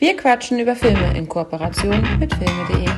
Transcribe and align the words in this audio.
Wir 0.00 0.16
quatschen 0.16 0.58
über 0.58 0.74
Filme 0.74 1.14
in 1.14 1.28
Kooperation 1.28 2.00
mit 2.18 2.32
filme.de. 2.32 2.88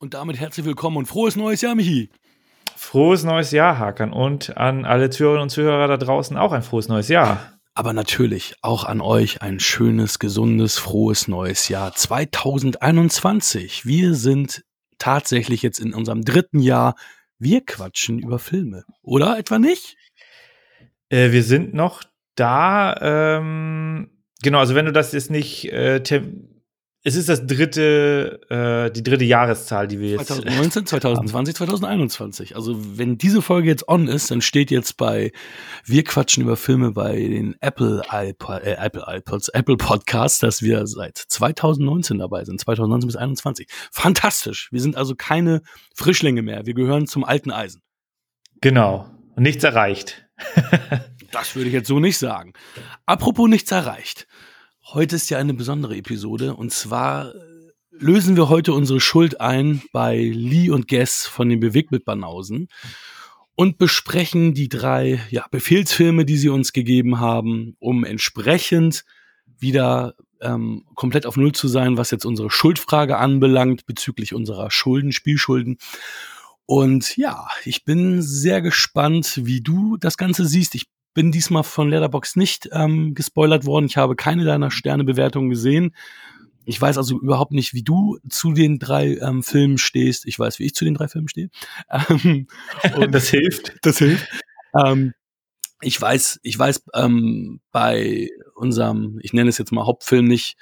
Und 0.00 0.14
damit 0.14 0.40
herzlich 0.40 0.66
willkommen 0.66 0.96
und 0.96 1.06
frohes 1.06 1.36
neues 1.36 1.60
Jahr, 1.60 1.76
Michi. 1.76 2.10
Frohes 2.74 3.22
neues 3.22 3.52
Jahr, 3.52 3.78
Hakan. 3.78 4.12
Und 4.12 4.56
an 4.56 4.84
alle 4.84 5.08
Zuhörerinnen 5.08 5.44
und 5.44 5.50
Zuhörer 5.50 5.86
da 5.86 5.96
draußen 5.96 6.36
auch 6.36 6.50
ein 6.50 6.64
frohes 6.64 6.88
neues 6.88 7.06
Jahr. 7.06 7.52
Aber 7.74 7.92
natürlich 7.92 8.56
auch 8.60 8.82
an 8.82 9.00
euch 9.00 9.40
ein 9.40 9.60
schönes, 9.60 10.18
gesundes, 10.18 10.78
frohes 10.78 11.28
neues 11.28 11.68
Jahr 11.68 11.94
2021. 11.94 13.86
Wir 13.86 14.16
sind 14.16 14.64
tatsächlich 14.98 15.62
jetzt 15.62 15.78
in 15.78 15.94
unserem 15.94 16.24
dritten 16.24 16.58
Jahr 16.58 16.96
wir 17.44 17.64
quatschen 17.64 18.18
über 18.18 18.38
Filme. 18.38 18.84
Oder 19.02 19.38
etwa 19.38 19.58
nicht? 19.58 19.96
Äh, 21.08 21.30
wir 21.30 21.42
sind 21.44 21.74
noch 21.74 22.02
da. 22.34 22.96
Ähm, 23.00 24.10
genau, 24.42 24.58
also 24.58 24.74
wenn 24.74 24.86
du 24.86 24.92
das 24.92 25.12
jetzt 25.12 25.30
nicht 25.30 25.72
äh, 25.72 26.02
es 27.06 27.16
ist 27.16 27.28
das 27.28 27.46
dritte, 27.46 28.40
äh, 28.48 28.90
die 28.90 29.02
dritte 29.02 29.24
Jahreszahl, 29.24 29.86
die 29.86 30.00
wir 30.00 30.12
jetzt. 30.12 30.28
2019, 30.28 30.86
2020, 30.86 31.54
2021. 31.54 32.56
Also 32.56 32.76
wenn 32.98 33.18
diese 33.18 33.42
Folge 33.42 33.68
jetzt 33.68 33.86
on 33.88 34.08
ist, 34.08 34.30
dann 34.30 34.40
steht 34.40 34.70
jetzt 34.70 34.96
bei 34.96 35.30
Wir 35.84 36.02
quatschen 36.02 36.42
über 36.42 36.56
Filme 36.56 36.92
bei 36.92 37.14
den 37.14 37.56
Apple 37.60 38.02
iPod, 38.10 38.62
äh, 38.62 38.76
Apple 38.80 39.04
iPods, 39.06 39.50
Apple 39.50 39.76
Podcasts, 39.76 40.38
dass 40.38 40.62
wir 40.62 40.86
seit 40.86 41.18
2019 41.18 42.18
dabei 42.18 42.46
sind, 42.46 42.58
2019 42.58 43.06
bis 43.06 43.14
2021. 43.16 43.68
Fantastisch. 43.92 44.68
Wir 44.72 44.80
sind 44.80 44.96
also 44.96 45.14
keine 45.14 45.60
Frischlinge 45.94 46.40
mehr. 46.40 46.64
Wir 46.64 46.72
gehören 46.72 47.06
zum 47.06 47.22
alten 47.22 47.50
Eisen. 47.50 47.82
Genau. 48.62 49.10
Und 49.36 49.42
nichts 49.42 49.62
erreicht. 49.62 50.26
das 51.32 51.54
würde 51.54 51.68
ich 51.68 51.74
jetzt 51.74 51.88
so 51.88 52.00
nicht 52.00 52.16
sagen. 52.16 52.54
Apropos 53.04 53.46
nichts 53.50 53.70
erreicht. 53.70 54.26
Heute 54.92 55.16
ist 55.16 55.30
ja 55.30 55.38
eine 55.38 55.54
besondere 55.54 55.96
Episode 55.96 56.54
und 56.54 56.70
zwar 56.70 57.34
äh, 57.34 57.38
lösen 57.90 58.36
wir 58.36 58.50
heute 58.50 58.74
unsere 58.74 59.00
Schuld 59.00 59.40
ein 59.40 59.80
bei 59.92 60.18
Lee 60.18 60.68
und 60.68 60.88
Guess 60.88 61.26
von 61.26 61.48
den 61.48 61.58
Bewegtbildbanausen 61.58 62.68
und 63.56 63.78
besprechen 63.78 64.52
die 64.52 64.68
drei 64.68 65.20
ja, 65.30 65.46
Befehlsfilme, 65.50 66.26
die 66.26 66.36
sie 66.36 66.50
uns 66.50 66.74
gegeben 66.74 67.18
haben, 67.18 67.76
um 67.78 68.04
entsprechend 68.04 69.06
wieder 69.58 70.16
ähm, 70.42 70.84
komplett 70.94 71.24
auf 71.24 71.38
Null 71.38 71.52
zu 71.52 71.66
sein, 71.66 71.96
was 71.96 72.10
jetzt 72.10 72.26
unsere 72.26 72.50
Schuldfrage 72.50 73.16
anbelangt 73.16 73.86
bezüglich 73.86 74.34
unserer 74.34 74.70
Schulden, 74.70 75.12
Spielschulden. 75.12 75.78
Und 76.66 77.16
ja, 77.16 77.48
ich 77.64 77.84
bin 77.84 78.20
sehr 78.20 78.60
gespannt, 78.60 79.40
wie 79.44 79.62
du 79.62 79.96
das 79.96 80.18
Ganze 80.18 80.44
siehst. 80.46 80.74
Ich 80.74 80.88
bin 81.14 81.32
diesmal 81.32 81.62
von 81.62 81.88
Letterbox 81.88 82.36
nicht 82.36 82.68
ähm, 82.72 83.14
gespoilert 83.14 83.64
worden. 83.64 83.86
Ich 83.86 83.96
habe 83.96 84.16
keine 84.16 84.44
deiner 84.44 84.70
Sternebewertungen 84.70 85.50
gesehen. 85.50 85.94
Ich 86.66 86.80
weiß 86.80 86.96
also 86.98 87.20
überhaupt 87.20 87.52
nicht, 87.52 87.74
wie 87.74 87.82
du 87.82 88.18
zu 88.28 88.52
den 88.52 88.78
drei 88.78 89.16
ähm, 89.18 89.42
Filmen 89.42 89.78
stehst. 89.78 90.26
Ich 90.26 90.38
weiß, 90.38 90.58
wie 90.58 90.64
ich 90.64 90.74
zu 90.74 90.84
den 90.84 90.94
drei 90.94 91.08
Filmen 91.08 91.28
stehe. 91.28 91.50
Ähm, 91.90 92.48
und 92.96 93.14
das 93.14 93.28
hilft. 93.28 93.76
Das 93.82 93.98
hilft. 93.98 94.26
Ähm, 94.74 95.12
ich 95.80 96.00
weiß, 96.00 96.40
ich 96.42 96.58
weiß 96.58 96.84
ähm, 96.94 97.60
bei 97.70 98.30
unserem, 98.54 99.18
ich 99.22 99.32
nenne 99.32 99.50
es 99.50 99.58
jetzt 99.58 99.72
mal 99.72 99.86
Hauptfilm 99.86 100.26
nicht, 100.26 100.56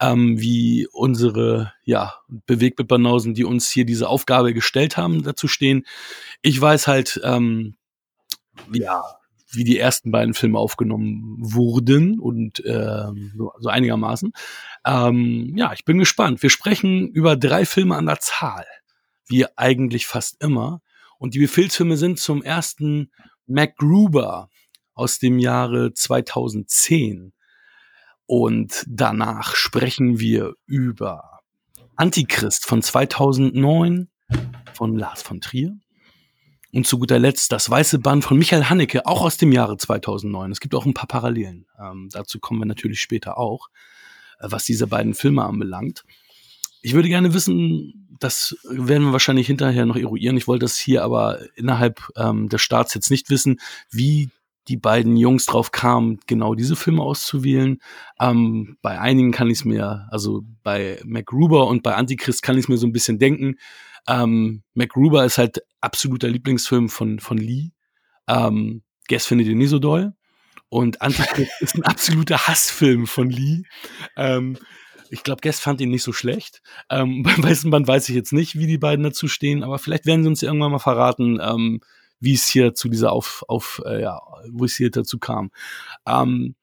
ähm, 0.00 0.40
wie 0.40 0.86
unsere 0.92 1.72
ja 1.84 2.14
Bewegtbildbanausen, 2.46 3.34
die 3.34 3.44
uns 3.44 3.70
hier 3.70 3.84
diese 3.84 4.08
Aufgabe 4.08 4.54
gestellt 4.54 4.96
haben, 4.96 5.22
dazu 5.22 5.48
stehen. 5.48 5.84
Ich 6.42 6.60
weiß 6.60 6.86
halt, 6.86 7.20
ähm, 7.24 7.76
ja, 8.72 9.02
wie 9.52 9.64
die 9.64 9.78
ersten 9.78 10.10
beiden 10.10 10.34
Filme 10.34 10.58
aufgenommen 10.58 11.36
wurden 11.40 12.18
und 12.18 12.64
äh, 12.64 13.06
so, 13.36 13.52
so 13.58 13.68
einigermaßen. 13.68 14.32
Ähm, 14.84 15.52
ja, 15.56 15.72
ich 15.72 15.84
bin 15.84 15.98
gespannt. 15.98 16.42
Wir 16.42 16.50
sprechen 16.50 17.08
über 17.08 17.36
drei 17.36 17.64
Filme 17.64 17.96
an 17.96 18.06
der 18.06 18.20
Zahl, 18.20 18.66
wie 19.28 19.46
eigentlich 19.56 20.06
fast 20.06 20.42
immer. 20.42 20.80
Und 21.18 21.34
die 21.34 21.40
Befehlsfilme 21.40 21.96
sind 21.96 22.18
zum 22.18 22.42
ersten 22.42 23.10
MacGruber 23.46 24.48
aus 24.94 25.18
dem 25.18 25.38
Jahre 25.38 25.92
2010. 25.92 27.32
Und 28.26 28.84
danach 28.88 29.56
sprechen 29.56 30.20
wir 30.20 30.54
über 30.66 31.40
Antichrist 31.96 32.66
von 32.66 32.80
2009 32.80 34.08
von 34.72 34.96
Lars 34.96 35.22
von 35.22 35.40
Trier. 35.40 35.76
Und 36.72 36.86
zu 36.86 36.98
guter 36.98 37.18
Letzt 37.18 37.50
das 37.52 37.68
Weiße 37.68 37.98
Band 37.98 38.24
von 38.24 38.38
Michael 38.38 38.64
Haneke, 38.64 39.06
auch 39.06 39.22
aus 39.22 39.36
dem 39.36 39.50
Jahre 39.50 39.76
2009. 39.76 40.52
Es 40.52 40.60
gibt 40.60 40.74
auch 40.74 40.86
ein 40.86 40.94
paar 40.94 41.08
Parallelen. 41.08 41.66
Ähm, 41.80 42.08
dazu 42.12 42.38
kommen 42.38 42.60
wir 42.60 42.66
natürlich 42.66 43.00
später 43.00 43.38
auch, 43.38 43.68
äh, 44.38 44.46
was 44.50 44.64
diese 44.64 44.86
beiden 44.86 45.14
Filme 45.14 45.44
anbelangt. 45.44 46.04
Ich 46.82 46.94
würde 46.94 47.08
gerne 47.08 47.34
wissen, 47.34 48.08
das 48.20 48.56
werden 48.64 49.06
wir 49.06 49.12
wahrscheinlich 49.12 49.46
hinterher 49.46 49.84
noch 49.84 49.96
eruieren. 49.96 50.36
Ich 50.36 50.46
wollte 50.46 50.64
das 50.64 50.78
hier 50.78 51.02
aber 51.02 51.40
innerhalb 51.56 52.00
ähm, 52.16 52.48
des 52.48 52.62
Starts 52.62 52.94
jetzt 52.94 53.10
nicht 53.10 53.30
wissen, 53.30 53.60
wie 53.90 54.30
die 54.68 54.76
beiden 54.76 55.16
Jungs 55.16 55.46
drauf 55.46 55.72
kamen, 55.72 56.20
genau 56.26 56.54
diese 56.54 56.76
Filme 56.76 57.02
auszuwählen. 57.02 57.80
Ähm, 58.20 58.76
bei 58.82 59.00
einigen 59.00 59.32
kann 59.32 59.48
ich 59.48 59.58
es 59.58 59.64
mir, 59.64 60.06
also 60.10 60.42
bei 60.62 61.00
MacGruber 61.04 61.66
und 61.66 61.82
bei 61.82 61.96
Antichrist 61.96 62.42
kann 62.42 62.56
ich 62.56 62.64
es 62.64 62.68
mir 62.68 62.76
so 62.76 62.86
ein 62.86 62.92
bisschen 62.92 63.18
denken. 63.18 63.56
Ähm, 64.06 64.62
MacGruber 64.74 65.24
ist 65.24 65.38
halt 65.38 65.62
absoluter 65.80 66.28
Lieblingsfilm 66.28 66.88
von, 66.88 67.20
von 67.20 67.38
Lee. 67.38 67.70
Ähm, 68.28 68.82
Guess 69.08 69.26
findet 69.26 69.48
ihn 69.48 69.58
nicht 69.58 69.70
so 69.70 69.78
doll. 69.78 70.14
Und 70.68 71.02
Antichrist 71.02 71.50
ist 71.60 71.74
ein 71.74 71.82
absoluter 71.82 72.46
Hassfilm 72.46 73.06
von 73.06 73.28
Lee. 73.28 73.62
Ähm, 74.16 74.56
ich 75.10 75.24
glaube, 75.24 75.40
Guest 75.42 75.60
fand 75.60 75.80
ihn 75.80 75.90
nicht 75.90 76.04
so 76.04 76.12
schlecht. 76.12 76.62
Ähm, 76.88 77.22
beim 77.24 77.42
Weißen 77.42 77.70
Band 77.70 77.86
weiß 77.86 78.08
ich 78.08 78.14
jetzt 78.14 78.32
nicht, 78.32 78.56
wie 78.56 78.66
die 78.66 78.78
beiden 78.78 79.04
dazu 79.04 79.28
stehen, 79.28 79.64
aber 79.64 79.78
vielleicht 79.78 80.06
werden 80.06 80.22
sie 80.22 80.28
uns 80.28 80.42
irgendwann 80.42 80.70
mal 80.70 80.78
verraten, 80.78 81.40
ähm, 81.42 81.80
wie 82.20 82.34
es 82.34 82.46
hier 82.46 82.74
zu 82.74 82.88
dieser 82.88 83.12
auf, 83.12 83.44
auf 83.48 83.82
äh, 83.84 84.00
ja, 84.02 84.20
wo 84.50 84.64
es 84.64 84.76
hier 84.76 84.90
dazu 84.90 85.18
kam. 85.18 85.50
Ähm, 86.06 86.54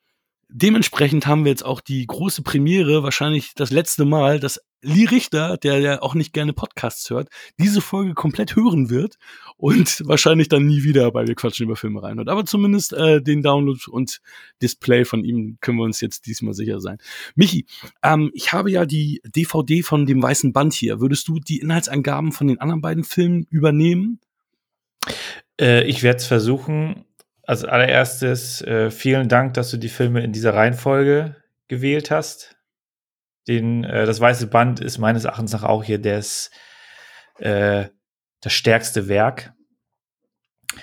dementsprechend 0.50 1.28
haben 1.28 1.46
wir 1.46 1.52
jetzt 1.52 1.66
auch 1.66 1.82
die 1.82 2.06
große 2.06 2.42
Premiere, 2.42 3.04
wahrscheinlich 3.04 3.54
das 3.56 3.72
letzte 3.72 4.06
Mal, 4.06 4.40
dass 4.40 4.60
Lee 4.82 5.06
Richter, 5.06 5.58
der 5.58 5.80
ja 5.80 6.02
auch 6.02 6.14
nicht 6.14 6.34
gerne 6.34 6.54
Podcasts 6.54 7.10
hört, 7.10 7.30
diese 7.60 7.82
Folge 7.82 8.14
komplett 8.14 8.56
hören 8.56 8.90
wird 8.90 9.18
und 9.58 10.02
wahrscheinlich 10.08 10.50
dann 10.50 10.68
nie 10.68 10.84
wieder 10.84 11.12
bei 11.12 11.28
Wir 11.28 11.36
quatschen 11.36 11.66
über 11.66 11.76
Filme 11.76 12.04
reinhört. 12.04 12.30
Aber 12.30 12.46
zumindest 12.46 12.94
äh, 12.94 13.22
den 13.22 13.42
Download 13.42 13.80
und 13.90 14.22
Display 14.62 15.04
von 15.04 15.24
ihm 15.24 15.58
können 15.62 15.78
wir 15.78 15.84
uns 15.84 16.00
jetzt 16.00 16.28
diesmal 16.28 16.54
sicher 16.54 16.80
sein. 16.80 17.00
Michi, 17.36 17.66
ähm, 18.04 18.30
ich 18.34 18.54
habe 18.54 18.72
ja 18.72 18.86
die 18.86 19.22
DVD 19.26 19.82
von 19.82 20.06
dem 20.06 20.22
Weißen 20.22 20.54
Band 20.54 20.74
hier. 20.74 21.02
Würdest 21.02 21.28
du 21.28 21.40
die 21.40 21.60
Inhaltsangaben 21.60 22.32
von 22.32 22.48
den 22.48 22.60
anderen 22.60 22.82
beiden 22.82 23.04
Filmen 23.04 23.48
übernehmen? 23.50 24.20
Äh, 25.60 25.86
ich 25.86 26.04
werde 26.04 26.18
es 26.18 26.28
versuchen. 26.28 27.06
Als 27.48 27.64
allererstes 27.64 28.62
äh, 28.62 28.92
vielen 28.92 29.28
Dank, 29.28 29.56
dass 29.56 29.72
du 29.72 29.78
die 29.78 29.90
Filme 29.90 30.22
in 30.22 30.34
dieser 30.34 30.54
Reihenfolge 30.54 31.36
gewählt 31.68 32.12
hast 32.12 32.58
den, 33.48 33.84
äh, 33.84 34.06
das 34.06 34.20
weiße 34.20 34.48
Band 34.48 34.80
ist 34.80 34.98
meines 34.98 35.24
Erachtens 35.26 35.54
nach 35.54 35.64
auch 35.64 35.84
hier 35.84 36.00
das, 36.00 36.52
äh, 37.40 37.86
das 38.42 38.54
stärkste 38.54 39.08
Werk. 39.08 39.54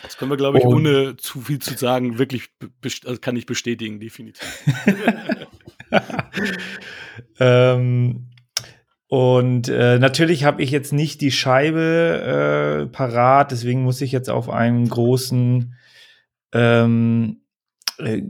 Das 0.03 0.17
können 0.17 0.31
wir, 0.31 0.37
glaube 0.37 0.59
ich, 0.59 0.65
und, 0.65 0.75
ohne 0.75 1.17
zu 1.17 1.43
viel 1.43 1.61
zu 1.61 1.77
sagen, 1.77 2.19
wirklich 2.19 2.49
also 3.05 3.21
kann 3.21 3.37
ich 3.37 3.47
bestätigen, 3.47 4.01
definitiv. 4.01 4.65
ähm, 7.39 8.31
und 9.07 9.69
äh, 9.69 9.99
natürlich 9.99 10.45
habe 10.45 10.63
ich 10.63 10.71
jetzt 10.71 10.93
nicht 10.93 11.21
die 11.21 11.31
Scheibe 11.31 12.87
äh, 12.89 12.93
parat, 12.93 13.53
deswegen 13.53 13.83
muss 13.83 14.01
ich 14.01 14.11
jetzt 14.11 14.31
auf 14.31 14.49
einen 14.49 14.89
großen 14.89 15.77
ähm, 16.55 17.43
äh, 17.99 18.23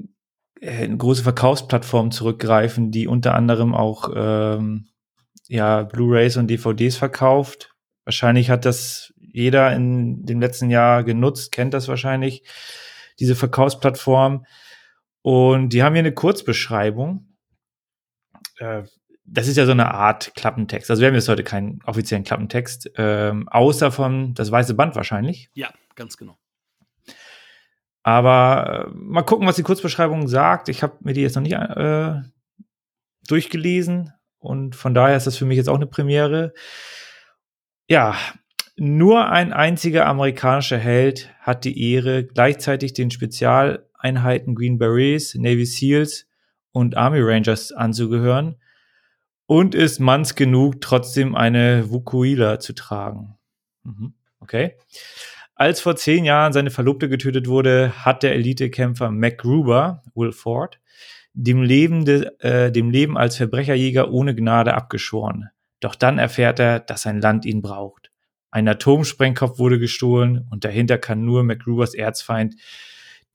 äh, 0.60 0.88
große 0.88 1.22
Verkaufsplattform 1.22 2.10
zurückgreifen, 2.10 2.90
die 2.90 3.06
unter 3.06 3.34
anderem 3.34 3.74
auch 3.74 4.10
ähm, 4.14 4.88
ja, 5.46 5.82
Blu-rays 5.82 6.36
und 6.36 6.48
DVDs 6.48 6.96
verkauft. 6.96 7.74
Wahrscheinlich 8.04 8.50
hat 8.50 8.64
das 8.64 9.12
jeder 9.18 9.74
in 9.74 10.24
dem 10.24 10.40
letzten 10.40 10.70
Jahr 10.70 11.04
genutzt, 11.04 11.52
kennt 11.52 11.74
das 11.74 11.88
wahrscheinlich, 11.88 12.44
diese 13.20 13.34
Verkaufsplattform. 13.34 14.46
Und 15.22 15.70
die 15.70 15.82
haben 15.82 15.94
hier 15.94 16.00
eine 16.00 16.14
Kurzbeschreibung. 16.14 17.28
Äh, 18.58 18.84
das 19.26 19.48
ist 19.48 19.56
ja 19.56 19.64
so 19.64 19.72
eine 19.72 19.92
Art 19.92 20.34
Klappentext. 20.34 20.90
Also 20.90 21.00
wir 21.00 21.08
haben 21.08 21.14
jetzt 21.14 21.28
heute 21.28 21.44
keinen 21.44 21.80
offiziellen 21.84 22.24
Klappentext, 22.24 22.90
ähm, 22.96 23.48
außer 23.48 23.90
von 23.90 24.34
das 24.34 24.50
weiße 24.50 24.74
Band 24.74 24.96
wahrscheinlich. 24.96 25.48
Ja, 25.54 25.72
ganz 25.94 26.16
genau. 26.16 26.36
Aber 28.04 28.86
äh, 28.88 28.90
mal 28.94 29.22
gucken, 29.22 29.48
was 29.48 29.56
die 29.56 29.62
Kurzbeschreibung 29.64 30.28
sagt. 30.28 30.68
Ich 30.68 30.82
habe 30.84 30.98
mir 31.00 31.14
die 31.14 31.22
jetzt 31.22 31.34
noch 31.34 31.42
nicht 31.42 31.54
äh, 31.54 32.20
durchgelesen 33.26 34.12
und 34.38 34.76
von 34.76 34.94
daher 34.94 35.16
ist 35.16 35.26
das 35.26 35.36
für 35.36 35.46
mich 35.46 35.56
jetzt 35.56 35.68
auch 35.68 35.76
eine 35.76 35.86
Premiere. 35.86 36.52
Ja, 37.88 38.16
Nur 38.76 39.30
ein 39.30 39.52
einziger 39.52 40.06
amerikanischer 40.06 40.78
Held 40.78 41.30
hat 41.40 41.64
die 41.64 41.92
Ehre, 41.92 42.24
gleichzeitig 42.24 42.92
den 42.92 43.10
Spezialeinheiten 43.10 44.54
Green 44.54 44.78
Berets, 44.78 45.34
Navy 45.36 45.64
SEALs 45.64 46.26
und 46.72 46.96
Army 46.96 47.20
Rangers 47.20 47.72
anzugehören 47.72 48.56
und 49.46 49.74
ist 49.74 50.00
manns 50.00 50.34
genug, 50.34 50.80
trotzdem 50.80 51.36
eine 51.36 51.90
Vukuila 51.90 52.58
zu 52.58 52.72
tragen. 52.74 53.38
Mhm. 53.84 54.14
Okay. 54.40 54.76
Als 55.56 55.80
vor 55.80 55.94
zehn 55.94 56.24
Jahren 56.24 56.52
seine 56.52 56.70
Verlobte 56.70 57.08
getötet 57.08 57.46
wurde, 57.46 58.04
hat 58.04 58.22
der 58.22 58.34
Elitekämpfer 58.34 59.10
MacGruber, 59.10 60.02
Will 60.14 60.32
Ford, 60.32 60.80
dem 61.32 61.62
Leben, 61.62 62.04
de, 62.04 62.28
äh, 62.40 62.72
dem 62.72 62.90
Leben 62.90 63.16
als 63.16 63.36
Verbrecherjäger 63.36 64.10
ohne 64.10 64.34
Gnade 64.34 64.74
abgeschworen. 64.74 65.50
Doch 65.80 65.94
dann 65.94 66.18
erfährt 66.18 66.58
er, 66.58 66.80
dass 66.80 67.02
sein 67.02 67.20
Land 67.20 67.44
ihn 67.44 67.62
braucht. 67.62 68.10
Ein 68.50 68.68
Atomsprengkopf 68.68 69.58
wurde 69.58 69.78
gestohlen 69.78 70.46
und 70.50 70.64
dahinter 70.64 70.98
kann 70.98 71.24
nur 71.24 71.42
MacGrubers 71.44 71.94
Erzfeind 71.94 72.54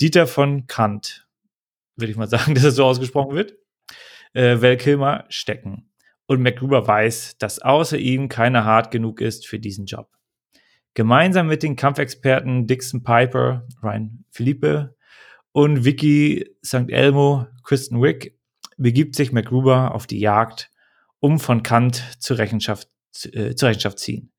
Dieter 0.01 0.27
von 0.27 0.65
Kant, 0.68 1.27
würde 1.95 2.12
ich 2.12 2.18
mal 2.18 2.27
sagen, 2.30 2.56
dass 2.56 2.63
es 2.63 2.75
so 2.75 2.86
ausgesprochen 2.86 3.36
wird, 3.36 3.56
äh, 4.33 4.62
Val 4.62 4.77
Kilmer 4.77 5.25
stecken. 5.30 5.89
Und 6.25 6.42
MacGruber 6.42 6.86
weiß, 6.88 7.38
dass 7.38 7.60
außer 7.60 7.98
ihm 7.98 8.30
keiner 8.30 8.63
hart 8.63 8.92
genug 8.92 9.19
ist 9.19 9.48
für 9.48 9.60
diesen 9.60 9.86
Job. 9.86 10.19
Gemeinsam 10.94 11.47
mit 11.47 11.63
den 11.63 11.75
Kampfexperten 11.75 12.68
Dixon 12.68 13.03
Piper, 13.03 13.68
Ryan 13.81 14.25
Philippe 14.31 14.95
und 15.51 15.86
Vicky 15.86 16.50
St. 16.65 16.89
Elmo, 16.89 17.47
Kristen 17.63 18.01
Wick, 18.01 18.38
begibt 18.77 19.15
sich 19.15 19.31
MacGruber 19.31 19.94
auf 19.94 20.07
die 20.07 20.19
Jagd, 20.19 20.71
um 21.19 21.39
von 21.39 21.63
Kant 21.63 22.03
zur 22.19 22.38
Rechenschaft, 22.38 22.89
äh, 23.31 23.56
zur 23.56 23.69
Rechenschaft 23.69 24.00
ziehen. 24.00 24.31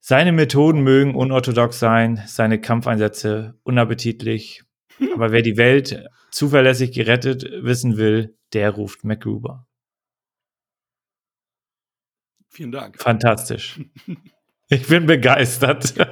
Seine 0.00 0.32
Methoden 0.32 0.82
mögen 0.82 1.14
unorthodox 1.14 1.78
sein, 1.78 2.22
seine 2.26 2.60
Kampfeinsätze 2.60 3.58
unappetitlich, 3.62 4.62
aber 5.14 5.30
wer 5.30 5.42
die 5.42 5.56
Welt 5.56 6.08
zuverlässig 6.30 6.92
gerettet 6.92 7.44
wissen 7.62 7.96
will, 7.96 8.36
der 8.52 8.70
ruft 8.70 9.04
MacGruber. 9.04 9.66
Vielen 12.48 12.72
Dank. 12.72 13.00
Fantastisch. 13.00 13.80
Ich 14.70 14.86
bin 14.86 15.06
begeistert. 15.06 15.94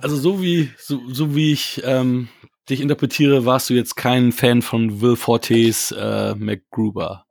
Also 0.00 0.14
so 0.14 0.40
wie, 0.40 0.70
so, 0.78 1.00
so 1.08 1.34
wie 1.34 1.52
ich 1.52 1.82
ähm, 1.84 2.28
dich 2.70 2.80
interpretiere, 2.80 3.44
warst 3.44 3.68
du 3.68 3.74
jetzt 3.74 3.96
kein 3.96 4.30
Fan 4.30 4.62
von 4.62 5.00
Will 5.00 5.16
Fortes 5.16 5.90
äh, 5.90 6.36
MacGruber. 6.36 7.24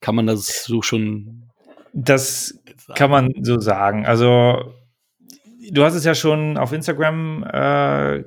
Kann 0.00 0.16
man 0.16 0.26
das 0.26 0.64
so 0.64 0.82
schon. 0.82 1.48
Das 1.92 2.60
kann 2.96 3.08
man 3.08 3.30
so 3.42 3.60
sagen. 3.60 4.04
Also, 4.04 4.74
du 5.70 5.84
hast 5.84 5.94
es 5.94 6.04
ja 6.04 6.16
schon 6.16 6.58
auf 6.58 6.72
Instagram 6.72 7.44
äh, 7.44 8.24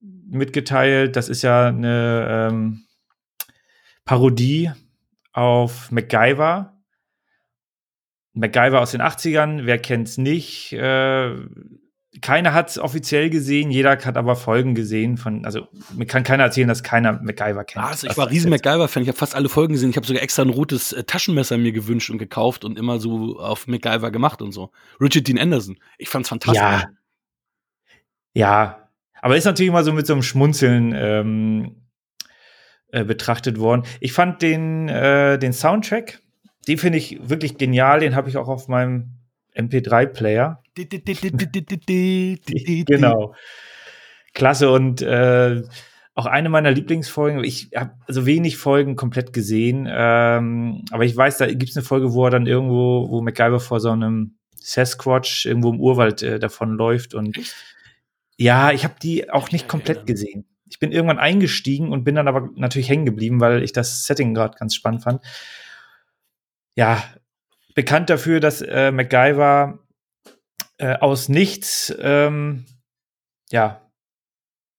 mitgeteilt. 0.00 1.14
Das 1.14 1.28
ist 1.28 1.42
ja 1.42 1.66
eine 1.66 2.48
ähm, 2.50 2.84
Parodie 4.06 4.70
auf 5.34 5.90
MacGyver. 5.90 6.79
MacGyver 8.32 8.80
aus 8.80 8.92
den 8.92 9.02
80ern, 9.02 9.62
wer 9.64 9.78
kennt's 9.78 10.18
nicht? 10.18 10.72
Äh, 10.72 11.34
keiner 12.20 12.52
hat 12.52 12.70
es 12.70 12.78
offiziell 12.78 13.30
gesehen, 13.30 13.70
jeder 13.70 13.90
hat 13.90 14.16
aber 14.16 14.34
Folgen 14.34 14.74
gesehen 14.74 15.16
von, 15.16 15.44
also 15.44 15.68
mir 15.94 16.06
kann 16.06 16.24
keiner 16.24 16.42
erzählen, 16.44 16.66
dass 16.66 16.82
keiner 16.82 17.20
MacGyver 17.22 17.64
kennt. 17.64 17.84
Also 17.84 18.08
ich 18.08 18.16
war 18.16 18.28
riesen 18.28 18.50
MacGyver-Fan, 18.50 19.02
ich 19.04 19.08
habe 19.08 19.18
fast 19.18 19.34
alle 19.34 19.48
Folgen 19.48 19.74
gesehen. 19.74 19.90
Ich 19.90 19.96
habe 19.96 20.06
sogar 20.06 20.22
extra 20.22 20.42
ein 20.42 20.50
rotes 20.50 20.92
äh, 20.92 21.04
Taschenmesser 21.04 21.56
mir 21.56 21.72
gewünscht 21.72 22.10
und 22.10 22.18
gekauft 22.18 22.64
und 22.64 22.78
immer 22.78 22.98
so 22.98 23.38
auf 23.38 23.68
MacGyver 23.68 24.10
gemacht 24.10 24.42
und 24.42 24.52
so. 24.52 24.70
Richard 25.00 25.28
Dean 25.28 25.38
Anderson, 25.38 25.78
ich 25.98 26.08
fand's 26.08 26.28
fantastisch. 26.28 26.60
Ja, 26.60 26.90
ja. 28.34 28.88
aber 29.22 29.36
ist 29.36 29.44
natürlich 29.44 29.68
immer 29.68 29.84
so 29.84 29.92
mit 29.92 30.06
so 30.06 30.12
einem 30.12 30.22
Schmunzeln 30.22 30.92
ähm, 30.96 31.76
äh, 32.88 33.04
betrachtet 33.04 33.60
worden. 33.60 33.84
Ich 34.00 34.12
fand 34.12 34.42
den, 34.42 34.88
äh, 34.88 35.38
den 35.38 35.52
Soundtrack, 35.52 36.20
den 36.66 36.78
finde 36.78 36.98
ich 36.98 37.18
wirklich 37.22 37.58
genial, 37.58 38.00
den 38.00 38.14
habe 38.14 38.28
ich 38.28 38.36
auch 38.36 38.48
auf 38.48 38.68
meinem 38.68 39.16
MP3-Player. 39.56 40.62
genau. 42.84 43.34
Klasse 44.32 44.70
und 44.70 45.02
äh, 45.02 45.62
auch 46.14 46.26
eine 46.26 46.48
meiner 46.48 46.70
Lieblingsfolgen. 46.70 47.42
Ich 47.44 47.70
habe 47.74 47.92
also 48.06 48.26
wenig 48.26 48.56
Folgen 48.56 48.96
komplett 48.96 49.32
gesehen, 49.32 49.88
ähm, 49.90 50.84
aber 50.90 51.04
ich 51.04 51.16
weiß, 51.16 51.38
da 51.38 51.46
gibt 51.46 51.70
es 51.70 51.76
eine 51.76 51.84
Folge, 51.84 52.12
wo 52.12 52.24
er 52.24 52.30
dann 52.30 52.46
irgendwo, 52.46 53.08
wo 53.10 53.22
MacGyver 53.22 53.60
vor 53.60 53.80
so 53.80 53.90
einem 53.90 54.36
Sasquatch 54.56 55.46
irgendwo 55.46 55.70
im 55.70 55.80
Urwald 55.80 56.22
äh, 56.22 56.38
davon 56.38 56.72
läuft 56.72 57.14
und 57.14 57.38
ja, 58.36 58.70
ich 58.72 58.84
habe 58.84 58.94
die 59.02 59.30
auch 59.30 59.50
nicht 59.50 59.68
komplett 59.68 60.06
gesehen. 60.06 60.46
Ich 60.68 60.78
bin 60.78 60.92
irgendwann 60.92 61.18
eingestiegen 61.18 61.90
und 61.90 62.04
bin 62.04 62.14
dann 62.14 62.28
aber 62.28 62.48
natürlich 62.54 62.88
hängen 62.88 63.04
geblieben, 63.04 63.40
weil 63.40 63.62
ich 63.62 63.72
das 63.72 64.04
Setting 64.04 64.34
gerade 64.34 64.56
ganz 64.56 64.74
spannend 64.74 65.02
fand. 65.02 65.22
Ja, 66.76 67.02
bekannt 67.74 68.10
dafür, 68.10 68.40
dass 68.40 68.62
äh, 68.62 68.90
MacGyver 68.90 69.78
äh, 70.78 70.94
aus 70.94 71.28
nichts 71.28 71.94
ähm, 72.00 72.66
ja, 73.50 73.90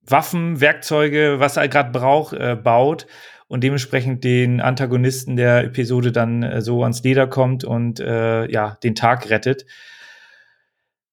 Waffen, 0.02 0.62
Werkzeuge, 0.62 1.40
was 1.40 1.58
er 1.58 1.68
gerade 1.68 1.92
braucht, 1.92 2.34
äh, 2.34 2.56
baut 2.56 3.08
und 3.48 3.64
dementsprechend 3.64 4.24
den 4.24 4.62
Antagonisten 4.62 5.36
der 5.36 5.66
Episode 5.66 6.12
dann 6.12 6.42
äh, 6.42 6.62
so 6.62 6.84
ans 6.84 7.04
Leder 7.04 7.28
kommt 7.28 7.64
und 7.64 8.00
äh, 8.00 8.50
ja, 8.50 8.78
den 8.84 8.96
Tag 8.96 9.30
rettet. 9.30 9.66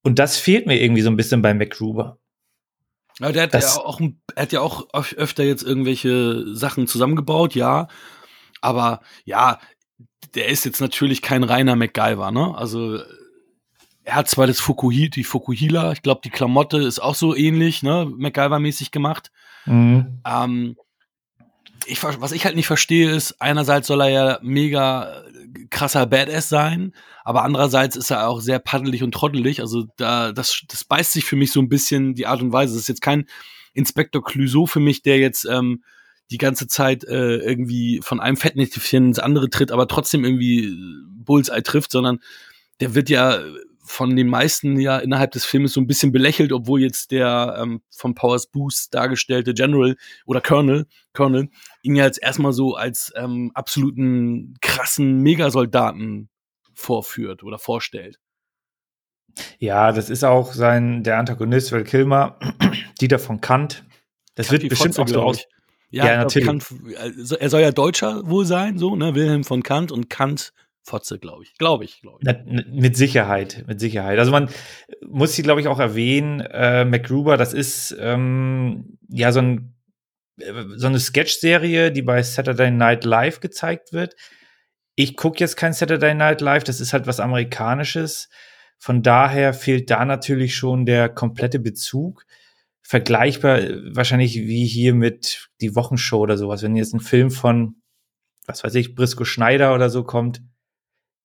Und 0.02 0.19
das 0.19 0.36
fehlt 0.38 0.66
mir 0.66 0.80
irgendwie 0.80 1.02
so 1.02 1.10
ein 1.10 1.16
bisschen 1.16 1.42
bei 1.42 1.52
MacGruber. 1.52 2.19
Ja, 3.19 3.32
der 3.32 3.42
hat 3.42 3.54
das, 3.54 3.76
ja 3.76 3.82
auch, 3.82 4.00
er 4.36 4.42
hat 4.42 4.52
ja 4.52 4.60
auch 4.60 4.86
öfter 4.94 5.42
jetzt 5.42 5.64
irgendwelche 5.64 6.54
Sachen 6.54 6.86
zusammengebaut, 6.86 7.54
ja. 7.54 7.88
Aber 8.60 9.00
ja, 9.25 9.58
der 10.35 10.49
ist 10.49 10.65
jetzt 10.65 10.81
natürlich 10.81 11.23
kein 11.23 11.44
reiner 11.44 11.76
MacGyver, 11.76 12.31
ne? 12.31 12.55
Also 12.56 13.00
er 14.05 14.15
hat 14.15 14.29
zwar 14.29 14.47
das 14.47 14.59
Fukuhi, 14.61 15.11
die 15.11 15.25
Fukuhila, 15.25 15.93
ich 15.93 16.03
glaube, 16.03 16.23
die 16.25 16.31
Klamotte 16.31 16.79
ist 16.79 16.99
auch 16.99 17.15
so 17.15 17.37
ähnlich, 17.37 17.82
ne, 17.82 18.06
MacGyver-mäßig 18.06 18.91
gemacht. 18.91 19.31
Mhm. 19.67 20.20
Ähm, 20.26 20.76
ich, 21.87 22.03
was 22.03 22.32
ich 22.32 22.44
halt 22.44 22.56
nicht 22.56 22.67
verstehe, 22.67 23.11
ist, 23.11 23.41
einerseits 23.41 23.87
soll 23.87 24.00
er 24.00 24.09
ja 24.09 24.38
mega 24.43 25.25
krasser 25.70 26.06
Badass 26.06 26.49
sein, 26.49 26.94
aber 27.25 27.44
andererseits 27.44 27.97
ist 27.97 28.11
er 28.11 28.29
auch 28.29 28.41
sehr 28.41 28.59
paddelig 28.59 29.03
und 29.03 29.12
trottelig. 29.12 29.61
Also 29.61 29.87
da, 29.97 30.32
das, 30.32 30.62
das 30.69 30.85
beißt 30.85 31.12
sich 31.12 31.25
für 31.25 31.37
mich 31.37 31.53
so 31.53 31.61
ein 31.61 31.69
bisschen 31.69 32.14
die 32.14 32.26
Art 32.26 32.41
und 32.41 32.53
Weise. 32.53 32.75
Das 32.75 32.82
ist 32.82 32.88
jetzt 32.88 33.03
kein 33.03 33.26
Inspektor 33.75 34.25
Clouseau 34.25 34.67
für 34.67 34.81
mich, 34.81 35.03
der 35.03 35.19
jetzt 35.19 35.45
ähm, 35.45 35.83
die 36.30 36.38
ganze 36.38 36.66
Zeit 36.66 37.04
äh, 37.04 37.37
irgendwie 37.37 38.00
von 38.02 38.20
einem 38.20 38.37
Fettnäpfchen 38.37 39.08
ins 39.08 39.18
andere 39.18 39.50
tritt, 39.50 39.73
aber 39.73 39.88
trotzdem 39.88 40.25
irgendwie 40.25 40.76
Bullseye 41.08 41.62
trifft, 41.62 41.92
sondern 41.92 42.20
der 42.80 42.94
wird 42.94 43.08
ja 43.08 43.40
von 43.88 44.14
den 44.14 44.28
meisten 44.28 44.78
ja 44.78 44.99
innerhalb 44.99 45.30
des 45.30 45.47
Filmes 45.47 45.73
so 45.73 45.80
ein 45.80 45.87
bisschen 45.87 46.12
belächelt, 46.12 46.52
obwohl 46.52 46.82
jetzt 46.82 47.11
der 47.11 47.58
ähm, 47.61 47.80
vom 47.90 48.14
Powers 48.14 48.47
Boost 48.47 48.94
dargestellte 48.94 49.54
General 49.54 49.97
oder 50.26 50.42
Colonel, 50.42 50.87
Colonel 51.14 51.49
ihn 51.82 51.97
ja 51.97 52.04
jetzt 52.04 52.23
erstmal 52.23 52.52
so 52.52 52.75
als 52.75 53.12
ähm, 53.16 53.50
absoluten 53.54 54.54
krassen 54.61 55.23
Megasoldaten 55.23 56.28
vorführt 56.75 57.42
oder 57.42 57.58
vorstellt. 57.58 58.18
Ja, 59.58 59.92
das 59.92 60.11
ist 60.11 60.25
auch 60.25 60.52
sein 60.52 61.02
der 61.02 61.18
Antagonist, 61.18 61.73
Val 61.73 61.85
Kilmer, 61.85 62.38
Dieter 63.00 63.18
von 63.18 63.40
Kant. 63.40 63.85
Das 64.35 64.50
wird 64.50 64.68
bestimmt 64.68 64.97
Fotze, 64.97 65.02
auch 65.02 65.08
so 65.08 65.23
aus. 65.23 65.47
Ja, 65.90 66.07
ja 66.07 66.16
natürlich. 66.18 66.47
Kant, 66.47 66.66
also 66.99 67.37
er 67.37 67.50
soll 67.50 67.61
ja 67.62 67.71
Deutscher 67.71 68.28
wohl 68.28 68.45
sein, 68.45 68.78
so, 68.78 68.97
ne? 68.97 69.14
Wilhelm 69.14 69.45
von 69.45 69.62
Kant 69.62 69.90
und 69.90 70.11
Kant 70.11 70.52
Fotze, 70.88 71.18
glaube 71.18 71.45
ich. 71.45 71.54
Glaube 71.59 71.85
ich, 71.85 72.00
glaube 72.00 72.18
ich. 72.21 72.66
mit 72.73 72.97
Sicherheit, 72.97 73.64
mit 73.66 73.78
Sicherheit. 73.78 74.18
Also 74.18 74.33
man 74.33 74.49
muss 75.07 75.35
hier, 75.35 75.45
glaube 75.45 75.61
ich, 75.61 75.68
auch 75.68 75.78
erwähnen, 75.78 76.40
äh, 76.40 76.85
MacGruber, 76.85 77.37
das 77.37 77.52
ist 77.52 77.95
ähm, 78.00 78.99
ja 79.09 79.30
so, 79.30 79.40
ein, 79.40 79.75
äh, 80.40 80.64
so 80.76 80.88
eine 80.88 80.99
Sketch-Serie, 80.99 81.92
die 81.92 82.02
bei 82.02 82.23
Saturday 82.23 82.71
Night 82.71 83.04
Live 83.04 83.40
gezeigt 83.40 83.92
wird. 83.92 84.16
Ich 84.95 85.16
gucke 85.16 85.38
jetzt 85.38 85.57
kein 85.57 85.75
Saturday 85.75 86.14
Night 86.14 86.40
Live, 86.40 86.64
das 86.64 86.80
ist 86.80 86.92
halt 86.92 87.07
was 87.07 87.21
Amerikanisches. 87.21 88.28
Von 88.78 89.02
daher 89.02 89.54
fehlt 89.54 89.90
da 89.90 90.04
natürlich 90.04 90.57
schon 90.57 90.87
der 90.87 91.09
komplette 91.09 91.59
Bezug. 91.59 92.25
Vergleichbar 92.88 93.59
äh, 93.59 93.95
wahrscheinlich 93.95 94.35
wie 94.35 94.66
hier 94.66 94.95
mit 94.95 95.50
die 95.61 95.76
Wochenshow 95.76 96.21
oder 96.21 96.38
sowas. 96.38 96.62
Wenn 96.62 96.75
jetzt 96.75 96.95
ein 96.95 97.00
Film 97.00 97.30
von, 97.30 97.83
was 98.47 98.64
weiß 98.64 98.75
ich, 98.76 98.95
Brisco 98.95 99.26
Schneider 99.26 99.75
oder 99.75 99.90
so 99.90 100.04
kommt, 100.04 100.40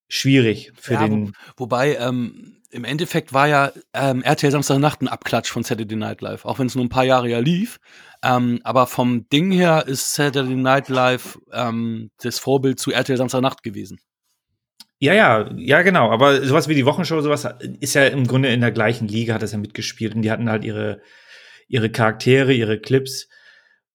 schwierig 0.10 0.74
für 0.76 0.96
ja, 0.96 1.08
den. 1.08 1.30
Wo, 1.56 1.64
wobei, 1.64 1.96
ähm, 1.96 2.58
im 2.70 2.84
Endeffekt 2.84 3.32
war 3.32 3.48
ja 3.48 3.72
ähm, 3.94 4.24
RTL 4.24 4.52
Samstagnacht 4.52 5.02
ein 5.02 5.08
Abklatsch 5.08 5.50
von 5.52 5.64
Saturday 5.64 5.96
Night 5.96 6.20
Live, 6.20 6.44
auch 6.44 6.60
wenn 6.60 6.68
es 6.68 6.76
nur 6.76 6.84
ein 6.84 6.90
paar 6.90 7.06
Jahre 7.06 7.30
ja 7.30 7.40
lief. 7.40 7.80
Ähm, 8.22 8.60
aber 8.66 8.86
vom 8.86 9.30
Ding 9.30 9.50
her 9.54 9.86
ist 9.88 10.16
Saturday 10.16 10.56
Night 10.56 10.90
Live 10.90 11.40
ähm, 11.54 12.12
das 12.22 12.40
Vorbild 12.40 12.78
zu 12.78 12.92
RTL 12.92 13.16
Samstagnacht 13.16 13.64
gewesen. 13.64 14.02
Ja, 15.00 15.14
ja, 15.14 15.50
ja, 15.56 15.82
genau. 15.82 16.12
Aber 16.12 16.46
sowas 16.46 16.68
wie 16.68 16.76
die 16.76 16.86
Wochenshow, 16.86 17.22
sowas 17.22 17.48
ist 17.80 17.94
ja 17.94 18.06
im 18.08 18.28
Grunde 18.28 18.52
in 18.52 18.60
der 18.60 18.72
gleichen 18.72 19.08
Liga, 19.08 19.36
hat 19.36 19.44
das 19.44 19.54
ja 19.54 19.58
mitgespielt. 19.60 20.14
Und 20.14 20.24
die 20.24 20.32
hatten 20.32 20.50
halt 20.50 20.66
ihre, 20.66 21.02
ihre 21.74 21.90
Charaktere, 21.90 22.54
ihre 22.54 22.80
Clips. 22.80 23.28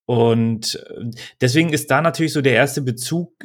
Und 0.04 0.75
äh, 0.75 1.11
deswegen 1.40 1.73
ist 1.73 1.92
da 1.92 2.02
natürlich 2.02 2.32
so 2.32 2.40
der 2.42 2.54
erste 2.54 2.82
Bezug 2.82 3.44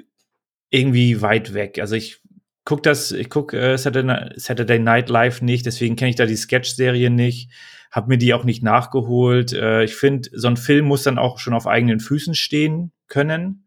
irgendwie 0.71 1.21
weit 1.21 1.53
weg. 1.53 1.77
Also 1.77 1.95
ich 1.95 2.19
guck 2.65 2.81
das, 2.81 3.11
ich 3.11 3.29
guck 3.29 3.53
äh, 3.53 3.77
Saturday, 3.77 4.79
Night 4.79 5.09
Live 5.09 5.43
nicht, 5.43 5.67
deswegen 5.67 5.95
kenne 5.95 6.09
ich 6.09 6.15
da 6.15 6.25
die 6.25 6.35
Sketch-Serie 6.35 7.11
nicht, 7.11 7.51
habe 7.91 8.07
mir 8.07 8.17
die 8.17 8.33
auch 8.33 8.43
nicht 8.43 8.63
nachgeholt. 8.63 9.53
Äh, 9.53 9.83
ich 9.83 9.95
finde, 9.95 10.29
so 10.33 10.47
ein 10.47 10.57
Film 10.57 10.87
muss 10.87 11.03
dann 11.03 11.19
auch 11.19 11.37
schon 11.37 11.53
auf 11.53 11.67
eigenen 11.67 11.99
Füßen 11.99 12.33
stehen 12.33 12.91
können. 13.07 13.59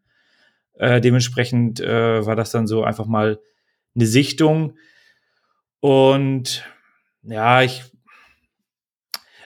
Dementsprechend 0.78 1.80
war 1.80 2.36
das 2.36 2.50
dann 2.50 2.66
so 2.66 2.84
einfach 2.84 3.06
mal 3.06 3.40
eine 3.94 4.04
Sichtung. 4.04 4.76
Und 5.80 6.66
ja, 7.22 7.62
ich, 7.62 7.82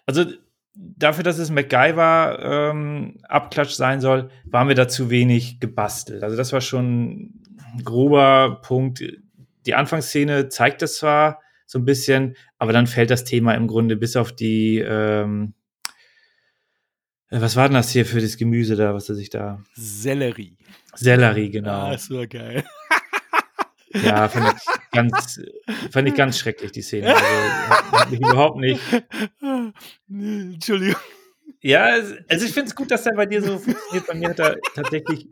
also 0.06 0.24
dafür, 0.80 1.24
dass 1.24 1.38
es 1.38 1.50
MacGyver 1.50 2.38
ähm, 2.42 3.18
sein 3.68 4.00
soll, 4.00 4.30
waren 4.44 4.68
wir 4.68 4.74
da 4.74 4.88
zu 4.88 5.10
wenig 5.10 5.60
gebastelt. 5.60 6.22
Also 6.22 6.36
das 6.36 6.52
war 6.52 6.60
schon 6.60 7.42
ein 7.74 7.84
grober 7.84 8.60
Punkt. 8.62 9.02
Die 9.66 9.74
Anfangsszene 9.74 10.48
zeigt 10.48 10.82
das 10.82 10.96
zwar 10.96 11.40
so 11.66 11.78
ein 11.78 11.84
bisschen, 11.84 12.36
aber 12.58 12.72
dann 12.72 12.86
fällt 12.86 13.10
das 13.10 13.24
Thema 13.24 13.54
im 13.54 13.66
Grunde 13.66 13.96
bis 13.96 14.16
auf 14.16 14.32
die, 14.32 14.78
ähm, 14.78 15.54
äh, 17.28 17.40
was 17.40 17.56
war 17.56 17.68
denn 17.68 17.74
das 17.74 17.90
hier 17.90 18.06
für 18.06 18.20
das 18.20 18.36
Gemüse 18.36 18.76
da, 18.76 18.94
was 18.94 19.08
er 19.08 19.14
sich 19.14 19.30
da? 19.30 19.62
Sellerie. 19.74 20.56
Sellerie, 20.94 21.50
genau. 21.50 21.86
Ah, 21.86 21.92
das 21.92 22.10
war 22.10 22.26
geil. 22.26 22.64
Ja, 23.92 24.28
fand 24.28 24.54
ich 24.56 24.79
ganz, 24.90 25.40
fand 25.90 26.08
ich 26.08 26.14
ganz 26.14 26.38
schrecklich, 26.40 26.72
die 26.72 26.82
Szene. 26.82 27.14
Also, 27.14 28.16
überhaupt 28.16 28.58
nicht. 28.58 28.80
Entschuldigung. 30.08 31.00
Ja, 31.62 31.84
also 32.28 32.46
ich 32.46 32.52
finde 32.52 32.68
es 32.68 32.74
gut, 32.74 32.90
dass 32.90 33.06
er 33.06 33.14
bei 33.14 33.26
dir 33.26 33.42
so 33.42 33.58
funktioniert. 33.58 34.06
Bei 34.06 34.14
mir 34.14 34.30
hat 34.30 34.38
er 34.38 34.58
tatsächlich 34.74 35.28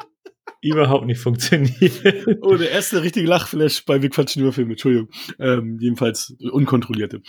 überhaupt 0.61 1.07
nicht 1.07 1.21
funktioniert. 1.21 2.41
Oh, 2.43 2.57
der 2.57 2.71
erste 2.71 3.03
richtige 3.03 3.27
Lachflash 3.27 3.85
bei 3.85 4.03
Wir 4.03 4.11
quatschen 4.11 4.43
über 4.43 4.53
Filme, 4.53 4.73
Entschuldigung. 4.73 5.09
Ähm, 5.39 5.79
jedenfalls 5.81 6.35
unkontrollierte. 6.53 7.23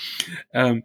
Ähm, 0.54 0.84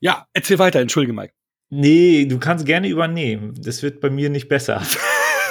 ja, 0.00 0.26
erzähl 0.32 0.58
weiter, 0.58 0.80
entschuldige 0.80 1.12
Mike. 1.12 1.34
Nee, 1.70 2.26
du 2.26 2.38
kannst 2.38 2.66
gerne 2.66 2.88
übernehmen. 2.88 3.54
Das 3.56 3.82
wird 3.82 4.00
bei 4.00 4.10
mir 4.10 4.28
nicht 4.28 4.48
besser. 4.48 4.82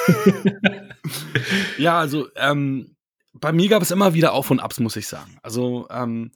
ja, 1.78 2.00
also 2.00 2.28
ähm, 2.36 2.96
bei 3.34 3.52
mir 3.52 3.70
gab 3.70 3.82
es 3.82 3.92
immer 3.92 4.14
wieder 4.14 4.34
Auf 4.34 4.52
und 4.52 4.60
Abs, 4.60 4.80
muss 4.80 4.96
ich 4.96 5.08
sagen. 5.08 5.38
Also, 5.44 5.88
ähm, 5.90 6.32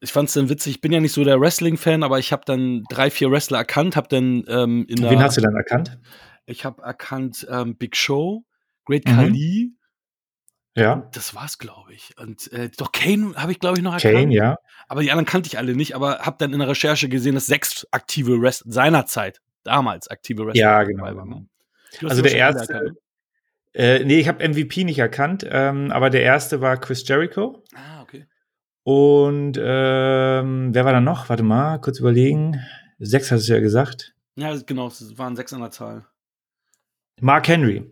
ich 0.00 0.12
fand 0.12 0.28
es 0.28 0.34
dann 0.34 0.48
witzig, 0.48 0.76
ich 0.76 0.80
bin 0.80 0.92
ja 0.92 1.00
nicht 1.00 1.12
so 1.12 1.24
der 1.24 1.40
Wrestling-Fan, 1.40 2.02
aber 2.02 2.18
ich 2.18 2.32
habe 2.32 2.42
dann 2.44 2.84
drei, 2.90 3.10
vier 3.10 3.30
Wrestler 3.30 3.58
erkannt, 3.58 3.96
habe 3.96 4.08
dann 4.08 4.44
ähm, 4.48 4.84
in 4.88 5.02
Wen 5.02 5.20
hast 5.20 5.36
du 5.36 5.40
dann 5.40 5.56
erkannt? 5.56 5.98
Ich 6.44 6.64
habe 6.64 6.82
erkannt 6.82 7.46
ähm, 7.50 7.76
Big 7.76 7.96
Show, 7.96 8.44
Great 8.84 9.06
mhm. 9.06 9.10
Khali. 9.10 9.72
Ja. 10.76 11.08
Das 11.14 11.34
war's, 11.34 11.56
glaube 11.56 11.94
ich. 11.94 12.14
Und 12.18 12.52
äh, 12.52 12.68
doch 12.76 12.92
Kane 12.92 13.34
habe 13.36 13.50
ich, 13.50 13.58
glaube 13.58 13.78
ich, 13.78 13.82
noch 13.82 13.94
erkannt. 13.94 14.14
Kane, 14.14 14.34
ja. 14.34 14.56
Aber 14.88 15.00
die 15.00 15.10
anderen 15.10 15.24
kannte 15.24 15.46
ich 15.48 15.56
alle 15.56 15.74
nicht, 15.74 15.96
aber 15.96 16.18
habe 16.18 16.36
dann 16.38 16.52
in 16.52 16.58
der 16.58 16.68
Recherche 16.68 17.08
gesehen, 17.08 17.34
dass 17.34 17.46
sechs 17.46 17.86
aktive 17.90 18.40
Wrestler 18.42 18.70
seinerzeit, 18.70 19.40
damals 19.64 20.08
aktive 20.08 20.44
Wrestler 20.46 20.60
ja, 20.60 20.82
genau, 20.84 21.04
waren. 21.04 21.48
Genau. 21.98 22.10
Also 22.10 22.20
der 22.20 22.34
erste, 22.34 22.94
äh, 23.76 24.02
nee, 24.04 24.18
ich 24.18 24.26
habe 24.26 24.46
MVP 24.48 24.84
nicht 24.84 24.98
erkannt, 24.98 25.46
ähm, 25.50 25.92
aber 25.92 26.08
der 26.08 26.22
erste 26.22 26.62
war 26.62 26.78
Chris 26.78 27.06
Jericho. 27.06 27.62
Ah, 27.74 28.00
okay. 28.00 28.24
Und 28.84 29.58
ähm, 29.62 30.74
wer 30.74 30.84
war 30.86 30.92
da 30.92 31.00
noch? 31.02 31.28
Warte 31.28 31.42
mal, 31.42 31.78
kurz 31.78 32.00
überlegen. 32.00 32.58
Sechs 32.98 33.30
hast 33.30 33.46
du 33.48 33.52
ja 33.52 33.60
gesagt. 33.60 34.14
Ja, 34.36 34.56
genau, 34.64 34.86
es 34.88 35.18
waren 35.18 35.36
sechs 35.36 35.52
an 35.52 35.60
der 35.60 35.72
Zahl. 35.72 36.06
Mark 37.20 37.48
Henry, 37.48 37.84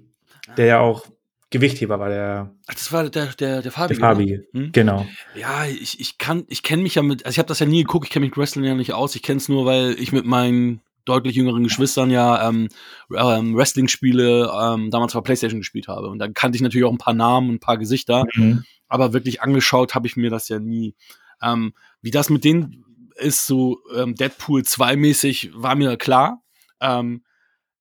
ah. 0.48 0.54
der 0.54 0.66
ja 0.66 0.80
auch 0.80 1.06
Gewichtheber 1.50 2.00
war 2.00 2.08
der. 2.08 2.50
Ach, 2.66 2.74
das 2.74 2.90
war 2.90 3.08
der, 3.10 3.26
der, 3.26 3.60
der 3.60 3.70
Farbige. 3.70 4.00
Der 4.00 4.08
Farbige, 4.08 4.46
hm? 4.52 4.72
genau. 4.72 5.06
Ja, 5.34 5.66
ich, 5.66 6.00
ich 6.00 6.16
kann, 6.16 6.44
ich 6.48 6.62
kenne 6.62 6.82
mich 6.82 6.94
ja 6.94 7.02
mit, 7.02 7.26
also 7.26 7.34
ich 7.34 7.38
habe 7.38 7.48
das 7.48 7.58
ja 7.58 7.66
nie 7.66 7.82
geguckt, 7.82 8.06
ich 8.06 8.10
kenne 8.10 8.24
mich 8.24 8.32
mit 8.32 8.38
Wrestling 8.38 8.64
ja 8.64 8.74
nicht 8.74 8.94
aus, 8.94 9.14
ich 9.14 9.22
kenne 9.22 9.36
es 9.36 9.50
nur, 9.50 9.66
weil 9.66 9.96
ich 9.98 10.12
mit 10.12 10.24
meinen 10.24 10.80
deutlich 11.04 11.36
jüngeren 11.36 11.64
Geschwistern 11.64 12.10
ja 12.10 12.48
ähm, 12.48 12.68
ähm, 13.14 13.56
Wrestling-Spiele 13.56 14.50
ähm, 14.52 14.90
damals 14.90 15.14
auf 15.14 15.24
PlayStation 15.24 15.60
gespielt 15.60 15.88
habe. 15.88 16.08
Und 16.08 16.18
dann 16.18 16.34
kannte 16.34 16.56
ich 16.56 16.62
natürlich 16.62 16.86
auch 16.86 16.92
ein 16.92 16.98
paar 16.98 17.14
Namen, 17.14 17.54
ein 17.54 17.60
paar 17.60 17.78
Gesichter, 17.78 18.24
mhm. 18.34 18.64
aber 18.88 19.12
wirklich 19.12 19.42
angeschaut 19.42 19.94
habe 19.94 20.06
ich 20.06 20.16
mir 20.16 20.30
das 20.30 20.48
ja 20.48 20.58
nie. 20.58 20.94
Ähm, 21.42 21.74
wie 22.00 22.10
das 22.10 22.30
mit 22.30 22.44
denen 22.44 22.84
ist, 23.16 23.46
so 23.46 23.80
ähm, 23.94 24.14
Deadpool 24.14 24.62
2-mäßig, 24.62 25.50
war 25.54 25.74
mir 25.74 25.96
klar. 25.96 26.42
Ähm, 26.80 27.22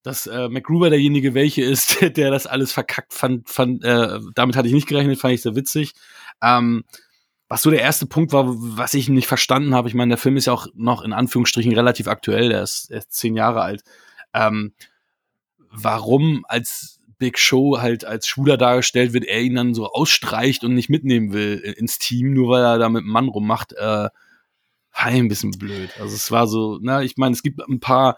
dass 0.04 0.28
äh, 0.28 0.50
McGruber 0.50 0.90
derjenige 0.90 1.34
welche 1.34 1.64
ist, 1.64 2.02
der 2.18 2.30
das 2.30 2.46
alles 2.46 2.72
verkackt 2.72 3.14
fand, 3.14 3.50
fand 3.50 3.84
äh, 3.84 4.20
damit 4.36 4.56
hatte 4.56 4.68
ich 4.68 4.74
nicht 4.74 4.88
gerechnet, 4.88 5.20
fand 5.20 5.34
ich 5.34 5.42
sehr 5.42 5.56
witzig. 5.56 5.94
Ähm, 6.42 6.84
was 7.54 7.62
so 7.62 7.70
der 7.70 7.82
erste 7.82 8.08
Punkt 8.08 8.34
war, 8.34 8.46
was 8.48 8.96
ich 8.96 9.10
nicht 9.10 9.28
verstanden 9.28 9.76
habe, 9.76 9.88
ich 9.88 9.94
meine, 9.94 10.10
der 10.10 10.18
Film 10.18 10.38
ist 10.38 10.46
ja 10.46 10.54
auch 10.54 10.66
noch 10.74 11.04
in 11.04 11.14
Anführungsstrichen 11.14 11.72
relativ 11.72 12.08
aktuell, 12.08 12.50
der 12.50 12.64
ist, 12.64 12.90
er 12.90 12.98
ist 12.98 13.14
zehn 13.14 13.36
Jahre 13.36 13.62
alt. 13.62 13.84
Ähm, 14.34 14.74
warum 15.70 16.46
als 16.48 17.00
Big 17.20 17.38
Show 17.38 17.78
halt 17.80 18.06
als 18.06 18.28
Schwuler 18.28 18.58
dargestellt 18.58 19.14
wird, 19.14 19.26
er 19.26 19.40
ihn 19.40 19.54
dann 19.54 19.76
so 19.76 19.88
ausstreicht 19.88 20.64
und 20.64 20.74
nicht 20.74 20.90
mitnehmen 20.90 21.32
will 21.32 21.60
ins 21.78 22.00
Team, 22.00 22.34
nur 22.34 22.50
weil 22.50 22.64
er 22.64 22.80
da 22.80 22.90
mit 22.90 23.04
einem 23.04 23.12
Mann 23.12 23.28
rummacht, 23.28 23.74
äh, 23.74 23.78
war 23.78 24.12
ein 25.06 25.28
bisschen 25.28 25.52
blöd. 25.52 25.92
Also 26.00 26.16
es 26.16 26.32
war 26.32 26.48
so, 26.48 26.80
na, 26.82 27.04
ich 27.04 27.18
meine, 27.18 27.34
es 27.34 27.44
gibt 27.44 27.62
ein 27.62 27.80
paar 27.80 28.18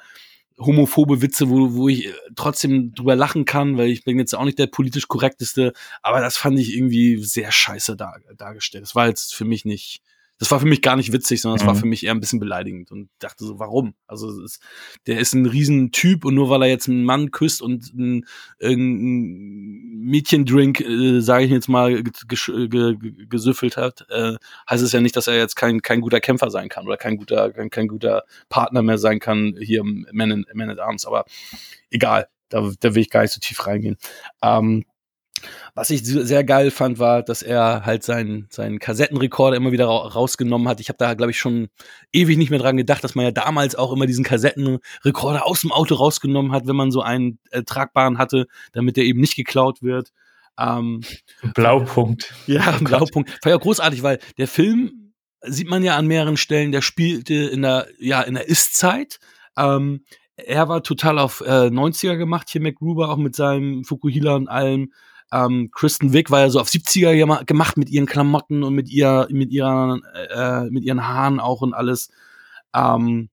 homophobe 0.57 1.21
Witze, 1.21 1.49
wo, 1.49 1.73
wo 1.73 1.89
ich 1.89 2.07
äh, 2.07 2.13
trotzdem 2.35 2.93
drüber 2.93 3.15
lachen 3.15 3.45
kann, 3.45 3.77
weil 3.77 3.89
ich 3.89 4.03
bin 4.03 4.17
jetzt 4.17 4.33
auch 4.33 4.45
nicht 4.45 4.59
der 4.59 4.67
politisch 4.67 5.07
korrekteste, 5.07 5.73
aber 6.01 6.21
das 6.21 6.37
fand 6.37 6.59
ich 6.59 6.75
irgendwie 6.75 7.17
sehr 7.23 7.51
scheiße 7.51 7.95
dar, 7.95 8.19
dargestellt. 8.37 8.83
Das 8.83 8.95
war 8.95 9.07
jetzt 9.07 9.35
für 9.35 9.45
mich 9.45 9.65
nicht, 9.65 10.01
das 10.37 10.51
war 10.51 10.59
für 10.59 10.65
mich 10.65 10.81
gar 10.81 10.97
nicht 10.97 11.13
witzig, 11.13 11.41
sondern 11.41 11.57
es 11.57 11.63
mhm. 11.63 11.67
war 11.67 11.75
für 11.75 11.85
mich 11.85 12.05
eher 12.05 12.11
ein 12.11 12.19
bisschen 12.19 12.39
beleidigend 12.39 12.91
und 12.91 13.09
dachte 13.19 13.45
so, 13.45 13.57
warum? 13.57 13.95
Also 14.05 14.43
ist, 14.43 14.61
der 15.07 15.19
ist 15.19 15.33
ein 15.33 15.45
Riesentyp 15.45 16.25
und 16.25 16.35
nur 16.35 16.49
weil 16.49 16.63
er 16.63 16.67
jetzt 16.67 16.89
einen 16.89 17.05
Mann 17.05 17.31
küsst 17.31 17.61
und 17.61 17.93
ein, 17.93 18.25
ein 18.61 19.95
Mädchendrink, 20.05 20.81
äh, 20.81 21.21
sage 21.21 21.45
ich 21.45 21.51
jetzt 21.51 21.69
mal, 21.69 22.03
gesüffelt 22.03 23.77
hat, 23.77 24.05
äh, 24.09 24.35
heißt 24.69 24.83
es 24.83 24.91
ja 24.91 24.99
nicht, 24.99 25.15
dass 25.15 25.27
er 25.27 25.37
jetzt 25.37 25.55
kein, 25.55 25.81
kein 25.81 26.01
guter 26.01 26.19
Kämpfer 26.19 26.49
sein 26.49 26.67
kann 26.67 26.85
oder 26.85 26.97
kein 26.97 27.15
guter, 27.15 27.51
kein, 27.51 27.69
kein 27.69 27.87
guter 27.87 28.23
Partner 28.49 28.81
mehr 28.81 28.97
sein 28.97 29.19
kann 29.19 29.55
hier 29.59 29.81
im 29.81 30.05
Man, 30.11 30.31
in, 30.31 30.45
Man 30.53 30.69
at 30.69 30.79
Arms. 30.79 31.05
Aber 31.05 31.23
egal, 31.89 32.27
da, 32.49 32.71
da 32.79 32.93
will 32.93 33.01
ich 33.01 33.09
gar 33.09 33.21
nicht 33.21 33.33
so 33.33 33.39
tief 33.39 33.65
reingehen. 33.65 33.97
Ähm, 34.41 34.85
was 35.73 35.89
ich 35.89 36.05
sehr 36.05 36.43
geil 36.43 36.71
fand, 36.71 36.99
war, 36.99 37.23
dass 37.23 37.41
er 37.41 37.85
halt 37.85 38.03
seinen, 38.03 38.47
seinen 38.49 38.79
Kassettenrekorder 38.79 39.57
immer 39.57 39.71
wieder 39.71 39.85
rausgenommen 39.85 40.67
hat. 40.67 40.79
Ich 40.79 40.89
habe 40.89 40.97
da, 40.97 41.13
glaube 41.13 41.31
ich, 41.31 41.39
schon 41.39 41.67
ewig 42.13 42.37
nicht 42.37 42.49
mehr 42.49 42.59
dran 42.59 42.77
gedacht, 42.77 43.03
dass 43.03 43.15
man 43.15 43.25
ja 43.25 43.31
damals 43.31 43.75
auch 43.75 43.91
immer 43.91 44.05
diesen 44.05 44.23
Kassettenrekorder 44.23 45.45
aus 45.45 45.61
dem 45.61 45.71
Auto 45.71 45.95
rausgenommen 45.95 46.51
hat, 46.51 46.67
wenn 46.67 46.75
man 46.75 46.91
so 46.91 47.01
einen 47.01 47.39
äh, 47.51 47.63
tragbaren 47.63 48.17
hatte, 48.17 48.47
damit 48.73 48.97
der 48.97 49.05
eben 49.05 49.19
nicht 49.19 49.35
geklaut 49.35 49.81
wird. 49.81 50.11
Ähm, 50.57 51.01
Blaupunkt. 51.53 52.33
Ja, 52.47 52.77
oh 52.79 52.83
Blaupunkt. 52.83 53.43
War 53.43 53.51
ja 53.51 53.57
großartig, 53.57 54.03
weil 54.03 54.19
der 54.37 54.47
Film 54.47 55.13
sieht 55.41 55.69
man 55.69 55.83
ja 55.83 55.97
an 55.97 56.07
mehreren 56.07 56.37
Stellen, 56.37 56.71
der 56.71 56.81
spielte 56.81 57.33
in 57.33 57.61
der, 57.61 57.87
ja, 57.99 58.21
in 58.21 58.35
der 58.35 58.47
Ist-Zeit. 58.47 59.19
Ähm, 59.57 60.03
er 60.37 60.67
war 60.67 60.83
total 60.83 61.19
auf 61.19 61.41
äh, 61.41 61.69
90er 61.69 62.17
gemacht, 62.17 62.49
hier 62.49 62.61
MacGruber, 62.61 63.09
auch 63.09 63.17
mit 63.17 63.35
seinem 63.35 63.83
Fukuhila 63.83 64.35
und 64.35 64.47
allem. 64.47 64.91
Ähm, 65.31 65.69
Kristen 65.71 66.13
Wick 66.13 66.31
war 66.31 66.41
ja 66.41 66.49
so 66.49 66.59
auf 66.59 66.69
70er 66.69 67.45
gemacht 67.45 67.77
mit 67.77 67.89
ihren 67.89 68.05
Klamotten 68.05 68.63
und 68.63 68.73
mit 68.73 68.89
ihr, 68.89 69.27
mit 69.31 69.51
ihren, 69.51 70.03
äh, 70.29 70.65
mit 70.69 70.83
ihren 70.83 71.07
Haaren 71.07 71.39
auch 71.39 71.61
und 71.61 71.73
alles. 71.73 72.09
Ähm, 72.73 73.29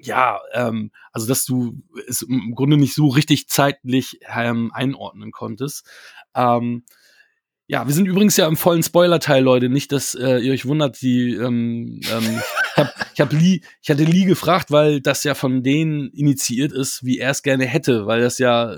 ja, 0.00 0.40
ähm, 0.52 0.90
also 1.12 1.26
dass 1.26 1.44
du 1.44 1.82
es 2.06 2.22
im 2.22 2.54
Grunde 2.54 2.76
nicht 2.76 2.94
so 2.94 3.08
richtig 3.08 3.48
zeitlich 3.48 4.20
ähm, 4.34 4.70
einordnen 4.72 5.32
konntest. 5.32 5.86
Ähm, 6.34 6.84
ja, 7.70 7.86
wir 7.86 7.92
sind 7.92 8.06
übrigens 8.06 8.36
ja 8.38 8.46
im 8.48 8.56
vollen 8.56 8.82
Spoiler-Teil, 8.82 9.42
Leute. 9.42 9.68
Nicht, 9.68 9.92
dass 9.92 10.14
äh, 10.14 10.38
ihr 10.38 10.52
euch 10.52 10.64
wundert, 10.64 11.02
die 11.02 11.34
ähm, 11.34 12.00
ähm, 12.10 12.40
ich, 12.72 12.78
hab, 12.78 12.94
ich, 13.12 13.20
hab 13.20 13.32
Lee, 13.32 13.60
ich 13.82 13.90
hatte 13.90 14.04
Lee 14.04 14.24
gefragt, 14.24 14.70
weil 14.70 15.02
das 15.02 15.22
ja 15.22 15.34
von 15.34 15.62
denen 15.62 16.08
initiiert 16.12 16.72
ist, 16.72 17.04
wie 17.04 17.18
er 17.18 17.30
es 17.30 17.42
gerne 17.42 17.66
hätte, 17.66 18.06
weil 18.06 18.22
das 18.22 18.38
ja 18.38 18.74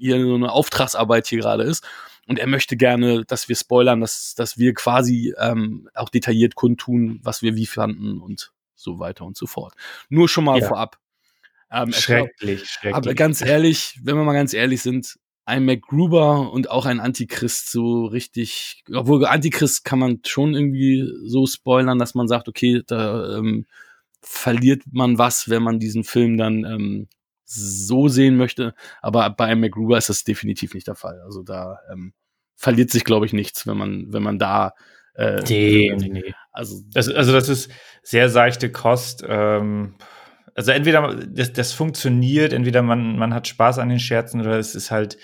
hier 0.00 0.20
so 0.20 0.34
eine 0.34 0.50
Auftragsarbeit 0.50 1.26
hier 1.26 1.40
gerade 1.40 1.62
ist. 1.64 1.86
Und 2.26 2.38
er 2.38 2.46
möchte 2.46 2.76
gerne, 2.76 3.24
dass 3.24 3.48
wir 3.48 3.56
spoilern, 3.56 4.00
dass, 4.00 4.34
dass 4.34 4.56
wir 4.56 4.72
quasi 4.74 5.34
ähm, 5.38 5.88
auch 5.94 6.08
detailliert 6.08 6.54
kundtun, 6.54 7.20
was 7.22 7.42
wir 7.42 7.56
wie 7.56 7.66
fanden 7.66 8.20
und 8.20 8.52
so 8.74 8.98
weiter 8.98 9.24
und 9.24 9.36
so 9.36 9.46
fort. 9.46 9.74
Nur 10.08 10.28
schon 10.28 10.44
mal 10.44 10.60
ja. 10.60 10.66
vorab. 10.66 10.98
Ähm, 11.72 11.92
schrecklich, 11.92 12.68
schrecklich. 12.68 12.94
Aber 12.94 13.14
ganz 13.14 13.42
ehrlich, 13.42 13.98
wenn 14.02 14.16
wir 14.16 14.24
mal 14.24 14.32
ganz 14.32 14.54
ehrlich 14.54 14.82
sind, 14.82 15.16
ein 15.44 15.64
MacGruber 15.64 16.52
und 16.52 16.70
auch 16.70 16.86
ein 16.86 17.00
Antichrist 17.00 17.70
so 17.70 18.06
richtig, 18.06 18.84
obwohl 18.92 19.24
Antichrist 19.26 19.84
kann 19.84 19.98
man 19.98 20.20
schon 20.24 20.54
irgendwie 20.54 21.10
so 21.24 21.46
spoilern, 21.46 21.98
dass 21.98 22.14
man 22.14 22.28
sagt, 22.28 22.48
okay, 22.48 22.82
da 22.86 23.38
ähm, 23.38 23.66
verliert 24.22 24.82
man 24.92 25.18
was, 25.18 25.48
wenn 25.48 25.62
man 25.62 25.78
diesen 25.78 26.04
Film 26.04 26.36
dann 26.36 26.64
ähm, 26.64 27.08
so 27.50 28.08
sehen 28.08 28.36
möchte. 28.36 28.74
Aber 29.02 29.28
bei 29.30 29.54
MacGruber 29.54 29.98
ist 29.98 30.08
das 30.08 30.24
definitiv 30.24 30.74
nicht 30.74 30.86
der 30.86 30.94
Fall. 30.94 31.20
Also 31.24 31.42
da 31.42 31.80
ähm, 31.92 32.12
verliert 32.56 32.90
sich, 32.90 33.04
glaube 33.04 33.26
ich, 33.26 33.32
nichts, 33.32 33.66
wenn 33.66 33.76
man, 33.76 34.12
wenn 34.12 34.22
man 34.22 34.38
da 34.38 34.72
äh, 35.14 35.42
nee, 35.48 35.92
nee, 35.98 36.08
nee. 36.08 36.34
Also, 36.52 36.82
das, 36.92 37.08
also 37.08 37.32
das 37.32 37.48
ist 37.48 37.70
sehr 38.02 38.28
seichte 38.28 38.70
Kost. 38.70 39.24
Ähm, 39.26 39.96
also 40.54 40.72
entweder 40.72 41.14
das, 41.26 41.52
das 41.52 41.72
funktioniert, 41.72 42.52
entweder 42.52 42.82
man, 42.82 43.18
man 43.18 43.34
hat 43.34 43.48
Spaß 43.48 43.78
an 43.78 43.88
den 43.88 43.98
Scherzen 43.98 44.40
oder 44.40 44.58
es 44.58 44.74
ist 44.74 44.90
halt 44.90 45.18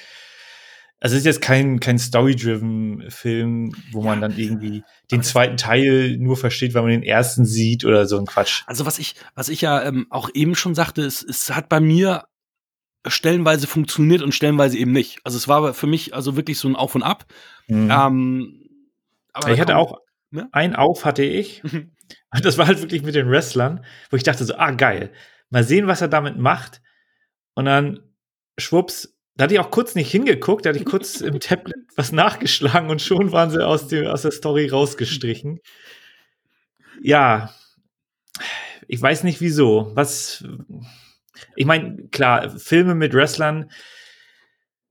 also 0.98 1.14
es 1.14 1.20
ist 1.20 1.26
jetzt 1.26 1.42
kein, 1.42 1.78
kein 1.78 1.98
Story-driven 1.98 3.10
Film, 3.10 3.72
wo 3.92 4.02
man 4.02 4.20
dann 4.20 4.36
irgendwie 4.36 4.82
den 5.10 5.22
zweiten 5.22 5.58
Teil 5.58 6.16
nur 6.18 6.36
versteht, 6.36 6.72
weil 6.74 6.82
man 6.82 6.90
den 6.90 7.02
ersten 7.02 7.44
sieht 7.44 7.84
oder 7.84 8.06
so 8.06 8.18
ein 8.18 8.26
Quatsch. 8.26 8.62
Also 8.66 8.86
was 8.86 8.98
ich, 8.98 9.14
was 9.34 9.50
ich 9.50 9.60
ja 9.60 9.82
ähm, 9.82 10.06
auch 10.08 10.30
eben 10.32 10.54
schon 10.54 10.74
sagte, 10.74 11.02
es, 11.02 11.22
es 11.22 11.54
hat 11.54 11.68
bei 11.68 11.80
mir 11.80 12.24
stellenweise 13.06 13.66
funktioniert 13.66 14.22
und 14.22 14.34
stellenweise 14.34 14.78
eben 14.78 14.92
nicht. 14.92 15.18
Also 15.22 15.36
es 15.36 15.48
war 15.48 15.74
für 15.74 15.86
mich 15.86 16.14
also 16.14 16.34
wirklich 16.34 16.58
so 16.58 16.68
ein 16.68 16.76
Auf 16.76 16.94
und 16.94 17.02
Ab. 17.02 17.26
Mhm. 17.68 17.90
Ähm, 17.90 18.68
aber 19.34 19.52
ich 19.52 19.60
hatte 19.60 19.76
auch 19.76 19.98
ne? 20.30 20.48
ein 20.52 20.74
Auf 20.74 21.04
hatte 21.04 21.22
ich. 21.22 21.62
das 22.42 22.56
war 22.56 22.66
halt 22.66 22.80
wirklich 22.80 23.02
mit 23.02 23.14
den 23.14 23.30
Wrestlern, 23.30 23.84
wo 24.10 24.16
ich 24.16 24.22
dachte 24.22 24.44
so, 24.44 24.56
ah 24.56 24.70
geil, 24.70 25.12
mal 25.50 25.62
sehen, 25.62 25.86
was 25.86 26.00
er 26.00 26.08
damit 26.08 26.38
macht. 26.38 26.80
Und 27.54 27.66
dann 27.66 28.00
schwupps 28.58 29.15
da 29.36 29.44
hatte 29.44 29.54
ich 29.54 29.60
auch 29.60 29.70
kurz 29.70 29.94
nicht 29.94 30.10
hingeguckt, 30.10 30.64
da 30.64 30.70
hatte 30.70 30.78
ich 30.78 30.84
kurz 30.84 31.20
im 31.20 31.40
Tablet 31.40 31.76
was 31.96 32.12
nachgeschlagen 32.12 32.90
und 32.90 33.02
schon 33.02 33.32
waren 33.32 33.50
sie 33.50 33.64
aus, 33.64 33.88
dem, 33.88 34.06
aus 34.06 34.22
der 34.22 34.30
Story 34.30 34.68
rausgestrichen. 34.68 35.60
Ja, 37.02 37.54
ich 38.88 39.00
weiß 39.00 39.24
nicht 39.24 39.40
wieso. 39.40 39.90
Was, 39.94 40.44
ich 41.54 41.66
meine, 41.66 42.08
klar, 42.08 42.58
Filme 42.58 42.94
mit 42.94 43.14
Wrestlern 43.14 43.70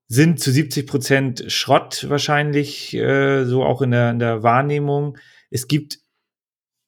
sind 0.07 0.39
zu 0.39 0.51
70 0.51 0.85
Prozent 0.85 1.45
Schrott 1.47 2.05
wahrscheinlich, 2.09 2.93
äh, 2.93 3.45
so 3.45 3.63
auch 3.63 3.81
in 3.81 3.91
der, 3.91 4.11
in 4.11 4.19
der 4.19 4.43
Wahrnehmung. 4.43 5.17
Es 5.49 5.67
gibt, 5.67 5.99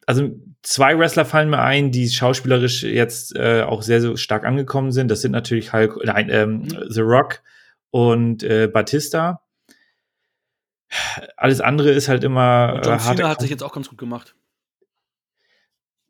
also 0.05 0.29
zwei 0.67 0.97
Wrestler 0.99 1.25
fallen 1.25 1.49
mir 1.49 1.61
ein, 1.61 1.91
die 1.91 2.09
schauspielerisch 2.09 2.83
jetzt 2.83 3.35
äh, 3.35 3.61
auch 3.61 3.81
sehr, 3.81 4.01
sehr 4.01 4.17
stark 4.17 4.45
angekommen 4.45 4.91
sind. 4.91 5.09
Das 5.09 5.21
sind 5.21 5.31
natürlich 5.31 5.71
Hulk, 5.71 5.99
nein, 6.03 6.29
ähm, 6.29 6.57
mhm. 6.59 6.85
The 6.89 7.01
Rock 7.01 7.41
und 7.89 8.43
äh, 8.43 8.67
Batista. 8.67 9.41
Alles 11.37 11.61
andere 11.61 11.91
ist 11.91 12.09
halt 12.09 12.23
immer. 12.23 12.73
Und 12.75 12.85
John 12.85 12.99
Cena 12.99 13.29
hat 13.29 13.41
sich 13.41 13.49
jetzt 13.49 13.63
auch 13.63 13.73
ganz 13.73 13.89
gut 13.89 13.97
gemacht. 13.97 14.35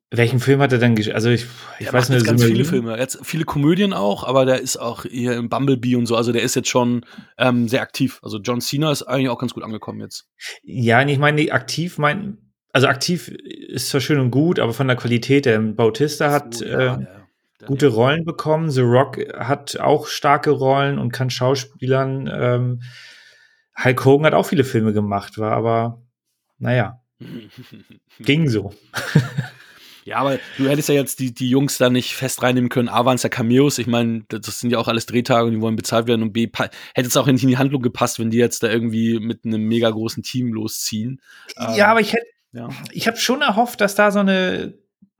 Welchen 0.10 0.40
Film 0.40 0.62
hat 0.62 0.72
er 0.72 0.78
denn 0.80 0.96
gespielt? 0.96 1.16
Also 1.16 1.30
ich, 1.30 1.46
ich 1.80 1.92
weiß 1.92 2.10
nicht, 2.10 2.26
ganz 2.26 2.44
viele 2.44 2.64
Filme. 2.64 2.98
Jetzt 2.98 3.20
viele 3.24 3.44
Komödien 3.44 3.94
auch, 3.94 4.24
aber 4.24 4.46
der 4.46 4.62
ist 4.62 4.78
auch 4.78 5.04
hier 5.04 5.34
im 5.34 5.50
Bumblebee 5.50 5.98
und 5.98 6.06
so. 6.06 6.16
Also 6.16 6.32
der 6.32 6.44
ist 6.44 6.56
jetzt 6.56 6.70
schon 6.70 7.06
ähm, 7.38 7.68
sehr 7.68 7.82
aktiv. 7.82 8.20
Also 8.24 8.40
John 8.40 8.62
Cena 8.62 8.92
ist 8.92 9.04
eigentlich 9.04 9.30
auch 9.30 9.40
ganz 9.40 9.54
gut 9.54 9.64
angekommen 9.64 10.00
jetzt. 10.00 10.28
Ja, 10.64 11.06
ich 11.06 11.20
meine 11.20 11.52
aktiv, 11.52 11.98
mein, 11.98 12.47
also 12.78 12.90
aktiv 12.90 13.28
ist 13.30 13.90
zwar 13.90 14.02
schön 14.02 14.20
und 14.20 14.30
gut, 14.30 14.60
aber 14.60 14.72
von 14.72 14.86
der 14.86 14.96
Qualität, 14.96 15.48
der 15.48 15.58
Bautista 15.58 16.30
hat 16.30 16.54
so, 16.54 16.66
ja, 16.66 16.98
äh, 16.98 17.06
gute 17.66 17.88
Rollen 17.88 18.24
bekommen. 18.24 18.70
The 18.70 18.82
Rock 18.82 19.18
hat 19.36 19.80
auch 19.80 20.06
starke 20.06 20.52
Rollen 20.52 21.00
und 21.00 21.12
kann 21.12 21.32
Schauspielern. 21.32 22.30
Ähm, 22.32 22.84
Hulk 23.84 24.06
Hogan 24.06 24.28
hat 24.28 24.36
auch 24.36 24.46
viele 24.46 24.64
Filme 24.64 24.94
gemacht, 24.94 25.40
war 25.40 25.54
aber, 25.54 26.04
naja, 26.60 27.02
ging 28.20 28.48
so. 28.48 28.72
Ja, 30.06 30.20
aber 30.20 30.40
du 30.60 30.70
hättest 30.70 30.88
ja 30.88 30.96
jetzt 30.96 31.20
die, 31.20 31.34
die 31.34 31.50
Jungs 31.50 31.80
da 31.80 31.90
nicht 31.90 32.14
fest 32.14 32.44
reinnehmen 32.44 32.70
können. 32.70 32.90
A, 32.90 33.06
waren 33.06 33.16
es 33.16 33.24
ja 33.24 33.30
Cameos. 33.30 33.80
Ich 33.80 33.88
meine, 33.88 34.24
das 34.30 34.60
sind 34.60 34.70
ja 34.70 34.78
auch 34.78 34.88
alles 34.88 35.08
Drehtage 35.08 35.48
und 35.48 35.54
die 35.54 35.62
wollen 35.62 35.76
bezahlt 35.76 36.06
werden. 36.06 36.22
Und 36.22 36.32
B, 36.32 36.48
hätte 36.94 37.08
es 37.08 37.18
auch 37.18 37.26
nicht 37.26 37.42
in 37.42 37.50
die 37.50 37.58
Handlung 37.58 37.82
gepasst, 37.82 38.20
wenn 38.20 38.30
die 38.30 38.38
jetzt 38.38 38.62
da 38.62 38.70
irgendwie 38.70 39.20
mit 39.20 39.44
einem 39.44 39.63
mega 39.63 39.90
großen 39.90 40.22
Team 40.22 40.54
losziehen. 40.54 41.20
Ja, 41.58 41.74
ähm, 41.74 41.82
aber 41.82 42.02
ich 42.02 42.13
hätte, 42.13 42.26
ja. 42.58 42.70
ich 42.91 43.08
habe 43.08 43.17
schon 43.17 43.41
erhofft, 43.41 43.82
dass 43.82 43.96
da 43.96 44.12
so 44.12 44.20
eine 44.20 44.74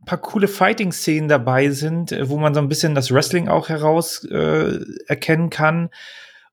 paar 0.06 0.18
coole 0.20 0.48
Fighting-Szenen 0.48 1.28
dabei 1.28 1.70
sind, 1.70 2.12
äh, 2.12 2.28
wo 2.30 2.38
man 2.38 2.56
so 2.56 2.62
ein 2.62 2.70
bisschen 2.70 2.96
das 2.96 3.12
Wrestling 3.12 3.48
auch 3.48 3.70
heraus 3.70 4.24
äh, 4.24 4.80
erkennen 5.06 5.52
kann. 5.52 5.90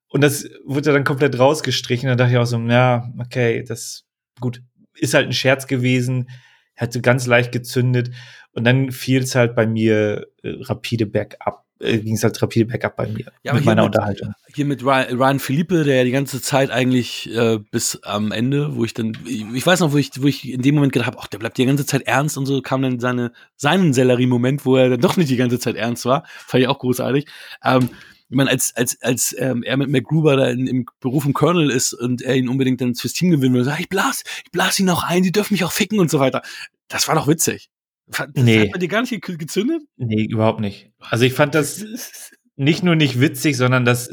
Und 0.09 0.21
das 0.23 0.49
wurde 0.65 0.93
dann 0.93 1.05
komplett 1.05 1.39
rausgestrichen. 1.39 2.09
Da 2.09 2.17
dachte 2.17 2.33
ich 2.33 2.39
auch 2.39 2.45
so, 2.45 2.59
ja, 2.59 3.11
okay, 3.19 3.65
das 3.67 4.05
gut, 4.41 4.63
ist 4.95 5.15
halt 5.15 5.27
ein 5.27 5.33
Scherz 5.33 5.67
gewesen, 5.67 6.29
hat 6.77 6.93
so 6.93 7.01
ganz 7.01 7.27
leicht 7.27 7.53
gezündet. 7.53 8.11
Und 8.53 8.65
dann 8.65 8.93
fiel 8.93 9.23
es 9.23 9.35
halt 9.35 9.55
bei 9.55 9.67
mir 9.67 10.27
äh, 10.43 10.55
rapide 10.61 11.07
bergab 11.07 11.64
ging 11.81 12.15
es 12.15 12.23
halt 12.23 12.41
rapide 12.41 12.67
bergab 12.67 12.97
bei 12.97 13.07
mir 13.07 13.27
ja, 13.43 13.53
mit 13.53 13.65
meiner 13.65 13.83
mit, 13.83 13.95
Unterhaltung. 13.95 14.33
Hier 14.55 14.65
mit 14.65 14.85
Ryan, 14.85 15.17
Ryan 15.17 15.39
Philippe, 15.39 15.85
der 15.85 15.97
ja 15.97 16.05
die 16.05 16.11
ganze 16.11 16.41
Zeit 16.41 16.71
eigentlich 16.71 17.35
äh, 17.35 17.59
bis 17.71 18.03
am 18.03 18.33
Ende, 18.33 18.77
wo 18.77 18.85
ich 18.85 18.95
dann, 18.95 19.17
ich 19.27 19.67
weiß 19.67 19.81
noch, 19.81 19.93
wo 19.93 19.97
ich, 19.97 20.11
wo 20.21 20.27
ich 20.27 20.49
in 20.49 20.63
dem 20.63 20.77
Moment 20.77 20.93
gedacht 20.93 21.09
habe, 21.09 21.19
ach, 21.21 21.27
der 21.27 21.39
bleibt 21.39 21.59
die 21.59 21.67
ganze 21.67 21.87
Zeit 21.87 22.03
ernst 22.03 22.39
und 22.39 22.47
so 22.47 22.63
kam 22.63 22.83
dann 22.83 23.01
seine, 23.01 23.33
seinen 23.57 23.93
Sellerie-Moment, 23.93 24.65
wo 24.65 24.77
er 24.77 24.91
dann 24.91 25.01
doch 25.01 25.17
nicht 25.17 25.31
die 25.31 25.37
ganze 25.37 25.59
Zeit 25.59 25.77
ernst 25.77 26.05
war. 26.05 26.25
Fand 26.27 26.63
ich 26.63 26.69
auch 26.69 26.79
großartig. 26.79 27.27
Ähm, 27.65 27.91
ich 28.31 28.37
meine, 28.37 28.51
als, 28.51 28.75
als, 28.75 29.01
als 29.03 29.35
ähm, 29.39 29.63
er 29.63 29.77
mit 29.77 29.91
McGruber 29.91 30.37
da 30.37 30.49
in, 30.49 30.67
im 30.67 30.87
Beruf 31.01 31.27
im 31.27 31.35
Colonel 31.35 31.71
ist 31.71 31.93
und 31.93 32.23
er 32.23 32.35
ihn 32.35 32.49
unbedingt 32.49 32.81
dann 32.81 32.95
fürs 32.95 33.13
Team 33.13 33.31
gewinnen 33.31 33.55
will, 33.55 33.65
sagt, 33.65 33.81
ich 33.81 33.89
blas, 33.89 34.25
ich 34.45 34.51
blas 34.51 34.79
ihn 34.79 34.89
auch 34.91 35.05
ein, 35.05 35.23
die 35.23 35.33
dürfen 35.33 35.55
mich 35.55 35.65
auch 35.65 35.73
ficken 35.73 36.01
und 36.01 36.11
so 36.11 36.21
weiter. 36.21 36.43
Das 36.89 37.07
war 37.09 37.15
doch 37.15 37.29
witzig. 37.29 37.71
Das 38.07 38.29
nee. 38.35 38.61
Hat 38.61 38.73
bei 38.73 38.79
dir 38.79 38.89
gar 38.89 39.01
nicht 39.01 39.23
gezündet? 39.23 39.83
Nee, 39.97 40.25
überhaupt 40.25 40.61
nicht. 40.61 40.93
Also 41.01 41.25
ich 41.25 41.33
fand 41.33 41.55
das 41.55 41.85
nicht 42.57 42.83
nur 42.83 42.97
nicht 42.97 43.21
witzig, 43.21 43.57
sondern 43.57 43.85
das, 43.85 44.11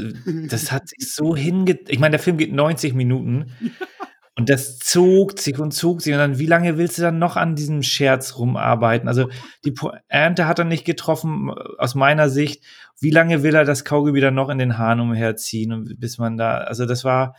das 0.48 0.72
hat 0.72 0.90
sich 0.90 1.14
so 1.14 1.36
hinge... 1.36 1.80
Ich 1.88 2.00
meine, 2.00 2.12
der 2.12 2.20
Film 2.20 2.38
geht 2.38 2.54
90 2.54 2.94
Minuten 2.94 3.52
und 4.38 4.50
das 4.50 4.80
zog 4.80 5.38
sich 5.40 5.60
und 5.60 5.72
zog 5.72 6.02
sich 6.02 6.14
und 6.14 6.20
dann, 6.20 6.40
wie 6.40 6.46
lange 6.46 6.78
willst 6.78 6.98
du 6.98 7.02
dann 7.02 7.20
noch 7.20 7.36
an 7.36 7.56
diesem 7.56 7.84
Scherz 7.84 8.38
rumarbeiten? 8.38 9.08
Also 9.08 9.30
die 9.66 9.72
Pointe 9.72 10.48
hat 10.48 10.60
er 10.60 10.66
nicht 10.66 10.86
getroffen, 10.86 11.52
aus 11.78 11.94
meiner 11.94 12.30
Sicht. 12.30 12.64
Wie 13.00 13.12
lange 13.12 13.44
will 13.44 13.56
er 13.56 13.66
das 13.66 13.84
Kaugummi 13.84 14.22
dann 14.22 14.36
noch 14.36 14.50
in 14.50 14.58
den 14.58 14.78
Haaren 14.78 15.02
umherziehen, 15.02 15.96
bis 15.98 16.18
man 16.18 16.38
da... 16.38 16.60
Also 16.60 16.86
das 16.86 17.04
war 17.04 17.36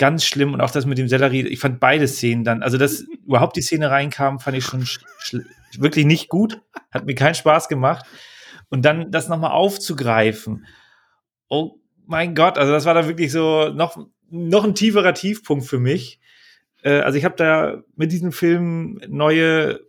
ganz 0.00 0.24
schlimm 0.24 0.54
und 0.54 0.62
auch 0.62 0.70
das 0.70 0.86
mit 0.86 0.96
dem 0.96 1.08
Sellerie, 1.08 1.46
ich 1.46 1.60
fand 1.60 1.78
beide 1.78 2.08
Szenen 2.08 2.42
dann, 2.42 2.62
also 2.62 2.78
dass 2.78 3.00
überhaupt 3.26 3.54
die 3.54 3.62
Szene 3.62 3.90
reinkam, 3.90 4.40
fand 4.40 4.56
ich 4.56 4.64
schon 4.64 4.86
wirklich 5.78 6.06
nicht 6.06 6.30
gut, 6.30 6.62
hat 6.90 7.04
mir 7.04 7.14
keinen 7.14 7.34
Spaß 7.34 7.68
gemacht. 7.68 8.06
Und 8.70 8.84
dann 8.84 9.10
das 9.10 9.28
nochmal 9.28 9.50
aufzugreifen, 9.50 10.64
oh 11.48 11.76
mein 12.06 12.34
Gott, 12.34 12.56
also 12.56 12.72
das 12.72 12.86
war 12.86 12.94
dann 12.94 13.08
wirklich 13.08 13.30
so 13.30 13.68
noch, 13.68 13.98
noch 14.30 14.64
ein 14.64 14.74
tieferer 14.74 15.12
Tiefpunkt 15.12 15.66
für 15.66 15.78
mich. 15.78 16.18
Äh, 16.82 17.00
also 17.00 17.18
ich 17.18 17.24
habe 17.26 17.36
da 17.36 17.82
mit 17.94 18.10
diesem 18.10 18.32
Film 18.32 19.00
neue 19.06 19.80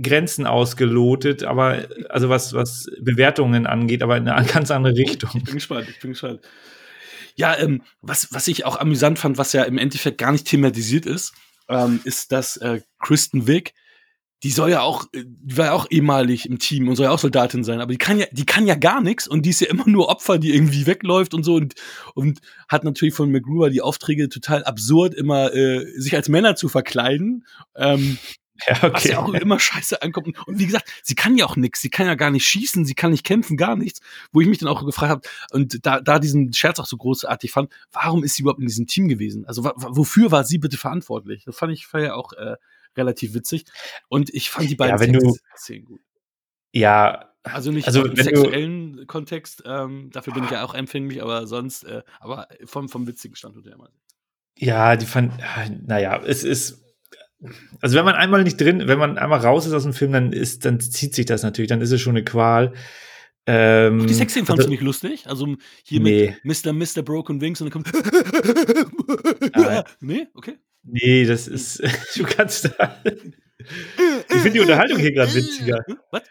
Grenzen 0.00 0.46
ausgelotet, 0.46 1.44
aber 1.44 1.88
also 2.08 2.30
was, 2.30 2.54
was 2.54 2.86
Bewertungen 3.02 3.66
angeht, 3.66 4.02
aber 4.02 4.16
in 4.16 4.28
eine 4.28 4.46
ganz 4.52 4.70
andere 4.70 4.94
Richtung. 4.94 5.30
Ich 5.34 5.44
bin 5.44 5.54
gespannt, 5.54 5.88
ich 5.90 6.00
bin 6.00 6.12
gespannt. 6.12 6.40
Ja, 7.38 7.56
ähm, 7.56 7.82
was, 8.02 8.32
was 8.32 8.48
ich 8.48 8.64
auch 8.64 8.76
amüsant 8.80 9.20
fand, 9.20 9.38
was 9.38 9.52
ja 9.52 9.62
im 9.62 9.78
Endeffekt 9.78 10.18
gar 10.18 10.32
nicht 10.32 10.48
thematisiert 10.48 11.06
ist, 11.06 11.34
ähm, 11.68 12.00
ist, 12.02 12.32
dass 12.32 12.56
äh, 12.56 12.80
Kristen 12.98 13.46
Wick, 13.46 13.74
die 14.42 14.50
soll 14.50 14.70
ja 14.70 14.80
auch, 14.80 15.04
äh, 15.12 15.22
die 15.24 15.56
war 15.56 15.66
ja 15.66 15.72
auch 15.72 15.86
ehemalig 15.88 16.48
im 16.48 16.58
Team 16.58 16.88
und 16.88 16.96
soll 16.96 17.04
ja 17.04 17.12
auch 17.12 17.20
Soldatin 17.20 17.62
sein, 17.62 17.80
aber 17.80 17.92
die 17.92 17.98
kann 17.98 18.18
ja, 18.18 18.26
die 18.32 18.44
kann 18.44 18.66
ja 18.66 18.74
gar 18.74 19.00
nichts 19.00 19.28
und 19.28 19.46
die 19.46 19.50
ist 19.50 19.60
ja 19.60 19.68
immer 19.68 19.86
nur 19.86 20.08
Opfer, 20.08 20.38
die 20.38 20.52
irgendwie 20.52 20.86
wegläuft 20.86 21.32
und 21.32 21.44
so 21.44 21.54
und, 21.54 21.74
und 22.14 22.40
hat 22.68 22.82
natürlich 22.82 23.14
von 23.14 23.30
McGruber 23.30 23.70
die 23.70 23.82
Aufträge 23.82 24.28
total 24.28 24.64
absurd, 24.64 25.14
immer 25.14 25.54
äh, 25.54 25.86
sich 25.96 26.16
als 26.16 26.28
Männer 26.28 26.56
zu 26.56 26.68
verkleiden. 26.68 27.46
Ähm, 27.76 28.18
ja, 28.66 28.76
okay. 28.76 28.90
Was 28.92 29.04
ja 29.04 29.18
auch 29.18 29.32
immer 29.34 29.60
scheiße 29.60 30.02
ankommt. 30.02 30.36
Und 30.46 30.58
wie 30.58 30.66
gesagt, 30.66 30.90
sie 31.02 31.14
kann 31.14 31.36
ja 31.36 31.46
auch 31.46 31.56
nichts. 31.56 31.80
Sie 31.80 31.90
kann 31.90 32.06
ja 32.06 32.14
gar 32.14 32.30
nicht 32.30 32.46
schießen, 32.46 32.84
sie 32.84 32.94
kann 32.94 33.10
nicht 33.10 33.24
kämpfen, 33.24 33.56
gar 33.56 33.76
nichts. 33.76 34.00
Wo 34.32 34.40
ich 34.40 34.48
mich 34.48 34.58
dann 34.58 34.68
auch 34.68 34.84
gefragt 34.84 35.10
habe, 35.10 35.22
und 35.52 35.84
da, 35.86 36.00
da 36.00 36.18
diesen 36.18 36.52
Scherz 36.52 36.78
auch 36.78 36.86
so 36.86 36.96
großartig 36.96 37.52
fand, 37.52 37.72
warum 37.92 38.24
ist 38.24 38.36
sie 38.36 38.42
überhaupt 38.42 38.60
in 38.60 38.66
diesem 38.66 38.86
Team 38.86 39.08
gewesen? 39.08 39.46
Also 39.46 39.64
wofür 39.64 40.30
war 40.30 40.44
sie 40.44 40.58
bitte 40.58 40.76
verantwortlich? 40.76 41.44
Das 41.44 41.56
fand 41.56 41.72
ich 41.72 41.86
ja 41.92 42.14
auch 42.14 42.32
äh, 42.32 42.56
relativ 42.96 43.34
witzig. 43.34 43.64
Und 44.08 44.30
ich 44.34 44.50
fand 44.50 44.68
die 44.68 44.74
beiden 44.74 44.96
ja, 44.96 45.00
wenn 45.00 45.12
du, 45.12 45.36
Szenen 45.56 45.84
gut. 45.84 46.00
Ja, 46.72 47.32
also 47.44 47.70
nicht 47.70 47.86
also, 47.86 48.04
im 48.04 48.16
sexuellen 48.16 48.96
du, 48.98 49.06
Kontext, 49.06 49.62
ähm, 49.64 50.10
dafür 50.12 50.34
bin 50.34 50.44
ich 50.44 50.50
ja 50.50 50.64
auch 50.64 50.74
empfänglich, 50.74 51.22
aber 51.22 51.46
sonst, 51.46 51.84
äh, 51.84 52.02
aber 52.20 52.48
vom, 52.64 52.88
vom 52.88 53.06
witzigen 53.06 53.36
Standpunkt 53.36 53.68
her 53.68 53.78
mal. 53.78 53.90
Ja, 54.58 54.96
die 54.96 55.06
fand, 55.06 55.32
naja, 55.86 56.20
es 56.24 56.42
ist 56.42 56.84
also 57.80 57.96
wenn 57.96 58.04
man 58.04 58.14
einmal 58.14 58.42
nicht 58.42 58.60
drin, 58.60 58.82
wenn 58.86 58.98
man 58.98 59.18
einmal 59.18 59.40
raus 59.40 59.66
ist 59.66 59.72
aus 59.72 59.84
dem 59.84 59.92
Film, 59.92 60.12
dann 60.12 60.32
ist, 60.32 60.64
dann 60.64 60.80
zieht 60.80 61.14
sich 61.14 61.26
das 61.26 61.42
natürlich, 61.42 61.68
dann 61.68 61.80
ist 61.80 61.92
es 61.92 62.00
schon 62.00 62.16
eine 62.16 62.24
Qual. 62.24 62.72
Ähm, 63.46 64.06
die 64.06 64.12
Sexszenen 64.14 64.46
fandst 64.46 64.60
also- 64.60 64.68
du 64.68 64.72
nicht 64.72 64.82
lustig? 64.82 65.26
Also 65.26 65.56
hier 65.84 66.00
Nee. 66.00 66.34
mit 66.42 66.64
Mr. 66.64 66.72
Mr. 66.72 67.02
Broken 67.02 67.40
Wings 67.40 67.60
und 67.60 67.72
dann 67.74 67.82
kommt. 67.82 67.92
Nein. 69.56 69.82
nee, 70.00 70.26
okay. 70.34 70.58
Nee, 70.82 71.24
das 71.24 71.48
ist. 71.48 71.82
Du 72.16 72.24
kannst 72.24 72.70
da. 72.78 72.96
Ich 74.30 74.36
finde 74.36 74.52
die 74.52 74.60
Unterhaltung 74.60 74.98
hier 74.98 75.12
gerade 75.12 75.34
witziger. 75.34 75.84
Was? 76.12 76.22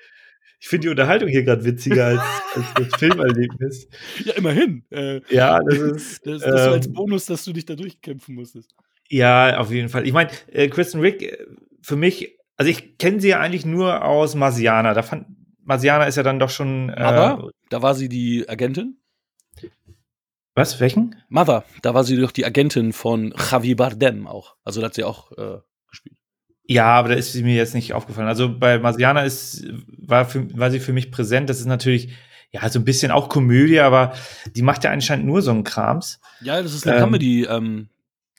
Ich 0.60 0.70
finde 0.70 0.86
die 0.86 0.90
Unterhaltung 0.90 1.28
hier 1.28 1.44
gerade 1.44 1.64
witziger 1.66 2.06
als, 2.06 2.22
als 2.56 2.66
das 2.90 3.00
Filmerlebnis. 3.00 3.88
Ja, 4.24 4.34
immerhin. 4.34 4.86
Äh, 4.92 5.20
Ja, 5.30 5.60
das 5.62 5.78
ist. 5.78 6.26
das, 6.26 6.42
das 6.42 6.64
so 6.64 6.70
als 6.72 6.88
ähm, 6.88 6.94
Bonus, 6.94 7.26
dass 7.26 7.44
du 7.44 7.52
dich 7.54 7.66
da 7.66 7.76
durchkämpfen 7.76 8.34
musstest. 8.34 8.74
Ja, 9.10 9.58
auf 9.60 9.72
jeden 9.72 9.90
Fall. 9.90 10.06
Ich 10.06 10.14
meine, 10.14 10.30
äh, 10.52 10.68
Kristen 10.68 11.00
Rick, 11.00 11.22
äh, 11.24 11.38
für 11.82 11.96
mich, 11.96 12.38
also 12.58 12.70
ich 12.70 12.98
kenne 12.98 13.20
sie 13.22 13.30
ja 13.30 13.40
eigentlich 13.40 13.66
nur 13.66 14.04
aus 14.04 14.36
Marsiana. 14.36 14.94
Da 14.94 15.02
fand, 15.04 15.28
Marsiana 15.64 16.06
ist 16.06 16.16
ja 16.18 16.24
dann 16.24 16.40
doch 16.40 16.50
schon. 16.50 16.90
Äh, 16.90 16.94
Aber 16.94 17.52
da 17.70 17.82
war 17.82 17.96
sie 17.96 18.10
die 18.10 18.48
Agentin. 18.50 18.98
was? 20.56 20.80
Welchen? 20.80 21.16
Mother, 21.30 21.64
da 21.82 21.94
war 21.94 22.04
sie 22.04 22.18
doch 22.18 22.32
die 22.32 22.46
Agentin 22.46 22.94
von 22.94 23.34
Javier 23.52 23.76
Bardem 23.76 24.28
auch. 24.28 24.56
Also 24.64 24.82
da 24.82 24.88
hat 24.88 24.96
sie 24.96 25.04
auch 25.04 25.32
äh, 25.34 25.60
gespielt. 25.90 26.18
Ja, 26.66 26.86
aber 26.88 27.10
da 27.10 27.16
ist 27.16 27.32
sie 27.32 27.44
mir 27.44 27.56
jetzt 27.56 27.76
nicht 27.76 27.94
aufgefallen. 27.94 28.28
Also 28.28 28.58
bei 28.58 28.80
Marsiana 28.80 29.22
ist, 29.22 29.66
war, 29.98 30.26
für, 30.26 30.48
war 30.58 30.70
sie 30.72 30.80
für 30.82 30.94
mich 30.94 31.12
präsent. 31.12 31.50
Das 31.50 31.60
ist 31.60 31.66
natürlich, 31.66 32.14
ja, 32.52 32.68
so 32.70 32.80
ein 32.80 32.86
bisschen 32.86 33.12
auch 33.12 33.30
Komödie, 33.30 33.80
aber 33.80 34.14
die 34.56 34.64
macht 34.64 34.84
ja 34.84 34.92
anscheinend 34.92 35.26
nur 35.26 35.42
so 35.42 35.52
einen 35.52 35.64
Krams. 35.64 36.20
Ja, 36.42 36.62
das 36.62 36.74
ist 36.74 36.86
eine 36.88 36.98
Ähm. 36.98 37.04
Comedy. 37.04 37.46
Ähm, 37.46 37.90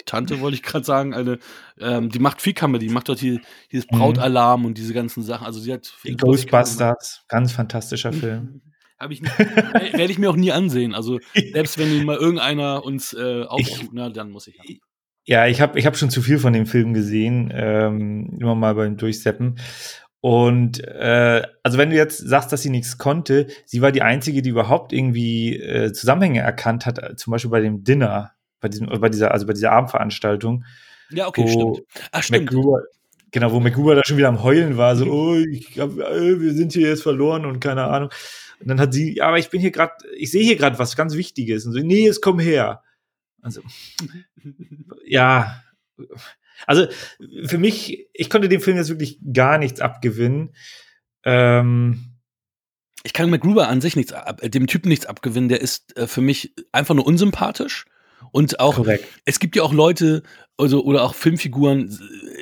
Tante 0.06 0.40
wollte 0.40 0.54
ich 0.54 0.62
gerade 0.62 0.84
sagen, 0.84 1.14
eine, 1.14 1.38
ähm, 1.80 2.08
die 2.10 2.18
macht 2.18 2.40
viel 2.40 2.54
Comedy, 2.54 2.86
die 2.88 2.92
macht 2.92 3.08
dort 3.08 3.18
hier, 3.18 3.40
dieses 3.72 3.86
Mhm. 3.90 3.98
Brautalarm 3.98 4.64
und 4.64 4.78
diese 4.78 4.94
ganzen 4.94 5.22
Sachen. 5.22 5.46
Also 5.46 5.60
sie 5.60 5.72
hat 5.72 5.92
Die 6.04 6.16
Ghostbusters, 6.16 7.24
ganz 7.28 7.52
fantastischer 7.52 8.12
Film. 8.12 8.62
Habe 8.98 9.12
ich 9.12 9.22
nicht, 9.22 9.38
werde 9.38 10.10
ich 10.10 10.18
mir 10.18 10.28
auch 10.28 10.36
nie 10.36 10.50
ansehen. 10.50 10.92
Also 10.92 11.20
selbst 11.52 11.78
wenn 11.78 12.04
mal 12.04 12.16
irgendeiner 12.16 12.84
uns 12.84 13.12
äh, 13.12 13.44
aufruft, 13.44 13.90
na 13.92 14.10
dann 14.10 14.30
muss 14.30 14.48
ich. 14.48 14.56
Ja. 14.56 14.74
Ja, 15.24 15.46
ich 15.46 15.60
habe 15.60 15.78
ich 15.78 15.84
hab 15.84 15.94
schon 15.94 16.08
zu 16.08 16.22
viel 16.22 16.38
von 16.38 16.54
dem 16.54 16.64
Film 16.64 16.94
gesehen, 16.94 17.52
ähm, 17.54 18.38
immer 18.40 18.54
mal 18.54 18.74
beim 18.74 18.96
Durchseppen. 18.96 19.58
Und 20.20 20.82
äh, 20.82 21.42
also 21.62 21.76
wenn 21.78 21.90
du 21.90 21.96
jetzt 21.96 22.16
sagst, 22.16 22.50
dass 22.50 22.62
sie 22.62 22.70
nichts 22.70 22.96
konnte, 22.96 23.46
sie 23.66 23.82
war 23.82 23.92
die 23.92 24.00
einzige, 24.02 24.40
die 24.40 24.48
überhaupt 24.50 24.92
irgendwie 24.92 25.54
äh, 25.56 25.92
Zusammenhänge 25.92 26.40
erkannt 26.40 26.86
hat, 26.86 26.98
äh, 26.98 27.14
zum 27.14 27.30
Beispiel 27.30 27.50
bei 27.50 27.60
dem 27.60 27.84
Dinner, 27.84 28.32
bei 28.60 28.68
diesem, 28.68 28.86
bei 28.86 29.08
dieser, 29.08 29.32
also 29.32 29.46
bei 29.46 29.52
dieser 29.52 29.72
Abendveranstaltung. 29.72 30.64
Ja, 31.10 31.26
okay, 31.26 31.44
wo 31.44 31.74
stimmt. 31.74 31.88
Ach, 32.12 32.22
stimmt. 32.22 32.52
MacGruber, 32.52 32.82
genau, 33.30 33.52
wo 33.52 33.60
MacGruber 33.60 33.94
da 33.94 34.02
schon 34.04 34.16
wieder 34.16 34.28
am 34.28 34.42
Heulen 34.42 34.76
war, 34.76 34.96
so, 34.96 35.06
oh, 35.06 35.36
ich 35.36 35.78
hab, 35.78 35.98
äh, 35.98 36.40
wir 36.40 36.52
sind 36.52 36.72
hier 36.72 36.88
jetzt 36.88 37.02
verloren 37.02 37.46
und 37.46 37.60
keine 37.60 37.84
Ahnung. 37.84 38.10
Und 38.60 38.68
dann 38.68 38.80
hat 38.80 38.92
sie, 38.92 39.16
ja, 39.16 39.28
aber 39.28 39.38
ich 39.38 39.50
bin 39.50 39.60
hier 39.60 39.70
gerade, 39.70 39.92
ich 40.16 40.30
sehe 40.30 40.42
hier 40.42 40.56
gerade 40.56 40.78
was 40.78 40.96
ganz 40.96 41.14
Wichtiges. 41.14 41.64
Und 41.64 41.72
so, 41.72 41.78
nee, 41.78 42.04
jetzt 42.04 42.20
komm 42.22 42.38
her. 42.40 42.82
Also, 43.40 43.62
ja, 45.06 45.62
also 46.66 46.86
für 47.44 47.58
mich, 47.58 48.08
ich 48.12 48.30
konnte 48.30 48.48
dem 48.48 48.60
Film 48.60 48.76
jetzt 48.76 48.88
wirklich 48.88 49.20
gar 49.32 49.58
nichts 49.58 49.80
abgewinnen. 49.80 50.54
Ähm, 51.24 52.16
Ich 53.04 53.12
kann 53.12 53.30
MacGruber 53.30 53.68
an 53.68 53.80
sich 53.80 53.94
nichts, 53.96 54.12
ab, 54.12 54.40
dem 54.42 54.66
Typen 54.66 54.88
nichts 54.88 55.06
abgewinnen. 55.06 55.48
Der 55.48 55.60
ist 55.60 55.96
äh, 55.96 56.06
für 56.06 56.20
mich 56.20 56.54
einfach 56.72 56.94
nur 56.94 57.06
unsympathisch. 57.06 57.86
Und 58.32 58.60
auch, 58.60 58.76
korrekt. 58.76 59.04
es 59.24 59.38
gibt 59.40 59.56
ja 59.56 59.62
auch 59.62 59.72
Leute, 59.72 60.22
also, 60.56 60.84
oder 60.84 61.02
auch 61.02 61.14
Filmfiguren, 61.14 61.98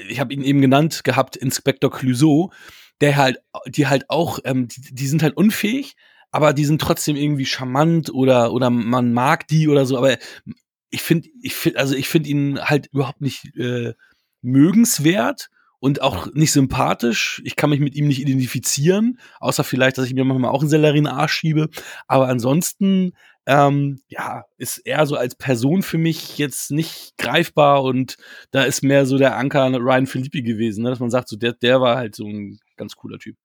ich 0.08 0.20
habe 0.20 0.32
ihn 0.32 0.42
eben 0.42 0.60
genannt 0.60 1.04
gehabt, 1.04 1.36
Inspector 1.36 1.90
Clouseau, 1.90 2.52
der 3.00 3.16
halt, 3.16 3.38
die 3.66 3.86
halt 3.86 4.08
auch, 4.10 4.38
ähm, 4.44 4.68
die, 4.68 4.94
die 4.94 5.06
sind 5.06 5.22
halt 5.22 5.36
unfähig, 5.36 5.96
aber 6.30 6.52
die 6.52 6.64
sind 6.64 6.80
trotzdem 6.80 7.16
irgendwie 7.16 7.46
charmant 7.46 8.12
oder, 8.12 8.52
oder 8.52 8.70
man 8.70 9.12
mag 9.12 9.46
die 9.48 9.68
oder 9.68 9.86
so, 9.86 9.96
aber 9.96 10.18
ich 10.90 11.02
finde, 11.02 11.28
ich 11.42 11.54
finde, 11.54 11.78
also 11.78 11.94
ich 11.94 12.08
finde 12.08 12.30
ihn 12.30 12.60
halt 12.60 12.88
überhaupt 12.92 13.20
nicht 13.20 13.56
äh, 13.56 13.94
mögenswert 14.42 15.50
und 15.87 16.03
auch 16.03 16.35
nicht 16.35 16.51
sympathisch. 16.51 17.40
Ich 17.44 17.55
kann 17.55 17.70
mich 17.70 17.79
mit 17.79 17.94
ihm 17.94 18.09
nicht 18.09 18.20
identifizieren, 18.20 19.20
außer 19.38 19.62
vielleicht, 19.62 19.99
dass 19.99 20.07
ich 20.07 20.14
mir 20.14 20.25
manchmal 20.25 20.51
auch 20.51 20.61
einen 20.61 20.68
Sellerie 20.68 20.99
in 20.99 21.05
den 21.05 21.12
Arsch 21.12 21.35
schiebe. 21.35 21.68
Aber 22.09 22.27
ansonsten, 22.27 23.12
ähm, 23.46 24.01
ja, 24.09 24.46
ist 24.59 24.79
er 24.79 25.07
so 25.07 25.14
als 25.14 25.37
Person 25.37 25.85
für 25.85 25.96
mich 25.96 26.38
jetzt 26.38 26.72
nicht 26.72 27.16
greifbar 27.18 27.85
und 27.85 28.16
da 28.51 28.64
ist 28.64 28.83
mehr 28.83 29.07
so 29.07 29.16
der 29.16 29.37
Anker 29.37 29.72
Ryan 29.79 30.09
Philippi 30.09 30.42
gewesen, 30.42 30.83
ne? 30.83 30.90
dass 30.90 30.99
man 30.99 31.11
sagt, 31.11 31.29
so 31.29 31.37
der, 31.37 31.53
der 31.53 31.81
war 31.81 31.96
halt 31.96 32.16
so 32.16 32.27
ein 32.27 32.59
ganz 32.77 32.96
cooler 32.96 33.20
Typ. 33.20 33.37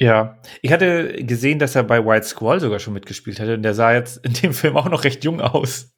Ja, 0.00 0.42
ich 0.62 0.72
hatte 0.72 1.24
gesehen, 1.24 1.60
dass 1.60 1.76
er 1.76 1.84
bei 1.84 2.04
White 2.04 2.26
Squall 2.26 2.58
sogar 2.58 2.80
schon 2.80 2.94
mitgespielt 2.94 3.38
hätte 3.38 3.54
und 3.54 3.62
der 3.62 3.74
sah 3.74 3.92
jetzt 3.94 4.16
in 4.26 4.32
dem 4.32 4.52
Film 4.52 4.76
auch 4.76 4.88
noch 4.88 5.04
recht 5.04 5.22
jung 5.22 5.40
aus. 5.40 5.94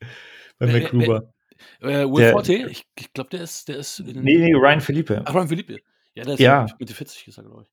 Bei 0.59 0.71
Wer- 0.71 0.83
MacGruber. 0.83 1.33
Äh, 1.81 2.05
Will 2.11 2.23
Der- 2.23 2.33
Forte, 2.33 2.53
ich, 2.55 2.85
ich 2.99 3.13
glaube, 3.13 3.31
der 3.31 3.43
ist, 3.43 3.69
der 3.69 3.77
ist. 3.77 4.01
in- 4.01 4.23
Nee, 4.23 4.39
nee, 4.39 4.55
Ryan 4.55 4.81
Philippe. 4.81 5.23
Ach, 5.25 5.35
Ryan 5.35 5.49
Philippi. 5.49 5.83
Ja, 6.15 6.25
der 6.25 6.35
ist 6.35 6.41
Ja. 6.41 6.67
Mitte 6.79 6.95
40 6.95 7.25
gesagt, 7.25 7.47
glaube 7.49 7.63
ich. 7.65 7.69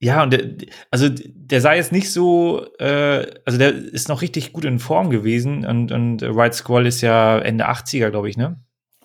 Ja, 0.00 0.22
und 0.22 0.32
der, 0.32 0.50
also 0.90 1.08
der 1.08 1.60
sah 1.60 1.72
jetzt 1.72 1.92
nicht 1.92 2.10
so, 2.10 2.66
äh, 2.78 3.26
also 3.44 3.58
der 3.58 3.72
ist 3.74 4.08
noch 4.08 4.22
richtig 4.22 4.52
gut 4.52 4.64
in 4.64 4.78
Form 4.78 5.08
gewesen 5.08 5.64
und, 5.64 5.92
und 5.92 6.20
White 6.22 6.56
Squall 6.56 6.86
ist 6.86 7.00
ja 7.00 7.38
Ende 7.38 7.68
80er, 7.68 8.10
glaube 8.10 8.28
ich, 8.28 8.36
ne? 8.36 8.60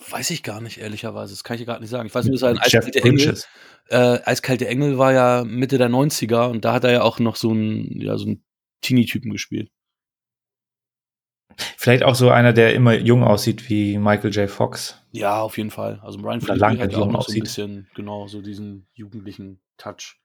Weiß 0.10 0.29
ich 0.32 0.43
gar 0.43 0.62
nicht, 0.62 0.79
ehrlicherweise. 0.79 1.34
Das 1.34 1.43
kann 1.43 1.58
ich 1.60 1.65
gerade 1.65 1.82
nicht 1.82 1.89
sagen. 1.89 2.08
Ich 2.08 2.15
weiß 2.15 2.25
nur, 2.25 2.34
dass 2.34 2.41
er 2.41 2.49
ein 2.49 2.55
Jeff 2.67 2.86
eiskalte 2.86 3.03
Engel, 3.03 3.38
äh, 3.89 4.19
eiskalte 4.25 4.67
Engel 4.67 4.97
war 4.97 5.13
ja 5.13 5.43
Mitte 5.45 5.77
der 5.77 5.89
90er 5.89 6.49
und 6.49 6.65
da 6.65 6.73
hat 6.73 6.84
er 6.86 6.91
ja 6.91 7.01
auch 7.03 7.19
noch 7.19 7.36
so 7.36 7.51
einen, 7.51 8.01
ja, 8.01 8.17
so 8.17 8.25
einen 8.25 8.43
Teenie-Typen 8.82 9.32
gespielt. 9.32 9.69
Vielleicht 11.78 12.04
auch 12.04 12.15
so 12.15 12.30
einer, 12.30 12.54
der 12.54 12.74
immer 12.74 12.93
jung 12.93 13.24
aussieht 13.24 13.69
wie 13.69 13.98
Michael 13.98 14.32
J. 14.32 14.50
Fox. 14.50 15.02
Ja, 15.12 15.41
auf 15.41 15.58
jeden 15.58 15.72
Fall. 15.72 16.00
Also 16.04 16.19
Philippi 16.19 16.54
lang 16.54 16.80
hat 16.80 16.91
ja 16.91 17.00
auch 17.00 17.06
noch 17.06 17.12
so 17.12 17.12
ein 17.12 17.15
aussieht. 17.15 17.43
bisschen, 17.43 17.88
genau, 17.95 18.28
so 18.28 18.41
diesen 18.41 18.88
jugendlichen 18.93 19.60
Touch. 19.78 20.17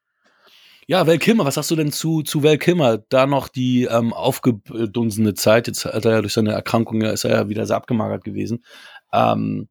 Ja, 0.87 1.07
Val 1.07 1.19
Kilmer, 1.19 1.47
was 1.47 1.55
sagst 1.55 1.71
du 1.71 1.77
denn 1.77 1.93
zu, 1.93 2.23
zu 2.23 2.43
Val 2.43 2.59
Kilmer? 2.59 2.99
Da 3.09 3.27
noch 3.27 3.49
die 3.49 3.85
ähm, 3.85 4.13
aufgedunsene 4.13 5.35
Zeit. 5.35 5.67
Jetzt 5.67 5.87
hat 5.87 6.05
er 6.05 6.13
ja 6.13 6.21
durch 6.21 6.35
seine 6.35 6.53
Erkrankung, 6.53 7.01
ja, 7.01 7.11
ist 7.11 7.25
er 7.25 7.31
ja 7.31 7.49
wieder 7.49 7.65
sehr 7.65 7.77
abgemagert 7.77 8.23
gewesen. 8.25 8.65
Ähm, 9.13 9.69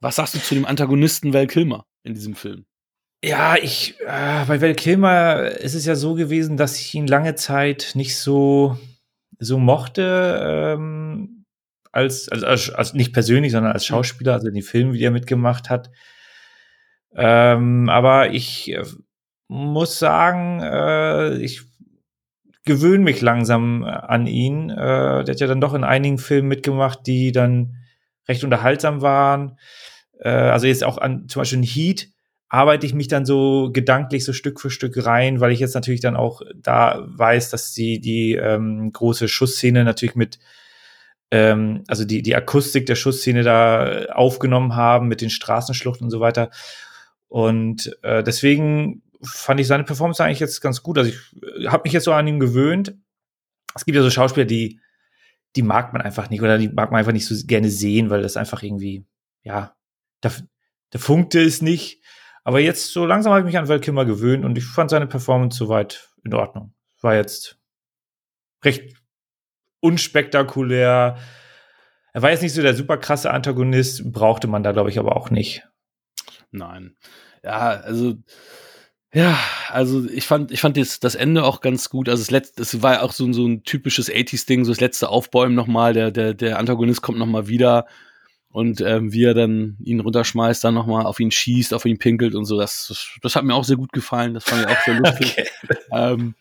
was 0.00 0.16
sagst 0.16 0.34
du 0.34 0.40
zu 0.40 0.54
dem 0.54 0.66
Antagonisten 0.66 1.32
Val 1.32 1.46
Kilmer 1.46 1.86
in 2.02 2.14
diesem 2.14 2.34
Film? 2.34 2.66
Ja, 3.24 3.54
ich, 3.54 3.94
äh, 4.00 4.44
bei 4.48 4.60
Val 4.60 4.74
Kilmer 4.74 5.44
ist 5.44 5.74
es 5.74 5.86
ja 5.86 5.94
so 5.94 6.14
gewesen, 6.14 6.56
dass 6.56 6.80
ich 6.80 6.92
ihn 6.94 7.06
lange 7.06 7.36
Zeit 7.36 7.92
nicht 7.94 8.16
so, 8.16 8.76
so 9.42 9.58
mochte, 9.58 10.74
ähm, 10.76 11.44
als, 11.92 12.28
als, 12.28 12.42
als, 12.42 12.70
als 12.70 12.94
nicht 12.94 13.12
persönlich, 13.12 13.52
sondern 13.52 13.72
als 13.72 13.84
Schauspieler, 13.84 14.34
also 14.34 14.48
in 14.48 14.54
den 14.54 14.62
Filmen, 14.62 14.92
die 14.92 15.04
er 15.04 15.10
mitgemacht 15.10 15.68
hat. 15.68 15.90
Ähm, 17.14 17.88
aber 17.88 18.30
ich 18.30 18.72
äh, 18.72 18.84
muss 19.48 19.98
sagen, 19.98 20.60
äh, 20.62 21.36
ich 21.36 21.62
gewöhne 22.64 23.04
mich 23.04 23.20
langsam 23.20 23.82
äh, 23.82 23.86
an 23.88 24.26
ihn. 24.26 24.70
Äh, 24.70 25.24
der 25.24 25.34
hat 25.34 25.40
ja 25.40 25.46
dann 25.46 25.60
doch 25.60 25.74
in 25.74 25.84
einigen 25.84 26.18
Filmen 26.18 26.48
mitgemacht, 26.48 27.06
die 27.06 27.32
dann 27.32 27.76
recht 28.28 28.44
unterhaltsam 28.44 29.02
waren. 29.02 29.58
Äh, 30.20 30.30
also 30.30 30.66
jetzt 30.66 30.84
auch 30.84 30.98
an 30.98 31.28
zum 31.28 31.40
Beispiel 31.40 31.58
in 31.58 31.64
Heat 31.64 32.08
arbeite 32.52 32.84
ich 32.84 32.92
mich 32.92 33.08
dann 33.08 33.24
so 33.24 33.70
gedanklich 33.72 34.26
so 34.26 34.34
Stück 34.34 34.60
für 34.60 34.68
Stück 34.68 35.06
rein, 35.06 35.40
weil 35.40 35.52
ich 35.52 35.58
jetzt 35.58 35.74
natürlich 35.74 36.02
dann 36.02 36.16
auch 36.16 36.42
da 36.54 37.02
weiß, 37.06 37.48
dass 37.48 37.72
die 37.72 37.98
die 37.98 38.34
ähm, 38.34 38.92
große 38.92 39.26
Schussszene 39.26 39.84
natürlich 39.84 40.16
mit 40.16 40.38
ähm, 41.30 41.82
also 41.88 42.04
die 42.04 42.20
die 42.20 42.36
Akustik 42.36 42.84
der 42.84 42.94
Schussszene 42.94 43.42
da 43.42 44.04
aufgenommen 44.12 44.76
haben 44.76 45.08
mit 45.08 45.22
den 45.22 45.30
Straßenschluchten 45.30 46.04
und 46.04 46.10
so 46.10 46.20
weiter. 46.20 46.50
Und 47.28 47.96
äh, 48.02 48.22
deswegen 48.22 49.02
fand 49.22 49.58
ich 49.58 49.66
seine 49.66 49.84
Performance 49.84 50.22
eigentlich 50.22 50.40
jetzt 50.40 50.60
ganz 50.60 50.82
gut. 50.82 50.98
Also 50.98 51.10
ich 51.10 51.68
habe 51.68 51.84
mich 51.84 51.94
jetzt 51.94 52.04
so 52.04 52.12
an 52.12 52.26
ihm 52.26 52.38
gewöhnt. 52.38 52.94
Es 53.74 53.86
gibt 53.86 53.96
ja 53.96 54.02
so 54.02 54.10
Schauspieler, 54.10 54.44
die 54.44 54.78
die 55.56 55.62
mag 55.62 55.94
man 55.94 56.02
einfach 56.02 56.28
nicht 56.28 56.42
oder 56.42 56.58
die 56.58 56.68
mag 56.68 56.90
man 56.90 56.98
einfach 56.98 57.12
nicht 57.12 57.26
so 57.26 57.34
gerne 57.46 57.70
sehen, 57.70 58.10
weil 58.10 58.20
das 58.20 58.36
einfach 58.36 58.62
irgendwie 58.62 59.06
ja 59.42 59.74
der, 60.22 60.32
der 60.92 61.00
Funkte 61.00 61.40
ist 61.40 61.62
nicht. 61.62 62.01
Aber 62.44 62.60
jetzt 62.60 62.92
so 62.92 63.06
langsam 63.06 63.32
habe 63.32 63.40
ich 63.40 63.46
mich 63.46 63.58
an 63.58 63.68
Val 63.68 63.80
Kilmer 63.80 64.04
gewöhnt 64.04 64.44
und 64.44 64.58
ich 64.58 64.64
fand 64.64 64.90
seine 64.90 65.06
Performance 65.06 65.56
soweit 65.56 66.10
in 66.24 66.34
Ordnung. 66.34 66.74
War 67.00 67.14
jetzt 67.14 67.58
recht 68.64 68.96
unspektakulär. 69.80 71.18
Er 72.12 72.22
war 72.22 72.30
jetzt 72.30 72.42
nicht 72.42 72.54
so 72.54 72.62
der 72.62 72.74
super 72.74 72.96
krasse 72.96 73.30
Antagonist, 73.30 74.12
brauchte 74.12 74.46
man 74.46 74.62
da, 74.62 74.72
glaube 74.72 74.90
ich, 74.90 74.98
aber 74.98 75.16
auch 75.16 75.30
nicht. 75.30 75.66
Nein. 76.50 76.96
Ja, 77.42 77.70
also 77.70 78.16
ja, 79.14 79.38
also 79.68 80.06
ich 80.08 80.26
fand, 80.26 80.50
ich 80.52 80.60
fand 80.60 80.78
das, 80.78 80.98
das 80.98 81.14
Ende 81.14 81.44
auch 81.44 81.60
ganz 81.60 81.90
gut. 81.90 82.08
Also 82.08 82.22
das 82.22 82.30
letzte, 82.30 82.62
das 82.62 82.82
war 82.82 82.94
ja 82.94 83.02
auch 83.02 83.12
so, 83.12 83.30
so 83.32 83.46
ein 83.46 83.62
typisches 83.62 84.10
80s-Ding, 84.10 84.64
so 84.64 84.70
das 84.72 84.80
letzte 84.80 85.10
Aufbäumen 85.10 85.54
nochmal, 85.54 85.92
der, 85.92 86.10
der, 86.10 86.32
der 86.32 86.58
Antagonist 86.58 87.02
kommt 87.02 87.18
nochmal 87.18 87.46
wieder 87.46 87.86
und 88.52 88.80
ähm, 88.82 89.12
wie 89.12 89.24
er 89.24 89.34
dann 89.34 89.76
ihn 89.82 90.00
runterschmeißt, 90.00 90.62
dann 90.62 90.74
nochmal 90.74 91.06
auf 91.06 91.18
ihn 91.20 91.30
schießt, 91.30 91.72
auf 91.74 91.84
ihn 91.86 91.98
pinkelt 91.98 92.34
und 92.34 92.44
so. 92.44 92.58
Das, 92.58 93.10
das, 93.22 93.34
hat 93.34 93.44
mir 93.44 93.54
auch 93.54 93.64
sehr 93.64 93.76
gut 93.76 93.92
gefallen. 93.92 94.34
Das 94.34 94.44
fand 94.44 94.62
ich 94.62 94.68
auch 94.68 94.82
sehr 94.84 94.94
lustig. 94.94 95.36
Ähm, 95.94 96.34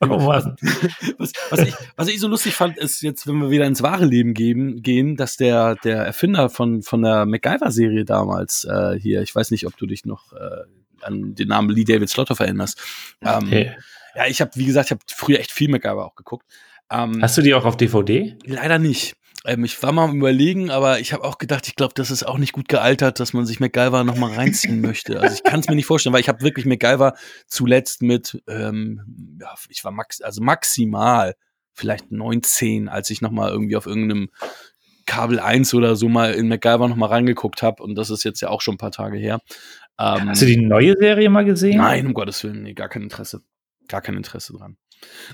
Oh 0.00 0.06
Mann. 0.06 0.56
Was, 1.18 1.32
was, 1.50 1.60
ich, 1.60 1.74
was 1.94 2.08
ich 2.08 2.18
so 2.18 2.26
lustig 2.28 2.54
fand, 2.54 2.76
ist 2.76 3.02
jetzt, 3.02 3.26
wenn 3.26 3.38
wir 3.38 3.50
wieder 3.50 3.66
ins 3.66 3.82
wahre 3.82 4.04
Leben 4.04 4.34
geben, 4.34 4.82
gehen, 4.82 5.16
dass 5.16 5.36
der, 5.36 5.76
der 5.76 5.98
Erfinder 5.98 6.50
von, 6.50 6.82
von 6.82 7.02
der 7.02 7.24
MacGyver-Serie 7.24 8.04
damals 8.04 8.64
äh, 8.64 8.98
hier, 8.98 9.22
ich 9.22 9.34
weiß 9.34 9.52
nicht, 9.52 9.66
ob 9.66 9.76
du 9.76 9.86
dich 9.86 10.04
noch 10.04 10.32
äh, 10.32 10.64
an 11.02 11.34
den 11.34 11.48
Namen 11.48 11.70
Lee 11.70 11.84
David 11.84 12.08
Slaughter 12.08 12.34
erinnerst. 12.42 12.80
Ähm, 13.22 13.44
Okay. 13.44 13.76
Ja, 14.16 14.26
ich 14.26 14.40
habe, 14.40 14.50
wie 14.54 14.64
gesagt, 14.64 14.86
ich 14.86 14.90
habe 14.92 15.02
früher 15.06 15.38
echt 15.38 15.52
viel 15.52 15.68
MacGyver 15.68 16.04
auch 16.04 16.16
geguckt. 16.16 16.46
Ähm, 16.90 17.22
Hast 17.22 17.36
du 17.36 17.42
die 17.42 17.54
auch 17.54 17.66
auf 17.66 17.76
DVD? 17.76 18.36
Leider 18.44 18.78
nicht. 18.78 19.14
Ähm, 19.46 19.64
ich 19.64 19.80
war 19.82 19.92
mal 19.92 20.08
am 20.08 20.16
überlegen, 20.16 20.70
aber 20.70 20.98
ich 20.98 21.12
habe 21.12 21.24
auch 21.24 21.38
gedacht, 21.38 21.68
ich 21.68 21.76
glaube, 21.76 21.94
das 21.94 22.10
ist 22.10 22.24
auch 22.24 22.38
nicht 22.38 22.52
gut 22.52 22.68
gealtert, 22.68 23.20
dass 23.20 23.32
man 23.32 23.46
sich 23.46 23.60
MacGyver 23.60 24.04
noch 24.04 24.16
mal 24.16 24.32
reinziehen 24.32 24.80
möchte. 24.80 25.20
Also 25.20 25.34
ich 25.34 25.44
kann 25.44 25.60
es 25.60 25.68
mir 25.68 25.76
nicht 25.76 25.86
vorstellen, 25.86 26.12
weil 26.12 26.20
ich 26.20 26.28
habe 26.28 26.42
wirklich 26.42 26.66
MacGyver 26.66 27.14
zuletzt 27.46 28.02
mit, 28.02 28.42
ähm, 28.48 29.38
ja, 29.40 29.54
ich 29.68 29.84
war 29.84 29.92
max, 29.92 30.20
also 30.20 30.42
maximal 30.42 31.34
vielleicht 31.72 32.10
19, 32.10 32.88
als 32.88 33.10
ich 33.10 33.20
noch 33.22 33.30
mal 33.30 33.50
irgendwie 33.50 33.76
auf 33.76 33.86
irgendeinem 33.86 34.30
Kabel 35.06 35.38
1 35.38 35.72
oder 35.74 35.94
so 35.94 36.08
mal 36.08 36.32
in 36.34 36.48
MacGyver 36.48 36.88
noch 36.88 36.96
mal 36.96 37.06
reingeguckt 37.06 37.62
habe 37.62 37.82
und 37.82 37.94
das 37.94 38.10
ist 38.10 38.24
jetzt 38.24 38.40
ja 38.40 38.48
auch 38.48 38.60
schon 38.60 38.74
ein 38.74 38.78
paar 38.78 38.90
Tage 38.90 39.18
her. 39.18 39.40
Ähm, 39.98 40.28
Hast 40.28 40.42
du 40.42 40.46
die 40.46 40.56
neue 40.56 40.94
Serie 40.98 41.30
mal 41.30 41.44
gesehen? 41.44 41.78
Nein, 41.78 42.06
um 42.06 42.14
Gottes 42.14 42.42
Willen, 42.42 42.64
nee, 42.64 42.74
gar 42.74 42.88
kein 42.88 43.02
Interesse. 43.02 43.42
Gar 43.88 44.02
kein 44.02 44.16
Interesse 44.16 44.52
dran. 44.52 44.76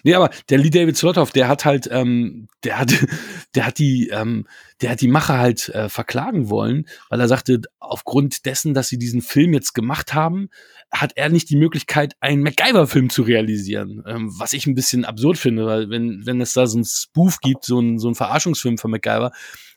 Nee, 0.02 0.14
aber 0.14 0.30
der 0.48 0.58
Lee 0.58 0.70
David 0.70 0.96
Slothoff, 0.96 1.32
der 1.32 1.48
hat 1.48 1.64
halt, 1.64 1.88
ähm, 1.90 2.48
der 2.64 2.78
hat, 2.78 2.92
der 3.54 3.66
hat 3.66 3.78
die, 3.78 4.08
ähm, 4.08 4.46
der 4.80 4.90
hat 4.90 5.00
die 5.00 5.08
Macher 5.08 5.38
halt 5.38 5.68
äh, 5.70 5.88
verklagen 5.88 6.50
wollen, 6.50 6.86
weil 7.08 7.20
er 7.20 7.28
sagte, 7.28 7.60
aufgrund 7.78 8.46
dessen, 8.46 8.74
dass 8.74 8.88
sie 8.88 8.98
diesen 8.98 9.22
Film 9.22 9.52
jetzt 9.54 9.74
gemacht 9.74 10.14
haben, 10.14 10.48
hat 10.92 11.12
er 11.16 11.30
nicht 11.30 11.48
die 11.48 11.56
Möglichkeit, 11.56 12.14
einen 12.20 12.42
MacGyver-Film 12.42 13.08
zu 13.08 13.22
realisieren. 13.22 14.02
Ähm, 14.06 14.30
was 14.38 14.52
ich 14.52 14.66
ein 14.66 14.74
bisschen 14.74 15.04
absurd 15.04 15.38
finde, 15.38 15.66
weil 15.66 15.88
wenn, 15.88 16.26
wenn 16.26 16.40
es 16.40 16.52
da 16.52 16.66
so 16.66 16.78
ein 16.78 16.84
Spoof 16.84 17.38
gibt, 17.40 17.64
so 17.64 17.80
ein, 17.80 17.98
so 17.98 18.08
ein 18.08 18.14
Verarschungsfilm 18.14 18.76
von 18.76 18.90
MacGyver, 18.90 19.32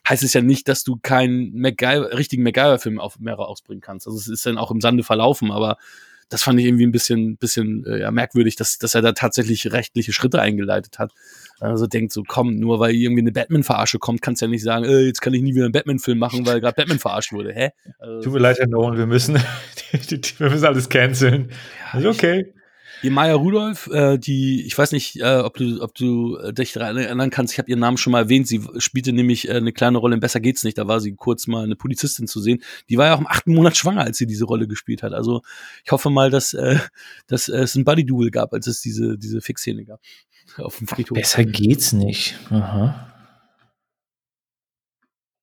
heißt 0.08 0.22
es 0.22 0.34
ja 0.34 0.42
nicht, 0.42 0.68
dass 0.68 0.84
du 0.84 0.98
keinen 1.00 1.58
MacGyver, 1.58 2.16
richtigen 2.16 2.42
MacGyver-Film 2.42 3.00
auf 3.00 3.18
mehrere 3.18 3.48
ausbringen 3.48 3.80
kannst. 3.80 4.06
Also 4.06 4.18
es 4.18 4.28
ist 4.28 4.44
dann 4.44 4.58
auch 4.58 4.70
im 4.70 4.80
Sande 4.80 5.02
verlaufen, 5.02 5.50
aber 5.50 5.78
das 6.28 6.42
fand 6.42 6.58
ich 6.58 6.66
irgendwie 6.66 6.86
ein 6.86 6.92
bisschen, 6.92 7.36
bisschen 7.36 7.84
äh, 7.86 8.00
ja, 8.00 8.10
merkwürdig, 8.10 8.56
dass, 8.56 8.78
dass 8.78 8.94
er 8.94 9.02
da 9.02 9.12
tatsächlich 9.12 9.72
rechtliche 9.72 10.12
Schritte 10.12 10.40
eingeleitet 10.40 10.98
hat. 10.98 11.12
Also 11.60 11.86
denkt 11.86 12.12
so, 12.12 12.22
komm, 12.26 12.56
nur 12.56 12.80
weil 12.80 12.94
irgendwie 12.94 13.22
eine 13.22 13.32
Batman-Verarsche 13.32 13.98
kommt, 13.98 14.22
kannst 14.22 14.42
du 14.42 14.46
ja 14.46 14.50
nicht 14.50 14.62
sagen, 14.64 14.84
äh, 14.84 15.00
jetzt 15.02 15.20
kann 15.20 15.34
ich 15.34 15.42
nie 15.42 15.54
wieder 15.54 15.64
einen 15.64 15.72
Batman-Film 15.72 16.18
machen, 16.18 16.44
weil 16.46 16.60
gerade 16.60 16.74
Batman 16.74 16.98
verarscht 16.98 17.32
wurde. 17.32 17.52
Hä? 17.52 17.70
Also, 17.98 18.22
Tut 18.22 18.32
mir 18.34 18.40
leid, 18.40 18.58
Herr 18.58 18.66
Nolan, 18.66 18.98
wir 18.98 19.06
müssen, 19.06 19.36
wir 19.92 20.50
müssen 20.50 20.66
alles 20.66 20.88
canceln. 20.88 21.50
Also 21.92 22.10
okay. 22.10 22.52
Die 23.02 23.10
Maya 23.10 23.34
Rudolph, 23.34 23.88
äh, 23.88 24.18
die, 24.18 24.66
ich 24.66 24.76
weiß 24.76 24.92
nicht, 24.92 25.20
äh, 25.20 25.38
ob 25.38 25.54
du, 25.56 25.82
ob 25.82 25.94
du 25.94 26.36
äh, 26.38 26.52
dich 26.52 26.72
daran 26.72 26.96
erinnern 26.96 27.30
kannst, 27.30 27.52
ich 27.52 27.58
habe 27.58 27.70
ihren 27.70 27.80
Namen 27.80 27.96
schon 27.96 28.12
mal 28.12 28.22
erwähnt, 28.22 28.48
sie 28.48 28.62
spielte 28.78 29.12
nämlich 29.12 29.48
äh, 29.48 29.52
eine 29.52 29.72
kleine 29.72 29.98
Rolle 29.98 30.14
in 30.14 30.20
Besser 30.20 30.40
geht's 30.40 30.64
nicht, 30.64 30.78
da 30.78 30.88
war 30.88 31.00
sie 31.00 31.14
kurz 31.14 31.46
mal 31.46 31.64
eine 31.64 31.76
Polizistin 31.76 32.26
zu 32.26 32.40
sehen. 32.40 32.62
Die 32.88 32.98
war 32.98 33.06
ja 33.06 33.14
auch 33.14 33.20
im 33.20 33.26
achten 33.26 33.54
Monat 33.54 33.76
schwanger, 33.76 34.02
als 34.02 34.18
sie 34.18 34.26
diese 34.26 34.44
Rolle 34.44 34.66
gespielt 34.66 35.02
hat. 35.02 35.12
Also 35.12 35.42
ich 35.84 35.92
hoffe 35.92 36.10
mal, 36.10 36.30
dass, 36.30 36.54
äh, 36.54 36.78
dass 37.26 37.48
äh, 37.48 37.58
es 37.58 37.74
ein 37.74 37.84
Buddy-Duel 37.84 38.30
gab, 38.30 38.52
als 38.52 38.66
es 38.66 38.80
diese, 38.80 39.18
diese 39.18 39.40
Fixszene 39.40 39.84
gab. 39.84 40.00
Auf 40.58 40.78
dem 40.78 40.86
Friedhof. 40.86 41.16
Besser 41.16 41.44
geht's 41.44 41.92
nicht. 41.92 42.38
Aha. 42.50 43.15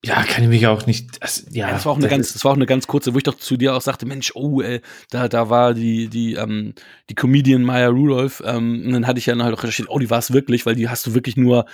Ja, 0.05 0.21
kann 0.23 0.43
ich 0.43 0.49
mich 0.49 0.67
auch 0.67 0.85
nicht. 0.85 1.21
Also, 1.21 1.43
ja, 1.51 1.67
Ja, 1.67 1.73
das 1.73 1.85
war 1.85 1.93
auch 1.93 1.97
eine 1.97 2.09
ganz, 2.09 2.33
das 2.33 2.43
war 2.43 2.51
auch 2.51 2.55
eine 2.57 2.65
ganz 2.65 2.87
kurze, 2.87 3.13
wo 3.13 3.17
ich 3.17 3.23
doch 3.23 3.35
zu 3.37 3.55
dir 3.55 3.73
auch 3.75 3.81
sagte, 3.81 4.05
Mensch, 4.05 4.31
oh, 4.35 4.61
äh, 4.61 4.81
da, 5.09 5.29
da 5.29 5.49
war 5.49 5.73
die, 5.73 6.09
die, 6.09 6.33
ähm, 6.33 6.73
die 7.09 7.15
Comedian 7.15 7.63
Maya 7.63 7.87
Rudolph, 7.87 8.43
ähm, 8.45 8.83
und 8.85 8.91
dann 8.93 9.07
hatte 9.07 9.19
ich 9.19 9.27
ja 9.27 9.37
halt 9.37 9.53
auch 9.53 9.63
recherchiert, 9.63 9.87
oh, 9.89 9.99
die 9.99 10.09
war 10.09 10.19
es 10.19 10.33
wirklich, 10.33 10.65
weil 10.65 10.75
die 10.75 10.89
hast 10.89 11.05
du 11.07 11.13
wirklich 11.13 11.37
nur, 11.37 11.65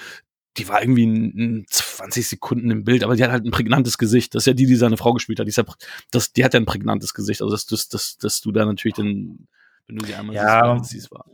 die 0.57 0.67
war 0.67 0.81
irgendwie 0.81 1.03
in, 1.03 1.31
in 1.39 1.65
20 1.69 2.27
Sekunden 2.27 2.69
im 2.69 2.83
Bild, 2.83 3.03
aber 3.03 3.15
die 3.15 3.23
hat 3.23 3.31
halt 3.31 3.45
ein 3.45 3.51
prägnantes 3.51 3.97
Gesicht. 3.97 4.35
Das 4.35 4.43
ist 4.43 4.47
ja 4.47 4.53
die, 4.53 4.65
die 4.67 4.75
seine 4.75 4.97
Frau 4.97 5.13
gespielt 5.13 5.39
hat. 5.39 5.47
Die, 5.47 5.49
ist 5.49 5.57
ja, 5.57 5.63
das, 6.11 6.31
die 6.33 6.43
hat 6.45 6.53
ja 6.53 6.59
ein 6.59 6.65
prägnantes 6.65 7.13
Gesicht. 7.15 7.41
Also, 7.41 7.51
dass, 7.51 7.65
dass, 7.65 7.87
dass, 7.89 8.17
dass 8.17 8.41
du 8.41 8.51
da 8.51 8.65
natürlich 8.65 8.95
dann, 8.95 9.47
wenn 9.87 9.95
du 9.97 10.05
sie 10.05 10.13
einmal 10.15 10.35
Ja. 10.35 10.77
siehst, 10.79 10.91
siehst, 10.91 11.11
war. 11.11 11.25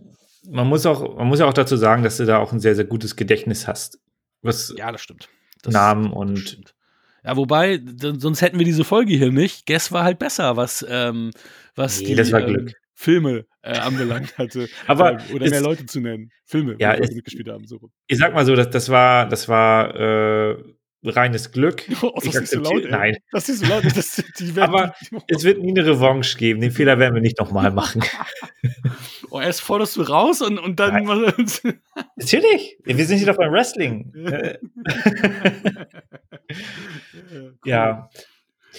man 0.49 0.67
muss 0.67 0.85
auch, 0.85 1.17
man 1.17 1.27
muss 1.27 1.39
ja 1.39 1.45
auch 1.47 1.53
dazu 1.53 1.75
sagen, 1.75 2.03
dass 2.03 2.17
du 2.17 2.25
da 2.25 2.37
auch 2.37 2.53
ein 2.53 2.59
sehr, 2.59 2.75
sehr 2.75 2.85
gutes 2.85 3.15
Gedächtnis 3.15 3.67
hast. 3.67 3.99
Was 4.41 4.73
Ja, 4.77 4.91
das 4.91 5.01
stimmt. 5.01 5.27
Das, 5.63 5.73
Namen 5.73 6.11
und- 6.13 6.35
das 6.37 6.49
stimmt. 6.49 6.74
Ja, 7.25 7.35
wobei, 7.35 7.81
sonst 8.17 8.41
hätten 8.41 8.59
wir 8.59 8.65
diese 8.65 8.83
Folge 8.83 9.15
hier 9.15 9.31
nicht. 9.31 9.65
Guess 9.65 9.91
war 9.91 10.03
halt 10.03 10.19
besser, 10.19 10.55
was, 10.57 10.85
ähm, 10.87 11.31
was 11.75 11.99
Nee, 12.01 12.07
die 12.07 12.15
das 12.15 12.31
war 12.31 12.41
ähm, 12.41 12.53
Glück. 12.53 12.73
Filme 12.93 13.45
äh, 13.63 13.77
anbelangt 13.77 14.37
hatte. 14.37 14.69
Aber 14.87 15.13
Ähm, 15.13 15.19
oder 15.33 15.45
es- 15.45 15.51
mehr 15.51 15.61
Leute 15.61 15.85
zu 15.87 15.99
nennen. 15.99 16.29
Filme, 16.45 16.75
Ja, 16.79 16.93
es- 16.93 17.11
mitgespielt 17.11 17.49
haben. 17.49 17.65
So. 17.65 17.79
ich 18.07 18.17
sag 18.19 18.33
mal 18.33 18.45
so, 18.45 18.55
das, 18.55 18.69
das 18.69 18.89
war, 18.89 19.27
das 19.27 19.49
war 19.49 19.95
äh, 19.95 20.55
reines 21.03 21.51
Glück. 21.51 21.83
Oh, 22.03 22.13
Ich 22.21 22.31
das 22.31 22.43
ist 22.43 22.51
so 22.51 22.59
laut, 22.61 22.83
ey. 22.85 22.91
Nein. 22.91 23.17
Das 23.31 23.49
ist 23.49 23.59
so 23.61 23.65
laut. 23.67 23.83
Das, 23.95 24.23
die 24.39 24.55
werden, 24.55 24.69
Aber 24.73 24.93
Es 25.27 25.43
wird 25.43 25.61
nie 25.61 25.71
eine 25.71 25.85
Revanche 25.85 26.37
geben. 26.37 26.61
Den 26.61 26.71
Fehler 26.71 26.99
werden 26.99 27.15
wir 27.15 27.21
nicht 27.21 27.39
nochmal 27.39 27.71
machen. 27.71 28.03
oh, 29.31 29.39
erst 29.41 29.61
forderst 29.61 29.97
du 29.97 30.03
raus 30.03 30.41
und, 30.41 30.57
und 30.59 30.79
dann. 30.79 31.03
Natürlich. 32.15 32.77
Wir 32.83 33.05
sind 33.05 33.17
hier 33.17 33.27
doch 33.27 33.37
beim 33.37 33.51
Wrestling. 33.51 34.13
Äh, 36.49 37.51
ja. 37.65 38.09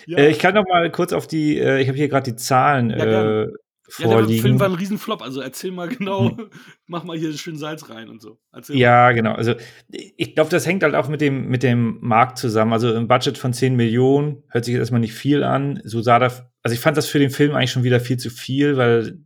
ja. 0.07 0.19
Äh, 0.19 0.31
ich 0.31 0.39
kann 0.39 0.55
noch 0.55 0.65
mal 0.69 0.91
kurz 0.91 1.13
auf 1.13 1.27
die, 1.27 1.59
äh, 1.59 1.81
ich 1.81 1.89
habe 1.89 1.97
hier 1.97 2.09
gerade 2.09 2.31
die 2.31 2.37
Zahlen 2.37 2.91
Ja, 2.91 2.97
gerne. 2.97 3.43
äh, 3.45 3.53
ja, 3.99 4.09
der 4.09 4.09
vorliegen. 4.11 4.43
Film 4.43 4.59
war 4.61 4.69
ein 4.69 4.75
Riesenflop. 4.75 5.23
Also 5.23 5.41
erzähl 5.41 5.71
mal 5.71 5.87
genau, 5.89 6.37
mach 6.87 7.05
mal 7.05 7.17
hier 7.17 7.33
schön 7.35 7.57
Salz 7.57 7.89
rein 7.89 8.09
und 8.09 8.21
so. 8.21 8.41
Erzähl 8.53 8.77
Ja, 8.77 9.13
genau. 9.13 9.33
Also 9.35 9.55
ich 9.91 10.35
glaube, 10.35 10.51
das 10.51 10.67
hängt 10.67 10.83
halt 10.83 10.97
auch 10.97 11.09
mit 11.09 11.21
dem, 11.21 11.47
mit 11.49 11.63
dem 11.63 11.99
Markt 12.01 12.39
zusammen. 12.39 12.73
Also 12.73 12.93
ein 12.93 13.07
Budget 13.07 13.39
von 13.39 13.53
10 13.53 13.77
Millionen 13.77 14.43
hört 14.49 14.65
sich 14.65 14.73
jetzt 14.73 14.81
erstmal 14.81 15.01
nicht 15.01 15.15
viel 15.15 15.45
an. 15.45 15.81
So 15.85 16.03
sah 16.03 16.19
das, 16.19 16.43
also 16.65 16.75
ich 16.75 16.81
fand 16.81 16.97
das 16.97 17.07
für 17.07 17.21
den 17.21 17.31
Film 17.31 17.55
eigentlich 17.55 17.71
schon 17.71 17.85
wieder 17.85 18.01
viel 18.01 18.17
zu 18.17 18.29
viel, 18.29 18.77
weil 18.77 19.19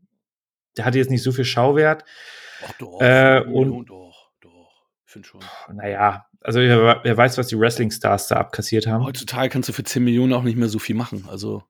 der 0.76 0.84
hatte 0.84 0.98
jetzt 0.98 1.10
nicht 1.10 1.22
so 1.22 1.32
viel 1.32 1.46
Schauwert. 1.46 2.04
Ach 2.66 2.72
doch, 2.78 3.00
Äh, 3.00 3.40
und- 3.40 3.86
doch, 3.88 4.30
doch. 4.42 4.70
Ich 5.06 5.12
finde 5.12 5.26
schon. 5.26 5.40
Naja, 5.72 6.26
also 6.40 6.60
wer, 6.60 7.00
wer 7.02 7.16
weiß, 7.16 7.38
was 7.38 7.48
die 7.48 7.58
Wrestling-Stars 7.58 8.28
da 8.28 8.36
abkassiert 8.36 8.86
haben. 8.86 9.04
Heutzutage 9.04 9.50
kannst 9.50 9.68
du 9.68 9.72
für 9.72 9.84
10 9.84 10.02
Millionen 10.02 10.32
auch 10.32 10.42
nicht 10.42 10.56
mehr 10.56 10.68
so 10.68 10.78
viel 10.78 10.96
machen. 10.96 11.26
Also. 11.28 11.64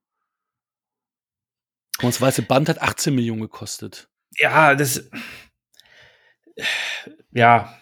Und 2.01 2.07
das 2.07 2.21
weiße 2.21 2.43
Band 2.43 2.69
hat 2.69 2.81
18 2.81 3.13
Millionen 3.13 3.41
gekostet. 3.41 4.09
Ja, 4.37 4.75
das. 4.75 5.09
Ja, 7.31 7.73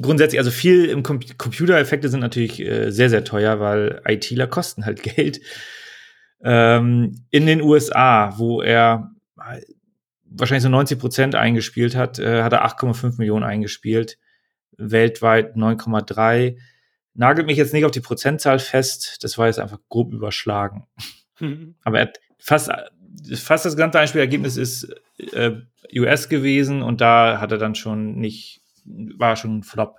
grundsätzlich, 0.00 0.38
also 0.38 0.50
viel 0.50 0.86
im 0.86 1.02
Com 1.02 1.20
Computereffekte 1.38 2.08
sind 2.08 2.20
natürlich 2.20 2.60
äh, 2.60 2.90
sehr, 2.90 3.10
sehr 3.10 3.24
teuer, 3.24 3.60
weil 3.60 4.02
ITler 4.06 4.46
kosten 4.46 4.84
halt 4.84 5.02
Geld. 5.16 5.40
Ähm, 6.42 7.24
in 7.30 7.46
den 7.46 7.62
USA, 7.62 8.34
wo 8.36 8.60
er 8.60 9.10
wahrscheinlich 10.24 10.62
so 10.62 10.68
90 10.68 10.98
Prozent 10.98 11.34
eingespielt 11.34 11.96
hat, 11.96 12.18
äh, 12.18 12.42
hat 12.42 12.52
er 12.52 12.66
8,5 12.66 13.18
Millionen 13.18 13.44
eingespielt. 13.44 14.18
Weltweit 14.78 15.56
9,3. 15.56 16.56
Nagelt 17.14 17.46
mich 17.46 17.56
jetzt 17.56 17.72
nicht 17.72 17.84
auf 17.84 17.92
die 17.92 18.00
Prozentzahl 18.00 18.58
fest, 18.58 19.22
das 19.22 19.38
war 19.38 19.46
jetzt 19.46 19.60
einfach 19.60 19.78
grob 19.88 20.12
überschlagen. 20.12 20.86
Aber 21.84 21.98
er 21.98 22.06
hat 22.06 22.20
fast, 22.38 22.70
fast 23.34 23.64
das 23.64 23.76
gesamte 23.76 23.98
Einspielergebnis 23.98 24.56
ist 24.56 24.88
äh, 25.32 25.52
US 25.96 26.28
gewesen 26.28 26.82
und 26.82 27.00
da 27.00 27.40
hat 27.40 27.52
er 27.52 27.58
dann 27.58 27.74
schon 27.74 28.16
nicht, 28.16 28.62
war 28.84 29.36
schon 29.36 29.58
ein 29.58 29.62
Flop. 29.62 29.96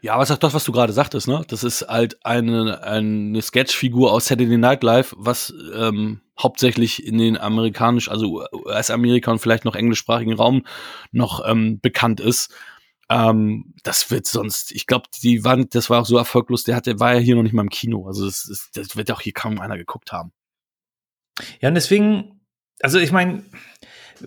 Ja, 0.00 0.14
aber 0.14 0.24
es 0.24 0.30
ist 0.30 0.34
auch 0.34 0.40
das, 0.40 0.54
was 0.54 0.64
du 0.64 0.72
gerade 0.72 0.92
sagtest, 0.92 1.28
ne? 1.28 1.44
Das 1.46 1.62
ist 1.62 1.86
halt 1.88 2.24
eine, 2.26 2.82
eine 2.82 3.40
Sketchfigur 3.40 4.12
aus 4.12 4.26
Saturday 4.26 4.58
Night 4.58 4.82
Live, 4.82 5.14
was 5.16 5.54
ähm, 5.76 6.20
hauptsächlich 6.36 7.06
in 7.06 7.18
den 7.18 7.38
amerikanisch, 7.38 8.10
also 8.10 8.44
US-Amerika 8.52 9.30
und 9.30 9.38
vielleicht 9.38 9.64
noch 9.64 9.76
englischsprachigen 9.76 10.34
Raum 10.34 10.66
noch 11.12 11.46
ähm, 11.46 11.78
bekannt 11.80 12.18
ist. 12.18 12.52
Ähm, 13.12 13.74
das 13.82 14.10
wird 14.10 14.26
sonst, 14.26 14.72
ich 14.72 14.86
glaube, 14.86 15.04
die 15.22 15.44
waren, 15.44 15.68
das 15.68 15.90
war 15.90 16.00
auch 16.00 16.06
so 16.06 16.16
erfolglos, 16.16 16.64
der 16.64 16.76
hatte, 16.76 16.98
war 16.98 17.12
ja 17.12 17.20
hier 17.20 17.34
noch 17.34 17.42
nicht 17.42 17.52
mal 17.52 17.60
im 17.60 17.68
Kino. 17.68 18.06
Also 18.06 18.24
das, 18.24 18.48
ist, 18.48 18.70
das 18.74 18.96
wird 18.96 19.10
auch 19.10 19.20
hier 19.20 19.34
kaum 19.34 19.60
einer 19.60 19.76
geguckt 19.76 20.12
haben. 20.12 20.32
Ja, 21.60 21.68
und 21.68 21.74
deswegen, 21.74 22.40
also 22.80 22.98
ich 22.98 23.12
meine, 23.12 23.42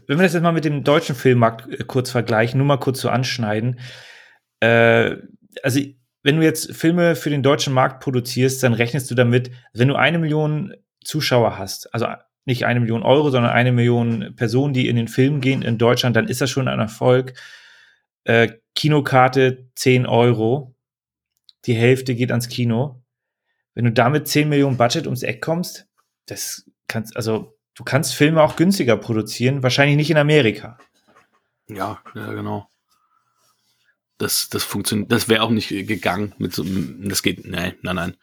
wenn 0.05 0.19
wir 0.19 0.23
das 0.23 0.33
jetzt 0.33 0.43
mal 0.43 0.51
mit 0.51 0.65
dem 0.65 0.83
deutschen 0.83 1.15
Filmmarkt 1.15 1.67
äh, 1.67 1.83
kurz 1.83 2.11
vergleichen, 2.11 2.59
nur 2.59 2.67
mal 2.67 2.77
kurz 2.77 3.01
so 3.01 3.09
anschneiden, 3.09 3.79
äh, 4.59 5.15
also 5.63 5.79
wenn 6.21 6.37
du 6.37 6.43
jetzt 6.43 6.75
Filme 6.75 7.15
für 7.15 7.31
den 7.31 7.41
deutschen 7.41 7.73
Markt 7.73 8.03
produzierst, 8.03 8.61
dann 8.61 8.73
rechnest 8.73 9.09
du 9.09 9.15
damit, 9.15 9.49
wenn 9.73 9.87
du 9.87 9.95
eine 9.95 10.19
Million 10.19 10.75
Zuschauer 11.03 11.57
hast, 11.57 11.91
also 11.91 12.07
nicht 12.45 12.67
eine 12.67 12.81
Million 12.81 13.01
Euro, 13.01 13.31
sondern 13.31 13.51
eine 13.51 13.71
Million 13.71 14.35
Personen, 14.35 14.75
die 14.75 14.87
in 14.87 14.95
den 14.95 15.07
Film 15.07 15.41
gehen 15.41 15.63
in 15.63 15.79
Deutschland, 15.79 16.15
dann 16.15 16.27
ist 16.27 16.41
das 16.41 16.51
schon 16.51 16.67
ein 16.67 16.79
Erfolg. 16.79 17.33
Äh, 18.25 18.49
Kinokarte 18.75 19.69
10 19.75 20.05
Euro, 20.05 20.75
die 21.65 21.73
Hälfte 21.73 22.13
geht 22.15 22.31
ans 22.31 22.49
Kino. 22.49 23.01
Wenn 23.73 23.85
du 23.85 23.91
damit 23.91 24.27
10 24.27 24.47
Millionen 24.49 24.77
Budget 24.77 25.05
ums 25.05 25.23
Eck 25.23 25.41
kommst, 25.41 25.87
das 26.27 26.69
kannst, 26.87 27.15
also 27.15 27.57
du 27.73 27.83
kannst 27.83 28.13
Filme 28.15 28.41
auch 28.41 28.55
günstiger 28.55 28.97
produzieren, 28.97 29.63
wahrscheinlich 29.63 29.97
nicht 29.97 30.11
in 30.11 30.17
Amerika. 30.17 30.77
Ja, 31.67 32.01
ja, 32.13 32.33
genau. 32.33 32.69
Das, 34.17 34.49
das 34.49 34.63
funktioniert, 34.63 35.11
das 35.11 35.27
wäre 35.27 35.41
auch 35.41 35.49
nicht 35.49 35.69
gegangen 35.69 36.33
mit 36.37 36.53
so, 36.53 36.63
das 36.63 37.21
geht, 37.21 37.45
nein, 37.45 37.75
nein, 37.81 37.95
nein. 37.95 38.17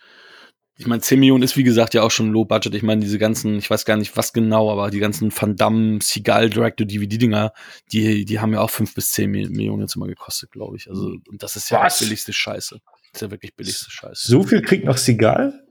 Ich 0.78 0.86
meine, 0.86 1.02
10 1.02 1.20
Millionen 1.20 1.42
ist 1.42 1.56
wie 1.56 1.62
gesagt 1.62 1.94
ja 1.94 2.02
auch 2.02 2.10
schon 2.10 2.32
Low 2.32 2.44
Budget. 2.44 2.74
Ich 2.74 2.82
meine, 2.82 3.02
diese 3.02 3.18
ganzen, 3.18 3.58
ich 3.58 3.68
weiß 3.68 3.84
gar 3.84 3.96
nicht 3.96 4.16
was 4.16 4.32
genau, 4.32 4.70
aber 4.70 4.90
die 4.90 4.98
ganzen 4.98 5.30
Van 5.30 5.56
Damme, 5.56 5.98
Seagal, 6.02 6.50
Direct-to-DVD-Dinger, 6.50 7.52
die, 7.92 8.24
die 8.24 8.40
haben 8.40 8.52
ja 8.52 8.60
auch 8.60 8.70
5 8.70 8.94
bis 8.94 9.10
10 9.12 9.30
Millionen 9.30 9.82
jetzt 9.82 9.96
immer 9.96 10.06
gekostet, 10.06 10.50
glaube 10.50 10.76
ich. 10.76 10.88
Also, 10.88 11.16
und 11.28 11.42
das 11.42 11.56
ist 11.56 11.70
ja 11.70 11.82
Was? 11.82 11.98
billigste 11.98 12.32
Scheiße. 12.32 12.80
Das 13.12 13.12
ist 13.12 13.20
ja 13.20 13.30
wirklich 13.30 13.54
billigste 13.54 13.90
Scheiße. 13.90 14.28
So 14.28 14.42
viel 14.42 14.62
kriegt 14.62 14.84
noch 14.84 14.96
Sigal? 14.96 15.62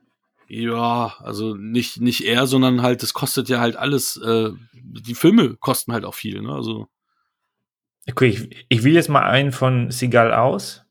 Ja, 0.47 1.15
also 1.19 1.55
nicht, 1.55 1.99
nicht 1.99 2.25
er, 2.25 2.45
sondern 2.45 2.81
halt, 2.81 3.01
das 3.01 3.13
kostet 3.13 3.49
ja 3.49 3.59
halt 3.59 3.77
alles, 3.77 4.17
äh, 4.17 4.51
die 4.73 5.15
Filme 5.15 5.55
kosten 5.57 5.93
halt 5.93 6.05
auch 6.05 6.15
viel, 6.15 6.41
ne? 6.41 6.53
Also, 6.53 6.87
Okay, 8.07 8.27
ich, 8.27 8.65
ich 8.67 8.83
wähle 8.83 8.95
jetzt 8.95 9.09
mal 9.09 9.23
einen 9.23 9.51
von 9.51 9.91
Sigal 9.91 10.33
aus. 10.33 10.83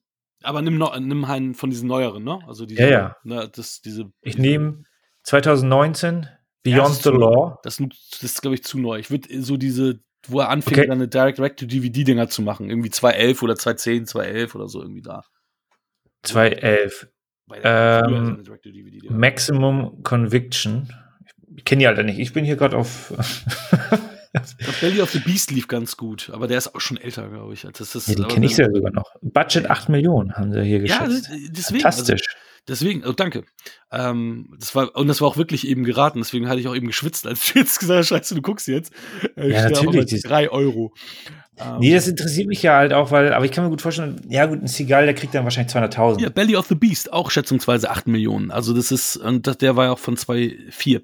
Aber 0.42 0.62
nimm, 0.62 0.79
noch, 0.79 0.98
nimm 0.98 1.24
einen 1.24 1.55
von 1.55 1.70
diesen 1.70 1.88
neueren, 1.88 2.24
ne? 2.24 2.38
Also 2.46 2.66
diese, 2.66 2.83
Ja, 2.83 2.88
ja. 2.88 3.16
Ne, 3.24 3.50
das, 3.55 3.81
diese, 3.81 4.11
Ich 4.22 4.38
nehme 4.38 4.85
2019 5.24 6.26
Beyond 6.62 6.94
the 7.03 7.11
Law. 7.11 7.59
Das, 7.62 7.76
das 7.79 8.22
ist, 8.22 8.42
glaube 8.42 8.55
ich, 8.55 8.64
zu 8.64 8.79
neu. 8.79 8.98
Ich 8.98 9.11
würde 9.11 9.42
so 9.42 9.57
diese, 9.57 10.00
wo 10.26 10.40
er 10.40 10.50
anfängt, 10.50 10.79
Okay. 10.79 10.87
dann 10.88 10.98
eine 10.98 11.09
Direct-to-DVD-Dinger 11.09 12.29
zu 12.29 12.42
machen. 12.42 12.68
Irgendwie 12.68 12.90
2.11 12.90 13.42
oder 13.42 13.55
2.10, 13.55 14.07
2.11 14.11 14.55
oder 14.55 14.68
so 14.68 14.83
irgendwie 14.83 15.03
da. 15.03 15.24
2011. 16.22 17.09
Weil 17.46 17.61
Ähm, 17.64 18.05
früher 18.05 18.24
seine 18.26 18.42
Direct-to-DVD-Dinger. 18.42 19.14
Maximum 19.14 20.03
Conviction. 20.03 20.92
Ich 21.57 21.64
kenne 21.64 21.81
die 21.81 21.87
Alter 21.87 22.03
nicht. 22.03 22.18
Ich 22.18 22.33
bin 22.33 22.44
hier 22.44 22.57
gerade 22.57 22.76
auf. 22.76 23.12
Belly 24.81 25.01
of 25.03 25.11
the 25.11 25.19
Beast 25.19 25.51
lief 25.51 25.66
ganz 25.69 25.97
gut, 25.97 26.31
aber 26.33 26.47
der 26.47 26.59
ist 26.59 26.75
auch 26.75 26.81
schon 26.81 26.97
älter, 26.97 27.29
glaube 27.29 27.53
ich. 27.55 27.62
Das 27.77 27.95
ist, 27.95 28.09
ja, 28.09 28.16
aber 28.19 28.29
kenne 28.29 28.47
ich 28.47 28.57
ja 28.57 28.66
sogar 28.73 28.93
noch. 28.93 29.11
Budget 29.23 29.69
8 29.69 29.88
Millionen 29.88 30.35
haben 30.35 30.53
sie 30.53 30.62
hier 30.62 30.85
Ja, 30.87 31.05
geschätzt. 31.07 31.31
deswegen. 31.31 31.85
Also, 31.85 32.05
Fantastisch. 32.05 32.23
deswegen, 32.69 33.05
oh, 33.05 33.12
danke. 33.12 33.45
Ähm, 33.90 34.55
das 34.59 34.75
war, 34.75 34.95
und 34.97 35.09
das 35.09 35.21
war 35.21 35.29
auch 35.29 35.37
wirklich 35.37 35.66
eben 35.66 35.83
geraten, 35.85 36.21
deswegen 36.21 36.49
hatte 36.49 36.61
ich 36.61 36.69
auch 36.69 36.77
eben 36.77 36.87
geschwitzt, 36.87 37.27
als 37.27 37.53
du 37.53 37.59
jetzt 37.59 37.81
gesagt 37.81 37.99
hast, 38.01 38.09
scheiße, 38.09 38.35
du 38.37 38.43
guckst 38.43 38.69
jetzt. 38.69 38.93
Äh, 39.37 39.51
Ja, 39.53 39.69
natürlich, 39.69 39.97
bei 39.97 40.05
die- 40.05 40.21
drei 40.21 40.49
Euro. 40.51 40.95
Ähm, 41.59 41.77
Nee, 41.81 41.93
das 41.93 42.07
interessiert 42.09 42.47
mich 42.47 42.62
ja 42.62 42.77
halt 42.77 42.93
auch, 42.95 43.11
weil, 43.11 43.35
aber 43.35 43.45
ich 43.45 43.51
kann 43.51 43.64
mir 43.64 43.71
gut 43.71 43.83
vorstellen, 43.83 44.21
ja 44.31 44.47
gut, 44.47 44.62
ein 44.62 44.66
Seagal, 44.69 45.05
der 45.05 45.14
kriegt 45.14 45.35
dann 45.35 45.45
wahrscheinlich 45.45 45.75
200.000. 45.75 46.21
Ja, 46.23 46.29
Belly 46.31 46.57
of 46.57 46.66
the 46.69 46.75
Beast, 46.75 47.12
auch 47.12 47.31
schätzungsweise 47.31 47.90
8 47.90 48.07
Millionen. 48.07 48.51
Also 48.51 48.73
das 48.73 48.93
ist, 48.93 49.16
und 49.16 49.47
das, 49.47 49.59
der 49.59 49.77
war 49.77 49.87
ja 49.87 49.93
auch 49.93 49.99
von 49.99 50.16
2,4. 50.16 51.03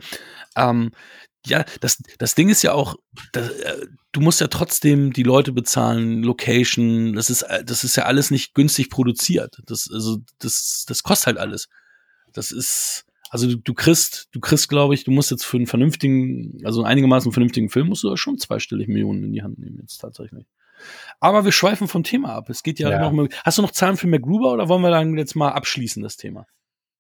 Ähm, 0.56 0.92
ja, 1.46 1.64
das, 1.80 2.02
das 2.18 2.34
Ding 2.34 2.48
ist 2.48 2.62
ja 2.62 2.72
auch, 2.72 2.96
das, 3.32 3.50
äh, 3.50 3.86
du 4.12 4.20
musst 4.20 4.40
ja 4.40 4.48
trotzdem 4.48 5.12
die 5.12 5.22
Leute 5.22 5.52
bezahlen, 5.52 6.22
Location, 6.22 7.14
das 7.14 7.30
ist, 7.30 7.42
äh, 7.42 7.64
das 7.64 7.84
ist 7.84 7.96
ja 7.96 8.04
alles 8.04 8.30
nicht 8.30 8.54
günstig 8.54 8.90
produziert. 8.90 9.56
Das, 9.66 9.88
also, 9.92 10.18
das, 10.38 10.84
das 10.88 11.02
kostet 11.02 11.26
halt 11.26 11.38
alles. 11.38 11.68
Das 12.32 12.52
ist, 12.52 13.04
also 13.30 13.46
du, 13.48 13.56
du 13.56 13.74
kriegst, 13.74 14.28
du 14.32 14.40
kriegst, 14.40 14.68
glaube 14.68 14.94
ich, 14.94 15.04
du 15.04 15.10
musst 15.10 15.30
jetzt 15.30 15.44
für 15.44 15.56
einen 15.56 15.66
vernünftigen, 15.66 16.60
also 16.64 16.82
einigermaßen 16.82 17.32
vernünftigen 17.32 17.70
Film 17.70 17.88
musst 17.88 18.04
du 18.04 18.16
schon 18.16 18.38
zweistellig 18.38 18.88
Millionen 18.88 19.24
in 19.24 19.32
die 19.32 19.42
Hand 19.42 19.58
nehmen, 19.58 19.78
jetzt 19.80 19.98
tatsächlich. 19.98 20.46
Aber 21.20 21.44
wir 21.44 21.52
schweifen 21.52 21.88
vom 21.88 22.02
Thema 22.02 22.34
ab. 22.34 22.50
Es 22.50 22.62
geht 22.62 22.78
ja, 22.78 22.90
Ja. 22.90 23.10
noch. 23.10 23.28
Hast 23.44 23.58
du 23.58 23.62
noch 23.62 23.70
Zahlen 23.70 23.96
für 23.96 24.06
MacGruber 24.06 24.52
oder 24.52 24.68
wollen 24.68 24.82
wir 24.82 24.90
dann 24.90 25.16
jetzt 25.16 25.34
mal 25.34 25.50
abschließen, 25.50 26.02
das 26.02 26.16
Thema? 26.16 26.46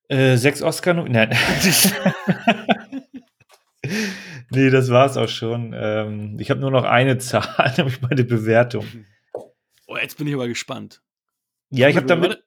Äh, 0.08 0.36
sechs 0.36 0.62
Oscar, 0.62 0.94
nein. 0.94 1.30
nee, 4.50 4.70
das 4.70 4.90
war's 4.90 5.16
auch 5.16 5.28
schon. 5.28 5.74
Ähm, 5.74 6.36
ich 6.38 6.50
habe 6.50 6.60
nur 6.60 6.70
noch 6.70 6.84
eine 6.84 7.18
Zahl, 7.18 7.74
nämlich 7.76 8.00
meine 8.00 8.24
Bewertung. 8.24 8.86
Oh, 9.86 9.96
jetzt 9.96 10.18
bin 10.18 10.26
ich 10.26 10.34
aber 10.34 10.48
gespannt. 10.48 11.02
Ja, 11.70 11.88
ich 11.88 11.96
habe 11.96 12.06
damit. 12.06 12.42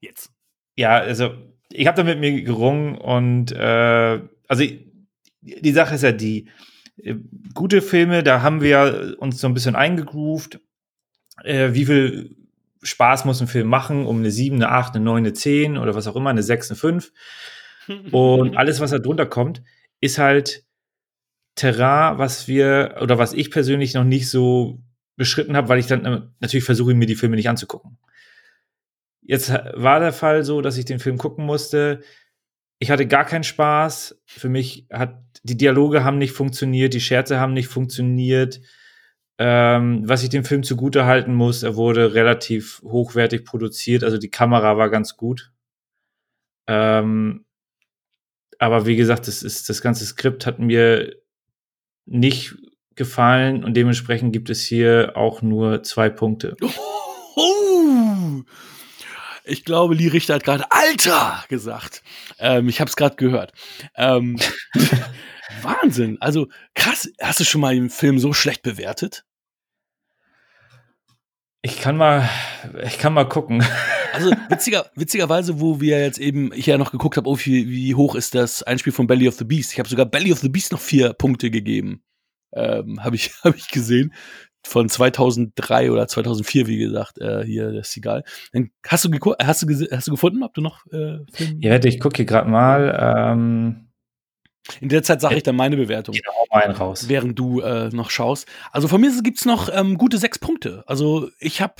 Jetzt. 0.00 0.30
ja, 0.76 0.98
also 0.98 1.34
ich 1.70 1.86
habe 1.86 1.96
damit 1.96 2.18
mir 2.18 2.42
gerungen 2.42 2.96
und 2.96 3.52
äh, 3.52 4.20
also 4.48 4.64
die 5.42 5.72
Sache 5.72 5.94
ist 5.94 6.02
ja 6.02 6.12
die 6.12 6.48
äh, 6.96 7.16
gute 7.54 7.82
Filme, 7.82 8.22
da 8.22 8.42
haben 8.42 8.60
wir 8.60 9.16
uns 9.18 9.40
so 9.40 9.46
ein 9.46 9.54
bisschen 9.54 9.76
eingegroovt. 9.76 10.60
Äh, 11.44 11.72
wie 11.72 11.86
viel 11.86 12.36
Spaß 12.82 13.24
muss 13.24 13.40
ein 13.40 13.46
Film 13.46 13.68
machen, 13.68 14.06
um 14.06 14.18
eine 14.18 14.30
7, 14.30 14.56
eine 14.56 14.70
8, 14.70 14.96
eine 14.96 15.04
9, 15.04 15.18
eine 15.18 15.32
10 15.32 15.76
oder 15.76 15.94
was 15.94 16.06
auch 16.06 16.16
immer, 16.16 16.30
eine 16.30 16.42
6, 16.42 16.70
eine 16.70 16.76
5. 16.76 17.12
Und 18.12 18.56
alles, 18.56 18.80
was 18.80 18.90
da 18.90 18.98
drunter 18.98 19.26
kommt, 19.26 19.62
ist 20.00 20.18
halt 20.18 20.64
Terrain, 21.54 22.18
was 22.18 22.48
wir 22.48 22.96
oder 23.00 23.18
was 23.18 23.32
ich 23.32 23.50
persönlich 23.50 23.94
noch 23.94 24.04
nicht 24.04 24.30
so 24.30 24.80
beschritten 25.16 25.56
habe, 25.56 25.68
weil 25.68 25.78
ich 25.78 25.86
dann 25.86 26.04
äh, 26.04 26.20
natürlich 26.40 26.64
versuche, 26.64 26.94
mir 26.94 27.06
die 27.06 27.16
Filme 27.16 27.36
nicht 27.36 27.48
anzugucken. 27.48 27.98
Jetzt 29.22 29.50
war 29.50 30.00
der 30.00 30.12
Fall 30.12 30.44
so, 30.44 30.60
dass 30.62 30.78
ich 30.78 30.86
den 30.86 30.98
Film 30.98 31.18
gucken 31.18 31.44
musste. 31.44 32.00
Ich 32.78 32.90
hatte 32.90 33.06
gar 33.06 33.24
keinen 33.26 33.44
Spaß. 33.44 34.22
Für 34.24 34.48
mich 34.48 34.86
hat 34.90 35.22
die 35.42 35.56
Dialoge 35.56 36.04
haben 36.04 36.18
nicht 36.18 36.32
funktioniert, 36.32 36.94
die 36.94 37.00
Scherze 37.00 37.38
haben 37.38 37.52
nicht 37.52 37.68
funktioniert. 37.68 38.60
Ähm, 39.38 40.02
was 40.06 40.22
ich 40.22 40.28
dem 40.28 40.44
Film 40.44 40.62
zugute 40.62 41.06
halten 41.06 41.34
muss, 41.34 41.62
er 41.62 41.76
wurde 41.76 42.14
relativ 42.14 42.82
hochwertig 42.82 43.44
produziert, 43.46 44.04
also 44.04 44.18
die 44.18 44.30
Kamera 44.30 44.76
war 44.76 44.90
ganz 44.90 45.16
gut. 45.16 45.50
Ähm, 46.66 47.46
aber 48.60 48.86
wie 48.86 48.94
gesagt, 48.94 49.26
das, 49.26 49.42
ist, 49.42 49.68
das 49.70 49.80
ganze 49.80 50.04
Skript 50.04 50.44
hat 50.46 50.58
mir 50.58 51.16
nicht 52.04 52.54
gefallen 52.94 53.64
und 53.64 53.74
dementsprechend 53.74 54.34
gibt 54.34 54.50
es 54.50 54.62
hier 54.62 55.12
auch 55.16 55.42
nur 55.42 55.82
zwei 55.82 56.08
Punkte. 56.10 56.56
Oh, 57.36 58.42
ich 59.44 59.64
glaube, 59.64 59.94
Lee 59.94 60.08
Richter 60.08 60.34
hat 60.34 60.44
gerade 60.44 60.64
Alter 60.70 61.44
gesagt. 61.48 62.02
Ähm, 62.38 62.68
ich 62.68 62.80
habe 62.80 62.88
es 62.88 62.96
gerade 62.96 63.14
gehört. 63.14 63.52
Ähm, 63.94 64.36
Wahnsinn. 65.62 66.18
Also 66.20 66.48
krass. 66.74 67.08
Hast 67.22 67.40
du 67.40 67.44
schon 67.44 67.60
mal 67.60 67.74
den 67.74 67.88
Film 67.88 68.18
so 68.18 68.32
schlecht 68.32 68.62
bewertet? 68.62 69.24
Ich 71.62 71.80
kann 71.80 71.96
mal, 71.96 72.28
ich 72.84 72.98
kann 72.98 73.14
mal 73.14 73.28
gucken. 73.28 73.64
Also 74.12 74.30
witziger, 74.48 74.90
witzigerweise, 74.94 75.60
wo 75.60 75.80
wir 75.80 76.00
jetzt 76.00 76.18
eben, 76.18 76.52
ich 76.52 76.66
ja 76.66 76.78
noch 76.78 76.92
geguckt 76.92 77.16
habe, 77.16 77.28
oh, 77.28 77.36
wie, 77.38 77.68
wie 77.68 77.94
hoch 77.94 78.14
ist 78.14 78.34
das 78.34 78.62
Einspiel 78.62 78.92
von 78.92 79.06
Belly 79.06 79.28
of 79.28 79.34
the 79.34 79.44
Beast. 79.44 79.72
Ich 79.72 79.78
habe 79.78 79.88
sogar 79.88 80.06
Belly 80.06 80.32
of 80.32 80.38
the 80.38 80.48
Beast 80.48 80.72
noch 80.72 80.80
vier 80.80 81.12
Punkte 81.12 81.50
gegeben. 81.50 82.02
Ähm, 82.52 83.02
habe 83.02 83.16
ich, 83.16 83.32
hab 83.44 83.56
ich 83.56 83.68
gesehen. 83.68 84.12
Von 84.62 84.90
2003 84.90 85.90
oder 85.90 86.06
2004, 86.06 86.66
wie 86.66 86.76
gesagt, 86.76 87.18
äh, 87.18 87.44
hier 87.44 87.72
der 87.72 87.84
Seagal. 87.84 88.24
Dann 88.52 88.70
hast 88.86 89.06
du, 89.06 89.34
hast, 89.42 89.62
du 89.62 89.88
hast 89.90 90.06
du 90.06 90.10
gefunden, 90.10 90.42
ob 90.42 90.52
du 90.52 90.60
noch 90.60 90.84
äh, 90.86 91.18
Film 91.32 91.60
Ja, 91.60 91.70
warte, 91.70 91.88
ich 91.88 91.98
gucke 91.98 92.16
hier 92.16 92.26
gerade 92.26 92.50
mal. 92.50 93.32
Ähm, 93.32 93.89
In 94.80 94.88
der 94.88 95.02
Zeit 95.02 95.20
sage 95.20 95.36
ich 95.36 95.42
dann 95.42 95.56
meine 95.56 95.76
Bewertung. 95.76 96.14
ich 96.14 96.22
hau 96.26 96.46
mal 96.50 96.62
einen 96.62 96.74
raus. 96.74 97.08
während 97.08 97.38
du 97.38 97.60
äh, 97.60 97.88
noch 97.90 98.10
schaust. 98.10 98.46
Also 98.72 98.88
von 98.88 99.00
mir 99.00 99.10
gibt's 99.22 99.44
noch 99.44 99.68
ähm, 99.72 99.98
gute 99.98 100.18
sechs 100.18 100.38
Punkte. 100.38 100.84
Also 100.86 101.30
ich 101.38 101.60
habe, 101.60 101.74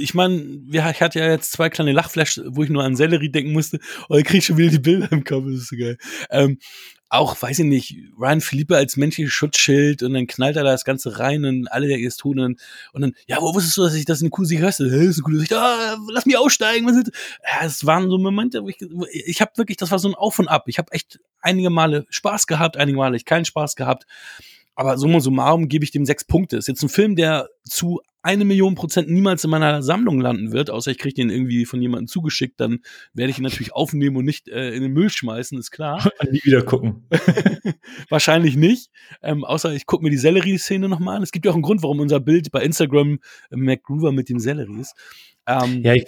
ich 0.00 0.14
meine, 0.14 0.60
ich 0.70 0.82
hatte 0.82 1.18
ja 1.18 1.30
jetzt 1.30 1.52
zwei 1.52 1.70
kleine 1.70 1.92
Lachflash, 1.92 2.40
wo 2.46 2.62
ich 2.62 2.70
nur 2.70 2.84
an 2.84 2.96
Sellerie 2.96 3.30
denken 3.30 3.52
musste. 3.52 3.78
Und 4.08 4.18
ich 4.18 4.24
krieg 4.24 4.44
schon 4.44 4.56
wieder 4.56 4.70
die 4.70 4.78
Bilder 4.78 5.10
im 5.10 5.24
Kopf, 5.24 5.44
das 5.46 5.62
ist 5.62 5.68
so 5.68 5.76
geil. 5.76 5.96
Ähm, 6.30 6.58
auch, 7.08 7.40
weiß 7.40 7.60
ich 7.60 7.64
nicht, 7.64 7.96
Ryan 8.18 8.40
Philippe 8.40 8.76
als 8.76 8.96
menschliches 8.96 9.32
Schutzschild 9.32 10.02
und 10.02 10.14
dann 10.14 10.26
knallt 10.26 10.56
er 10.56 10.64
da 10.64 10.72
das 10.72 10.84
Ganze 10.84 11.18
rein 11.18 11.44
und 11.44 11.68
alle, 11.68 11.86
der 11.86 11.98
es 12.00 12.16
tun 12.16 12.40
und, 12.40 12.60
dann, 12.94 13.12
ja, 13.26 13.40
wo 13.40 13.54
wusstest 13.54 13.76
du, 13.76 13.82
dass 13.82 13.94
ich 13.94 14.04
das 14.04 14.18
Sicht 14.18 14.62
hast? 14.62 14.80
Hey, 14.80 14.88
das 14.88 15.16
ist 15.16 15.18
eine 15.18 15.22
coole 15.22 15.38
Sicht. 15.38 15.52
Ah, 15.52 15.96
lass 16.10 16.26
mich 16.26 16.36
aussteigen. 16.36 16.86
Was 16.86 16.96
ist? 16.96 17.12
Ja, 17.42 17.64
es 17.64 17.86
waren 17.86 18.10
so 18.10 18.18
Momente, 18.18 18.62
wo 18.62 18.68
ich, 18.68 18.78
ich 19.12 19.40
habe 19.40 19.52
wirklich, 19.56 19.76
das 19.76 19.90
war 19.90 19.98
so 19.98 20.08
ein 20.08 20.14
Auf 20.14 20.38
und 20.38 20.48
Ab. 20.48 20.64
Ich 20.66 20.78
habe 20.78 20.90
echt 20.92 21.20
einige 21.40 21.70
Male 21.70 22.06
Spaß 22.10 22.46
gehabt, 22.46 22.76
einige 22.76 22.98
Male 22.98 23.16
ich 23.16 23.24
keinen 23.24 23.44
Spaß 23.44 23.76
gehabt. 23.76 24.06
Aber 24.74 24.98
summa 24.98 25.20
summarum 25.20 25.68
gebe 25.68 25.84
ich 25.84 25.90
dem 25.90 26.04
sechs 26.04 26.24
Punkte. 26.24 26.56
Ist 26.56 26.68
jetzt 26.68 26.82
ein 26.82 26.88
Film, 26.88 27.16
der 27.16 27.48
zu 27.64 28.00
eine 28.26 28.44
Million 28.44 28.74
Prozent 28.74 29.08
niemals 29.08 29.44
in 29.44 29.50
meiner 29.50 29.82
Sammlung 29.84 30.20
landen 30.20 30.50
wird, 30.50 30.68
außer 30.68 30.90
ich 30.90 30.98
kriege 30.98 31.14
den 31.14 31.30
irgendwie 31.30 31.64
von 31.64 31.80
jemandem 31.80 32.08
zugeschickt, 32.08 32.60
dann 32.60 32.80
werde 33.14 33.30
ich 33.30 33.38
ihn 33.38 33.44
natürlich 33.44 33.72
aufnehmen 33.72 34.16
und 34.16 34.24
nicht 34.24 34.48
äh, 34.48 34.72
in 34.72 34.82
den 34.82 34.92
Müll 34.92 35.10
schmeißen, 35.10 35.56
ist 35.56 35.70
klar. 35.70 36.10
Nie 36.30 36.40
wieder 36.42 36.62
gucken. 36.62 37.06
Wahrscheinlich 38.08 38.56
nicht. 38.56 38.90
Ähm, 39.22 39.44
außer 39.44 39.72
ich 39.72 39.86
gucke 39.86 40.02
mir 40.02 40.10
die 40.10 40.16
Sellerie-Szene 40.16 40.88
nochmal 40.88 41.18
an. 41.18 41.22
Es 41.22 41.30
gibt 41.30 41.44
ja 41.44 41.52
auch 41.52 41.54
einen 41.54 41.62
Grund, 41.62 41.84
warum 41.84 42.00
unser 42.00 42.18
Bild 42.18 42.50
bei 42.50 42.62
Instagram 42.62 43.20
äh, 43.50 43.56
MacGruber 43.56 44.10
mit 44.10 44.28
dem 44.28 44.40
Sellerie 44.40 44.80
ist. 44.80 44.96
Ähm, 45.46 45.82
Ja, 45.82 45.94
ich, 45.94 46.06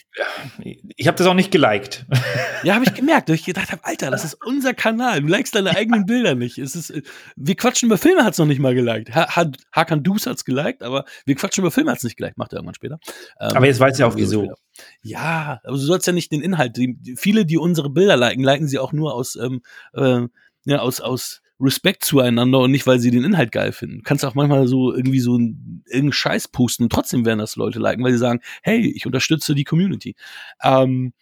ich 0.97 1.07
habe 1.07 1.16
das 1.16 1.26
auch 1.26 1.34
nicht 1.34 1.51
geliked. 1.51 2.07
Ja, 2.64 2.74
habe 2.74 2.84
ich 2.84 2.93
gemerkt, 2.95 3.28
weil 3.28 3.36
ich 3.36 3.45
gedacht 3.45 3.70
habe, 3.70 3.84
Alter, 3.84 4.11
das 4.11 4.24
ist 4.24 4.34
unser 4.45 4.74
Kanal. 4.74 5.20
Du 5.20 5.28
likest 5.28 5.55
deine 5.55 5.76
eigenen 5.76 6.07
Bilder 6.07 6.34
nicht. 6.34 6.59
Es 6.59 6.74
ist, 6.74 6.93
wir 7.36 7.55
quatschen 7.55 7.86
über 7.86 7.99
Filme, 7.99 8.24
hat's 8.24 8.36
noch 8.39 8.47
nicht 8.47 8.59
mal 8.59 8.74
geliked. 8.74 9.14
Ha 9.14 9.28
ha 9.36 9.49
Hakan 9.70 10.03
Dus 10.03 10.26
hat's 10.26 10.45
geliked, 10.45 10.82
aber 10.82 11.05
wir 11.24 11.36
quatschen 11.36 11.62
über 11.62 11.70
Filme, 11.70 11.93
hat's 11.93 12.03
nicht 12.03 12.16
geliked. 12.16 12.36
Macht 12.36 12.53
er 12.53 12.57
irgendwann 12.57 12.74
später. 12.74 12.99
Ähm, 13.41 13.51
Aber 13.55 13.66
jetzt 13.66 13.78
weiß 13.78 13.97
ich 13.97 14.03
auch 14.05 14.16
wieso. 14.16 14.41
später. 14.41 14.57
Ja, 15.03 15.61
aber 15.62 15.74
du 15.76 15.78
sollst 15.78 16.09
ja 16.09 16.12
nicht 16.12 16.32
den 16.32 16.43
Inhalt. 16.43 16.76
Die, 16.76 16.97
die, 16.99 17.14
viele, 17.16 17.47
die 17.47 17.59
unsere 17.59 17.91
Bilder 17.91 18.16
liken, 18.16 18.43
liken 18.43 18.66
sie 18.66 18.80
auch 18.80 18.93
nur 18.93 19.14
aus, 19.14 19.36
ähm, 19.36 19.62
äh, 19.95 20.22
ja, 20.64 20.80
aus, 20.80 21.01
aus 21.01 21.43
Respekt 21.61 22.04
zueinander 22.04 22.61
und 22.61 22.70
nicht, 22.70 22.86
weil 22.86 23.00
sie 23.00 23.11
den 23.11 23.24
Inhalt 23.24 23.52
geil 23.52 23.72
finden. 23.72 24.02
Kannst 24.02 24.24
auch 24.24 24.34
manchmal 24.34 24.68
so 24.68 24.94
irgendwie 24.94 25.20
so 25.20 25.38
irgendeinen 25.38 26.12
Scheiß 26.12 26.48
posten 26.48 26.88
trotzdem 26.88 27.24
werden 27.24 27.40
das 27.40 27.56
Leute 27.56 27.78
liken, 27.78 28.04
weil 28.04 28.12
sie 28.12 28.18
sagen, 28.18 28.40
hey, 28.62 28.92
ich 28.94 29.06
unterstütze 29.06 29.54
die 29.54 29.64
Community. 29.64 30.14
Ähm, 30.62 31.12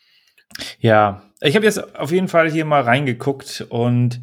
ja, 0.79 1.23
ich 1.41 1.57
habe 1.57 1.65
jetzt 1.65 1.97
auf 1.97 2.13
jeden 2.13 2.29
Fall 2.29 2.51
hier 2.51 2.65
mal 2.65 2.83
reingeguckt 2.83 3.67
und 3.69 4.21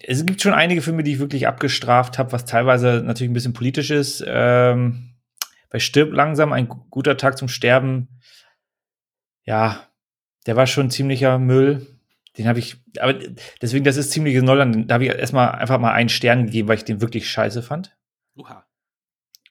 es 0.00 0.24
gibt 0.24 0.40
schon 0.40 0.54
einige 0.54 0.82
Filme, 0.82 1.02
die 1.02 1.12
ich 1.12 1.18
wirklich 1.18 1.46
abgestraft 1.46 2.18
habe, 2.18 2.32
was 2.32 2.44
teilweise 2.44 3.02
natürlich 3.04 3.30
ein 3.30 3.34
bisschen 3.34 3.52
politisch 3.52 3.90
ist. 3.90 4.24
Ähm, 4.26 5.14
bei 5.70 5.80
Stirb 5.80 6.12
langsam, 6.12 6.52
ein 6.52 6.68
guter 6.68 7.16
Tag 7.16 7.36
zum 7.36 7.48
Sterben. 7.48 8.20
Ja, 9.44 9.88
der 10.46 10.56
war 10.56 10.66
schon 10.66 10.90
ziemlicher 10.90 11.38
Müll. 11.38 11.93
Den 12.36 12.48
habe 12.48 12.58
ich, 12.58 12.76
aber 12.98 13.14
deswegen, 13.62 13.84
das 13.84 13.96
ist 13.96 14.10
ziemlich 14.10 14.40
Neuland. 14.42 14.90
Da 14.90 14.94
habe 14.94 15.04
ich 15.04 15.10
erstmal 15.10 15.52
einfach 15.52 15.78
mal 15.78 15.92
einen 15.92 16.08
Stern 16.08 16.46
gegeben, 16.46 16.68
weil 16.68 16.78
ich 16.78 16.84
den 16.84 17.00
wirklich 17.00 17.30
scheiße 17.30 17.62
fand. 17.62 17.96
Uha. 18.36 18.66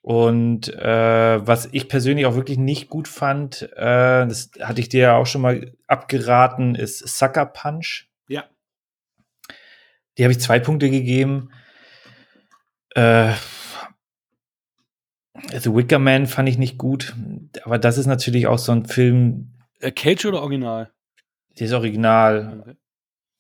Und 0.02 0.68
äh, 0.68 1.48
was 1.48 1.70
ich 1.72 1.88
persönlich 1.88 2.26
auch 2.26 2.36
wirklich 2.36 2.58
nicht 2.58 2.90
gut 2.90 3.08
fand, 3.08 3.62
äh, 3.62 4.28
das 4.28 4.52
hatte 4.60 4.82
ich 4.82 4.90
dir 4.90 5.00
ja 5.00 5.16
auch 5.16 5.26
schon 5.26 5.42
mal 5.42 5.72
abgeraten, 5.88 6.76
ist 6.76 7.00
Sucker 7.00 7.46
Punch. 7.46 8.10
Ja. 8.28 8.44
Die 10.18 10.24
habe 10.24 10.34
ich 10.34 10.42
zwei 10.42 10.60
Punkte 10.60 10.90
gegeben. 10.90 11.52
Äh, 12.96 13.32
The 15.58 15.74
Wicker 15.74 16.00
Man 16.00 16.28
fand 16.28 16.50
ich 16.50 16.58
nicht 16.58 16.78
gut, 16.78 17.16
aber 17.64 17.80
das 17.80 17.98
ist 17.98 18.06
natürlich 18.06 18.48
auch 18.48 18.60
so 18.60 18.74
ein 18.74 18.86
Film. 18.86 19.54
Äh, 19.80 19.92
Cage 19.92 20.26
oder 20.26 20.42
Original? 20.42 20.92
Der 21.60 21.68
ist 21.68 21.74
Original. 21.74 22.60
Okay. 22.62 22.76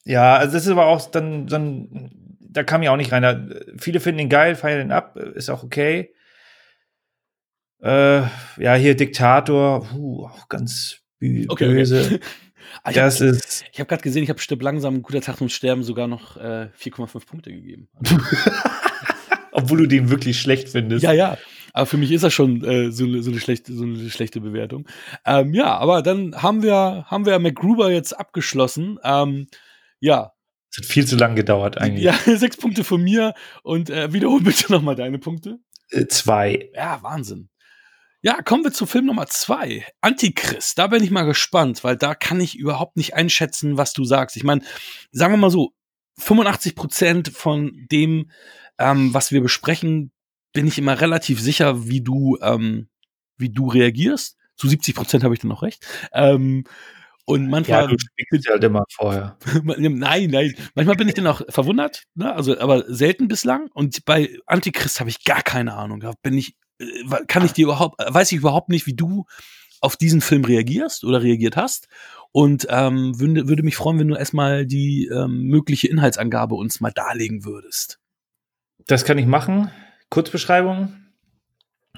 Ja, 0.05 0.35
also 0.35 0.53
das 0.53 0.65
ist 0.65 0.71
aber 0.71 0.85
auch 0.87 1.09
dann, 1.09 1.47
dann 1.47 2.11
da 2.39 2.63
kam 2.63 2.83
ich 2.83 2.89
auch 2.89 2.97
nicht 2.97 3.11
rein. 3.11 3.23
Da, 3.23 3.45
viele 3.77 3.99
finden 3.99 4.19
ihn 4.19 4.29
geil, 4.29 4.55
feiern 4.55 4.87
ihn 4.87 4.91
ab, 4.91 5.15
ist 5.17 5.49
auch 5.49 5.63
okay. 5.63 6.13
Äh, 7.81 8.21
ja, 8.57 8.75
hier 8.75 8.95
Diktator, 8.95 9.87
uh, 9.93 10.27
auch 10.27 10.47
ganz 10.49 10.99
böse. 11.19 11.49
Okay. 11.49 12.19
Ah, 12.81 12.89
ich 12.89 12.95
das 12.95 13.21
hab, 13.21 13.27
ist. 13.27 13.65
Ich 13.71 13.79
habe 13.79 13.87
gerade 13.87 14.01
gesehen, 14.01 14.23
ich 14.23 14.29
habe 14.29 14.39
Stipp 14.39 14.61
langsam, 14.61 14.95
ein 14.95 15.01
guter 15.03 15.21
Tag 15.21 15.37
zum 15.37 15.47
Sterben 15.47 15.83
sogar 15.83 16.07
noch 16.07 16.37
äh, 16.37 16.69
4,5 16.79 17.25
Punkte 17.25 17.51
gegeben. 17.51 17.87
Obwohl 19.51 19.79
du 19.79 19.87
den 19.87 20.09
wirklich 20.09 20.41
schlecht 20.41 20.69
findest. 20.69 21.03
Ja, 21.03 21.11
ja. 21.11 21.37
Aber 21.73 21.87
für 21.87 21.97
mich 21.97 22.11
ist 22.11 22.23
das 22.23 22.33
schon 22.33 22.63
äh, 22.63 22.91
so, 22.91 23.21
so, 23.21 23.31
eine 23.31 23.39
schlechte, 23.39 23.73
so 23.73 23.83
eine 23.83 24.09
schlechte 24.09 24.39
Bewertung. 24.39 24.87
Ähm, 25.25 25.53
ja, 25.53 25.75
aber 25.77 26.03
dann 26.03 26.41
haben 26.41 26.61
wir, 26.61 27.05
haben 27.07 27.25
wir 27.25 27.37
MacGruber 27.39 27.91
jetzt 27.91 28.13
abgeschlossen. 28.13 28.99
Ähm, 29.03 29.47
ja. 29.99 30.31
Es 30.71 30.77
hat 30.77 30.85
viel 30.85 31.05
zu 31.05 31.15
lang 31.15 31.35
gedauert 31.35 31.79
eigentlich. 31.79 32.03
Ja, 32.03 32.13
sechs 32.37 32.57
Punkte 32.57 32.83
von 32.83 33.03
mir 33.03 33.33
und 33.63 33.89
äh, 33.89 34.13
wiederhol 34.13 34.41
bitte 34.41 34.71
nochmal 34.71 34.95
deine 34.95 35.17
Punkte. 35.17 35.57
Äh, 35.89 36.05
zwei. 36.07 36.69
Ja, 36.75 37.01
Wahnsinn. 37.01 37.49
Ja, 38.21 38.41
kommen 38.41 38.63
wir 38.63 38.71
zu 38.71 38.85
Film 38.85 39.07
Nummer 39.07 39.27
zwei, 39.27 39.85
Antichrist. 39.99 40.77
Da 40.77 40.87
bin 40.87 41.03
ich 41.03 41.11
mal 41.11 41.23
gespannt, 41.23 41.83
weil 41.83 41.97
da 41.97 42.15
kann 42.15 42.39
ich 42.39 42.57
überhaupt 42.57 42.95
nicht 42.95 43.15
einschätzen, 43.15 43.77
was 43.77 43.91
du 43.91 44.05
sagst. 44.05 44.37
Ich 44.37 44.45
meine, 44.45 44.61
sagen 45.11 45.33
wir 45.33 45.37
mal 45.37 45.49
so, 45.49 45.73
85 46.19 46.75
Prozent 46.75 47.29
von 47.29 47.85
dem, 47.91 48.31
ähm, 48.79 49.13
was 49.13 49.33
wir 49.33 49.41
besprechen, 49.41 50.12
bin 50.53 50.67
ich 50.67 50.77
immer 50.77 50.99
relativ 50.99 51.41
sicher, 51.41 51.87
wie 51.87 52.01
du, 52.01 52.37
ähm, 52.41 52.87
wie 53.37 53.49
du 53.49 53.67
reagierst. 53.67 54.37
Zu 54.55 54.67
70 54.67 54.95
Prozent 54.95 55.23
habe 55.23 55.33
ich 55.33 55.39
dann 55.39 55.49
noch 55.49 55.63
recht. 55.63 55.85
Ähm, 56.13 56.63
und 57.25 57.49
manchmal. 57.49 57.83
Ja, 57.83 57.87
du 57.87 57.95
spielst 57.97 58.49
halt 58.49 58.63
immer 58.63 58.83
vorher. 58.91 59.37
nein, 59.63 60.29
nein. 60.29 60.53
Manchmal 60.75 60.95
bin 60.95 61.07
ich 61.07 61.15
dann 61.15 61.27
auch 61.27 61.41
verwundert, 61.49 62.03
ne? 62.15 62.33
Also, 62.33 62.59
aber 62.59 62.83
selten 62.87 63.27
bislang. 63.27 63.69
Und 63.73 64.05
bei 64.05 64.37
Antichrist 64.45 64.99
habe 64.99 65.09
ich 65.09 65.23
gar 65.23 65.41
keine 65.41 65.73
Ahnung. 65.73 66.01
Da 66.01 66.13
bin 66.21 66.37
ich 66.37 66.55
äh, 66.79 67.25
kann 67.27 67.45
ich 67.45 67.53
dir 67.53 67.65
überhaupt, 67.65 68.01
äh, 68.01 68.13
weiß 68.13 68.31
ich 68.31 68.39
überhaupt 68.39 68.69
nicht, 68.69 68.85
wie 68.85 68.95
du 68.95 69.25
auf 69.81 69.97
diesen 69.97 70.21
Film 70.21 70.45
reagierst 70.45 71.03
oder 71.03 71.21
reagiert 71.21 71.55
hast. 71.55 71.87
Und 72.31 72.67
ähm, 72.69 73.19
würde, 73.19 73.47
würde 73.47 73.63
mich 73.63 73.75
freuen, 73.75 73.99
wenn 73.99 74.07
du 74.07 74.15
erstmal 74.15 74.65
die 74.65 75.07
ähm, 75.07 75.43
mögliche 75.43 75.87
Inhaltsangabe 75.87 76.55
uns 76.55 76.79
mal 76.79 76.91
darlegen 76.91 77.45
würdest. 77.45 77.99
Das 78.87 79.05
kann 79.05 79.17
ich 79.17 79.27
machen. 79.27 79.71
Kurzbeschreibung. 80.13 80.93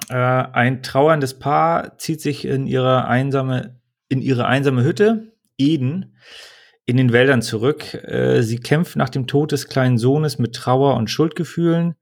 Äh, 0.08 0.16
ein 0.16 0.82
trauerndes 0.84 1.38
Paar 1.38 1.98
zieht 1.98 2.22
sich 2.22 2.46
in 2.46 2.66
ihre 2.66 3.10
einsame, 3.10 3.82
in 4.08 4.22
ihre 4.22 4.46
einsame 4.46 4.86
Hütte, 4.86 5.34
Eden, 5.58 6.16
in 6.86 6.96
den 6.96 7.12
Wäldern 7.12 7.42
zurück. 7.42 7.94
Äh, 7.94 8.42
sie 8.42 8.60
kämpft 8.60 8.96
nach 8.96 9.10
dem 9.10 9.28
Tod 9.28 9.52
des 9.52 9.68
kleinen 9.68 9.98
Sohnes 9.98 10.40
mit 10.40 10.56
Trauer 10.56 10.96
und 10.96 11.10
Schuldgefühlen 11.10 11.96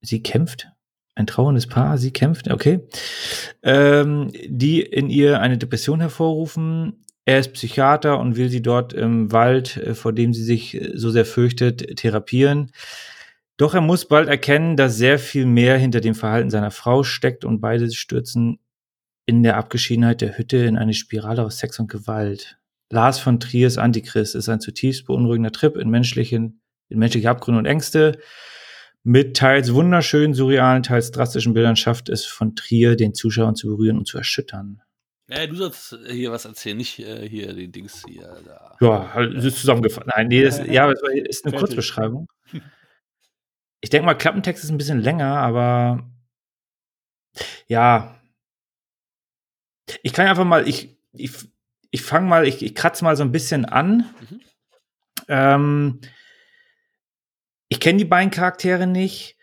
sie 0.00 0.22
kämpft. 0.22 0.68
Ein 1.14 1.26
trauerndes 1.26 1.66
Paar, 1.66 1.98
sie 1.98 2.10
kämpft, 2.10 2.50
okay. 2.50 2.88
Ähm, 3.62 4.32
die 4.46 4.80
in 4.80 5.10
ihr 5.10 5.42
eine 5.42 5.58
Depression 5.58 6.00
hervorrufen. 6.00 7.04
Er 7.26 7.40
ist 7.40 7.52
Psychiater 7.52 8.18
und 8.18 8.36
will 8.36 8.48
sie 8.48 8.62
dort 8.62 8.94
im 8.94 9.30
Wald, 9.30 9.76
äh, 9.76 9.94
vor 9.94 10.14
dem 10.14 10.32
sie 10.32 10.44
sich 10.44 10.80
so 10.94 11.10
sehr 11.10 11.26
fürchtet, 11.26 11.98
therapieren. 11.98 12.72
Doch 13.56 13.74
er 13.74 13.80
muss 13.80 14.06
bald 14.06 14.28
erkennen, 14.28 14.76
dass 14.76 14.96
sehr 14.96 15.18
viel 15.18 15.46
mehr 15.46 15.78
hinter 15.78 16.00
dem 16.00 16.14
Verhalten 16.14 16.50
seiner 16.50 16.70
Frau 16.70 17.02
steckt 17.02 17.44
und 17.44 17.60
beide 17.60 17.90
stürzen 17.90 18.58
in 19.24 19.42
der 19.42 19.56
Abgeschiedenheit 19.56 20.20
der 20.20 20.36
Hütte 20.36 20.58
in 20.58 20.76
eine 20.76 20.94
Spirale 20.94 21.42
aus 21.42 21.58
Sex 21.58 21.78
und 21.78 21.90
Gewalt. 21.90 22.58
Lars 22.90 23.18
von 23.18 23.40
Triers 23.40 23.78
Antichrist 23.78 24.34
ist 24.34 24.48
ein 24.48 24.60
zutiefst 24.60 25.06
beunruhigender 25.06 25.50
Trip 25.50 25.76
in 25.76 25.90
menschlichen, 25.90 26.60
in 26.88 26.98
menschliche 26.98 27.30
Abgründe 27.30 27.58
und 27.58 27.66
Ängste. 27.66 28.18
Mit 29.02 29.36
teils 29.36 29.72
wunderschönen, 29.72 30.34
surrealen, 30.34 30.82
teils 30.82 31.10
drastischen 31.10 31.54
Bildern 31.54 31.76
schafft 31.76 32.08
es 32.08 32.24
von 32.24 32.54
Trier, 32.54 32.96
den 32.96 33.14
Zuschauern 33.14 33.56
zu 33.56 33.68
berühren 33.68 33.98
und 33.98 34.06
zu 34.06 34.18
erschüttern. 34.18 34.82
Ja, 35.28 35.44
du 35.46 35.56
sollst 35.56 35.98
hier 36.08 36.30
was 36.30 36.44
erzählen, 36.44 36.76
nicht 36.76 37.00
äh, 37.00 37.28
hier 37.28 37.52
die 37.52 37.70
Dings 37.70 38.04
hier. 38.06 38.36
Da. 38.44 38.76
Ja, 38.80 39.14
halt, 39.14 39.36
das 39.36 39.44
ist 39.44 39.60
zusammengefasst. 39.60 40.06
Nein, 40.06 40.28
nee, 40.28 40.44
das, 40.44 40.58
ja, 40.66 40.88
das 40.88 41.00
ist 41.28 41.46
eine. 41.46 41.56
Kurzbeschreibung. 41.56 42.28
Ich 43.80 43.90
denke 43.90 44.06
mal, 44.06 44.14
Klappentext 44.14 44.64
ist 44.64 44.70
ein 44.70 44.78
bisschen 44.78 45.00
länger, 45.00 45.36
aber 45.38 46.10
ja. 47.66 48.20
Ich 50.02 50.12
kann 50.12 50.26
einfach 50.26 50.44
mal, 50.44 50.66
ich, 50.66 50.98
ich, 51.12 51.32
ich 51.90 52.02
fange 52.02 52.28
mal, 52.28 52.46
ich, 52.46 52.62
ich 52.62 52.74
kratze 52.74 53.04
mal 53.04 53.16
so 53.16 53.22
ein 53.22 53.32
bisschen 53.32 53.64
an. 53.64 54.04
Mhm. 54.20 54.40
Ähm, 55.28 56.00
ich 57.68 57.80
kenne 57.80 57.98
die 57.98 58.04
beiden 58.04 58.30
Charaktere 58.30 58.86
nicht 58.86 59.36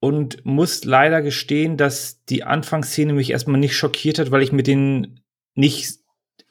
und 0.00 0.44
muss 0.44 0.84
leider 0.84 1.22
gestehen, 1.22 1.76
dass 1.76 2.24
die 2.24 2.44
Anfangsszene 2.44 3.12
mich 3.12 3.30
erstmal 3.30 3.58
nicht 3.58 3.76
schockiert 3.76 4.18
hat, 4.18 4.30
weil 4.30 4.42
ich 4.42 4.52
mit 4.52 4.66
denen 4.66 5.24
nicht, 5.54 5.98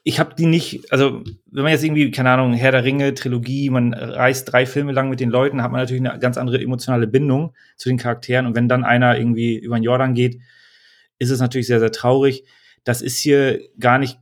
ich 0.06 0.20
habe 0.20 0.36
die 0.36 0.46
nicht, 0.46 0.92
also 0.92 1.24
wenn 1.50 1.64
man 1.64 1.72
jetzt 1.72 1.84
irgendwie, 1.84 2.12
keine 2.12 2.32
Ahnung, 2.32 2.54
Herr 2.54 2.72
der 2.72 2.84
Ringe, 2.84 3.14
Trilogie, 3.14 3.70
man 3.70 3.94
reist 3.94 4.52
drei 4.52 4.66
Filme 4.66 4.92
lang 4.92 5.10
mit 5.10 5.22
den 5.22 5.30
Leuten, 5.30 5.64
hat 5.64 5.72
man 5.72 5.80
natürlich 5.80 6.06
eine 6.06 6.20
ganz 6.20 6.38
andere 6.38 6.62
emotionale 6.62 7.08
Bindung 7.08 7.54
zu 7.78 7.88
den 7.88 7.98
Charakteren 7.98 8.46
und 8.46 8.56
wenn 8.56 8.68
dann 8.68 8.84
einer 8.84 9.18
irgendwie 9.18 9.58
über 9.58 9.78
den 9.78 9.84
Jordan 9.84 10.14
geht, 10.14 10.42
ist 11.20 11.30
es 11.30 11.40
natürlich 11.40 11.68
sehr, 11.68 11.80
sehr 11.80 11.92
traurig. 11.92 12.44
Das 12.84 13.02
ist 13.02 13.18
hier 13.18 13.62
gar 13.80 13.98
nicht 13.98 14.20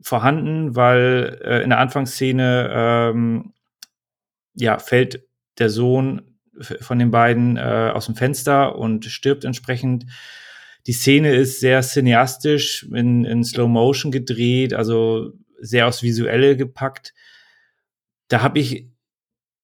vorhanden, 0.00 0.76
weil 0.76 1.38
äh, 1.44 1.62
in 1.62 1.70
der 1.70 1.78
Anfangsszene 1.78 2.70
ähm, 2.72 3.52
ja, 4.54 4.78
fällt 4.78 5.26
der 5.58 5.68
Sohn 5.68 6.22
von 6.80 6.98
den 6.98 7.10
beiden 7.10 7.56
äh, 7.56 7.92
aus 7.94 8.06
dem 8.06 8.16
Fenster 8.16 8.76
und 8.76 9.04
stirbt 9.04 9.44
entsprechend. 9.44 10.06
Die 10.88 10.94
Szene 10.94 11.34
ist 11.34 11.60
sehr 11.60 11.82
cineastisch, 11.82 12.84
in, 12.94 13.26
in 13.26 13.44
Slow 13.44 13.68
Motion 13.68 14.10
gedreht, 14.10 14.72
also 14.72 15.32
sehr 15.60 15.86
aufs 15.86 16.02
Visuelle 16.02 16.56
gepackt. 16.56 17.12
Da 18.28 18.40
habe 18.40 18.58
ich, 18.58 18.88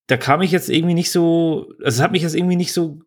da 0.07 0.18
kam 0.18 0.43
ich 0.43 0.51
jetzt 0.51 0.68
irgendwie 0.68 0.93
nicht 0.93 1.11
so, 1.11 1.72
also 1.79 1.97
es 1.97 2.03
hat 2.03 2.12
mich 2.12 2.20
jetzt 2.20 2.37
irgendwie 2.37 2.57
nicht 2.57 2.75
so 2.75 3.01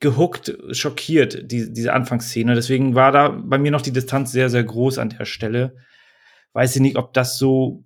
gehuckt, 0.00 0.52
schockiert, 0.72 1.48
die, 1.48 1.72
diese 1.72 1.92
Anfangsszene. 1.92 2.56
Deswegen 2.56 2.96
war 2.96 3.12
da 3.12 3.28
bei 3.28 3.56
mir 3.56 3.70
noch 3.70 3.82
die 3.82 3.92
Distanz 3.92 4.32
sehr, 4.32 4.50
sehr 4.50 4.64
groß 4.64 4.98
an 4.98 5.10
der 5.10 5.24
Stelle. 5.24 5.76
Weiß 6.54 6.74
ich 6.74 6.82
nicht, 6.82 6.96
ob 6.96 7.12
das 7.12 7.38
so 7.38 7.84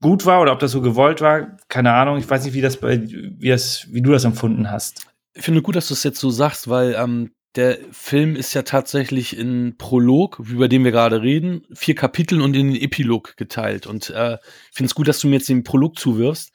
gut 0.00 0.26
war 0.26 0.42
oder 0.42 0.52
ob 0.52 0.58
das 0.58 0.72
so 0.72 0.80
gewollt 0.80 1.20
war. 1.20 1.58
Keine 1.68 1.92
Ahnung. 1.92 2.18
Ich 2.18 2.28
weiß 2.28 2.44
nicht, 2.44 2.54
wie 2.54 2.60
das 2.60 2.78
bei, 2.78 3.00
wie 3.00 3.50
das, 3.50 3.86
wie 3.92 4.02
du 4.02 4.10
das 4.10 4.24
empfunden 4.24 4.68
hast. 4.68 5.06
Ich 5.34 5.44
finde 5.44 5.62
gut, 5.62 5.76
dass 5.76 5.86
du 5.86 5.94
es 5.94 6.02
jetzt 6.02 6.18
so 6.18 6.30
sagst, 6.30 6.68
weil 6.68 6.96
ähm, 6.98 7.30
der 7.54 7.78
Film 7.90 8.34
ist 8.34 8.54
ja 8.54 8.62
tatsächlich 8.62 9.36
in 9.36 9.76
Prolog, 9.76 10.38
über 10.38 10.68
den 10.68 10.84
wir 10.84 10.90
gerade 10.90 11.20
reden, 11.20 11.66
vier 11.72 11.94
Kapitel 11.94 12.40
und 12.40 12.56
in 12.56 12.72
den 12.72 12.80
Epilog 12.82 13.36
geteilt. 13.36 13.86
Und 13.86 14.10
äh, 14.10 14.38
finde 14.72 14.86
es 14.86 14.94
gut, 14.94 15.08
dass 15.08 15.20
du 15.20 15.28
mir 15.28 15.36
jetzt 15.36 15.48
den 15.48 15.64
Prolog 15.64 15.98
zuwirfst, 15.98 16.52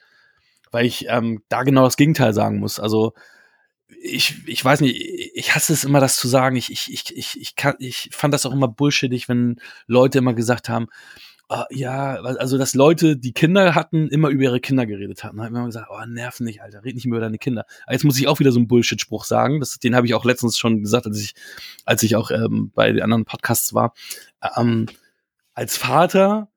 weil 0.72 0.86
ich 0.86 1.06
ähm, 1.08 1.42
da 1.48 1.62
genau 1.62 1.84
das 1.84 1.96
Gegenteil 1.96 2.34
sagen 2.34 2.58
muss. 2.58 2.80
Also 2.80 3.12
ich, 4.02 4.46
ich 4.46 4.64
weiß 4.64 4.80
nicht, 4.80 5.00
ich 5.34 5.54
hasse 5.54 5.72
es 5.72 5.84
immer, 5.84 6.00
das 6.00 6.16
zu 6.16 6.28
sagen. 6.28 6.56
Ich, 6.56 6.70
ich, 6.70 6.92
ich, 6.92 7.16
ich, 7.16 7.40
ich, 7.40 7.56
kann, 7.56 7.76
ich 7.78 8.10
fand 8.12 8.34
das 8.34 8.44
auch 8.44 8.52
immer 8.52 8.68
bullshittig, 8.68 9.28
wenn 9.28 9.60
Leute 9.86 10.18
immer 10.18 10.34
gesagt 10.34 10.68
haben, 10.68 10.88
Uh, 11.50 11.64
ja, 11.70 12.16
also 12.16 12.58
dass 12.58 12.74
Leute, 12.74 13.16
die 13.16 13.32
Kinder 13.32 13.74
hatten, 13.74 14.08
immer 14.08 14.28
über 14.28 14.42
ihre 14.42 14.60
Kinder 14.60 14.84
geredet 14.84 15.24
haben. 15.24 15.38
Da 15.38 15.44
hat 15.44 15.50
man 15.50 15.64
gesagt, 15.64 15.88
oh, 15.90 16.04
nerv 16.06 16.40
nicht, 16.40 16.60
Alter, 16.60 16.84
red 16.84 16.94
nicht 16.94 17.06
mehr 17.06 17.16
über 17.16 17.24
deine 17.24 17.38
Kinder. 17.38 17.64
Aber 17.84 17.94
jetzt 17.94 18.04
muss 18.04 18.18
ich 18.18 18.28
auch 18.28 18.38
wieder 18.38 18.52
so 18.52 18.58
einen 18.58 18.68
Bullshit-Spruch 18.68 19.24
sagen. 19.24 19.58
Das, 19.58 19.78
den 19.78 19.96
habe 19.96 20.06
ich 20.06 20.12
auch 20.12 20.26
letztens 20.26 20.58
schon 20.58 20.82
gesagt, 20.82 21.06
als 21.06 21.18
ich, 21.18 21.34
als 21.86 22.02
ich 22.02 22.16
auch 22.16 22.30
ähm, 22.30 22.70
bei 22.74 22.92
den 22.92 23.02
anderen 23.02 23.24
Podcasts 23.24 23.72
war. 23.72 23.94
Ähm, 24.58 24.86
als 25.54 25.78
Vater 25.78 26.48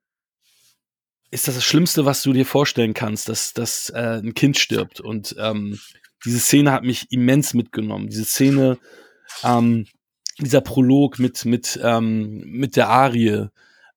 ist 1.30 1.48
das 1.48 1.54
das 1.54 1.64
Schlimmste, 1.64 2.04
was 2.04 2.22
du 2.22 2.34
dir 2.34 2.44
vorstellen 2.44 2.92
kannst, 2.92 3.30
dass, 3.30 3.54
dass 3.54 3.88
äh, 3.88 4.20
ein 4.22 4.34
Kind 4.34 4.58
stirbt. 4.58 5.00
Und 5.00 5.34
ähm, 5.38 5.80
diese 6.26 6.38
Szene 6.38 6.70
hat 6.70 6.84
mich 6.84 7.10
immens 7.10 7.54
mitgenommen. 7.54 8.08
Diese 8.08 8.26
Szene, 8.26 8.78
ähm, 9.42 9.86
dieser 10.38 10.60
Prolog 10.60 11.18
mit, 11.18 11.46
mit, 11.46 11.80
ähm, 11.82 12.42
mit 12.44 12.76
der 12.76 12.90
Arie, 12.90 13.48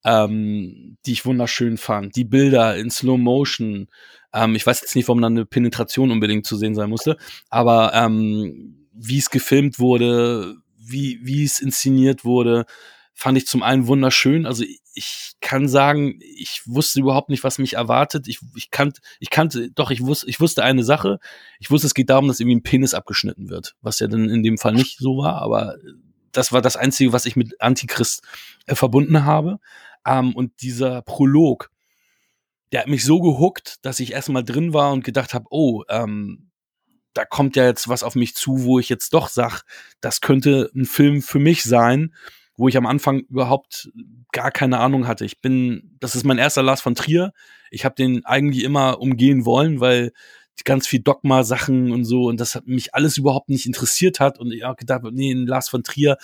ähm, 0.05 0.97
die 1.05 1.13
ich 1.13 1.25
wunderschön 1.25 1.77
fand. 1.77 2.15
Die 2.15 2.23
Bilder 2.23 2.77
in 2.77 2.91
Slow 2.91 3.17
Motion. 3.17 3.87
Ähm, 4.31 4.55
ich 4.55 4.65
weiß 4.65 4.81
jetzt 4.81 4.95
nicht, 4.95 5.07
warum 5.07 5.21
dann 5.21 5.33
eine 5.33 5.45
Penetration 5.45 6.11
unbedingt 6.11 6.45
zu 6.45 6.55
sehen 6.55 6.75
sein 6.75 6.89
musste, 6.89 7.17
aber 7.49 7.93
ähm, 7.93 8.87
wie 8.93 9.17
es 9.17 9.29
gefilmt 9.29 9.79
wurde, 9.79 10.55
wie, 10.77 11.19
wie 11.23 11.43
es 11.43 11.59
inszeniert 11.59 12.23
wurde, 12.23 12.65
fand 13.13 13.37
ich 13.37 13.47
zum 13.47 13.63
einen 13.63 13.87
wunderschön. 13.87 14.45
Also 14.45 14.63
ich 14.93 15.33
kann 15.41 15.67
sagen, 15.67 16.19
ich 16.21 16.61
wusste 16.65 16.99
überhaupt 16.99 17.29
nicht, 17.29 17.43
was 17.43 17.57
mich 17.57 17.73
erwartet. 17.73 18.27
Ich, 18.27 18.39
ich 18.55 18.71
kannte, 18.71 19.01
ich 19.19 19.29
kannte, 19.29 19.71
doch, 19.71 19.89
ich 19.89 20.01
wusste, 20.01 20.29
ich 20.29 20.39
wusste 20.39 20.63
eine 20.63 20.83
Sache. 20.83 21.19
Ich 21.59 21.71
wusste, 21.71 21.87
es 21.87 21.93
geht 21.93 22.09
darum, 22.09 22.27
dass 22.27 22.39
irgendwie 22.39 22.57
ein 22.57 22.63
Penis 22.63 22.93
abgeschnitten 22.93 23.49
wird, 23.49 23.75
was 23.81 23.99
ja 23.99 24.07
dann 24.07 24.29
in 24.29 24.43
dem 24.43 24.57
Fall 24.57 24.73
nicht 24.73 24.99
so 24.99 25.17
war, 25.17 25.41
aber 25.41 25.75
das 26.31 26.51
war 26.51 26.61
das 26.61 26.75
Einzige, 26.75 27.13
was 27.13 27.25
ich 27.25 27.35
mit 27.35 27.61
Antichrist 27.61 28.21
äh, 28.65 28.75
verbunden 28.75 29.25
habe. 29.25 29.59
Ähm, 30.05 30.35
und 30.35 30.61
dieser 30.61 31.01
Prolog, 31.01 31.71
der 32.71 32.81
hat 32.81 32.87
mich 32.87 33.03
so 33.03 33.21
gehuckt, 33.21 33.85
dass 33.85 33.99
ich 33.99 34.13
erstmal 34.13 34.43
drin 34.43 34.73
war 34.73 34.91
und 34.91 35.03
gedacht 35.03 35.33
habe, 35.33 35.45
oh, 35.49 35.83
ähm, 35.89 36.51
da 37.13 37.25
kommt 37.25 37.55
ja 37.55 37.65
jetzt 37.65 37.87
was 37.87 38.03
auf 38.03 38.15
mich 38.15 38.35
zu, 38.35 38.63
wo 38.63 38.77
ich 38.79 38.89
jetzt 38.89 39.13
doch 39.13 39.29
sag, 39.29 39.63
das 40.01 40.21
könnte 40.21 40.69
ein 40.75 40.85
Film 40.85 41.21
für 41.21 41.39
mich 41.39 41.63
sein, 41.63 42.13
wo 42.57 42.67
ich 42.67 42.77
am 42.77 42.85
Anfang 42.85 43.19
überhaupt 43.29 43.89
gar 44.31 44.51
keine 44.51 44.79
Ahnung 44.79 45.07
hatte. 45.07 45.25
Ich 45.25 45.41
bin, 45.41 45.95
das 45.99 46.15
ist 46.15 46.25
mein 46.25 46.37
erster 46.37 46.63
Lars 46.63 46.81
von 46.81 46.95
Trier. 46.95 47.31
Ich 47.71 47.85
habe 47.85 47.95
den 47.95 48.25
eigentlich 48.25 48.63
immer 48.63 48.99
umgehen 48.99 49.45
wollen, 49.45 49.79
weil 49.79 50.11
ganz 50.63 50.87
viel 50.87 51.01
Dogma-Sachen 51.01 51.91
und 51.91 52.05
so 52.05 52.27
und 52.29 52.39
das 52.39 52.55
hat 52.55 52.67
mich 52.67 52.95
alles 52.95 53.17
überhaupt 53.17 53.49
nicht 53.49 53.65
interessiert 53.65 54.19
hat 54.19 54.39
und 54.39 54.53
ich 54.53 54.63
habe 54.63 54.77
gedacht, 54.77 55.01
nee, 55.11 55.33
Lars 55.33 55.67
von 55.67 55.83
Trier, 55.83 56.17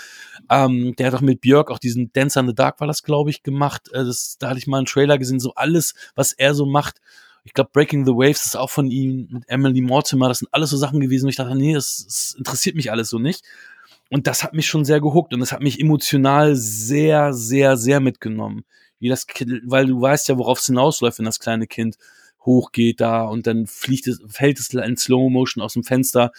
ähm, 0.50 0.96
der 0.98 1.08
hat 1.08 1.14
doch 1.14 1.22
mit 1.22 1.42
Björk 1.42 1.70
auch 1.70 1.80
diesen 1.80 2.14
Dance 2.14 2.40
in 2.40 2.48
the 2.48 2.56
Dark 2.56 2.80
war 2.80 2.88
das, 2.88 3.04
glaube 3.04 3.30
ich, 3.30 3.44
gemacht. 3.44 3.90
Äh, 3.92 4.06
das, 4.06 4.38
da 4.40 4.50
hatte 4.50 4.60
ich 4.60 4.68
mal 4.68 4.78
einen 4.78 4.86
Trailer 4.86 5.18
gesehen, 5.18 5.40
so 5.40 5.54
alles, 5.56 5.94
was 6.16 6.32
er 6.32 6.54
so 6.54 6.66
macht. 6.66 7.02
Ich 7.44 7.54
glaube, 7.54 7.72
Breaking 7.74 8.06
the 8.06 8.12
Waves 8.12 8.46
ist 8.46 8.56
auch 8.56 8.70
von 8.70 8.92
ihm 8.92 9.28
mit 9.32 9.44
Emily 9.48 9.82
Mortimer. 9.82 10.28
Das 10.28 10.40
sind 10.40 10.50
alles 10.52 10.70
so 10.70 10.78
Sachen 10.78 11.00
gewesen, 11.00 11.26
wo 11.26 11.30
ich 11.30 11.36
dachte, 11.36 11.56
nee, 11.56 11.74
das, 11.74 12.06
das 12.06 12.36
interessiert 12.38 12.76
mich 12.76 12.92
alles 12.92 13.10
so 13.10 13.18
nicht. 13.18 13.44
Und 14.10 14.28
das 14.28 14.44
hat 14.44 14.54
mich 14.54 14.68
schon 14.68 14.86
sehr 14.86 15.02
gehuckt 15.02 15.34
und 15.34 15.40
das 15.40 15.52
hat 15.52 15.62
mich 15.62 15.80
emotional 15.80 16.56
sehr, 16.56 17.34
sehr, 17.34 17.78
sehr 17.78 18.00
mitgenommen. 18.00 18.66
Wie 19.00 19.10
das 19.10 19.26
Kind, 19.26 19.62
weil 19.66 19.88
du 19.88 20.00
weißt 20.00 20.28
ja, 20.30 20.38
worauf 20.38 20.60
es 20.60 20.68
hinausläuft, 20.68 21.18
wenn 21.18 21.26
das 21.26 21.40
kleine 21.40 21.66
Kind 21.66 21.98
hochgeht 22.42 23.02
da 23.02 23.24
und 23.24 23.48
dann 23.48 23.68
fliegt 23.68 24.08
es, 24.08 24.20
fällt 24.28 24.60
es 24.60 24.74
in 24.74 24.98
Slow 24.98 25.30
Motion 25.30 25.64
aus 25.64 25.74
dem 25.74 25.84
Fenster. 25.84 26.32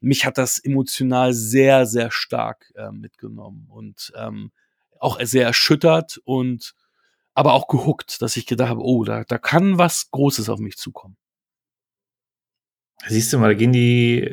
Mich 0.00 0.24
hat 0.24 0.38
das 0.38 0.58
emotional 0.58 1.32
sehr, 1.32 1.86
sehr 1.86 2.10
stark 2.10 2.72
äh, 2.76 2.90
mitgenommen 2.92 3.66
und 3.68 4.12
ähm, 4.16 4.52
auch 4.98 5.20
sehr 5.20 5.44
erschüttert 5.44 6.20
und 6.24 6.74
aber 7.34 7.54
auch 7.54 7.68
gehuckt, 7.68 8.20
dass 8.20 8.36
ich 8.36 8.46
gedacht 8.46 8.70
habe, 8.70 8.82
oh, 8.82 9.04
da, 9.04 9.22
da 9.24 9.38
kann 9.38 9.78
was 9.78 10.10
Großes 10.10 10.48
auf 10.48 10.58
mich 10.58 10.76
zukommen. 10.76 11.16
Siehst 13.06 13.32
du 13.32 13.38
mal, 13.38 13.48
da 13.48 13.54
gehen 13.54 13.72
die, 13.72 14.28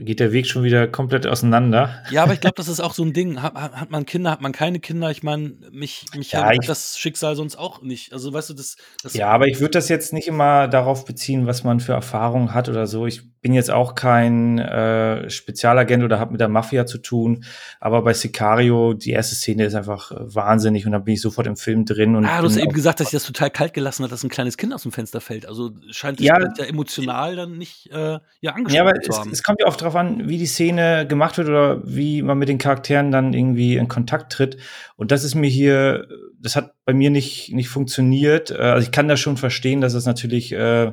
geht 0.00 0.18
der 0.18 0.32
Weg 0.32 0.48
schon 0.48 0.64
wieder 0.64 0.88
komplett 0.88 1.26
auseinander. 1.26 2.02
Ja, 2.10 2.24
aber 2.24 2.32
ich 2.32 2.40
glaube, 2.40 2.54
das 2.56 2.66
ist 2.66 2.80
auch 2.80 2.92
so 2.92 3.04
ein 3.04 3.12
Ding. 3.12 3.40
Hat, 3.40 3.54
hat, 3.54 3.90
man 3.90 4.06
Kinder, 4.06 4.32
hat 4.32 4.40
man 4.40 4.50
keine 4.52 4.80
Kinder? 4.80 5.10
Ich 5.10 5.22
meine, 5.22 5.54
mich, 5.70 6.06
mich 6.16 6.32
ja, 6.32 6.44
hat 6.44 6.68
das 6.68 6.98
Schicksal 6.98 7.36
sonst 7.36 7.56
auch 7.56 7.80
nicht. 7.80 8.12
Also, 8.12 8.32
weißt 8.32 8.50
du, 8.50 8.54
das. 8.54 8.76
das 9.02 9.14
ja, 9.14 9.28
aber 9.28 9.46
ich 9.46 9.60
würde 9.60 9.72
das 9.72 9.88
jetzt 9.88 10.12
nicht 10.12 10.26
immer 10.26 10.66
darauf 10.66 11.04
beziehen, 11.04 11.46
was 11.46 11.62
man 11.62 11.78
für 11.78 11.92
Erfahrungen 11.92 12.54
hat 12.54 12.68
oder 12.68 12.88
so. 12.88 13.06
Ich 13.06 13.22
bin 13.40 13.52
jetzt 13.52 13.70
auch 13.70 13.94
kein 13.94 14.58
äh, 14.58 15.28
Spezialagent 15.30 16.02
oder 16.02 16.18
habe 16.18 16.32
mit 16.32 16.40
der 16.40 16.48
Mafia 16.48 16.86
zu 16.86 16.98
tun, 16.98 17.44
aber 17.80 18.02
bei 18.02 18.12
Sicario, 18.12 18.94
die 18.94 19.10
erste 19.10 19.34
Szene 19.34 19.64
ist 19.64 19.74
einfach 19.74 20.12
äh, 20.12 20.34
wahnsinnig 20.34 20.86
und 20.86 20.92
da 20.92 20.98
bin 20.98 21.14
ich 21.14 21.20
sofort 21.20 21.46
im 21.46 21.56
Film 21.56 21.84
drin. 21.84 22.16
Und 22.16 22.24
ah, 22.24 22.40
du 22.40 22.46
hast 22.46 22.56
eben 22.56 22.72
gesagt, 22.72 23.00
dass 23.00 23.08
ich 23.08 23.12
das 23.12 23.24
total 23.24 23.50
kalt 23.50 23.74
gelassen 23.74 24.04
hat, 24.04 24.12
dass 24.12 24.24
ein 24.24 24.28
kleines 24.28 24.56
Kind 24.56 24.72
aus 24.74 24.82
dem 24.82 24.92
Fenster 24.92 25.20
fällt. 25.20 25.46
Also 25.46 25.70
scheint 25.90 26.20
es 26.20 26.26
ja, 26.26 26.38
ja 26.40 26.64
emotional 26.64 27.36
dann 27.36 27.58
nicht 27.58 27.90
äh, 27.92 28.18
ja, 28.40 28.54
ja, 28.68 28.82
aber 28.82 29.00
zu 29.00 29.16
haben. 29.16 29.30
Es, 29.30 29.38
es 29.38 29.42
kommt 29.42 29.60
ja 29.60 29.66
oft 29.66 29.80
darauf 29.80 29.96
an, 29.96 30.28
wie 30.28 30.38
die 30.38 30.46
Szene 30.46 31.06
gemacht 31.06 31.38
wird 31.38 31.48
oder 31.48 31.80
wie 31.84 32.22
man 32.22 32.38
mit 32.38 32.48
den 32.48 32.58
Charakteren 32.58 33.10
dann 33.10 33.32
irgendwie 33.32 33.76
in 33.76 33.88
Kontakt 33.88 34.32
tritt. 34.32 34.56
Und 34.96 35.12
das 35.12 35.24
ist 35.24 35.34
mir 35.34 35.48
hier, 35.48 36.06
das 36.40 36.56
hat 36.56 36.74
bei 36.84 36.92
mir 36.92 37.10
nicht, 37.10 37.52
nicht 37.52 37.68
funktioniert. 37.68 38.50
Äh, 38.50 38.56
also 38.56 38.86
ich 38.86 38.92
kann 38.92 39.08
das 39.08 39.20
schon 39.20 39.36
verstehen, 39.36 39.80
dass 39.80 39.94
es 39.94 40.06
natürlich 40.06 40.52
äh, 40.52 40.92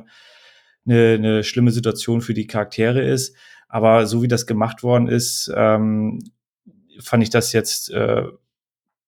eine, 0.86 1.14
eine 1.14 1.44
schlimme 1.44 1.70
Situation 1.70 2.20
für 2.20 2.34
die 2.34 2.46
Charaktere 2.46 3.02
ist. 3.02 3.36
Aber 3.68 4.06
so 4.06 4.22
wie 4.22 4.28
das 4.28 4.46
gemacht 4.46 4.82
worden 4.82 5.08
ist, 5.08 5.52
ähm, 5.54 6.20
fand 7.00 7.22
ich 7.22 7.30
das 7.30 7.52
jetzt, 7.52 7.90
äh, 7.90 8.22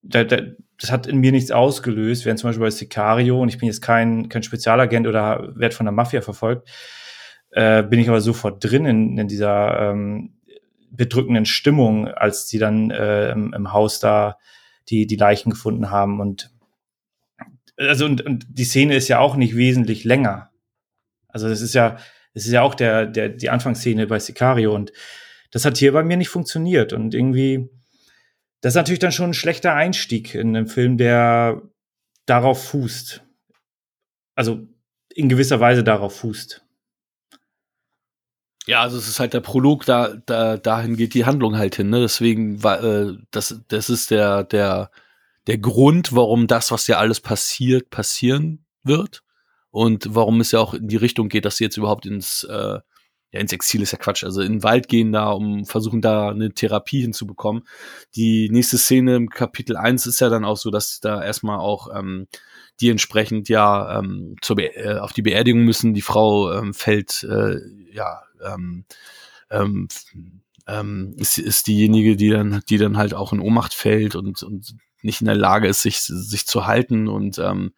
da, 0.01 0.23
da, 0.23 0.41
das 0.79 0.91
hat 0.91 1.07
in 1.07 1.17
mir 1.17 1.31
nichts 1.31 1.51
ausgelöst, 1.51 2.25
während 2.25 2.39
zum 2.39 2.49
Beispiel 2.49 2.65
bei 2.65 2.71
Sicario, 2.71 3.41
und 3.41 3.49
ich 3.49 3.57
bin 3.57 3.67
jetzt 3.67 3.81
kein, 3.81 4.29
kein 4.29 4.43
Spezialagent 4.43 5.07
oder 5.07 5.51
werde 5.55 5.75
von 5.75 5.85
der 5.85 5.93
Mafia 5.93 6.21
verfolgt, 6.21 6.69
äh, 7.51 7.83
bin 7.83 7.99
ich 7.99 8.09
aber 8.09 8.21
sofort 8.21 8.63
drin 8.63 8.85
in, 8.85 9.17
in 9.17 9.27
dieser 9.27 9.91
ähm, 9.91 10.33
bedrückenden 10.91 11.45
Stimmung, 11.45 12.07
als 12.07 12.47
die 12.47 12.59
dann 12.59 12.91
äh, 12.91 13.31
im, 13.31 13.53
im 13.53 13.73
Haus 13.73 13.99
da 13.99 14.37
die, 14.89 15.07
die 15.07 15.15
Leichen 15.15 15.49
gefunden 15.49 15.91
haben. 15.91 16.19
Und 16.19 16.51
also 17.77 18.05
und, 18.05 18.21
und 18.21 18.45
die 18.49 18.65
Szene 18.65 18.95
ist 18.95 19.07
ja 19.07 19.19
auch 19.19 19.35
nicht 19.35 19.55
wesentlich 19.55 20.03
länger. 20.03 20.48
Also 21.29 21.47
das 21.47 21.61
ist 21.61 21.73
ja, 21.73 21.97
das 22.33 22.45
ist 22.45 22.51
ja 22.51 22.61
auch 22.61 22.75
der, 22.75 23.05
der, 23.05 23.29
die 23.29 23.49
Anfangsszene 23.49 24.07
bei 24.07 24.19
Sicario 24.19 24.73
und 24.75 24.91
das 25.51 25.65
hat 25.65 25.77
hier 25.77 25.93
bei 25.93 26.03
mir 26.03 26.17
nicht 26.17 26.29
funktioniert 26.29 26.93
und 26.93 27.13
irgendwie, 27.13 27.69
das 28.61 28.71
ist 28.73 28.77
natürlich 28.77 28.99
dann 28.99 29.11
schon 29.11 29.31
ein 29.31 29.35
schlechter 29.35 29.73
Einstieg 29.73 30.35
in 30.35 30.55
einen 30.55 30.67
Film, 30.67 30.97
der 30.97 31.61
darauf 32.25 32.63
fußt. 32.69 33.23
Also 34.35 34.67
in 35.09 35.29
gewisser 35.29 35.59
Weise 35.59 35.83
darauf 35.83 36.17
fußt. 36.17 36.63
Ja, 38.67 38.81
also 38.81 38.97
es 38.97 39.07
ist 39.07 39.19
halt 39.19 39.33
der 39.33 39.39
Prolog, 39.39 39.85
da, 39.85 40.15
da 40.25 40.57
dahin 40.57 40.95
geht 40.95 41.15
die 41.15 41.25
Handlung 41.25 41.57
halt 41.57 41.75
hin. 41.75 41.89
Ne? 41.89 42.01
Deswegen 42.01 42.61
war 42.61 42.83
äh, 42.83 43.17
das, 43.31 43.61
das 43.67 43.89
ist 43.89 44.11
der 44.11 44.43
der 44.43 44.91
der 45.47 45.57
Grund, 45.57 46.15
warum 46.15 46.45
das, 46.45 46.71
was 46.71 46.85
ja 46.85 46.99
alles 46.99 47.19
passiert, 47.19 47.89
passieren 47.89 48.65
wird 48.83 49.23
und 49.71 50.15
warum 50.15 50.41
es 50.41 50.51
ja 50.51 50.59
auch 50.59 50.73
in 50.73 50.87
die 50.87 50.95
Richtung 50.95 51.29
geht, 51.29 51.45
dass 51.45 51.57
sie 51.57 51.63
jetzt 51.63 51.77
überhaupt 51.77 52.05
ins, 52.05 52.43
äh, 52.43 52.79
ja, 53.31 53.39
ins 53.39 53.53
Exil 53.53 53.81
ist 53.81 53.91
ja 53.91 53.99
Quatsch, 53.99 54.23
also 54.23 54.41
in 54.41 54.53
den 54.53 54.63
Wald 54.63 54.87
gehen 54.87 55.11
da, 55.11 55.29
um 55.29 55.65
versuchen 55.65 56.01
da 56.01 56.29
eine 56.29 56.51
Therapie 56.51 57.01
hinzubekommen. 57.01 57.63
Die 58.15 58.49
nächste 58.49 58.77
Szene 58.77 59.15
im 59.15 59.29
Kapitel 59.29 59.77
1 59.77 60.07
ist 60.07 60.19
ja 60.19 60.29
dann 60.29 60.45
auch 60.45 60.57
so, 60.57 60.71
dass 60.71 60.99
da 60.99 61.23
erstmal 61.23 61.59
auch 61.59 61.95
ähm, 61.95 62.27
die 62.81 62.89
entsprechend 62.89 63.49
ja 63.49 63.99
ähm, 63.99 64.35
zur 64.41 64.57
äh, 64.57 64.97
auf 64.97 65.13
die 65.13 65.21
Beerdigung 65.21 65.63
müssen. 65.63 65.93
Die 65.93 66.01
Frau 66.01 66.51
ähm, 66.53 66.73
fällt, 66.73 67.23
äh, 67.23 67.59
ja, 67.93 68.23
ähm, 68.43 68.85
ähm, 69.51 69.87
ähm, 70.67 71.13
ist, 71.17 71.37
ist 71.37 71.67
diejenige, 71.67 72.15
die 72.15 72.29
dann, 72.29 72.61
die 72.69 72.77
dann 72.77 72.97
halt 72.97 73.13
auch 73.13 73.33
in 73.33 73.39
Ohnmacht 73.39 73.73
fällt 73.73 74.15
und, 74.15 74.41
und 74.43 74.75
nicht 75.01 75.21
in 75.21 75.27
der 75.27 75.35
Lage 75.35 75.67
ist, 75.67 75.81
sich, 75.81 75.99
sich 76.01 76.45
zu 76.45 76.65
halten 76.65 77.07
und 77.07 77.37
ähm, 77.39 77.73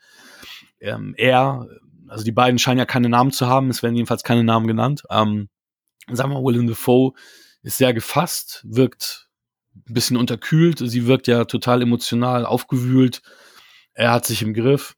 ähm, 0.81 1.13
er, 1.17 1.67
also 2.07 2.23
die 2.23 2.31
beiden 2.31 2.59
scheinen 2.59 2.79
ja 2.79 2.85
keine 2.85 3.09
Namen 3.09 3.31
zu 3.31 3.47
haben, 3.47 3.69
es 3.69 3.83
werden 3.83 3.95
jedenfalls 3.95 4.23
keine 4.23 4.43
Namen 4.43 4.67
genannt. 4.67 5.03
Ähm, 5.09 5.49
sagen 6.11 6.31
wir, 6.31 6.43
Willem 6.43 6.67
Dafoe 6.67 7.13
ist 7.63 7.77
sehr 7.77 7.93
gefasst, 7.93 8.65
wirkt 8.67 9.29
ein 9.75 9.93
bisschen 9.93 10.17
unterkühlt, 10.17 10.79
sie 10.79 11.07
wirkt 11.07 11.27
ja 11.27 11.45
total 11.45 11.81
emotional 11.81 12.45
aufgewühlt, 12.45 13.21
er 13.93 14.11
hat 14.11 14.25
sich 14.25 14.41
im 14.41 14.53
Griff 14.53 14.95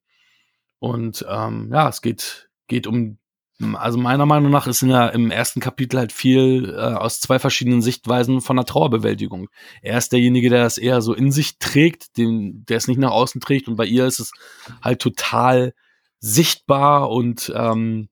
und 0.79 1.25
ähm, 1.29 1.69
ja, 1.71 1.89
es 1.89 2.01
geht, 2.01 2.49
geht 2.67 2.87
um 2.87 3.19
also 3.75 3.97
meiner 3.97 4.25
Meinung 4.25 4.51
nach 4.51 4.67
ist 4.67 4.81
in 4.81 4.89
der, 4.89 5.13
im 5.13 5.31
ersten 5.31 5.59
Kapitel 5.59 5.99
halt 5.99 6.11
viel 6.11 6.73
äh, 6.75 6.95
aus 6.95 7.19
zwei 7.19 7.39
verschiedenen 7.39 7.81
Sichtweisen 7.81 8.41
von 8.41 8.55
der 8.55 8.65
Trauerbewältigung. 8.65 9.49
Er 9.81 9.97
ist 9.97 10.11
derjenige, 10.11 10.49
der 10.49 10.65
es 10.65 10.77
eher 10.77 11.01
so 11.01 11.13
in 11.13 11.31
sich 11.31 11.59
trägt, 11.59 12.17
den, 12.17 12.65
der 12.65 12.77
es 12.77 12.87
nicht 12.87 12.97
nach 12.97 13.11
außen 13.11 13.41
trägt 13.41 13.67
und 13.67 13.75
bei 13.75 13.85
ihr 13.85 14.05
ist 14.05 14.19
es 14.19 14.31
halt 14.81 15.01
total 15.01 15.73
sichtbar 16.19 17.09
und 17.09 17.51
ähm, 17.55 18.09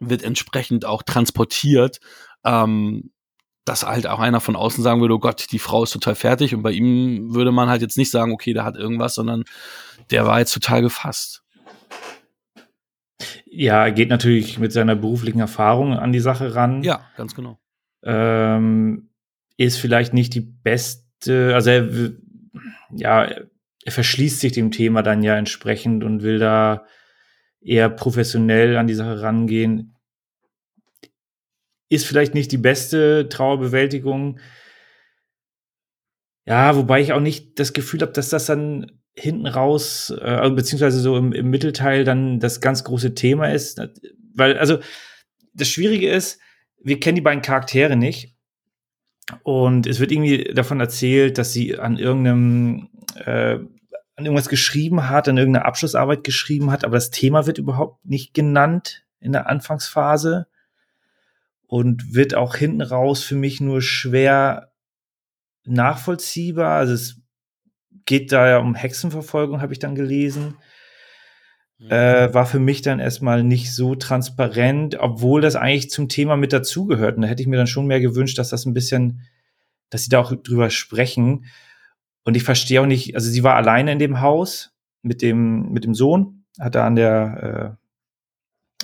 wird 0.00 0.22
entsprechend 0.22 0.84
auch 0.84 1.02
transportiert. 1.02 1.98
Ähm, 2.44 3.10
dass 3.68 3.84
halt 3.84 4.06
auch 4.06 4.18
einer 4.18 4.40
von 4.40 4.56
außen 4.56 4.82
sagen 4.82 5.02
würde, 5.02 5.14
oh 5.14 5.18
Gott, 5.18 5.52
die 5.52 5.58
Frau 5.58 5.82
ist 5.82 5.92
total 5.92 6.14
fertig 6.14 6.54
und 6.54 6.62
bei 6.62 6.72
ihm 6.72 7.34
würde 7.34 7.52
man 7.52 7.68
halt 7.68 7.82
jetzt 7.82 7.98
nicht 7.98 8.10
sagen, 8.10 8.32
okay, 8.32 8.54
der 8.54 8.64
hat 8.64 8.76
irgendwas, 8.76 9.14
sondern 9.14 9.44
der 10.10 10.24
war 10.26 10.38
jetzt 10.38 10.54
total 10.54 10.80
gefasst. 10.80 11.42
Ja, 13.46 13.84
er 13.84 13.92
geht 13.92 14.10
natürlich 14.10 14.58
mit 14.58 14.72
seiner 14.72 14.94
beruflichen 14.94 15.40
Erfahrung 15.40 15.94
an 15.94 16.12
die 16.12 16.20
Sache 16.20 16.54
ran. 16.54 16.82
Ja, 16.82 17.00
ganz 17.16 17.34
genau. 17.34 17.58
Ähm, 18.02 19.10
ist 19.56 19.78
vielleicht 19.78 20.14
nicht 20.14 20.34
die 20.34 20.40
beste, 20.40 21.54
also 21.54 21.70
er, 21.70 21.88
ja, 22.94 23.24
er 23.84 23.92
verschließt 23.92 24.40
sich 24.40 24.52
dem 24.52 24.70
Thema 24.70 25.02
dann 25.02 25.22
ja 25.22 25.36
entsprechend 25.36 26.04
und 26.04 26.22
will 26.22 26.38
da 26.38 26.86
eher 27.60 27.88
professionell 27.88 28.76
an 28.76 28.86
die 28.86 28.94
Sache 28.94 29.20
rangehen. 29.20 29.96
Ist 31.88 32.06
vielleicht 32.06 32.34
nicht 32.34 32.52
die 32.52 32.58
beste 32.58 33.28
Trauerbewältigung. 33.28 34.38
Ja, 36.46 36.76
wobei 36.76 37.00
ich 37.00 37.12
auch 37.12 37.20
nicht 37.20 37.58
das 37.58 37.72
Gefühl 37.72 38.00
habe, 38.02 38.12
dass 38.12 38.28
das 38.28 38.46
dann 38.46 38.97
hinten 39.14 39.46
raus, 39.46 40.12
äh, 40.16 40.24
also 40.24 40.54
beziehungsweise 40.54 41.00
so 41.00 41.16
im, 41.16 41.32
im 41.32 41.50
Mittelteil 41.50 42.04
dann 42.04 42.40
das 42.40 42.60
ganz 42.60 42.84
große 42.84 43.14
Thema 43.14 43.52
ist. 43.52 43.80
Weil, 44.34 44.58
also, 44.58 44.78
das 45.54 45.68
Schwierige 45.68 46.10
ist, 46.10 46.40
wir 46.82 47.00
kennen 47.00 47.16
die 47.16 47.22
beiden 47.22 47.42
Charaktere 47.42 47.96
nicht. 47.96 48.34
Und 49.42 49.86
es 49.86 50.00
wird 50.00 50.12
irgendwie 50.12 50.44
davon 50.54 50.80
erzählt, 50.80 51.36
dass 51.36 51.52
sie 51.52 51.78
an 51.78 51.98
irgendeinem, 51.98 52.88
äh, 53.16 53.58
an 54.16 54.24
irgendwas 54.24 54.48
geschrieben 54.48 55.08
hat, 55.08 55.28
an 55.28 55.36
irgendeiner 55.36 55.66
Abschlussarbeit 55.66 56.24
geschrieben 56.24 56.70
hat, 56.70 56.84
aber 56.84 56.96
das 56.96 57.10
Thema 57.10 57.46
wird 57.46 57.58
überhaupt 57.58 58.04
nicht 58.04 58.34
genannt 58.34 59.04
in 59.20 59.32
der 59.32 59.48
Anfangsphase 59.48 60.46
und 61.66 62.14
wird 62.14 62.34
auch 62.34 62.56
hinten 62.56 62.80
raus 62.80 63.22
für 63.22 63.36
mich 63.36 63.60
nur 63.60 63.82
schwer 63.82 64.72
nachvollziehbar. 65.64 66.78
Also 66.78 66.94
es 66.94 67.20
geht 68.08 68.32
da 68.32 68.48
ja 68.48 68.58
um 68.58 68.74
Hexenverfolgung, 68.74 69.60
habe 69.60 69.74
ich 69.74 69.78
dann 69.78 69.94
gelesen. 69.94 70.56
Mhm. 71.78 71.90
Äh, 71.90 72.32
war 72.32 72.46
für 72.46 72.58
mich 72.58 72.80
dann 72.80 73.00
erstmal 73.00 73.44
nicht 73.44 73.72
so 73.74 73.94
transparent, 73.94 74.98
obwohl 74.98 75.42
das 75.42 75.56
eigentlich 75.56 75.90
zum 75.90 76.08
Thema 76.08 76.36
mit 76.38 76.54
dazugehört. 76.54 77.16
Und 77.16 77.22
da 77.22 77.28
hätte 77.28 77.42
ich 77.42 77.48
mir 77.48 77.58
dann 77.58 77.66
schon 77.66 77.86
mehr 77.86 78.00
gewünscht, 78.00 78.38
dass 78.38 78.48
das 78.48 78.64
ein 78.64 78.72
bisschen, 78.72 79.20
dass 79.90 80.04
sie 80.04 80.08
da 80.08 80.20
auch 80.20 80.32
drüber 80.32 80.70
sprechen. 80.70 81.44
Und 82.24 82.34
ich 82.34 82.44
verstehe 82.44 82.80
auch 82.80 82.86
nicht, 82.86 83.14
also 83.14 83.28
sie 83.28 83.44
war 83.44 83.56
alleine 83.56 83.92
in 83.92 83.98
dem 83.98 84.22
Haus 84.22 84.72
mit 85.02 85.20
dem, 85.20 85.70
mit 85.72 85.84
dem 85.84 85.94
Sohn, 85.94 86.44
hat 86.58 86.76
da 86.76 86.86
an 86.86 86.96
der, 86.96 87.76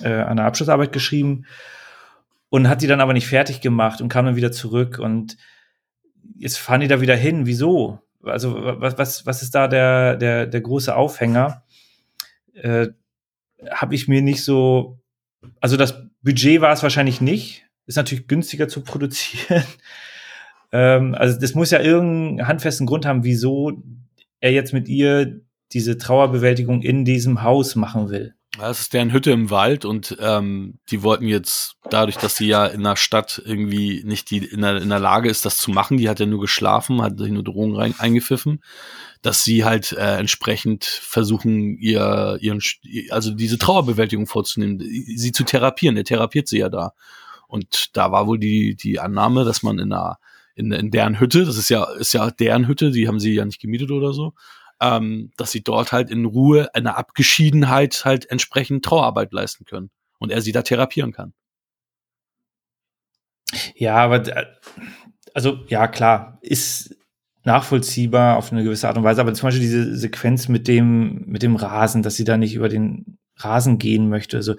äh, 0.03 0.07
äh, 0.07 0.21
an 0.21 0.37
der 0.37 0.45
Abschlussarbeit 0.45 0.93
geschrieben 0.93 1.45
und 2.49 2.69
hat 2.69 2.83
die 2.83 2.87
dann 2.87 3.01
aber 3.01 3.13
nicht 3.13 3.27
fertig 3.27 3.59
gemacht 3.59 4.01
und 4.01 4.09
kam 4.09 4.25
dann 4.25 4.35
wieder 4.35 4.51
zurück 4.51 4.99
und 4.99 5.35
jetzt 6.37 6.59
fahren 6.59 6.81
die 6.81 6.87
da 6.87 7.01
wieder 7.01 7.15
hin. 7.15 7.47
Wieso? 7.47 8.04
Also 8.25 8.55
was, 8.55 8.97
was, 8.97 9.25
was 9.25 9.41
ist 9.41 9.55
da 9.55 9.67
der, 9.67 10.15
der, 10.17 10.47
der 10.47 10.61
große 10.61 10.95
Aufhänger? 10.95 11.63
Äh, 12.53 12.87
Habe 13.69 13.95
ich 13.95 14.07
mir 14.07 14.21
nicht 14.21 14.43
so, 14.43 14.99
also 15.61 15.77
das 15.77 16.03
Budget 16.21 16.61
war 16.61 16.73
es 16.73 16.83
wahrscheinlich 16.83 17.21
nicht. 17.21 17.65
Ist 17.85 17.97
natürlich 17.97 18.27
günstiger 18.27 18.67
zu 18.67 18.81
produzieren. 18.81 19.63
ähm, 20.71 21.15
also 21.15 21.39
das 21.39 21.53
muss 21.53 21.71
ja 21.71 21.79
irgendeinen 21.79 22.47
handfesten 22.47 22.87
Grund 22.87 23.05
haben, 23.05 23.23
wieso 23.23 23.83
er 24.39 24.51
jetzt 24.51 24.73
mit 24.73 24.87
ihr 24.87 25.41
diese 25.71 25.97
Trauerbewältigung 25.97 26.81
in 26.81 27.05
diesem 27.05 27.43
Haus 27.43 27.75
machen 27.75 28.09
will. 28.09 28.35
Das 28.57 28.79
ist 28.79 28.93
deren 28.93 29.11
Hütte 29.11 29.31
im 29.31 29.49
Wald 29.49 29.83
und 29.83 30.15
ähm, 30.19 30.79
die 30.89 31.03
wollten 31.03 31.27
jetzt, 31.27 31.75
dadurch, 31.89 32.15
dass 32.15 32.37
sie 32.37 32.47
ja 32.47 32.65
in 32.65 32.83
der 32.83 32.95
Stadt 32.95 33.41
irgendwie 33.43 34.01
nicht 34.05 34.31
die, 34.31 34.37
in, 34.37 34.61
der, 34.61 34.77
in 34.77 34.89
der 34.89 34.99
Lage 34.99 35.29
ist, 35.29 35.45
das 35.45 35.57
zu 35.57 35.71
machen, 35.71 35.97
die 35.97 36.07
hat 36.07 36.19
ja 36.19 36.25
nur 36.25 36.39
geschlafen, 36.39 37.01
hat 37.01 37.17
sich 37.17 37.31
nur 37.31 37.43
Drogen 37.43 37.75
rein, 37.75 37.95
eingepfiffen, 37.97 38.63
dass 39.21 39.43
sie 39.43 39.65
halt 39.65 39.91
äh, 39.91 40.17
entsprechend 40.17 40.85
versuchen, 40.85 41.77
ihr, 41.77 42.37
ihren, 42.39 42.61
also 43.09 43.31
diese 43.31 43.57
Trauerbewältigung 43.57 44.27
vorzunehmen, 44.27 44.79
sie 44.79 45.31
zu 45.31 45.43
therapieren. 45.43 45.95
Der 45.95 46.05
therapiert 46.05 46.47
sie 46.47 46.59
ja 46.59 46.69
da. 46.69 46.93
Und 47.47 47.95
da 47.97 48.11
war 48.11 48.27
wohl 48.27 48.39
die, 48.39 48.75
die 48.75 48.99
Annahme, 48.99 49.43
dass 49.43 49.63
man 49.63 49.79
in 49.79 49.91
einer, 49.91 50.17
in, 50.55 50.71
in 50.71 50.91
deren 50.91 51.19
Hütte, 51.19 51.43
das 51.45 51.57
ist 51.57 51.69
ja, 51.69 51.83
ist 51.95 52.13
ja 52.13 52.31
deren 52.31 52.67
Hütte, 52.67 52.91
die 52.91 53.07
haben 53.07 53.19
sie 53.19 53.33
ja 53.33 53.43
nicht 53.43 53.59
gemietet 53.59 53.91
oder 53.91 54.13
so, 54.13 54.33
ähm, 54.81 55.31
dass 55.37 55.51
sie 55.51 55.63
dort 55.63 55.91
halt 55.91 56.09
in 56.09 56.25
Ruhe, 56.25 56.73
einer 56.73 56.97
Abgeschiedenheit 56.97 58.03
halt 58.05 58.29
entsprechend 58.29 58.83
Trauerarbeit 58.83 59.31
leisten 59.31 59.65
können 59.65 59.89
und 60.19 60.31
er 60.31 60.41
sie 60.41 60.51
da 60.51 60.61
therapieren 60.61 61.11
kann. 61.11 61.33
Ja, 63.75 63.95
aber 63.97 64.27
äh, 64.27 64.45
also 65.33 65.59
ja 65.67 65.87
klar, 65.87 66.39
ist 66.41 66.95
nachvollziehbar 67.43 68.37
auf 68.37 68.51
eine 68.51 68.63
gewisse 68.63 68.87
Art 68.87 68.97
und 68.97 69.03
Weise, 69.03 69.21
aber 69.21 69.33
zum 69.33 69.47
Beispiel 69.47 69.61
diese 69.61 69.95
Sequenz 69.95 70.47
mit 70.47 70.67
dem 70.67 71.23
mit 71.27 71.43
dem 71.43 71.55
Rasen, 71.55 72.01
dass 72.01 72.15
sie 72.15 72.23
da 72.23 72.37
nicht 72.37 72.55
über 72.55 72.69
den 72.69 73.17
Rasen 73.37 73.77
gehen 73.77 74.09
möchte, 74.09 74.37
also 74.37 74.55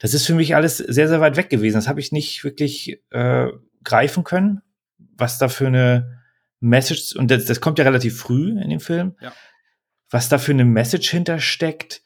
das 0.00 0.12
ist 0.12 0.26
für 0.26 0.34
mich 0.34 0.54
alles 0.56 0.78
sehr 0.78 1.08
sehr 1.08 1.20
weit 1.20 1.36
weg 1.36 1.48
gewesen. 1.48 1.76
Das 1.76 1.88
habe 1.88 2.00
ich 2.00 2.12
nicht 2.12 2.42
wirklich 2.42 3.00
äh, 3.10 3.48
greifen 3.84 4.24
können, 4.24 4.62
was 4.98 5.38
da 5.38 5.48
für 5.48 5.68
eine 5.68 6.22
Message 6.60 7.14
und 7.14 7.30
das, 7.30 7.44
das 7.44 7.60
kommt 7.60 7.78
ja 7.78 7.84
relativ 7.84 8.18
früh 8.18 8.50
in 8.60 8.70
dem 8.70 8.80
Film. 8.80 9.14
Ja 9.20 9.32
was 10.14 10.28
da 10.28 10.38
für 10.38 10.52
eine 10.52 10.64
Message 10.64 11.10
hintersteckt. 11.10 12.00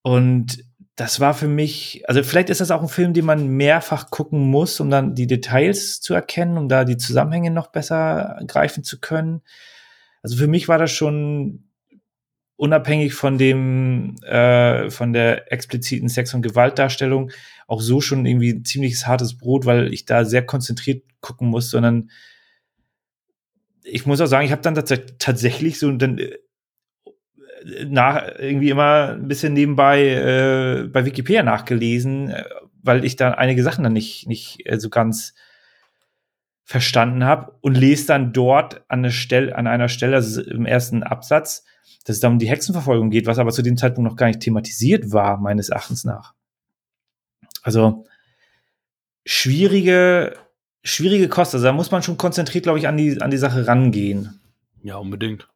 Und 0.00 0.64
das 0.96 1.20
war 1.20 1.34
für 1.34 1.48
mich, 1.48 2.02
also 2.08 2.22
vielleicht 2.22 2.48
ist 2.48 2.62
das 2.62 2.70
auch 2.70 2.80
ein 2.80 2.88
Film, 2.88 3.12
den 3.12 3.26
man 3.26 3.46
mehrfach 3.46 4.08
gucken 4.08 4.40
muss, 4.50 4.80
um 4.80 4.88
dann 4.88 5.14
die 5.14 5.26
Details 5.26 6.00
zu 6.00 6.14
erkennen, 6.14 6.56
um 6.56 6.70
da 6.70 6.86
die 6.86 6.96
Zusammenhänge 6.96 7.50
noch 7.50 7.66
besser 7.66 8.40
greifen 8.46 8.84
zu 8.84 9.00
können. 9.00 9.42
Also 10.22 10.38
für 10.38 10.46
mich 10.46 10.66
war 10.66 10.78
das 10.78 10.92
schon 10.92 11.68
unabhängig 12.56 13.12
von 13.12 13.36
dem, 13.36 14.16
äh, 14.22 14.88
von 14.88 15.12
der 15.12 15.52
expliziten 15.52 16.08
Sex- 16.08 16.32
und 16.32 16.40
Gewaltdarstellung 16.40 17.32
auch 17.66 17.82
so 17.82 18.00
schon 18.00 18.24
irgendwie 18.24 18.54
ein 18.54 18.64
ziemliches 18.64 19.06
hartes 19.06 19.36
Brot, 19.36 19.66
weil 19.66 19.92
ich 19.92 20.06
da 20.06 20.24
sehr 20.24 20.46
konzentriert 20.46 21.04
gucken 21.20 21.48
muss, 21.48 21.68
sondern 21.68 22.08
ich 23.84 24.06
muss 24.06 24.22
auch 24.22 24.26
sagen, 24.26 24.46
ich 24.46 24.52
habe 24.52 24.62
dann 24.62 24.74
tatsächlich 24.74 25.78
so 25.78 25.92
dann 25.92 26.18
nach, 27.86 28.26
irgendwie 28.38 28.70
immer 28.70 29.10
ein 29.10 29.28
bisschen 29.28 29.52
nebenbei 29.52 30.06
äh, 30.06 30.88
bei 30.88 31.04
Wikipedia 31.04 31.42
nachgelesen, 31.42 32.30
äh, 32.30 32.44
weil 32.82 33.04
ich 33.04 33.16
da 33.16 33.32
einige 33.32 33.62
Sachen 33.62 33.84
dann 33.84 33.92
nicht, 33.92 34.26
nicht 34.26 34.60
äh, 34.64 34.78
so 34.78 34.88
ganz 34.88 35.34
verstanden 36.64 37.24
habe 37.24 37.52
und 37.60 37.76
lese 37.76 38.06
dann 38.06 38.32
dort 38.32 38.82
an, 38.88 39.00
eine 39.00 39.10
Stelle, 39.10 39.56
an 39.56 39.66
einer 39.66 39.88
Stelle, 39.88 40.16
also 40.16 40.40
im 40.40 40.66
ersten 40.66 41.02
Absatz, 41.02 41.64
dass 42.04 42.16
es 42.16 42.20
da 42.20 42.28
um 42.28 42.38
die 42.38 42.48
Hexenverfolgung 42.48 43.10
geht, 43.10 43.26
was 43.26 43.38
aber 43.38 43.50
zu 43.50 43.62
dem 43.62 43.76
Zeitpunkt 43.76 44.08
noch 44.08 44.16
gar 44.16 44.28
nicht 44.28 44.40
thematisiert 44.40 45.12
war, 45.12 45.38
meines 45.38 45.68
Erachtens 45.68 46.04
nach. 46.04 46.34
Also 47.62 48.04
schwierige, 49.26 50.36
schwierige 50.82 51.28
Kosten. 51.28 51.56
Also 51.56 51.66
da 51.66 51.72
muss 51.72 51.90
man 51.90 52.02
schon 52.02 52.16
konzentriert, 52.16 52.64
glaube 52.64 52.78
ich, 52.78 52.88
an 52.88 52.96
die, 52.96 53.20
an 53.20 53.30
die 53.30 53.36
Sache 53.36 53.66
rangehen. 53.66 54.40
Ja, 54.82 54.96
unbedingt. 54.96 55.48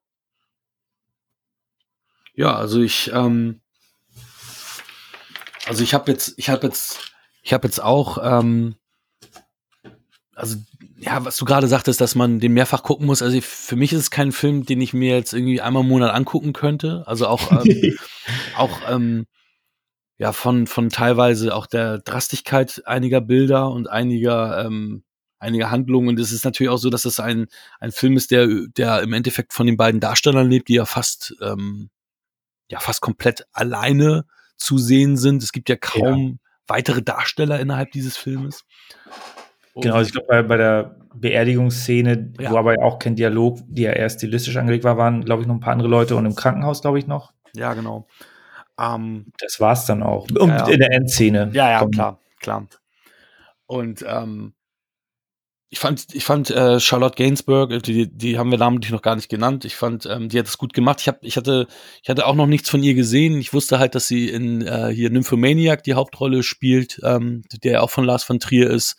Ja, 2.34 2.56
also 2.56 2.80
ich, 2.80 3.10
ähm, 3.12 3.60
also 5.66 5.82
ich 5.82 5.94
habe 5.94 6.10
jetzt, 6.10 6.34
ich 6.36 6.48
habe 6.48 6.66
jetzt, 6.66 6.98
ich 7.42 7.52
habe 7.52 7.66
jetzt 7.66 7.82
auch, 7.82 8.18
ähm, 8.22 8.74
also 10.34 10.56
ja, 10.98 11.24
was 11.24 11.36
du 11.36 11.44
gerade 11.44 11.68
sagtest, 11.68 12.00
dass 12.00 12.14
man 12.14 12.40
den 12.40 12.52
mehrfach 12.52 12.82
gucken 12.82 13.06
muss. 13.06 13.22
Also 13.22 13.40
für 13.40 13.76
mich 13.76 13.92
ist 13.92 14.00
es 14.00 14.10
kein 14.10 14.32
Film, 14.32 14.64
den 14.64 14.80
ich 14.80 14.94
mir 14.94 15.16
jetzt 15.16 15.32
irgendwie 15.32 15.60
einmal 15.60 15.82
im 15.82 15.88
Monat 15.88 16.14
angucken 16.14 16.52
könnte. 16.52 17.04
Also 17.06 17.26
auch, 17.28 17.50
ähm, 17.52 17.96
auch 18.56 18.80
ähm, 18.88 19.26
ja 20.18 20.32
von 20.32 20.66
von 20.66 20.90
teilweise 20.90 21.54
auch 21.54 21.66
der 21.66 21.98
Drastigkeit 21.98 22.82
einiger 22.86 23.20
Bilder 23.20 23.70
und 23.70 23.88
einiger 23.90 24.64
ähm, 24.64 25.04
einiger 25.38 25.70
Handlungen. 25.70 26.08
Und 26.08 26.20
es 26.20 26.32
ist 26.32 26.44
natürlich 26.44 26.70
auch 26.70 26.78
so, 26.78 26.90
dass 26.90 27.04
es 27.04 27.20
ein 27.20 27.46
ein 27.80 27.92
Film 27.92 28.16
ist, 28.16 28.30
der 28.30 28.48
der 28.76 29.02
im 29.02 29.12
Endeffekt 29.12 29.52
von 29.52 29.66
den 29.66 29.76
beiden 29.76 30.00
Darstellern 30.00 30.50
lebt, 30.50 30.68
die 30.68 30.74
ja 30.74 30.86
fast 30.86 31.34
ähm, 31.42 31.90
ja 32.68 32.80
fast 32.80 33.00
komplett 33.00 33.46
alleine 33.52 34.24
zu 34.56 34.78
sehen 34.78 35.16
sind. 35.16 35.42
Es 35.42 35.52
gibt 35.52 35.68
ja 35.68 35.76
kaum 35.76 36.18
ja. 36.18 36.34
weitere 36.66 37.02
Darsteller 37.02 37.60
innerhalb 37.60 37.90
dieses 37.92 38.16
Filmes. 38.16 38.64
Und 39.74 39.82
genau, 39.82 39.96
also 39.96 40.08
ich 40.08 40.12
glaube, 40.12 40.28
bei, 40.28 40.42
bei 40.42 40.56
der 40.56 40.96
Beerdigungsszene, 41.14 42.32
ja. 42.38 42.50
wo 42.50 42.56
aber 42.56 42.76
auch 42.82 42.98
kein 42.98 43.16
Dialog, 43.16 43.58
die 43.66 43.82
ja 43.82 43.92
eher 43.92 44.08
stilistisch 44.08 44.56
angelegt 44.56 44.84
war, 44.84 44.96
waren, 44.96 45.24
glaube 45.24 45.42
ich, 45.42 45.48
noch 45.48 45.54
ein 45.54 45.60
paar 45.60 45.72
andere 45.72 45.88
Leute 45.88 46.16
und 46.16 46.26
im 46.26 46.34
Krankenhaus, 46.34 46.80
glaube 46.80 46.98
ich, 46.98 47.06
noch. 47.06 47.32
Ja, 47.54 47.74
genau. 47.74 48.06
Ähm, 48.78 49.26
das 49.38 49.60
war's 49.60 49.86
dann 49.86 50.02
auch. 50.02 50.26
Und 50.30 50.48
ja, 50.48 50.66
in 50.66 50.80
der 50.80 50.92
Endszene. 50.92 51.50
Ja, 51.52 51.70
ja, 51.70 51.86
klar, 51.86 52.18
klar. 52.40 52.66
Und 53.66 54.04
ähm, 54.06 54.53
ich 55.74 55.80
fand, 55.80 56.14
ich 56.14 56.24
fand 56.24 56.50
äh, 56.50 56.78
Charlotte 56.78 57.16
Gainsbourg, 57.16 57.82
die, 57.82 58.06
die 58.06 58.38
haben 58.38 58.52
wir 58.52 58.58
namentlich 58.58 58.92
noch 58.92 59.02
gar 59.02 59.16
nicht 59.16 59.28
genannt. 59.28 59.64
Ich 59.64 59.74
fand, 59.74 60.06
ähm, 60.06 60.28
die 60.28 60.38
hat 60.38 60.46
es 60.46 60.56
gut 60.56 60.72
gemacht. 60.72 61.00
Ich 61.00 61.08
hab, 61.08 61.24
ich 61.24 61.36
hatte, 61.36 61.66
ich 62.00 62.08
hatte 62.08 62.28
auch 62.28 62.36
noch 62.36 62.46
nichts 62.46 62.70
von 62.70 62.80
ihr 62.84 62.94
gesehen. 62.94 63.40
Ich 63.40 63.52
wusste 63.52 63.80
halt, 63.80 63.96
dass 63.96 64.06
sie 64.06 64.28
in 64.28 64.62
äh, 64.62 64.90
hier 64.94 65.10
Nymphomaniac 65.10 65.82
die 65.82 65.94
Hauptrolle 65.94 66.44
spielt, 66.44 67.00
ähm, 67.02 67.42
der 67.64 67.82
auch 67.82 67.90
von 67.90 68.04
Lars 68.04 68.22
von 68.22 68.38
Trier 68.38 68.70
ist. 68.70 68.94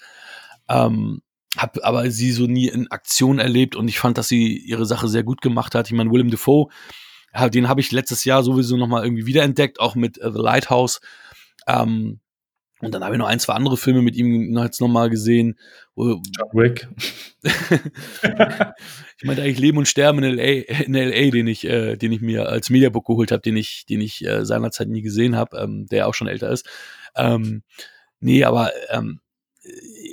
Ähm, 0.68 1.22
hab 1.56 1.78
aber 1.82 2.12
sie 2.12 2.34
so 2.34 2.46
nie 2.46 2.68
in 2.68 2.92
Aktion 2.92 3.40
erlebt 3.40 3.78
und 3.78 3.88
ich 3.88 3.98
fand, 3.98 4.18
dass 4.18 4.28
sie 4.28 4.58
ihre 4.58 4.86
Sache 4.86 5.08
sehr 5.08 5.24
gut 5.24 5.40
gemacht 5.40 5.76
hat. 5.76 5.88
Ich 5.88 5.94
meine, 5.94 6.12
Willem 6.12 6.30
Dafoe, 6.30 6.68
den 7.54 7.70
habe 7.70 7.80
ich 7.80 7.94
letztes 7.94 8.26
Jahr 8.26 8.44
sowieso 8.44 8.76
noch 8.76 8.88
mal 8.88 9.06
irgendwie 9.06 9.28
wiederentdeckt, 9.28 9.80
auch 9.80 9.96
mit 9.96 10.18
uh, 10.18 10.30
The 10.30 10.42
Lighthouse. 10.42 11.00
Ähm, 11.68 12.20
und 12.86 12.94
dann 12.94 13.04
habe 13.04 13.16
ich 13.16 13.20
noch 13.20 13.28
ein, 13.28 13.40
zwei 13.40 13.54
andere 13.54 13.78
Filme 13.78 14.02
mit 14.02 14.16
ihm 14.16 14.52
noch 14.52 14.64
jetzt 14.64 14.80
nochmal 14.82 15.10
gesehen. 15.10 15.58
John 15.96 16.22
Wick. 16.54 16.88
ich 17.44 19.24
meinte 19.24 19.42
eigentlich 19.44 19.60
Leben 19.60 19.78
und 19.78 19.88
Sterben 19.88 20.24
in 20.24 20.36
LA, 20.36 20.84
in 20.84 20.94
LA 20.94 21.32
den 21.32 21.48
ich, 21.48 21.66
äh, 21.66 21.96
den 21.96 22.12
ich 22.12 22.22
mir 22.22 22.48
als 22.50 22.70
Mediabook 22.70 23.06
geholt 23.06 23.32
habe, 23.32 23.42
den 23.42 23.58
ich, 23.58 23.86
den 23.88 24.02
ich 24.02 24.26
äh, 24.26 24.46
seinerzeit 24.46 24.88
nie 24.88 25.02
gesehen 25.02 25.36
habe, 25.36 25.58
ähm, 25.58 25.88
der 25.88 26.08
auch 26.08 26.14
schon 26.14 26.28
älter 26.28 26.50
ist. 26.50 26.68
Ähm, 27.16 27.64
nee, 28.20 28.44
aber 28.44 28.72
ähm, 28.90 29.20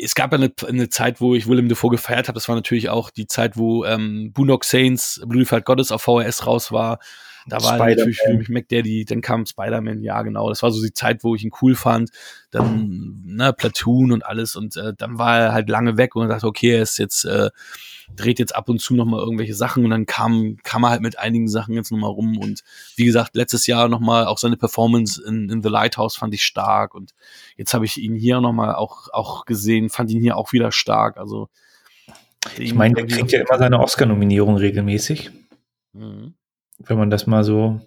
es 0.02 0.14
gab 0.14 0.32
eine, 0.32 0.52
eine 0.66 0.88
Zeit, 0.88 1.20
wo 1.20 1.34
ich 1.34 1.46
Willem 1.46 1.68
Dafoe 1.68 1.90
gefeiert 1.90 2.28
habe. 2.28 2.34
Das 2.34 2.48
war 2.48 2.56
natürlich 2.56 2.88
auch 2.88 3.10
die 3.10 3.26
Zeit, 3.26 3.56
wo 3.56 3.84
ähm, 3.84 4.32
Boondock 4.32 4.64
Saints, 4.64 5.20
Blue 5.26 5.44
Fight 5.44 5.64
Goddess 5.64 5.92
auf 5.92 6.02
VHS 6.02 6.46
raus 6.46 6.72
war. 6.72 6.98
Da 7.46 7.62
war 7.62 7.78
natürlich 7.78 8.18
für 8.18 8.34
mich 8.34 8.48
McDaddy, 8.48 9.04
dann 9.04 9.20
kam 9.20 9.46
Spider-Man, 9.46 10.02
ja 10.02 10.22
genau. 10.22 10.48
Das 10.48 10.62
war 10.62 10.70
so 10.70 10.82
die 10.82 10.92
Zeit, 10.92 11.24
wo 11.24 11.34
ich 11.34 11.44
ihn 11.44 11.50
cool 11.60 11.74
fand. 11.74 12.10
Dann 12.50 13.22
ne, 13.24 13.52
Platoon 13.52 14.12
und 14.12 14.24
alles 14.24 14.56
und 14.56 14.76
äh, 14.76 14.92
dann 14.96 15.18
war 15.18 15.38
er 15.38 15.52
halt 15.52 15.68
lange 15.68 15.96
weg 15.96 16.14
und 16.14 16.28
dachte, 16.28 16.46
okay, 16.46 16.76
er 16.76 16.82
ist 16.82 16.98
jetzt 16.98 17.24
äh, 17.24 17.50
dreht 18.14 18.38
jetzt 18.38 18.54
ab 18.54 18.68
und 18.68 18.80
zu 18.80 18.94
noch 18.94 19.06
mal 19.06 19.20
irgendwelche 19.20 19.54
Sachen 19.54 19.84
und 19.84 19.90
dann 19.90 20.06
kam 20.06 20.58
kam 20.62 20.84
er 20.84 20.90
halt 20.90 21.02
mit 21.02 21.18
einigen 21.18 21.48
Sachen 21.48 21.74
jetzt 21.74 21.90
noch 21.90 21.98
mal 21.98 22.08
rum 22.08 22.36
und 22.38 22.62
wie 22.96 23.04
gesagt 23.04 23.34
letztes 23.34 23.66
Jahr 23.66 23.88
noch 23.88 24.00
mal 24.00 24.26
auch 24.26 24.38
seine 24.38 24.56
Performance 24.56 25.22
in, 25.26 25.48
in 25.48 25.62
The 25.62 25.68
Lighthouse 25.68 26.16
fand 26.16 26.34
ich 26.34 26.44
stark 26.44 26.94
und 26.94 27.12
jetzt 27.56 27.74
habe 27.74 27.86
ich 27.86 27.98
ihn 27.98 28.14
hier 28.14 28.40
noch 28.40 28.52
mal 28.52 28.74
auch 28.74 29.08
auch 29.12 29.46
gesehen, 29.46 29.88
fand 29.88 30.10
ihn 30.10 30.22
hier 30.22 30.36
auch 30.36 30.52
wieder 30.52 30.72
stark. 30.72 31.16
Also 31.16 31.48
ich 32.58 32.74
meine, 32.74 32.94
der 32.94 33.06
kriegt 33.06 33.32
ja 33.32 33.40
immer 33.40 33.56
seine 33.56 33.80
Oscar-Nominierung 33.80 34.56
regelmäßig. 34.56 35.30
Mhm 35.92 36.34
wenn 36.86 36.98
man 36.98 37.10
das 37.10 37.26
mal 37.26 37.44
so, 37.44 37.80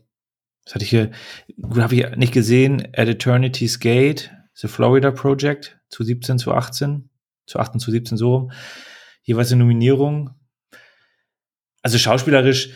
das 0.63 0.75
hatte 0.75 0.83
ich 0.83 0.89
hier, 0.89 1.11
gut, 1.61 1.81
habe 1.81 1.95
ich 1.95 2.15
nicht 2.15 2.33
gesehen, 2.33 2.87
At 2.95 3.07
Eternity's 3.07 3.79
Gate, 3.79 4.31
The 4.53 4.67
Florida 4.67 5.11
Project, 5.11 5.79
zu 5.89 6.03
17, 6.03 6.39
zu 6.39 6.53
18, 6.53 7.09
zu 7.45 7.59
18, 7.59 7.79
zu 7.79 7.91
17 7.91 8.17
so 8.17 8.35
rum, 8.35 8.51
jeweils 9.23 9.51
eine 9.51 9.59
Nominierung. 9.59 10.31
Also 11.81 11.97
schauspielerisch 11.97 12.71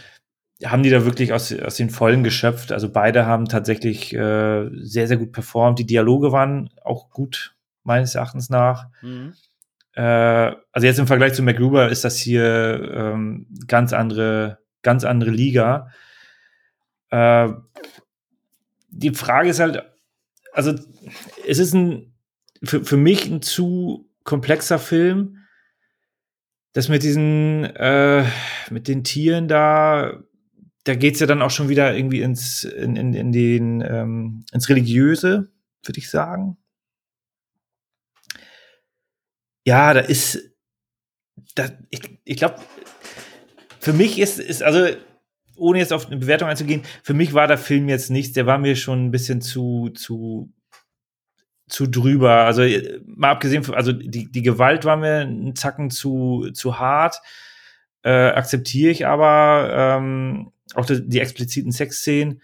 haben 0.66 0.84
die 0.84 0.90
da 0.90 1.06
wirklich 1.06 1.32
aus, 1.34 1.54
aus 1.54 1.76
den 1.76 1.90
Vollen 1.90 2.24
geschöpft. 2.24 2.72
Also 2.72 2.92
beide 2.92 3.26
haben 3.26 3.46
tatsächlich 3.46 4.14
äh, 4.14 4.70
sehr, 4.74 5.08
sehr 5.08 5.18
gut 5.18 5.32
performt. 5.32 5.80
Die 5.80 5.86
Dialoge 5.86 6.32
waren 6.32 6.70
auch 6.84 7.10
gut, 7.10 7.56
meines 7.84 8.16
Erachtens 8.16 8.50
nach. 8.50 8.88
Mhm. 9.02 9.34
Äh, 9.94 10.02
also 10.72 10.86
jetzt 10.86 11.00
im 11.00 11.08
Vergleich 11.08 11.34
zu 11.34 11.44
MacGruber 11.44 11.90
ist 11.90 12.04
das 12.04 12.18
hier 12.18 12.92
ähm, 12.94 13.48
ganz 13.68 13.94
andere, 13.94 14.60
ganz 14.82 15.06
andere 15.06 15.32
Liga. 15.32 15.90
Äh, 17.10 17.50
die 18.90 19.14
Frage 19.14 19.50
ist 19.50 19.60
halt, 19.60 19.84
also 20.54 20.74
es 21.46 21.60
ist 21.60 21.74
ein 21.74 22.14
für, 22.64 22.84
für 22.84 22.98
mich 22.98 23.26
ein 23.28 23.42
zu 23.42 24.10
komplexer 24.24 24.80
Film. 24.80 25.38
Das 26.74 26.90
mit 26.90 27.04
diesen, 27.04 27.64
äh, 27.64 28.26
mit 28.70 28.88
den 28.88 29.04
Tieren 29.04 29.48
da, 29.48 30.24
da 30.84 30.96
geht's 30.96 31.20
ja 31.20 31.26
dann 31.26 31.42
auch 31.42 31.52
schon 31.52 31.70
wieder 31.70 31.96
irgendwie 31.96 32.22
ins, 32.22 32.64
in, 32.64 32.96
in, 32.96 33.14
in 33.14 33.32
den, 33.32 33.82
ähm, 33.82 34.46
ins 34.52 34.70
Religiöse, 34.70 35.52
würde 35.84 36.00
ich 36.00 36.10
sagen. 36.10 36.58
Ja, 39.66 39.94
da 39.94 40.02
ist, 40.02 40.52
da, 41.56 41.70
ich, 41.90 42.02
ich 42.24 42.38
glaube, 42.38 42.60
für 43.80 43.94
mich 43.94 44.20
ist, 44.20 44.40
ist, 44.40 44.62
also 44.62 44.96
ohne 45.60 45.80
jetzt 45.80 45.94
auf 45.94 46.08
eine 46.08 46.18
Bewertung 46.18 46.48
einzugehen, 46.48 46.84
für 47.04 47.14
mich 47.14 47.34
war 47.34 47.48
der 47.48 47.58
Film 47.58 47.90
jetzt 47.90 48.10
nichts, 48.10 48.34
der 48.34 48.46
war 48.46 48.58
mir 48.58 48.76
schon 48.76 49.06
ein 49.06 49.12
bisschen 49.12 49.42
zu, 49.42 49.90
zu, 49.90 50.52
zu 51.68 51.88
drüber. 51.88 52.46
Also 52.46 52.64
mal 53.06 53.32
abgesehen 53.32 53.64
von, 53.64 53.76
also 53.76 53.92
die, 53.92 54.32
die 54.32 54.42
Gewalt 54.42 54.86
war 54.86 54.98
mir 54.98 55.20
einen 55.20 55.56
Zacken 55.56 55.90
zu, 55.90 56.50
zu 56.54 56.80
hart, 56.80 57.22
äh, 58.04 58.10
akzeptiere 58.10 58.92
ich 58.92 59.06
aber, 59.06 59.70
ähm, 59.74 60.52
auch 60.76 60.86
die, 60.86 61.08
die 61.08 61.20
expliziten 61.20 61.72
Sexszenen. 61.72 62.42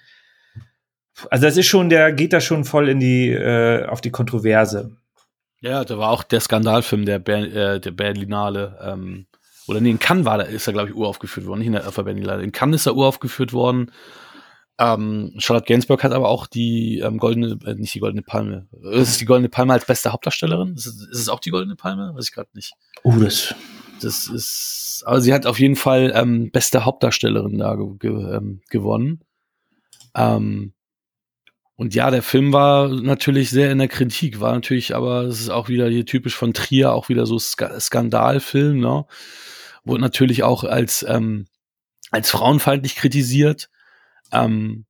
Also 1.29 1.45
das 1.45 1.57
ist 1.57 1.67
schon, 1.67 1.89
der 1.89 2.11
geht 2.11 2.33
da 2.33 2.41
schon 2.41 2.65
voll 2.65 2.89
in 2.89 2.99
die, 2.99 3.29
äh, 3.29 3.85
auf 3.85 4.01
die 4.01 4.11
Kontroverse. 4.11 4.97
Ja, 5.61 5.83
da 5.83 5.97
war 5.97 6.11
auch 6.11 6.23
der 6.23 6.41
Skandalfilm, 6.41 7.05
der, 7.05 7.19
Ber 7.19 7.37
äh, 7.37 7.79
der 7.79 7.91
Berlinale, 7.91 8.77
ähm, 8.83 9.25
oder 9.67 9.81
nee, 9.81 9.89
in 9.89 9.99
Cannes 9.99 10.25
war 10.25 10.37
da, 10.37 10.43
ist 10.43 10.67
er, 10.67 10.73
glaube 10.73 10.89
ich, 10.89 10.95
uraufgeführt 10.95 11.45
worden, 11.47 11.59
nicht 11.59 11.67
in 11.67 11.73
der 11.73 11.85
Alpha 11.85 12.01
Berlin 12.01 12.23
In 12.41 12.51
Cannes 12.51 12.81
ist 12.81 12.85
er 12.87 12.95
uraufgeführt 12.95 13.53
worden. 13.53 13.91
Ähm, 14.77 15.33
Charlotte 15.37 15.67
Gainsbourg 15.67 16.03
hat 16.03 16.11
aber 16.11 16.27
auch 16.27 16.47
die 16.47 16.99
ähm, 16.99 17.17
goldene, 17.17 17.57
äh, 17.65 17.75
nicht 17.75 17.93
die 17.93 17.99
goldene 17.99 18.23
Palme. 18.23 18.67
Ist 18.91 19.09
es 19.09 19.17
die 19.17 19.25
goldene 19.25 19.47
Palme 19.47 19.73
als 19.73 19.85
beste 19.85 20.11
Hauptdarstellerin? 20.11 20.73
Ist 20.75 20.85
es, 20.85 20.95
ist 21.07 21.19
es 21.19 21.29
auch 21.29 21.39
die 21.39 21.51
goldene 21.51 21.75
Palme? 21.75 22.13
Weiß 22.13 22.25
ich 22.25 22.33
gerade 22.33 22.49
nicht. 22.53 22.73
Oh, 23.03 23.13
das. 23.17 23.55
Das 24.01 24.27
ist, 24.27 25.03
aber 25.05 25.21
sie 25.21 25.33
hat 25.33 25.45
auf 25.45 25.59
jeden 25.59 25.77
Fall 25.77 26.11
ähm, 26.13 26.51
beste 26.51 26.83
Hauptdarstellerin 26.83 27.59
da 27.59 27.75
ge 27.75 27.87
ge 27.97 28.35
ähm, 28.35 28.61
gewonnen. 28.69 29.21
Ähm, 30.13 30.73
und 31.77 31.93
ja, 31.93 32.09
der 32.09 32.21
Film 32.21 32.53
war 32.53 32.87
natürlich 32.89 33.49
sehr 33.49 33.71
in 33.71 33.79
der 33.79 33.87
Kritik, 33.87 34.39
war 34.39 34.53
natürlich, 34.53 34.95
aber 34.95 35.23
es 35.23 35.41
ist 35.41 35.49
auch 35.49 35.67
wieder 35.67 35.89
hier 35.89 36.05
typisch 36.05 36.35
von 36.35 36.53
Trier, 36.53 36.93
auch 36.93 37.09
wieder 37.09 37.25
so 37.25 37.37
Sk 37.37 37.79
Skandalfilm, 37.79 38.79
ne? 38.79 39.05
Wurde 39.85 40.01
natürlich 40.01 40.43
auch 40.43 40.63
als, 40.63 41.05
ähm, 41.07 41.47
als 42.11 42.29
frauenfeindlich 42.29 42.95
kritisiert. 42.95 43.69
Ähm, 44.31 44.85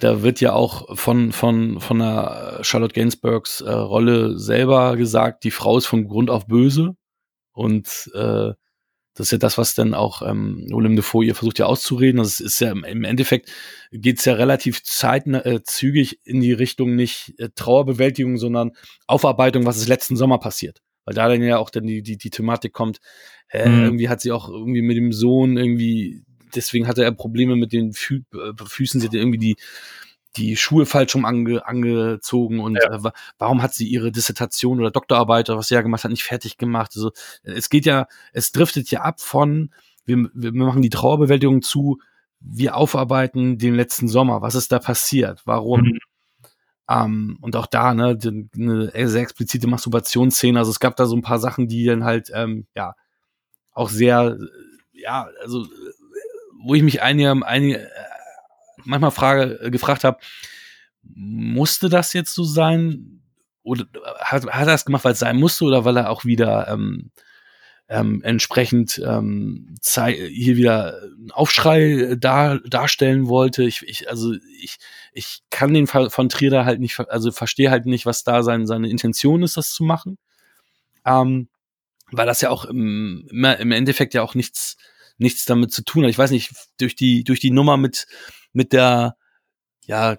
da 0.00 0.22
wird 0.22 0.40
ja 0.40 0.52
auch 0.54 0.96
von, 0.96 1.32
von, 1.32 1.80
von 1.80 1.98
der 1.98 2.60
Charlotte 2.62 2.94
Gainsbourgs 2.94 3.60
äh, 3.60 3.70
Rolle 3.70 4.38
selber 4.38 4.96
gesagt, 4.96 5.44
die 5.44 5.50
Frau 5.50 5.76
ist 5.76 5.86
von 5.86 6.08
Grund 6.08 6.30
auf 6.30 6.46
böse. 6.46 6.96
Und 7.52 8.10
äh, 8.14 8.52
das 9.14 9.26
ist 9.26 9.32
ja 9.32 9.38
das, 9.38 9.58
was 9.58 9.74
dann 9.74 9.92
auch 9.92 10.22
ähm, 10.22 10.66
Willem 10.70 10.96
Dafoe 10.96 11.26
ihr 11.26 11.34
versucht 11.34 11.58
ja 11.58 11.66
auszureden. 11.66 12.18
Das 12.18 12.40
ist 12.40 12.60
ja 12.60 12.70
im 12.70 13.04
Endeffekt 13.04 13.50
geht's 13.92 14.24
ja 14.24 14.34
relativ 14.34 14.82
zeitnah, 14.82 15.44
äh, 15.44 15.62
zügig 15.62 16.20
in 16.24 16.40
die 16.40 16.52
Richtung 16.52 16.94
nicht 16.94 17.34
äh, 17.38 17.50
Trauerbewältigung, 17.54 18.38
sondern 18.38 18.72
Aufarbeitung, 19.06 19.66
was 19.66 19.76
ist 19.76 19.88
letzten 19.88 20.16
Sommer 20.16 20.38
passiert. 20.38 20.80
Weil 21.04 21.14
da 21.14 21.28
dann 21.28 21.42
ja 21.42 21.58
auch 21.58 21.70
dann 21.70 21.86
die, 21.86 22.02
die, 22.02 22.16
die 22.16 22.30
Thematik 22.30 22.72
kommt, 22.72 23.00
äh, 23.48 23.68
mhm. 23.68 23.84
irgendwie 23.84 24.08
hat 24.08 24.20
sie 24.20 24.32
auch 24.32 24.48
irgendwie 24.48 24.82
mit 24.82 24.96
dem 24.96 25.12
Sohn 25.12 25.56
irgendwie, 25.56 26.22
deswegen 26.54 26.86
hatte 26.86 27.04
er 27.04 27.12
Probleme 27.12 27.56
mit 27.56 27.72
den 27.72 27.92
Fü 27.92 28.22
äh, 28.32 28.52
Füßen, 28.64 29.00
sie 29.00 29.06
hat 29.06 29.14
irgendwie 29.14 29.38
die, 29.38 29.56
die 30.36 30.56
Schuhe 30.56 30.86
falsch 30.86 31.14
um 31.14 31.24
ange, 31.24 31.66
angezogen 31.66 32.60
und 32.60 32.76
ja. 32.76 32.94
äh, 32.94 33.10
warum 33.38 33.62
hat 33.62 33.74
sie 33.74 33.88
ihre 33.88 34.12
Dissertation 34.12 34.78
oder 34.78 34.90
Doktorarbeit 34.90 35.50
oder 35.50 35.58
was 35.58 35.68
sie 35.68 35.74
ja 35.74 35.82
gemacht 35.82 36.04
hat, 36.04 36.10
nicht 36.10 36.24
fertig 36.24 36.56
gemacht. 36.56 36.92
Also 36.94 37.10
es 37.42 37.68
geht 37.68 37.86
ja, 37.86 38.06
es 38.32 38.52
driftet 38.52 38.90
ja 38.90 39.00
ab 39.00 39.20
von, 39.20 39.72
wir, 40.04 40.30
wir 40.34 40.52
machen 40.52 40.82
die 40.82 40.90
Trauerbewältigung 40.90 41.62
zu, 41.62 41.98
wir 42.40 42.76
aufarbeiten 42.76 43.58
den 43.58 43.74
letzten 43.74 44.08
Sommer, 44.08 44.40
was 44.42 44.54
ist 44.54 44.72
da 44.72 44.78
passiert, 44.78 45.42
warum. 45.44 45.80
Mhm. 45.80 45.98
Ähm, 46.90 47.38
und 47.40 47.54
auch 47.54 47.66
da, 47.66 47.94
ne, 47.94 48.18
eine 48.56 49.08
sehr 49.08 49.22
explizite 49.22 49.68
Masturbationsszene. 49.68 50.58
Also 50.58 50.72
es 50.72 50.80
gab 50.80 50.96
da 50.96 51.06
so 51.06 51.14
ein 51.14 51.22
paar 51.22 51.38
Sachen, 51.38 51.68
die 51.68 51.84
dann 51.84 52.02
halt, 52.02 52.30
ähm, 52.34 52.66
ja, 52.74 52.94
auch 53.72 53.88
sehr, 53.88 54.36
ja, 54.92 55.28
also, 55.40 55.66
wo 56.62 56.74
ich 56.74 56.82
mich 56.82 57.00
einige, 57.00 57.46
einige 57.46 57.88
manchmal 58.84 59.12
Frage, 59.12 59.70
gefragt 59.70 60.02
habe, 60.02 60.18
musste 61.02 61.88
das 61.88 62.12
jetzt 62.12 62.34
so 62.34 62.42
sein? 62.44 63.22
Oder 63.62 63.86
hat, 64.18 64.46
hat 64.46 64.62
er 64.62 64.66
das 64.66 64.84
gemacht, 64.84 65.04
weil 65.04 65.12
es 65.12 65.20
sein 65.20 65.38
musste 65.38 65.64
oder 65.64 65.84
weil 65.84 65.96
er 65.96 66.10
auch 66.10 66.24
wieder 66.24 66.66
ähm, 66.68 67.12
ähm, 67.90 68.22
entsprechend 68.22 69.02
ähm, 69.04 69.74
hier 69.84 70.56
wieder 70.56 71.02
einen 71.02 71.32
Aufschrei 71.32 72.14
dar 72.16 72.60
darstellen 72.60 73.26
wollte. 73.26 73.64
Ich, 73.64 73.82
ich, 73.82 74.08
also 74.08 74.32
ich, 74.62 74.78
ich 75.12 75.42
kann 75.50 75.74
den 75.74 75.88
von 75.88 76.28
Trier 76.28 76.50
da 76.50 76.64
halt 76.64 76.78
nicht, 76.78 76.98
also 77.00 77.32
verstehe 77.32 77.70
halt 77.70 77.86
nicht, 77.86 78.06
was 78.06 78.22
da 78.22 78.44
sein, 78.44 78.68
seine 78.68 78.88
Intention 78.88 79.42
ist, 79.42 79.56
das 79.56 79.72
zu 79.72 79.82
machen. 79.82 80.18
Ähm, 81.04 81.48
weil 82.12 82.26
das 82.26 82.40
ja 82.40 82.50
auch 82.50 82.64
im, 82.64 83.26
im 83.28 83.72
Endeffekt 83.72 84.14
ja 84.14 84.22
auch 84.22 84.36
nichts, 84.36 84.76
nichts 85.18 85.44
damit 85.44 85.72
zu 85.72 85.82
tun 85.82 86.04
hat. 86.04 86.10
Ich 86.10 86.18
weiß 86.18 86.30
nicht, 86.30 86.52
durch 86.78 86.94
die, 86.94 87.24
durch 87.24 87.40
die 87.40 87.50
Nummer 87.50 87.76
mit, 87.76 88.06
mit 88.52 88.72
der, 88.72 89.16
ja, 89.84 90.16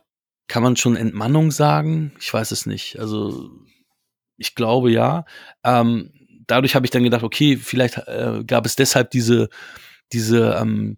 kann 0.49 0.63
man 0.63 0.75
schon 0.75 0.97
Entmannung 0.97 1.51
sagen? 1.51 2.11
Ich 2.19 2.33
weiß 2.33 2.51
es 2.51 2.65
nicht. 2.65 2.99
Also, 2.99 3.49
ich 4.35 4.55
glaube 4.55 4.91
ja. 4.91 5.23
Ähm, 5.63 6.20
dadurch 6.51 6.75
habe 6.75 6.85
ich 6.85 6.91
dann 6.91 7.03
gedacht, 7.03 7.23
okay, 7.23 7.57
vielleicht 7.57 7.97
äh, 7.97 8.43
gab 8.45 8.65
es 8.65 8.75
deshalb 8.75 9.09
diese, 9.11 9.49
diese, 10.11 10.57
ähm, 10.61 10.97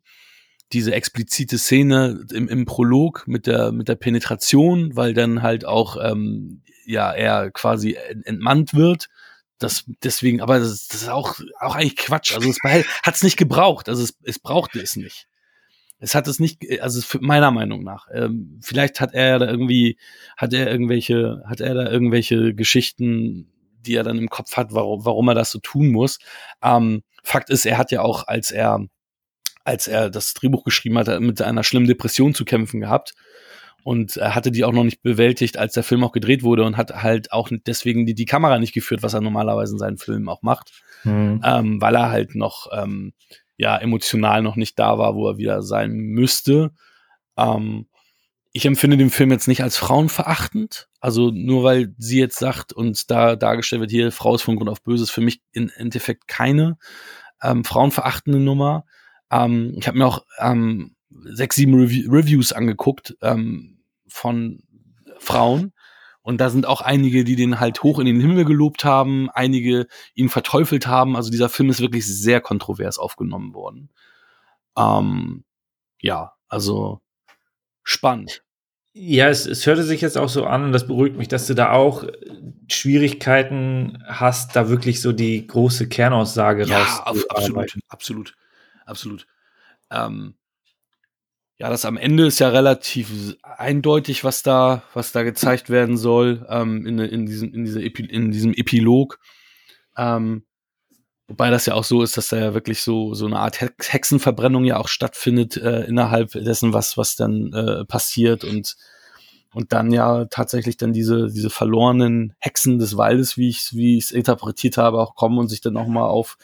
diese 0.73 0.93
explizite 0.93 1.59
Szene 1.59 2.25
im, 2.33 2.47
im 2.49 2.65
Prolog 2.65 3.27
mit 3.27 3.45
der, 3.45 3.71
mit 3.71 3.87
der 3.87 3.95
Penetration, 3.95 4.95
weil 4.95 5.13
dann 5.13 5.43
halt 5.43 5.65
auch, 5.65 5.97
ähm, 6.01 6.63
ja, 6.85 7.11
er 7.11 7.51
quasi 7.51 7.97
entmannt 8.25 8.73
wird. 8.73 9.07
Das, 9.59 9.85
deswegen, 10.03 10.41
aber 10.41 10.59
das, 10.59 10.87
das 10.87 11.03
ist 11.03 11.09
auch, 11.09 11.39
auch 11.59 11.75
eigentlich 11.75 11.95
Quatsch. 11.95 12.33
Also 12.33 12.49
es 12.49 12.57
hat 13.03 13.15
es 13.15 13.23
nicht 13.23 13.37
gebraucht. 13.37 13.87
Also 13.87 14.03
es, 14.03 14.17
es 14.23 14.39
brauchte 14.39 14.81
es 14.81 14.95
nicht. 14.95 15.27
es 15.99 16.15
hat 16.15 16.27
es 16.27 16.39
nicht, 16.39 16.81
also 16.81 17.01
meiner 17.21 17.51
Meinung 17.51 17.83
nach. 17.83 18.07
Ähm, 18.11 18.59
vielleicht 18.61 18.99
hat 18.99 19.13
er 19.13 19.39
da 19.39 19.47
irgendwie, 19.47 19.97
hat 20.35 20.51
er 20.51 20.69
irgendwelche, 20.69 21.43
hat 21.45 21.61
er 21.61 21.75
da 21.75 21.89
irgendwelche 21.89 22.55
Geschichten, 22.55 23.52
die 23.86 23.95
er 23.95 24.03
dann 24.03 24.17
im 24.17 24.29
Kopf 24.29 24.55
hat, 24.57 24.73
warum, 24.73 25.05
warum 25.05 25.27
er 25.29 25.36
das 25.36 25.51
so 25.51 25.59
tun 25.59 25.89
muss. 25.89 26.19
Ähm, 26.63 27.03
Fakt 27.23 27.49
ist, 27.49 27.65
er 27.65 27.77
hat 27.77 27.91
ja 27.91 28.01
auch, 28.01 28.27
als 28.27 28.51
er, 28.51 28.86
als 29.63 29.88
er 29.88 30.09
das 30.09 30.34
Drehbuch 30.34 30.63
geschrieben 30.63 30.97
hat, 30.97 31.19
mit 31.19 31.41
einer 31.41 31.63
schlimmen 31.63 31.88
Depression 31.88 32.34
zu 32.34 32.45
kämpfen 32.45 32.81
gehabt 32.81 33.13
und 33.84 34.15
er 34.17 34.34
hatte 34.34 34.51
die 34.51 34.63
auch 34.63 34.71
noch 34.71 34.86
nicht 34.86 35.01
bewältigt, 35.01 35.57
als 35.57 35.73
der 35.73 35.84
Film 35.84 36.03
auch 36.03 36.13
gedreht 36.13 36.43
wurde 36.43 36.63
und 36.63 36.77
hat 36.77 37.03
halt 37.03 37.31
auch 37.31 37.49
deswegen 37.67 38.05
die, 38.05 38.15
die 38.15 38.25
Kamera 38.25 38.57
nicht 38.57 38.73
geführt, 38.73 39.03
was 39.03 39.13
er 39.13 39.21
normalerweise 39.21 39.73
in 39.73 39.79
seinen 39.79 39.97
Filmen 39.97 40.29
auch 40.29 40.41
macht, 40.41 40.71
mhm. 41.03 41.41
ähm, 41.43 41.81
weil 41.81 41.95
er 41.95 42.09
halt 42.09 42.34
noch 42.36 42.67
ähm, 42.71 43.13
ja 43.57 43.77
emotional 43.77 44.41
noch 44.41 44.55
nicht 44.55 44.79
da 44.79 44.97
war, 44.97 45.15
wo 45.15 45.27
er 45.27 45.38
wieder 45.38 45.61
sein 45.61 45.91
müsste. 45.91 46.71
Ähm, 47.38 47.88
ich 48.55 48.67
empfinde 48.67 48.97
den 48.97 49.09
Film 49.09 49.31
jetzt 49.31 49.47
nicht 49.47 49.63
als 49.63 49.77
frauenverachtend. 49.77 50.87
Also 50.99 51.31
nur 51.31 51.63
weil 51.63 51.93
sie 51.97 52.19
jetzt 52.19 52.37
sagt 52.37 52.71
und 52.71 53.09
da 53.09 53.35
dargestellt 53.35 53.81
wird, 53.81 53.91
hier 53.91 54.11
Frau 54.11 54.35
ist 54.35 54.43
von 54.43 54.55
Grund 54.55 54.69
auf 54.69 54.83
Böses, 54.83 55.09
für 55.09 55.21
mich 55.21 55.41
im 55.51 55.71
Endeffekt 55.75 56.27
keine 56.27 56.77
ähm, 57.41 57.63
frauenverachtende 57.63 58.39
Nummer. 58.39 58.85
Ähm, 59.31 59.75
ich 59.77 59.87
habe 59.87 59.97
mir 59.97 60.05
auch 60.05 60.23
ähm, 60.37 60.95
sechs, 61.09 61.55
sieben 61.55 61.73
Rev 61.73 62.07
Reviews 62.07 62.53
angeguckt 62.53 63.17
ähm, 63.21 63.79
von 64.07 64.61
Frauen. 65.17 65.73
Und 66.21 66.39
da 66.39 66.49
sind 66.49 66.67
auch 66.67 66.81
einige, 66.81 67.23
die 67.23 67.35
den 67.35 67.59
halt 67.59 67.81
hoch 67.81 67.99
in 67.99 68.05
den 68.05 68.21
Himmel 68.21 68.45
gelobt 68.45 68.85
haben, 68.85 69.29
einige 69.31 69.87
ihn 70.13 70.29
verteufelt 70.29 70.85
haben. 70.85 71.15
Also 71.15 71.31
dieser 71.31 71.49
Film 71.49 71.71
ist 71.71 71.81
wirklich 71.81 72.05
sehr 72.05 72.39
kontrovers 72.39 72.99
aufgenommen 72.99 73.55
worden. 73.55 73.89
Ähm, 74.77 75.43
ja, 75.99 76.33
also 76.47 77.01
spannend. 77.84 78.43
Ja, 78.95 79.29
es, 79.29 79.47
es 79.47 79.65
hörte 79.65 79.84
sich 79.84 80.01
jetzt 80.01 80.17
auch 80.17 80.29
so 80.29 80.45
an, 80.45 80.65
und 80.65 80.71
das 80.71 80.86
beruhigt 80.86 81.17
mich, 81.17 81.27
dass 81.27 81.47
du 81.47 81.55
da 81.55 81.71
auch 81.71 82.05
Schwierigkeiten 82.67 84.03
hast, 84.05 84.55
da 84.55 84.69
wirklich 84.69 85.01
so 85.01 85.11
die 85.11 85.47
große 85.47 85.89
Kernaussage 85.89 86.65
ja, 86.65 86.77
raus. 86.77 87.01
Auf, 87.05 87.31
absolut, 87.31 87.79
absolut, 87.88 88.36
absolut. 88.86 89.27
Ähm, 89.89 90.36
ja, 91.57 91.69
das 91.69 91.86
am 91.86 91.97
Ende 91.97 92.27
ist 92.27 92.39
ja 92.39 92.49
relativ 92.49 93.36
eindeutig, 93.41 94.23
was 94.23 94.43
da, 94.43 94.84
was 94.93 95.11
da 95.11 95.23
gezeigt 95.23 95.69
werden 95.69 95.97
soll, 95.97 96.45
ähm, 96.49 96.86
in, 96.86 96.99
in, 96.99 97.25
diesem, 97.25 97.53
in, 97.53 97.65
dieser 97.65 97.81
Epi, 97.81 98.05
in 98.05 98.31
diesem 98.31 98.53
Epilog. 98.53 99.19
Ähm, 99.97 100.45
wobei 101.34 101.49
das 101.49 101.65
ja 101.65 101.73
auch 101.73 101.84
so 101.84 102.03
ist, 102.03 102.15
dass 102.15 102.27
da 102.27 102.38
ja 102.38 102.53
wirklich 102.53 102.84
so, 102.84 103.15
so 103.15 103.25
eine 103.25 103.39
Art 103.39 103.59
Hexenverbrennung 103.59 104.65
ja 104.65 104.77
auch 104.77 104.88
stattfindet 104.88 105.57
äh, 105.57 105.81
innerhalb 105.86 106.34
dessen, 106.34 106.73
was, 106.73 106.95
was 106.95 107.15
dann 107.15 107.51
äh, 107.53 107.86
passiert 107.86 108.43
und, 108.43 108.75
und 109.51 109.73
dann 109.73 109.91
ja 109.91 110.25
tatsächlich 110.25 110.77
dann 110.77 110.93
diese, 110.93 111.31
diese 111.31 111.49
verlorenen 111.49 112.36
Hexen 112.38 112.77
des 112.77 112.97
Waldes, 112.97 113.36
wie 113.36 113.49
ich 113.49 113.73
wie 113.73 113.97
es 113.97 114.11
interpretiert 114.11 114.77
habe, 114.77 114.99
auch 114.99 115.15
kommen 115.15 115.39
und 115.39 115.47
sich 115.47 115.59
dann 115.59 115.75
auch 115.75 115.88
mal 115.88 116.05
auf, 116.05 116.38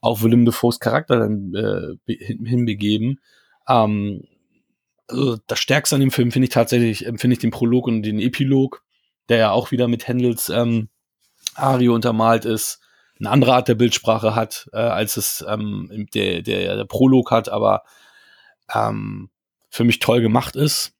auf 0.00 0.22
Willem 0.22 0.46
Dafoes 0.46 0.80
Charakter 0.80 1.18
dann 1.18 1.52
äh, 1.54 2.16
hinbegeben. 2.16 3.20
Ähm, 3.68 4.22
also 5.06 5.36
das 5.46 5.58
Stärkste 5.58 5.96
an 5.96 6.00
dem 6.00 6.10
Film 6.10 6.32
finde 6.32 6.44
ich 6.44 6.54
tatsächlich, 6.54 7.04
empfinde 7.04 7.34
ich 7.34 7.40
den 7.40 7.50
Prolog 7.50 7.86
und 7.86 8.04
den 8.04 8.20
Epilog, 8.20 8.82
der 9.28 9.36
ja 9.36 9.50
auch 9.50 9.70
wieder 9.70 9.86
mit 9.86 10.08
Händels 10.08 10.48
ähm, 10.48 10.88
Ario 11.56 11.94
untermalt 11.94 12.46
ist, 12.46 12.80
eine 13.20 13.30
andere 13.30 13.54
Art 13.54 13.68
der 13.68 13.74
Bildsprache 13.74 14.34
hat, 14.34 14.68
äh, 14.72 14.78
als 14.78 15.16
es 15.16 15.44
ähm, 15.48 16.08
der, 16.14 16.42
der, 16.42 16.76
der 16.76 16.84
Prolog 16.84 17.30
hat, 17.30 17.48
aber 17.48 17.82
ähm, 18.72 19.30
für 19.70 19.84
mich 19.84 19.98
toll 19.98 20.20
gemacht 20.20 20.56
ist. 20.56 20.94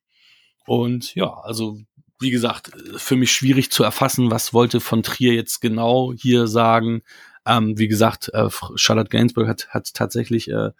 Und 0.65 1.15
ja, 1.15 1.33
also 1.33 1.79
wie 2.19 2.31
gesagt, 2.31 2.71
für 2.97 3.15
mich 3.15 3.31
schwierig 3.31 3.71
zu 3.71 3.83
erfassen, 3.83 4.29
was 4.29 4.53
wollte 4.53 4.79
von 4.79 5.03
Trier 5.03 5.33
jetzt 5.33 5.61
genau 5.61 6.13
hier 6.13 6.47
sagen. 6.47 7.01
Ähm, 7.45 7.77
wie 7.77 7.87
gesagt, 7.87 8.29
äh, 8.33 8.49
Charlotte 8.75 9.09
Gainsbourg 9.09 9.47
hat, 9.47 9.69
hat 9.69 9.93
tatsächlich 9.93 10.49
äh, 10.49 10.71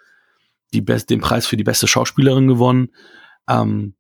die 0.74 0.82
best, 0.82 1.10
den 1.10 1.22
Preis 1.22 1.48
für 1.48 1.58
die 1.58 1.64
beste 1.64 1.88
Schauspielerin 1.88 2.48
gewonnen. 2.48 2.94
Ähm, 3.48 3.96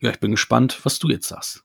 ja, 0.00 0.10
ich 0.10 0.20
bin 0.20 0.30
gespannt, 0.30 0.78
was 0.84 0.98
du 0.98 1.08
jetzt 1.08 1.28
sagst. 1.28 1.64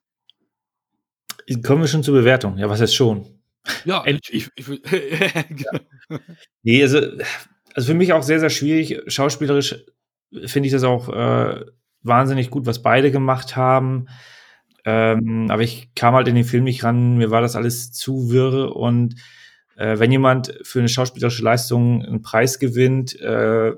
Kommen 1.63 1.81
wir 1.81 1.87
schon 1.87 2.03
zur 2.03 2.15
Bewertung? 2.15 2.57
Ja, 2.57 2.69
was 2.69 2.79
jetzt 2.79 2.95
schon? 2.95 3.34
Ja, 3.83 4.03
ich, 4.05 4.19
ich, 4.33 4.49
ich, 4.55 4.67
ja. 4.67 5.79
Nee, 6.63 6.81
also, 6.81 6.99
also 7.73 7.87
für 7.87 7.93
mich 7.93 8.13
auch 8.13 8.23
sehr, 8.23 8.39
sehr 8.39 8.49
schwierig. 8.49 9.01
Schauspielerisch 9.07 9.83
finde 10.45 10.67
ich 10.67 10.73
das 10.73 10.83
auch 10.83 11.09
äh, 11.09 11.65
wahnsinnig 12.01 12.49
gut, 12.49 12.65
was 12.65 12.81
beide 12.81 13.11
gemacht 13.11 13.55
haben. 13.55 14.07
Ähm, 14.85 15.47
aber 15.49 15.63
ich 15.63 15.93
kam 15.95 16.13
halt 16.13 16.27
in 16.27 16.35
den 16.35 16.43
Film 16.43 16.63
nicht 16.63 16.83
ran, 16.83 17.17
mir 17.17 17.31
war 17.31 17.41
das 17.41 17.55
alles 17.55 17.91
zu 17.91 18.29
wirr 18.29 18.75
und 18.75 19.15
äh, 19.77 19.97
wenn 19.97 20.11
jemand 20.11 20.57
für 20.63 20.79
eine 20.79 20.89
schauspielerische 20.89 21.43
Leistung 21.43 22.03
einen 22.05 22.21
Preis 22.21 22.59
gewinnt, 22.59 23.19
äh, 23.19 23.73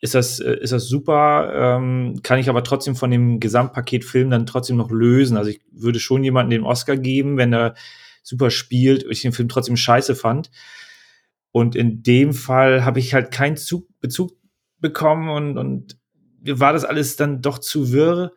ist 0.00 0.14
das, 0.14 0.40
äh, 0.40 0.56
ist 0.60 0.72
das 0.72 0.88
super, 0.88 1.78
ähm, 1.78 2.20
kann 2.22 2.38
ich 2.38 2.48
aber 2.48 2.62
trotzdem 2.62 2.96
von 2.96 3.10
dem 3.10 3.40
Gesamtpaket 3.40 4.04
Film 4.04 4.30
dann 4.30 4.46
trotzdem 4.46 4.76
noch 4.76 4.90
lösen. 4.90 5.36
Also 5.36 5.50
ich 5.50 5.60
würde 5.72 6.00
schon 6.00 6.22
jemanden 6.22 6.50
den 6.50 6.64
Oscar 6.64 6.96
geben, 6.96 7.36
wenn 7.36 7.52
er 7.52 7.74
super 8.26 8.50
spielt 8.50 9.04
und 9.04 9.12
ich 9.12 9.22
den 9.22 9.32
Film 9.32 9.48
trotzdem 9.48 9.76
scheiße 9.76 10.16
fand. 10.16 10.50
Und 11.52 11.76
in 11.76 12.02
dem 12.02 12.34
Fall 12.34 12.84
habe 12.84 12.98
ich 12.98 13.14
halt 13.14 13.30
keinen 13.30 13.56
Zug, 13.56 13.88
Bezug 14.00 14.36
bekommen 14.78 15.30
und, 15.30 15.58
und 15.58 15.98
mir 16.40 16.58
war 16.60 16.72
das 16.72 16.84
alles 16.84 17.16
dann 17.16 17.40
doch 17.40 17.58
zu 17.58 17.92
wirr. 17.92 18.32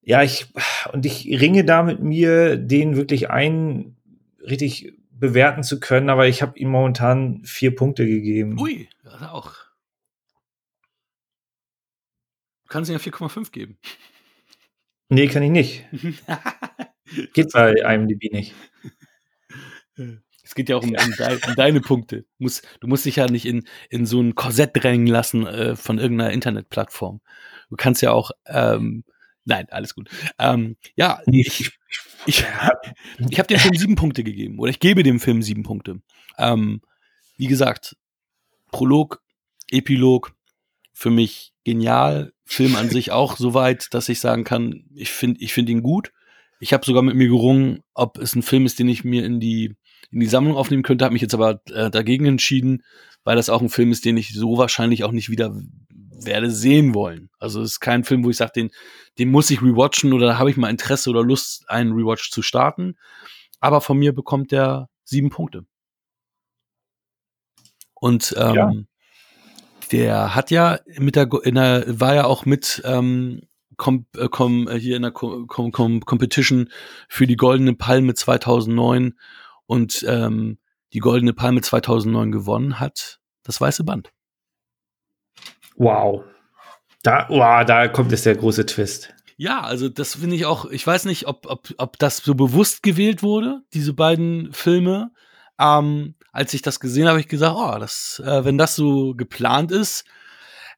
Ja, 0.00 0.22
ich, 0.22 0.46
und 0.92 1.04
ich 1.04 1.26
ringe 1.40 1.64
da 1.64 1.82
mit 1.82 2.02
mir, 2.02 2.56
den 2.56 2.96
wirklich 2.96 3.30
ein 3.30 3.96
richtig 4.40 4.94
bewerten 5.10 5.62
zu 5.62 5.78
können, 5.78 6.08
aber 6.08 6.26
ich 6.26 6.40
habe 6.40 6.58
ihm 6.58 6.70
momentan 6.70 7.44
vier 7.44 7.76
Punkte 7.76 8.06
gegeben. 8.06 8.58
Ui, 8.58 8.88
das 9.04 9.22
auch. 9.22 9.54
Du 12.64 12.68
kannst 12.68 12.90
ihm 12.90 12.94
ja 12.94 12.98
4,5 12.98 13.50
geben. 13.50 13.78
Nee, 15.10 15.26
kann 15.26 15.42
ich 15.42 15.50
nicht. 15.50 15.84
Geht 17.32 17.52
bei 17.52 17.72
IMDb 17.72 18.32
nicht. 18.32 18.54
Es 20.42 20.54
geht 20.54 20.68
ja 20.68 20.76
auch 20.76 20.82
um, 20.82 20.90
um, 20.90 21.12
de 21.16 21.38
um 21.46 21.54
deine 21.54 21.80
Punkte. 21.80 22.22
Du 22.22 22.44
musst, 22.44 22.66
du 22.80 22.88
musst 22.88 23.04
dich 23.04 23.16
ja 23.16 23.26
nicht 23.28 23.46
in, 23.46 23.64
in 23.88 24.06
so 24.06 24.20
ein 24.20 24.34
Korsett 24.34 24.70
drängen 24.74 25.06
lassen 25.06 25.46
äh, 25.46 25.76
von 25.76 25.98
irgendeiner 25.98 26.32
Internetplattform. 26.32 27.20
Du 27.68 27.76
kannst 27.76 28.02
ja 28.02 28.10
auch, 28.10 28.32
ähm, 28.46 29.04
nein, 29.44 29.66
alles 29.70 29.94
gut. 29.94 30.08
Ähm, 30.38 30.76
ja, 30.96 31.22
ich, 31.26 31.70
ich, 32.26 32.44
ich 33.30 33.38
habe 33.38 33.46
dem 33.48 33.58
Film 33.58 33.74
sieben 33.76 33.94
Punkte 33.94 34.24
gegeben 34.24 34.58
oder 34.58 34.70
ich 34.70 34.80
gebe 34.80 35.02
dem 35.02 35.20
Film 35.20 35.42
sieben 35.42 35.62
Punkte. 35.62 36.00
Ähm, 36.36 36.80
wie 37.36 37.46
gesagt, 37.46 37.96
Prolog, 38.72 39.22
Epilog, 39.70 40.34
für 40.92 41.10
mich 41.10 41.52
genial. 41.64 42.32
Film 42.44 42.76
an 42.76 42.90
sich 42.90 43.12
auch 43.12 43.36
soweit, 43.36 43.94
dass 43.94 44.08
ich 44.08 44.20
sagen 44.20 44.44
kann, 44.44 44.84
ich 44.94 45.10
finde 45.10 45.40
ich 45.40 45.54
finde 45.54 45.72
ihn 45.72 45.82
gut. 45.82 46.12
Ich 46.60 46.72
habe 46.72 46.86
sogar 46.86 47.02
mit 47.02 47.16
mir 47.16 47.28
gerungen, 47.28 47.82
ob 47.94 48.18
es 48.18 48.36
ein 48.36 48.42
Film 48.42 48.66
ist, 48.66 48.78
den 48.78 48.88
ich 48.88 49.02
mir 49.02 49.24
in 49.24 49.40
die 49.40 49.76
in 50.12 50.20
die 50.20 50.26
Sammlung 50.26 50.56
aufnehmen 50.56 50.82
könnte, 50.82 51.04
habe 51.04 51.12
mich 51.12 51.22
jetzt 51.22 51.34
aber 51.34 51.60
äh, 51.72 51.90
dagegen 51.90 52.26
entschieden, 52.26 52.82
weil 53.24 53.36
das 53.36 53.48
auch 53.48 53.62
ein 53.62 53.68
Film 53.68 53.92
ist, 53.92 54.04
den 54.04 54.16
ich 54.16 54.34
so 54.34 54.58
wahrscheinlich 54.58 55.04
auch 55.04 55.12
nicht 55.12 55.30
wieder 55.30 55.54
werde 55.88 56.50
sehen 56.50 56.94
wollen. 56.94 57.30
Also 57.38 57.62
es 57.62 57.72
ist 57.72 57.80
kein 57.80 58.04
Film, 58.04 58.24
wo 58.24 58.30
ich 58.30 58.36
sage, 58.36 58.52
den, 58.54 58.70
den 59.18 59.30
muss 59.30 59.50
ich 59.50 59.62
rewatchen 59.62 60.12
oder 60.12 60.38
habe 60.38 60.50
ich 60.50 60.56
mal 60.56 60.70
Interesse 60.70 61.10
oder 61.10 61.22
Lust, 61.22 61.68
einen 61.68 61.92
Rewatch 61.92 62.30
zu 62.30 62.42
starten. 62.42 62.96
Aber 63.60 63.80
von 63.80 63.98
mir 63.98 64.14
bekommt 64.14 64.52
der 64.52 64.88
sieben 65.04 65.30
Punkte. 65.30 65.64
Und 67.94 68.34
ähm, 68.38 68.54
ja. 68.54 68.72
der 69.92 70.34
hat 70.34 70.50
ja 70.50 70.78
mit 70.98 71.16
der, 71.16 71.28
in 71.44 71.54
der 71.54 71.84
war 72.00 72.14
ja 72.14 72.24
auch 72.24 72.46
mit 72.46 72.82
ähm, 72.84 73.42
kom, 73.80 74.06
äh, 74.16 74.28
kom, 74.28 74.68
äh, 74.68 74.78
hier 74.78 74.94
in 74.94 75.02
der 75.02 75.10
kom, 75.10 75.48
kom, 75.48 76.00
Competition 76.04 76.68
für 77.08 77.26
die 77.26 77.36
Goldene 77.36 77.74
Palme 77.74 78.14
2009 78.14 79.14
und 79.66 80.04
ähm, 80.06 80.58
die 80.92 81.00
Goldene 81.00 81.32
Palme 81.32 81.62
2009 81.62 82.30
gewonnen 82.30 82.78
hat. 82.78 83.20
Das 83.42 83.60
weiße 83.60 83.82
Band. 83.82 84.12
Wow. 85.76 86.24
Da, 87.02 87.26
wow, 87.30 87.64
da 87.64 87.88
kommt 87.88 88.12
jetzt 88.12 88.26
der 88.26 88.36
große 88.36 88.66
Twist. 88.66 89.14
Ja, 89.38 89.62
also 89.62 89.88
das 89.88 90.16
finde 90.16 90.36
ich 90.36 90.44
auch, 90.44 90.66
ich 90.66 90.86
weiß 90.86 91.06
nicht, 91.06 91.26
ob, 91.26 91.46
ob, 91.46 91.70
ob 91.78 91.98
das 91.98 92.18
so 92.18 92.34
bewusst 92.34 92.82
gewählt 92.82 93.22
wurde, 93.22 93.62
diese 93.72 93.94
beiden 93.94 94.52
Filme. 94.52 95.10
Ähm, 95.58 96.14
als 96.32 96.52
ich 96.52 96.60
das 96.60 96.80
gesehen 96.80 97.04
habe, 97.04 97.12
habe 97.12 97.20
ich 97.20 97.28
gesagt, 97.28 97.56
oh, 97.56 97.78
das, 97.78 98.22
äh, 98.24 98.44
wenn 98.44 98.58
das 98.58 98.76
so 98.76 99.14
geplant 99.14 99.72
ist, 99.72 100.04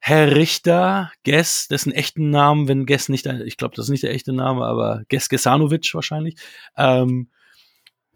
Herr 0.05 0.34
Richter, 0.34 1.12
Guess, 1.22 1.68
dessen 1.68 1.92
echten 1.92 2.30
Namen, 2.30 2.66
wenn 2.66 2.86
Guess 2.86 3.09
nicht, 3.09 3.24
ich 3.24 3.57
glaube, 3.57 3.76
das 3.76 3.84
ist 3.84 3.90
nicht 3.90 4.03
der 4.03 4.11
echte 4.11 4.32
Name, 4.32 4.64
aber 4.64 5.05
Guess 5.09 5.28
Gesanovic 5.28 5.94
wahrscheinlich, 5.94 6.34
ähm, 6.76 7.28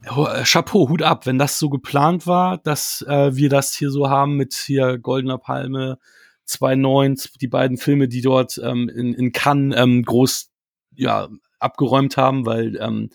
Chapeau, 0.02 0.88
Hut 0.88 1.02
ab, 1.02 1.26
wenn 1.26 1.38
das 1.38 1.60
so 1.60 1.70
geplant 1.70 2.26
war, 2.26 2.58
dass 2.58 3.02
äh, 3.02 3.36
wir 3.36 3.48
das 3.48 3.72
hier 3.72 3.90
so 3.90 4.10
haben 4.10 4.36
mit 4.36 4.52
hier 4.54 4.98
Goldener 4.98 5.38
Palme, 5.38 6.00
2009, 6.46 7.18
die 7.40 7.46
beiden 7.46 7.76
Filme, 7.76 8.08
die 8.08 8.20
dort 8.20 8.60
ähm, 8.64 8.88
in, 8.88 9.14
in 9.14 9.30
Cannes 9.30 9.78
ähm, 9.78 10.02
groß 10.02 10.50
ja, 10.96 11.28
abgeräumt 11.60 12.16
haben, 12.16 12.46
weil 12.46 12.76
ähm, 12.80 13.10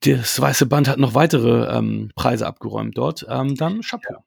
das 0.00 0.40
Weiße 0.40 0.66
Band 0.66 0.88
hat 0.88 0.98
noch 0.98 1.14
weitere 1.14 1.72
ähm, 1.72 2.10
Preise 2.16 2.48
abgeräumt 2.48 2.98
dort. 2.98 3.24
Ähm, 3.28 3.54
dann 3.54 3.80
Chapeau. 3.82 4.24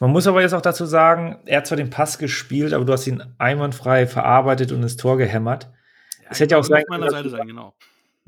Man 0.00 0.10
muss 0.10 0.26
aber 0.26 0.40
jetzt 0.42 0.54
auch 0.54 0.60
dazu 0.60 0.86
sagen, 0.86 1.38
er 1.46 1.58
hat 1.58 1.66
zwar 1.66 1.76
den 1.76 1.90
Pass 1.90 2.18
gespielt, 2.18 2.72
aber 2.72 2.84
du 2.84 2.92
hast 2.92 3.06
ihn 3.06 3.22
einwandfrei 3.38 4.06
verarbeitet 4.06 4.72
und 4.72 4.82
ins 4.82 4.96
Tor 4.96 5.16
gehämmert. 5.16 5.70
Es 6.28 6.40
hätte 6.40 6.54
ja 6.54 6.58
auch 6.58 6.64
sein 6.64 6.84
meiner 6.88 7.10
Seite 7.10 7.30
sein, 7.30 7.46
genau. 7.46 7.74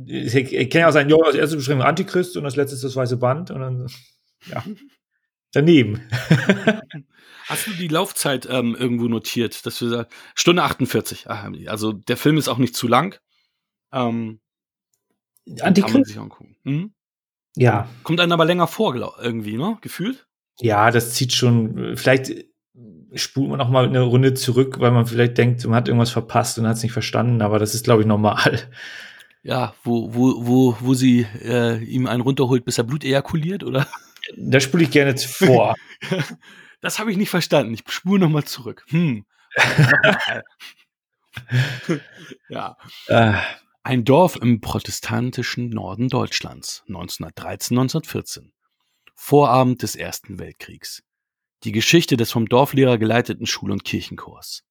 Es 0.06 0.32
kann 0.32 0.80
ja 0.80 0.88
auch 0.88 0.92
sein, 0.92 1.08
ja, 1.08 1.16
das 1.24 1.34
erste 1.34 1.56
beschrieben 1.56 1.82
Antichrist 1.82 2.36
und 2.36 2.44
das 2.44 2.56
letzte 2.56 2.74
ist 2.74 2.84
das 2.84 2.96
weiße 2.96 3.16
Band 3.16 3.50
und 3.50 3.60
dann, 3.60 3.86
ja, 4.46 4.64
daneben. 5.52 6.02
Hast 7.46 7.66
du 7.66 7.72
die 7.72 7.88
Laufzeit 7.88 8.48
ähm, 8.50 8.74
irgendwo 8.74 9.08
notiert, 9.08 9.66
dass 9.66 9.78
du 9.78 9.88
sagst, 9.88 10.12
Stunde 10.34 10.62
48. 10.62 11.28
Ach, 11.28 11.50
also 11.66 11.92
der 11.92 12.16
Film 12.16 12.38
ist 12.38 12.48
auch 12.48 12.58
nicht 12.58 12.74
zu 12.74 12.88
lang. 12.88 13.18
Ähm, 13.92 14.40
Antichrist? 15.60 15.92
Kann 15.92 16.00
man 16.00 16.04
sich 16.04 16.18
angucken. 16.18 16.56
Hm? 16.64 16.94
Ja. 17.56 17.88
Kommt 18.04 18.20
einem 18.20 18.32
aber 18.32 18.44
länger 18.44 18.66
vor, 18.66 18.94
irgendwie, 19.20 19.56
ne? 19.56 19.78
Gefühlt? 19.80 20.26
Ja, 20.62 20.90
das 20.90 21.14
zieht 21.14 21.32
schon, 21.32 21.96
vielleicht 21.96 22.32
spult 23.14 23.50
man 23.50 23.58
noch 23.58 23.68
mal 23.68 23.86
eine 23.86 24.00
Runde 24.00 24.34
zurück, 24.34 24.78
weil 24.78 24.90
man 24.90 25.06
vielleicht 25.06 25.36
denkt, 25.36 25.64
man 25.64 25.74
hat 25.74 25.88
irgendwas 25.88 26.10
verpasst 26.10 26.58
und 26.58 26.66
hat 26.66 26.76
es 26.76 26.82
nicht 26.82 26.92
verstanden, 26.92 27.42
aber 27.42 27.58
das 27.58 27.74
ist, 27.74 27.84
glaube 27.84 28.02
ich, 28.02 28.08
normal. 28.08 28.60
Ja, 29.42 29.74
wo, 29.82 30.14
wo, 30.14 30.46
wo, 30.46 30.76
wo 30.80 30.94
sie 30.94 31.26
äh, 31.42 31.82
ihm 31.82 32.06
einen 32.06 32.22
runterholt, 32.22 32.64
bis 32.64 32.78
er 32.78 32.84
Blut 32.84 33.04
ejakuliert, 33.04 33.64
oder? 33.64 33.88
Da 34.36 34.60
spule 34.60 34.84
ich 34.84 34.90
gerne 34.92 35.16
vor. 35.18 35.74
das 36.80 37.00
habe 37.00 37.10
ich 37.10 37.16
nicht 37.16 37.30
verstanden. 37.30 37.74
Ich 37.74 37.82
spule 37.88 38.20
noch 38.20 38.30
mal 38.30 38.44
zurück. 38.44 38.84
Hm. 38.88 39.24
ja. 42.48 42.76
Äh. 43.08 43.34
Ein 43.84 44.04
Dorf 44.04 44.36
im 44.36 44.60
protestantischen 44.60 45.70
Norden 45.70 46.08
Deutschlands, 46.08 46.84
1913, 46.86 47.76
1914. 47.76 48.52
Vorabend 49.24 49.82
des 49.82 49.94
Ersten 49.94 50.40
Weltkriegs. 50.40 51.04
Die 51.62 51.70
Geschichte 51.70 52.16
des 52.16 52.32
vom 52.32 52.48
Dorflehrer 52.48 52.98
geleiteten 52.98 53.46
Schul- 53.46 53.70
und 53.70 53.84
Kirchenchors. 53.84 54.64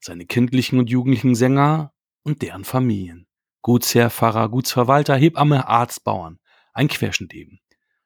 Seine 0.00 0.26
kindlichen 0.26 0.78
und 0.78 0.90
jugendlichen 0.90 1.34
Sänger 1.34 1.94
und 2.22 2.42
deren 2.42 2.64
Familien. 2.64 3.26
Gutsherr, 3.62 4.10
Pfarrer, 4.10 4.50
Gutsverwalter, 4.50 5.16
Hebamme, 5.16 5.66
Arzt, 5.66 6.04
Bauern. 6.04 6.38
Ein 6.74 6.88
Querschnitt 6.88 7.32
eben. 7.32 7.58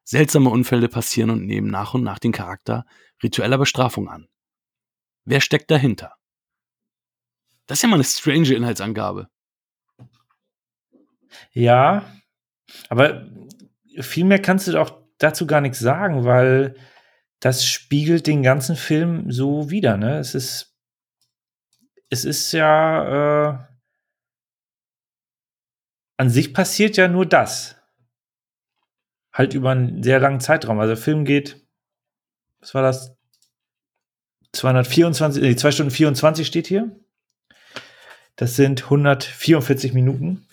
Seltsame 0.05 0.49
Unfälle 0.51 0.89
passieren 0.89 1.31
und 1.31 1.45
nehmen 1.45 1.67
nach 1.67 1.93
und 1.93 2.05
nach 2.05 2.21
den 2.21 2.31
Charakter 2.31 2.87
ritueller 3.21 3.59
Bestrafung 3.59 4.09
an. 4.09 4.29
Wer 5.25 5.41
steckt 5.41 5.73
dahinter? 5.73 6.15
Das 7.67 7.79
ist 7.79 7.83
ja 7.83 7.89
mal 7.89 7.97
eine 7.97 8.05
strange 8.05 8.55
Inhaltsangabe. 8.55 9.29
Ja, 11.51 12.09
aber 12.89 13.29
viel 13.99 14.25
mehr 14.25 14.41
kannst 14.41 14.69
du 14.69 14.81
auch 14.81 15.00
dazu 15.21 15.47
gar 15.47 15.61
nichts 15.61 15.79
sagen, 15.79 16.25
weil 16.25 16.75
das 17.39 17.65
spiegelt 17.65 18.27
den 18.27 18.43
ganzen 18.43 18.75
Film 18.75 19.31
so 19.31 19.71
wider. 19.71 19.97
Ne? 19.97 20.19
Es 20.19 20.35
ist, 20.35 20.77
es 22.11 22.25
ist 22.25 22.53
ja 22.53 23.53
äh, 23.53 23.59
an 26.17 26.29
sich 26.29 26.53
passiert 26.53 26.97
ja 26.97 27.09
nur 27.09 27.25
das. 27.25 27.77
Halt 29.33 29.55
über 29.55 29.71
einen 29.71 30.03
sehr 30.03 30.19
langen 30.19 30.41
Zeitraum. 30.41 30.79
Also 30.81 30.95
der 30.95 31.03
Film 31.03 31.25
geht, 31.25 31.67
was 32.59 32.75
war 32.75 32.83
das? 32.83 33.17
224, 34.53 35.43
nee, 35.43 35.55
2 35.55 35.71
Stunden 35.71 35.93
24 35.93 36.47
steht 36.47 36.67
hier. 36.67 36.95
Das 38.37 38.57
sind 38.57 38.85
144 38.85 39.93
Minuten. 39.93 40.47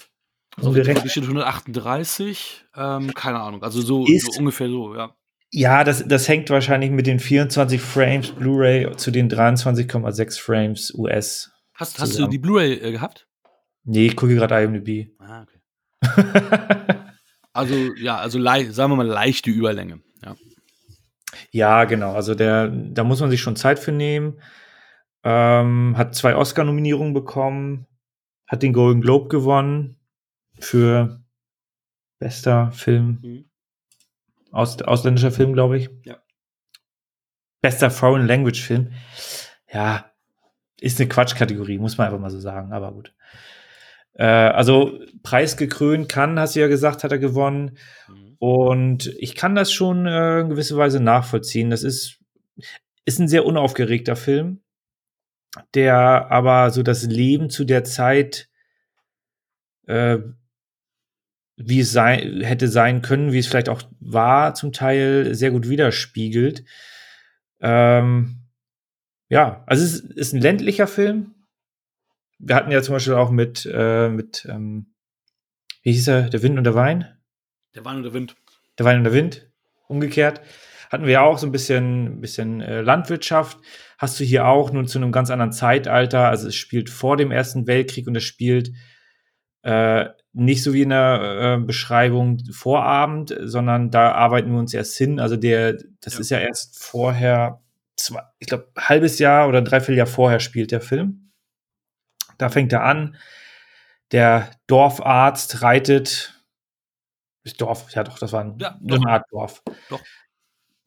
Also 0.58 0.74
direkt 0.74 1.10
steht 1.10 1.24
138, 1.24 2.66
ähm, 2.76 3.14
keine 3.14 3.40
Ahnung, 3.40 3.62
also 3.64 3.80
so, 3.80 4.06
so, 4.06 4.40
ungefähr 4.40 4.68
so, 4.68 4.96
ja. 4.96 5.16
Ja, 5.52 5.84
das, 5.84 6.06
das 6.06 6.28
hängt 6.28 6.50
wahrscheinlich 6.50 6.90
mit 6.90 7.06
den 7.08 7.20
24 7.20 7.80
Frames 7.80 8.32
Blu-ray 8.32 8.96
zu 8.98 9.12
den 9.12 9.30
23,6 9.30 10.42
Frames 10.42 10.94
US. 10.96 11.52
Hast, 11.76 12.00
hast 12.00 12.18
du 12.18 12.28
die 12.28 12.40
Blu-ray 12.40 12.74
äh, 12.74 12.92
gehabt? 12.92 13.28
Nee, 13.84 14.08
ich 14.08 14.16
gucke 14.16 14.34
gerade 14.36 14.62
IMDb. 14.62 15.12
Ah, 15.20 15.44
okay. 15.44 16.24
also, 17.54 17.76
ja, 17.96 18.18
also 18.18 18.42
sagen 18.42 18.92
wir 18.92 18.96
mal 18.96 19.06
leichte 19.06 19.52
Überlänge, 19.52 20.02
ja. 20.24 20.36
Ja, 21.52 21.84
genau. 21.86 22.14
Also 22.14 22.34
der, 22.34 22.68
da 22.68 23.04
muss 23.04 23.22
man 23.22 23.30
sich 23.30 23.42
schon 23.42 23.56
Zeit 23.56 23.78
für 23.78 23.92
nehmen. 23.92 24.42
Ähm, 25.24 25.96
hat 25.98 26.16
zwei 26.16 26.36
Oscar-Nominierungen 26.36 27.14
bekommen, 27.14 27.86
hat 28.48 28.64
den 28.64 28.74
Golden 28.74 29.02
Globe 29.02 29.30
gewonnen 29.30 29.97
für 30.60 31.22
bester 32.20 32.72
Film. 32.72 33.20
Mhm. 33.22 33.50
Aus, 34.52 34.82
ausländischer 34.82 35.32
Film, 35.32 35.54
glaube 35.54 35.78
ich. 35.78 35.90
Ja. 36.04 36.18
Bester 37.62 37.92
Foreign 37.92 38.28
Language 38.28 38.62
Film. 38.62 38.94
Ja, 39.72 40.12
ist 40.80 41.00
eine 41.00 41.10
Quatschkategorie, 41.10 41.80
muss 41.80 41.98
man 41.98 42.08
einfach 42.08 42.20
mal 42.20 42.30
so 42.30 42.40
sagen, 42.40 42.72
aber 42.72 42.92
gut. 42.92 43.14
Äh, 44.14 44.26
also 44.26 45.00
preisgekrönt 45.24 46.10
kann, 46.10 46.40
hast 46.40 46.56
du 46.56 46.60
ja 46.60 46.68
gesagt, 46.68 47.04
hat 47.04 47.12
er 47.12 47.20
gewonnen. 47.20 47.78
Mhm. 48.08 48.36
Und 48.40 49.08
ich 49.18 49.36
kann 49.36 49.56
das 49.56 49.72
schon 49.72 50.06
äh, 50.06 50.42
in 50.42 50.50
gewisser 50.50 50.78
Weise 50.78 51.00
nachvollziehen. 51.00 51.70
Das 51.70 51.84
ist, 51.84 52.20
ist 53.06 53.20
ein 53.20 53.28
sehr 53.28 53.46
unaufgeregter 53.46 54.16
Film, 54.16 54.62
der 55.74 56.32
aber 56.32 56.72
so 56.72 56.84
das 56.84 57.04
Leben 57.04 57.50
zu 57.50 57.66
der 57.66 57.84
Zeit 57.84 58.50
äh, 59.88 60.20
wie 61.58 61.80
es 61.80 61.92
sein, 61.92 62.42
hätte 62.42 62.68
sein 62.68 63.02
können, 63.02 63.34
wie 63.34 63.40
es 63.40 63.48
vielleicht 63.48 63.70
auch 63.70 63.82
war, 64.00 64.54
zum 64.54 64.72
Teil 64.72 65.34
sehr 65.34 65.52
gut 65.52 65.68
widerspiegelt. 65.68 66.64
Ähm, 67.60 68.44
ja, 69.28 69.64
also 69.66 69.84
es 69.84 69.96
ist, 69.96 70.12
ist, 70.12 70.34
ein 70.34 70.42
ländlicher 70.42 70.88
Film. 70.88 71.34
Wir 72.38 72.56
hatten 72.56 72.72
ja 72.72 72.82
zum 72.84 72.94
Beispiel 72.94 73.16
auch 73.16 73.32
mit, 73.32 73.68
äh, 73.72 74.08
mit 74.10 74.48
ähm, 74.50 74.94
wie 75.82 75.92
hieß 75.92 76.08
er, 76.08 76.30
der 76.30 76.44
Wind 76.44 76.60
und 76.60 76.64
der 76.64 76.76
Wein? 76.76 77.18
Der 77.76 77.84
Wein 77.84 77.98
und 77.98 78.04
der 78.04 78.14
Wind. 78.14 78.36
Der 78.78 78.86
Wein 78.86 79.00
und 79.00 79.04
der 79.06 79.14
Wind, 79.14 79.50
umgekehrt. 79.88 80.42
Hatten 80.92 81.06
wir 81.06 81.14
ja 81.14 81.22
auch 81.22 81.40
so 81.40 81.48
ein 81.48 81.52
bisschen, 81.52 82.22
bisschen 82.22 82.62
äh, 82.62 82.82
Landwirtschaft. 82.82 83.58
Hast 83.98 84.20
du 84.20 84.24
hier 84.24 84.46
auch 84.46 84.72
nun 84.72 84.88
zu 84.88 85.00
einem 85.00 85.12
ganz 85.12 85.32
anderen 85.32 85.52
Zeitalter. 85.52 86.30
Also 86.30 86.48
es 86.48 86.56
spielt 86.56 86.90
vor 86.90 87.18
dem 87.18 87.32
Ersten 87.32 87.66
Weltkrieg 87.66 88.08
und 88.08 88.16
es 88.16 88.24
spielt 88.24 88.72
äh, 89.64 90.06
nicht 90.38 90.64
so 90.64 90.74
wie 90.74 90.84
in 90.84 90.90
der 90.90 91.58
äh, 91.60 91.66
Beschreibung 91.66 92.40
Vorabend, 92.52 93.36
sondern 93.42 93.90
da 93.90 94.12
arbeiten 94.12 94.52
wir 94.52 94.60
uns 94.60 94.74
erst 94.74 94.96
hin. 94.96 95.20
Also 95.20 95.36
der, 95.36 95.78
das 96.00 96.14
ja. 96.14 96.20
ist 96.20 96.30
ja 96.30 96.40
erst 96.40 96.82
vorher, 96.84 97.62
zwei, 97.96 98.22
ich 98.38 98.48
glaube, 98.48 98.70
halbes 98.78 99.20
Jahr 99.20 99.48
oder 99.48 99.62
dreiviertel 99.62 99.98
Jahr 99.98 100.08
vorher 100.08 100.40
spielt 100.40 100.72
der 100.72 100.82
Film. 100.82 101.32
Da 102.38 102.50
fängt 102.50 102.72
er 102.72 102.84
an. 102.84 103.18
Der 104.12 104.52
Dorfarzt 104.68 105.64
reitet. 105.64 106.34
Dorf, 107.58 107.92
ja 107.92 108.04
doch, 108.04 108.20
das 108.20 108.34
war 108.34 108.44
ein, 108.44 108.58
ja, 108.60 108.78
eine 108.88 109.08
Art 109.08 109.26
Dorf. 109.32 109.64
Doch. 109.90 110.02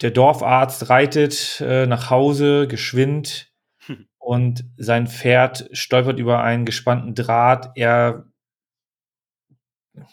Der 0.00 0.10
Dorfarzt 0.10 0.88
reitet 0.90 1.60
äh, 1.60 1.86
nach 1.86 2.10
Hause, 2.10 2.68
geschwind, 2.68 3.50
hm. 3.86 4.06
und 4.18 4.64
sein 4.76 5.06
Pferd 5.06 5.68
stolpert 5.72 6.18
über 6.18 6.42
einen 6.42 6.66
gespannten 6.66 7.14
Draht. 7.14 7.70
Er 7.76 8.29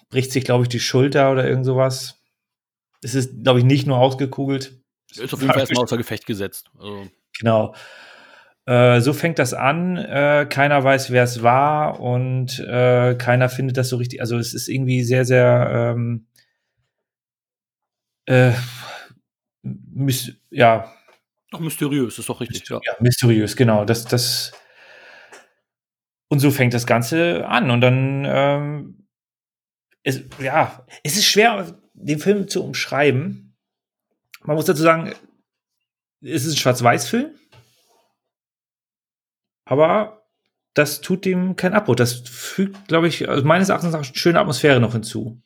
bricht 0.09 0.32
sich, 0.32 0.43
glaube 0.43 0.63
ich, 0.63 0.69
die 0.69 0.80
Schulter 0.80 1.32
oder 1.32 1.47
irgend 1.47 1.65
sowas. 1.65 2.21
Es 3.01 3.15
ist, 3.15 3.43
glaube 3.43 3.59
ich, 3.59 3.65
nicht 3.65 3.88
nur 3.88 3.97
ausgekugelt. 3.97 4.80
Ist 5.11 5.34
auf 5.34 5.41
jeden 5.41 5.53
Fall 5.53 5.61
erstmal 5.61 5.84
außer 5.84 5.97
Gefecht 5.97 6.25
gesetzt. 6.25 6.69
Also. 6.78 7.07
Genau. 7.39 7.75
Äh, 8.65 8.99
so 8.99 9.13
fängt 9.13 9.39
das 9.39 9.53
an. 9.53 9.97
Äh, 9.97 10.47
keiner 10.49 10.84
weiß, 10.84 11.11
wer 11.11 11.23
es 11.23 11.41
war 11.43 11.99
und 11.99 12.59
äh, 12.59 13.15
keiner 13.15 13.49
findet 13.49 13.78
das 13.78 13.89
so 13.89 13.97
richtig. 13.97 14.19
Also 14.19 14.38
es 14.38 14.53
ist 14.53 14.67
irgendwie 14.67 15.03
sehr, 15.03 15.23
sehr 15.25 15.95
ähm, 15.95 16.28
äh, 18.25 18.51
ja. 20.49 20.93
Doch 21.51 21.59
mysteriös, 21.59 22.19
ist 22.19 22.28
doch 22.28 22.41
richtig. 22.41 22.67
Ja, 22.69 22.80
ja 22.84 22.93
mysteriös, 22.99 23.55
genau. 23.55 23.86
Das, 23.86 24.05
das 24.05 24.51
und 26.28 26.39
so 26.39 26.51
fängt 26.51 26.73
das 26.73 26.86
Ganze 26.86 27.47
an 27.47 27.71
und 27.71 27.80
dann 27.80 28.25
ähm, 28.28 28.97
es, 30.08 30.22
ja, 30.39 30.86
es 31.03 31.18
ist 31.18 31.26
schwer, 31.26 31.78
den 31.93 32.20
Film 32.20 32.47
zu 32.47 32.64
umschreiben. 32.64 33.58
Man 34.43 34.55
muss 34.55 34.66
dazu 34.66 34.82
sagen, 34.82 35.14
es 36.22 36.45
ist 36.45 36.53
ein 36.53 36.58
Schwarz-Weiß-Film. 36.58 37.32
Aber 39.66 40.24
das 40.74 41.01
tut 41.01 41.26
dem 41.26 41.58
kein 41.58 41.74
Abbruch. 41.74 41.95
Das 41.95 42.14
fügt, 42.14 42.88
glaube 42.88 43.10
ich, 43.10 43.28
also 43.28 43.43
meines 43.43 43.68
Erachtens 43.68 43.93
eine 43.93 44.05
schöne 44.05 44.39
Atmosphäre 44.39 44.80
noch 44.80 44.93
hinzu. 44.93 45.41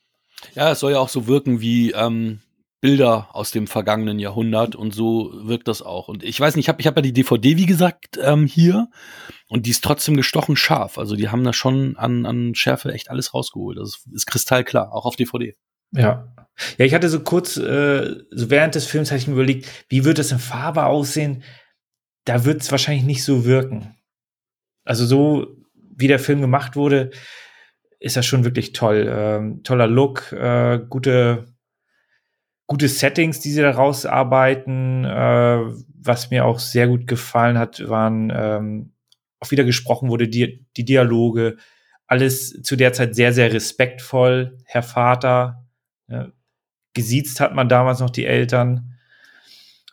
Ja, 0.53 0.71
es 0.71 0.79
soll 0.79 0.91
ja 0.91 0.99
auch 0.99 1.09
so 1.09 1.25
wirken 1.25 1.59
wie, 1.59 1.91
ähm, 1.91 2.41
Bilder 2.81 3.29
aus 3.33 3.51
dem 3.51 3.67
vergangenen 3.67 4.17
Jahrhundert 4.17 4.75
und 4.75 4.93
so 4.93 5.31
wirkt 5.33 5.67
das 5.67 5.83
auch. 5.83 6.07
Und 6.07 6.23
ich 6.23 6.39
weiß 6.39 6.55
nicht, 6.55 6.65
ich 6.65 6.69
habe 6.69 6.81
ich 6.81 6.87
hab 6.87 6.95
ja 6.95 7.03
die 7.03 7.13
DVD, 7.13 7.55
wie 7.55 7.67
gesagt, 7.67 8.19
ähm, 8.21 8.47
hier 8.47 8.89
und 9.47 9.67
die 9.67 9.69
ist 9.69 9.83
trotzdem 9.83 10.17
gestochen 10.17 10.55
scharf. 10.55 10.97
Also 10.97 11.15
die 11.15 11.29
haben 11.29 11.43
da 11.43 11.53
schon 11.53 11.95
an, 11.95 12.25
an 12.25 12.55
Schärfe 12.55 12.91
echt 12.91 13.11
alles 13.11 13.35
rausgeholt. 13.35 13.77
Das 13.77 13.89
ist, 13.89 14.07
ist 14.13 14.25
kristallklar, 14.25 14.91
auch 14.91 15.05
auf 15.05 15.15
DVD. 15.15 15.55
Ja. 15.91 16.33
Ja, 16.77 16.85
ich 16.85 16.93
hatte 16.93 17.07
so 17.07 17.21
kurz, 17.21 17.57
äh, 17.57 18.15
so 18.31 18.49
während 18.49 18.75
des 18.75 18.85
Films 18.85 19.11
hatte 19.11 19.19
ich 19.19 19.27
mir 19.27 19.33
überlegt, 19.33 19.67
wie 19.89 20.03
wird 20.03 20.17
das 20.17 20.31
in 20.31 20.39
Farbe 20.39 20.85
aussehen? 20.85 21.43
Da 22.25 22.45
wird 22.45 22.61
es 22.61 22.71
wahrscheinlich 22.71 23.05
nicht 23.05 23.23
so 23.23 23.45
wirken. 23.45 23.95
Also 24.83 25.05
so, 25.05 25.47
wie 25.73 26.07
der 26.07 26.19
Film 26.19 26.41
gemacht 26.41 26.75
wurde, 26.75 27.11
ist 27.99 28.17
das 28.17 28.25
schon 28.25 28.43
wirklich 28.43 28.73
toll. 28.73 29.07
Ähm, 29.07 29.63
toller 29.63 29.87
Look, 29.87 30.31
äh, 30.31 30.79
gute 30.89 31.50
gute 32.67 32.87
Settings, 32.87 33.39
die 33.39 33.51
sie 33.51 33.61
da 33.61 33.71
rausarbeiten. 33.71 35.05
Äh, 35.05 35.61
was 36.03 36.31
mir 36.31 36.45
auch 36.45 36.59
sehr 36.59 36.87
gut 36.87 37.07
gefallen 37.07 37.57
hat, 37.57 37.87
waren 37.87 38.31
ähm, 38.35 38.93
auch 39.39 39.51
wieder 39.51 39.63
gesprochen 39.63 40.09
wurde, 40.09 40.27
die, 40.27 40.65
die 40.77 40.85
Dialoge. 40.85 41.57
Alles 42.07 42.61
zu 42.63 42.75
der 42.75 42.93
Zeit 42.93 43.15
sehr, 43.15 43.33
sehr 43.33 43.53
respektvoll. 43.53 44.57
Herr 44.65 44.83
Vater, 44.83 45.65
ja, 46.07 46.29
gesiezt 46.93 47.39
hat 47.39 47.53
man 47.55 47.69
damals 47.69 47.99
noch 47.99 48.09
die 48.09 48.25
Eltern. 48.25 48.97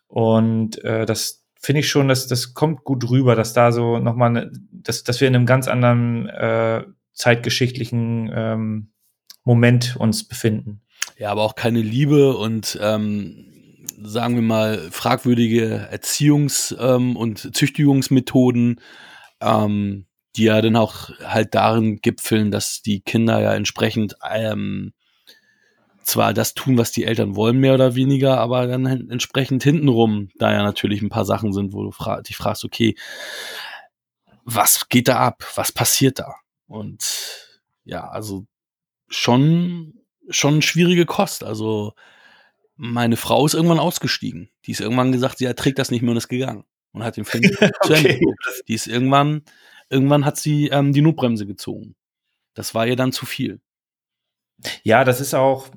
Und 0.07 0.83
äh, 0.85 1.07
das 1.07 1.47
finde 1.61 1.81
ich 1.81 1.89
schon, 1.89 2.09
dass 2.09 2.27
das 2.27 2.55
kommt 2.55 2.85
gut 2.85 3.09
rüber, 3.11 3.35
dass 3.35 3.53
da 3.53 3.73
so 3.73 3.99
nochmal, 3.99 4.31
ne, 4.31 4.53
dass, 4.73 5.05
dass 5.05 5.21
wir 5.21 5.29
in 5.29 5.37
einem 5.37 5.47
ganz 5.47 5.69
anderen 5.69 6.29
äh, 6.29 6.85
zeitgeschichtlichen 7.12 8.31
ähm, 8.33 8.93
Moment 9.45 9.97
uns 9.97 10.27
befinden. 10.27 10.83
Ja, 11.19 11.33
aber 11.33 11.43
auch 11.43 11.57
keine 11.57 11.83
Liebe 11.83 12.37
und 12.37 12.79
ähm, 12.81 13.45
sagen 14.01 14.37
wir 14.37 14.43
mal 14.43 14.79
fragwürdige 14.93 15.89
Erziehungs- 15.93 16.77
ähm, 16.79 17.16
und 17.16 17.57
Züchtigungsmethoden, 17.57 18.81
ähm, 19.41 20.07
die 20.37 20.45
ja 20.45 20.62
dann 20.62 20.77
auch 20.77 21.11
halt 21.25 21.57
darin 21.57 21.97
gipfeln, 22.01 22.53
dass 22.53 22.83
die 22.83 23.01
Kinder 23.01 23.41
ja 23.41 23.53
entsprechend 23.55 24.14
ähm, 24.31 24.93
zwar 26.05 26.33
das 26.33 26.55
tun, 26.55 26.79
was 26.79 26.93
die 26.93 27.03
Eltern 27.05 27.35
wollen, 27.35 27.59
mehr 27.59 27.75
oder 27.75 27.97
weniger, 27.97 28.39
aber 28.39 28.69
dann 28.69 28.87
entsprechend 28.87 29.64
hintenrum 29.64 30.31
da 30.39 30.53
ja 30.53 30.62
natürlich 30.62 31.03
ein 31.03 31.11
paar 31.11 31.25
Sachen 31.25 31.53
sind, 31.53 31.73
wo 31.73 31.83
du 31.83 31.91
fra 31.91 32.23
dich 32.23 32.37
fragst, 32.37 32.64
okay, 32.64 32.95
was 34.45 34.89
geht 34.89 35.09
da 35.09 35.19
ab? 35.19 35.45
Was 35.57 35.73
passiert 35.73 36.21
da? 36.21 36.37
Und 36.69 37.59
ja, 37.85 38.09
also 38.09 38.47
schon 39.09 39.97
schon 40.31 40.62
schwierige 40.62 41.07
Kost. 41.07 41.45
Also 41.45 41.95
meine 42.76 43.16
Frau 43.16 43.45
ist 43.45 43.55
irgendwann 43.55 43.79
ausgestiegen. 43.81 44.51
Die 44.64 44.70
ist 44.70 44.81
irgendwann 44.81 45.12
gesagt, 45.12 45.39
sie 45.39 45.45
erträgt 45.45 45.79
das 45.79 45.91
nicht 45.91 46.03
mehr 46.03 46.12
und 46.12 46.16
ist 46.16 46.29
gegangen 46.29 46.64
und 46.93 47.05
hat 47.05 47.16
den 47.16 47.24
Film 47.24 47.43
zu 47.83 47.93
Ende 47.93 48.14
geguckt. 48.14 48.62
Die 48.68 48.74
ist 48.74 48.87
irgendwann, 48.87 49.43
irgendwann 49.91 50.24
hat 50.24 50.37
sie 50.37 50.68
ähm, 50.68 50.93
die 50.93 51.03
Notbremse 51.03 51.47
gezogen. 51.47 51.97
Das 52.55 52.74
war 52.74 52.87
ihr 52.87 52.97
dann 52.97 53.12
zu 53.12 53.26
viel. 53.26 53.61
Ja, 54.83 55.05
das 55.05 55.20
ist 55.20 55.35
auch, 55.35 55.68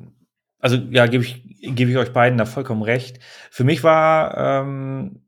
also 0.60 0.76
ja, 0.76 1.06
gebe 1.08 1.24
ich, 1.24 1.43
gebe 1.62 1.91
ich 1.91 1.97
euch 1.97 2.14
beiden 2.14 2.38
da 2.38 2.45
vollkommen 2.45 2.82
recht. 2.82 3.20
Für 3.52 3.64
mich 3.64 3.84
war, 3.84 4.38
ähm, 4.38 5.22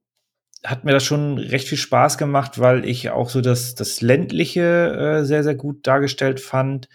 hat 0.64 0.86
mir 0.86 0.94
das 0.94 1.04
schon 1.04 1.38
recht 1.38 1.68
viel 1.68 1.78
Spaß 1.78 2.18
gemacht, 2.18 2.60
weil 2.60 2.86
ich 2.86 3.10
auch 3.10 3.30
so 3.30 3.42
das, 3.42 3.76
das 3.76 4.02
ländliche 4.02 5.20
äh, 5.22 5.26
sehr, 5.26 5.44
sehr 5.44 5.56
gut 5.56 5.86
dargestellt 5.86 6.40
fand. 6.40 6.88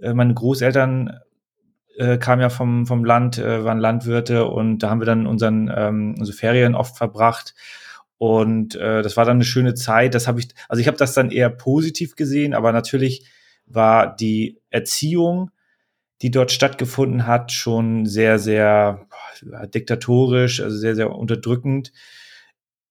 Äh, 0.00 0.14
meine 0.14 0.34
Großeltern 0.34 1.18
äh, 1.98 2.16
kam 2.18 2.40
ja 2.40 2.48
vom, 2.48 2.86
vom 2.86 3.04
Land, 3.04 3.38
äh, 3.38 3.64
waren 3.64 3.78
Landwirte 3.78 4.46
und 4.46 4.78
da 4.78 4.90
haben 4.90 5.00
wir 5.00 5.06
dann 5.06 5.26
unseren, 5.26 5.70
ähm, 5.74 6.14
unsere 6.18 6.36
Ferien 6.36 6.74
oft 6.74 6.96
verbracht. 6.96 7.54
Und 8.18 8.74
äh, 8.76 9.02
das 9.02 9.16
war 9.16 9.24
dann 9.24 9.36
eine 9.36 9.44
schöne 9.44 9.74
Zeit. 9.74 10.14
Das 10.14 10.26
habe 10.26 10.40
ich, 10.40 10.48
also 10.68 10.80
ich 10.80 10.86
habe 10.88 10.96
das 10.96 11.14
dann 11.14 11.30
eher 11.30 11.50
positiv 11.50 12.16
gesehen, 12.16 12.54
aber 12.54 12.72
natürlich 12.72 13.26
war 13.66 14.14
die 14.14 14.60
Erziehung, 14.70 15.50
die 16.22 16.30
dort 16.30 16.50
stattgefunden 16.50 17.26
hat, 17.26 17.52
schon 17.52 18.06
sehr, 18.06 18.38
sehr 18.38 19.06
boah, 19.44 19.66
diktatorisch, 19.66 20.60
also 20.60 20.76
sehr, 20.76 20.96
sehr 20.96 21.12
unterdrückend. 21.12 21.92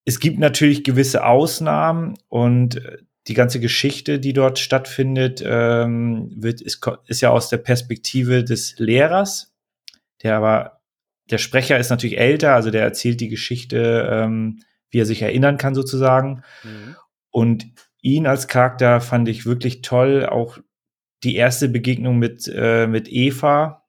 Es 0.05 0.19
gibt 0.19 0.39
natürlich 0.39 0.83
gewisse 0.85 1.25
Ausnahmen 1.25 2.15
und 2.29 2.77
äh, 2.77 2.97
die 3.27 3.33
ganze 3.33 3.59
Geschichte, 3.59 4.19
die 4.19 4.33
dort 4.33 4.57
stattfindet, 4.57 5.43
ähm, 5.45 6.31
wird, 6.35 6.61
ist, 6.61 6.85
ist 7.07 7.21
ja 7.21 7.29
aus 7.29 7.49
der 7.49 7.57
Perspektive 7.57 8.43
des 8.43 8.75
Lehrers, 8.77 9.53
der 10.23 10.37
aber, 10.37 10.81
der 11.29 11.37
Sprecher 11.37 11.77
ist 11.77 11.89
natürlich 11.89 12.17
älter, 12.17 12.55
also 12.55 12.71
der 12.71 12.83
erzählt 12.83 13.19
die 13.19 13.27
Geschichte, 13.27 14.07
ähm, 14.09 14.61
wie 14.89 14.99
er 14.99 15.05
sich 15.05 15.21
erinnern 15.21 15.57
kann 15.57 15.75
sozusagen. 15.75 16.43
Mhm. 16.63 16.95
Und 17.29 17.67
ihn 18.01 18.27
als 18.27 18.47
Charakter 18.47 19.01
fand 19.01 19.27
ich 19.27 19.45
wirklich 19.45 19.81
toll, 19.81 20.25
auch 20.25 20.57
die 21.23 21.35
erste 21.35 21.67
Begegnung 21.67 22.17
mit, 22.19 22.49
äh, 22.53 22.87
mit 22.87 23.11
Eva, 23.11 23.83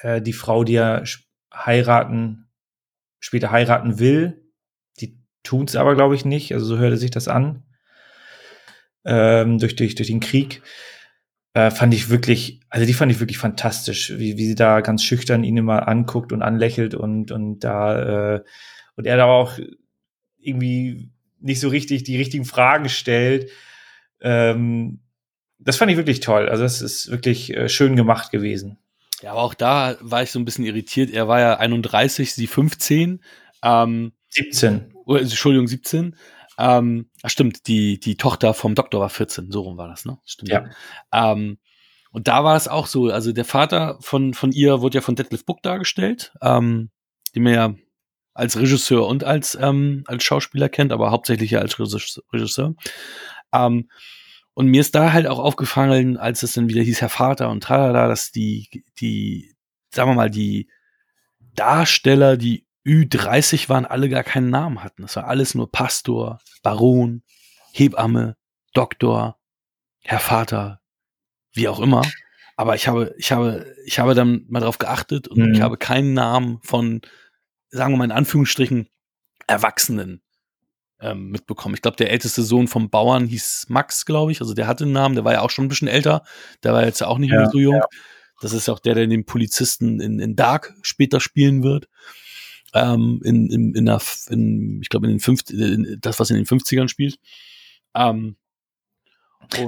äh, 0.00 0.20
die 0.20 0.34
Frau, 0.34 0.64
die 0.64 0.74
er 0.74 1.04
heiraten, 1.54 2.50
später 3.20 3.50
heiraten 3.50 3.98
will. 3.98 4.50
Die 5.00 5.18
tun's 5.44 5.76
aber, 5.76 5.94
glaube 5.94 6.14
ich, 6.14 6.26
nicht. 6.26 6.52
Also 6.52 6.66
so 6.66 6.78
hörte 6.78 6.98
sich 6.98 7.10
das 7.10 7.28
an 7.28 7.62
ähm, 9.04 9.58
durch, 9.58 9.76
durch, 9.76 9.94
durch 9.94 10.08
den 10.08 10.20
Krieg. 10.20 10.62
Äh, 11.52 11.70
fand 11.70 11.94
ich 11.94 12.10
wirklich, 12.10 12.60
also 12.68 12.84
die 12.84 12.94
fand 12.94 13.12
ich 13.12 13.20
wirklich 13.20 13.38
fantastisch, 13.38 14.12
wie, 14.18 14.36
wie 14.36 14.46
sie 14.46 14.56
da 14.56 14.80
ganz 14.80 15.04
schüchtern 15.04 15.44
ihn 15.44 15.56
immer 15.56 15.86
anguckt 15.86 16.32
und 16.32 16.42
anlächelt 16.42 16.94
und, 16.94 17.30
und 17.30 17.60
da, 17.60 18.34
äh, 18.36 18.44
und 18.96 19.06
er 19.06 19.16
da 19.16 19.24
auch 19.26 19.58
irgendwie 20.40 21.10
nicht 21.40 21.60
so 21.60 21.68
richtig 21.68 22.02
die 22.02 22.16
richtigen 22.16 22.44
Fragen 22.44 22.88
stellt. 22.88 23.50
Ähm, 24.20 25.00
das 25.58 25.76
fand 25.76 25.90
ich 25.90 25.96
wirklich 25.96 26.20
toll. 26.20 26.48
Also 26.48 26.62
das 26.62 26.82
ist 26.82 27.10
wirklich 27.10 27.56
äh, 27.56 27.68
schön 27.68 27.96
gemacht 27.96 28.32
gewesen. 28.32 28.78
Ja, 29.22 29.32
aber 29.32 29.42
auch 29.42 29.54
da 29.54 29.96
war 30.00 30.22
ich 30.22 30.30
so 30.30 30.38
ein 30.38 30.44
bisschen 30.44 30.64
irritiert. 30.64 31.10
Er 31.10 31.28
war 31.28 31.40
ja 31.40 31.58
31, 31.58 32.34
sie 32.34 32.46
15. 32.46 33.20
Ähm, 33.62 34.12
17. 34.30 34.92
Entschuldigung, 35.06 35.68
17. 35.68 36.16
Ähm, 36.58 37.10
stimmt, 37.24 37.66
die, 37.66 37.98
die 37.98 38.16
Tochter 38.16 38.54
vom 38.54 38.74
Doktor 38.74 39.00
war 39.00 39.10
14, 39.10 39.50
so 39.50 39.62
rum 39.62 39.76
war 39.76 39.88
das, 39.88 40.04
ne? 40.04 40.18
Stimmt. 40.24 40.50
Ja. 40.50 40.64
Ähm, 41.12 41.58
und 42.10 42.28
da 42.28 42.44
war 42.44 42.56
es 42.56 42.68
auch 42.68 42.86
so, 42.86 43.08
also 43.10 43.32
der 43.32 43.44
Vater 43.44 43.98
von, 44.00 44.34
von 44.34 44.52
ihr 44.52 44.80
wurde 44.80 44.98
ja 44.98 45.02
von 45.02 45.16
Detlef 45.16 45.44
Book 45.44 45.62
dargestellt, 45.62 46.32
ähm, 46.42 46.90
den 47.34 47.42
man 47.42 47.54
ja 47.54 47.74
als 48.34 48.56
Regisseur 48.56 49.06
und 49.06 49.24
als, 49.24 49.58
ähm, 49.60 50.04
als 50.06 50.22
Schauspieler 50.22 50.68
kennt, 50.68 50.92
aber 50.92 51.10
hauptsächlich 51.10 51.52
ja 51.52 51.60
als 51.60 51.78
Regisseur. 51.78 52.74
Ähm, 53.52 53.88
und 54.54 54.66
mir 54.66 54.80
ist 54.80 54.94
da 54.94 55.12
halt 55.12 55.26
auch 55.26 55.40
aufgefallen, 55.40 56.16
als 56.16 56.44
es 56.44 56.52
dann 56.52 56.68
wieder 56.68 56.82
hieß, 56.82 57.00
Herr 57.00 57.08
Vater 57.08 57.50
und 57.50 57.64
tralala, 57.64 58.06
dass 58.06 58.30
die, 58.30 58.84
die, 59.00 59.54
sagen 59.90 60.10
wir 60.10 60.14
mal, 60.14 60.30
die 60.30 60.68
Darsteller, 61.54 62.36
die 62.36 62.63
Ü30 62.86 63.68
waren, 63.68 63.86
alle 63.86 64.08
gar 64.08 64.24
keinen 64.24 64.50
Namen 64.50 64.82
hatten. 64.84 65.02
Das 65.02 65.16
war 65.16 65.26
alles 65.26 65.54
nur 65.54 65.70
Pastor, 65.70 66.38
Baron, 66.62 67.22
Hebamme, 67.72 68.36
Doktor, 68.74 69.38
Herr 70.02 70.20
Vater, 70.20 70.80
wie 71.52 71.68
auch 71.68 71.80
immer. 71.80 72.02
Aber 72.56 72.74
ich 72.74 72.86
habe, 72.86 73.14
ich 73.18 73.32
habe, 73.32 73.74
ich 73.84 73.98
habe 73.98 74.14
dann 74.14 74.44
mal 74.48 74.60
drauf 74.60 74.78
geachtet 74.78 75.28
und 75.28 75.38
mhm. 75.38 75.54
ich 75.54 75.60
habe 75.60 75.76
keinen 75.76 76.14
Namen 76.14 76.60
von, 76.62 77.00
sagen 77.70 77.94
wir 77.94 77.98
mal 77.98 78.04
in 78.04 78.12
Anführungsstrichen, 78.12 78.88
Erwachsenen 79.46 80.22
ähm, 81.00 81.30
mitbekommen. 81.30 81.74
Ich 81.74 81.82
glaube, 81.82 81.96
der 81.96 82.10
älteste 82.10 82.42
Sohn 82.42 82.68
vom 82.68 82.90
Bauern 82.90 83.26
hieß 83.26 83.66
Max, 83.68 84.06
glaube 84.06 84.32
ich. 84.32 84.40
Also 84.40 84.54
der 84.54 84.66
hatte 84.66 84.84
einen 84.84 84.92
Namen, 84.92 85.14
der 85.14 85.24
war 85.24 85.32
ja 85.32 85.40
auch 85.40 85.50
schon 85.50 85.64
ein 85.64 85.68
bisschen 85.68 85.88
älter. 85.88 86.22
Der 86.62 86.72
war 86.72 86.84
jetzt 86.84 87.02
auch 87.02 87.18
nicht 87.18 87.32
ja, 87.32 87.40
mehr 87.40 87.50
so 87.50 87.58
jung. 87.58 87.76
Ja. 87.76 87.86
Das 88.40 88.52
ist 88.52 88.68
auch 88.68 88.78
der, 88.78 88.94
der 88.94 89.06
den 89.06 89.24
Polizisten 89.24 90.00
in, 90.00 90.18
in 90.18 90.36
Dark 90.36 90.74
später 90.82 91.20
spielen 91.20 91.62
wird 91.62 91.88
ähm, 92.74 93.20
in, 93.24 93.48
in, 93.48 93.74
in, 93.74 93.86
der, 93.86 94.00
in, 94.28 94.80
ich 94.82 94.88
glaube, 94.88 95.06
in 95.06 95.14
den 95.14 95.20
50, 95.20 95.58
in, 95.58 95.98
das, 96.00 96.20
was 96.20 96.30
in 96.30 96.36
den 96.36 96.46
50ern 96.46 96.88
spielt. 96.88 97.18
Ähm, 97.94 98.36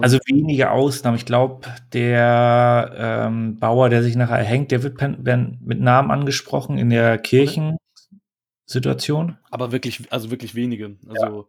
also 0.02 0.18
wenige 0.26 0.70
Ausnahmen. 0.70 1.16
Ich 1.16 1.26
glaube, 1.26 1.68
der 1.92 2.92
ähm, 2.96 3.58
Bauer, 3.58 3.88
der 3.88 4.02
sich 4.02 4.16
nachher 4.16 4.38
erhängt, 4.38 4.70
der 4.70 4.82
wird 4.82 5.00
mit 5.00 5.80
Namen 5.80 6.10
angesprochen 6.10 6.78
in 6.78 6.90
der 6.90 7.18
Kirchensituation. 7.18 9.38
Aber 9.50 9.72
wirklich, 9.72 10.10
also 10.10 10.30
wirklich 10.30 10.54
wenige. 10.54 10.96
Also, 11.08 11.40
ja. 11.40 11.44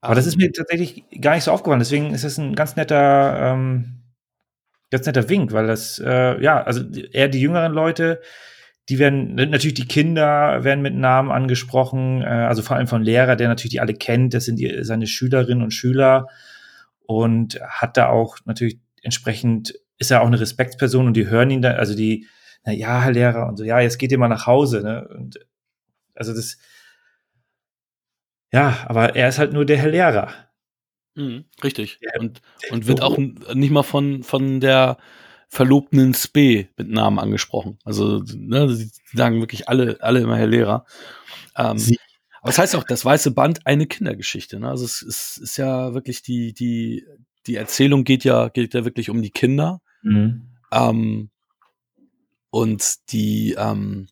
Aber 0.00 0.14
das 0.14 0.26
ist 0.26 0.34
ähm, 0.34 0.42
mir 0.42 0.52
tatsächlich 0.52 1.04
gar 1.20 1.34
nicht 1.34 1.44
so 1.44 1.50
aufgefallen. 1.50 1.80
Deswegen 1.80 2.12
ist 2.12 2.24
das 2.24 2.38
ein 2.38 2.54
ganz 2.54 2.76
netter, 2.76 3.38
ähm, 3.40 4.02
ganz 4.90 5.06
netter 5.06 5.28
Wink, 5.28 5.52
weil 5.52 5.66
das, 5.66 5.98
äh, 5.98 6.40
ja, 6.42 6.62
also 6.62 6.82
eher 7.12 7.28
die 7.28 7.40
jüngeren 7.40 7.72
Leute, 7.72 8.20
die 8.88 8.98
werden 8.98 9.34
natürlich 9.34 9.74
die 9.74 9.88
Kinder 9.88 10.62
werden 10.62 10.82
mit 10.82 10.94
Namen 10.94 11.30
angesprochen, 11.30 12.22
äh, 12.22 12.26
also 12.26 12.62
vor 12.62 12.76
allem 12.76 12.86
von 12.86 13.02
Lehrer, 13.02 13.36
der 13.36 13.48
natürlich 13.48 13.72
die 13.72 13.80
alle 13.80 13.94
kennt. 13.94 14.34
Das 14.34 14.44
sind 14.44 14.58
die, 14.58 14.78
seine 14.82 15.06
Schülerinnen 15.06 15.62
und 15.62 15.72
Schüler 15.72 16.28
und 17.00 17.60
hat 17.62 17.96
da 17.96 18.08
auch 18.08 18.38
natürlich 18.44 18.78
entsprechend 19.02 19.74
ist 19.98 20.10
er 20.10 20.22
auch 20.22 20.26
eine 20.26 20.40
Respektsperson 20.40 21.06
und 21.06 21.16
die 21.16 21.28
hören 21.28 21.50
ihn 21.50 21.62
da, 21.62 21.72
also 21.72 21.94
die 21.94 22.26
na 22.66 22.72
ja, 22.72 23.02
Herr 23.02 23.12
Lehrer, 23.12 23.48
und 23.48 23.56
so, 23.56 23.64
ja, 23.64 23.80
jetzt 23.80 23.98
geht 23.98 24.10
ihr 24.10 24.18
mal 24.18 24.28
nach 24.28 24.46
Hause, 24.46 24.82
ne? 24.82 25.08
Und 25.08 25.38
also 26.14 26.34
das, 26.34 26.58
ja, 28.52 28.84
aber 28.86 29.14
er 29.14 29.28
ist 29.28 29.38
halt 29.38 29.52
nur 29.52 29.64
der 29.64 29.78
Herr 29.78 29.90
Lehrer. 29.90 30.34
Mhm, 31.14 31.44
richtig. 31.62 31.98
Der, 32.00 32.20
und, 32.20 32.42
und 32.70 32.86
wird 32.86 33.02
auch 33.02 33.16
nicht 33.16 33.70
mal 33.70 33.84
von, 33.84 34.24
von 34.24 34.60
der 34.60 34.98
Verlobten 35.48 36.14
Spe 36.14 36.68
mit 36.76 36.88
Namen 36.88 37.18
angesprochen. 37.18 37.78
Also, 37.84 38.22
ne, 38.34 38.68
sie 38.74 38.90
sagen 39.12 39.40
wirklich 39.40 39.68
alle, 39.68 39.98
alle 40.00 40.20
immer 40.20 40.36
Herr 40.36 40.46
Lehrer. 40.46 40.86
Ähm, 41.56 41.78
sie 41.78 41.98
aber 42.46 42.52
es 42.52 42.58
heißt 42.58 42.76
auch, 42.76 42.84
das 42.84 43.04
weiße 43.04 43.32
Band 43.32 43.66
eine 43.66 43.88
Kindergeschichte. 43.88 44.60
Ne? 44.60 44.68
Also 44.68 44.84
es 44.84 45.02
ist, 45.02 45.36
ist 45.38 45.56
ja 45.56 45.94
wirklich 45.94 46.22
die, 46.22 46.52
die, 46.52 47.04
die 47.48 47.56
Erzählung 47.56 48.04
geht 48.04 48.22
ja, 48.22 48.50
geht 48.50 48.72
ja 48.72 48.84
wirklich 48.84 49.10
um 49.10 49.20
die 49.20 49.32
Kinder. 49.32 49.80
Mhm. 50.04 50.52
Ähm, 50.70 51.30
und 52.50 53.10
die, 53.10 53.56
ähm, 53.58 54.06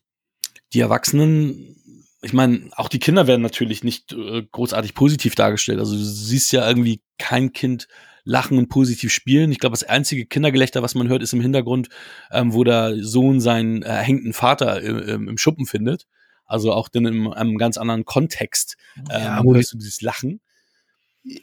die 0.73 0.81
Erwachsenen, 0.81 1.77
ich 2.21 2.33
meine, 2.33 2.69
auch 2.75 2.89
die 2.89 2.99
Kinder 2.99 3.25
werden 3.25 3.41
natürlich 3.41 3.85
nicht 3.85 4.11
äh, 4.11 4.43
großartig 4.51 4.95
positiv 4.95 5.35
dargestellt. 5.35 5.79
Also 5.79 5.95
du 5.95 6.03
siehst 6.03 6.51
ja 6.51 6.67
irgendwie 6.67 6.99
kein 7.17 7.53
Kind 7.53 7.87
lachen 8.25 8.57
und 8.57 8.67
positiv 8.67 9.13
spielen. 9.13 9.51
Ich 9.51 9.59
glaube, 9.59 9.73
das 9.73 9.83
einzige 9.83 10.25
Kindergelächter, 10.25 10.81
was 10.81 10.95
man 10.95 11.07
hört, 11.07 11.23
ist 11.23 11.33
im 11.33 11.41
Hintergrund, 11.41 11.89
ähm, 12.31 12.53
wo 12.53 12.63
der 12.63 13.01
Sohn 13.01 13.39
seinen 13.39 13.83
äh, 13.83 13.93
hängenden 13.93 14.33
Vater 14.33 14.81
im, 14.81 14.97
im, 14.97 15.29
im 15.29 15.37
Schuppen 15.37 15.65
findet. 15.65 16.07
Also 16.45 16.73
auch 16.73 16.89
dann 16.89 17.05
in 17.05 17.33
einem 17.33 17.57
ganz 17.57 17.77
anderen 17.77 18.05
Kontext 18.05 18.77
ähm, 18.97 19.21
ja, 19.21 19.43
hörst 19.43 19.73
du 19.73 19.77
dieses 19.77 20.01
Lachen. 20.01 20.41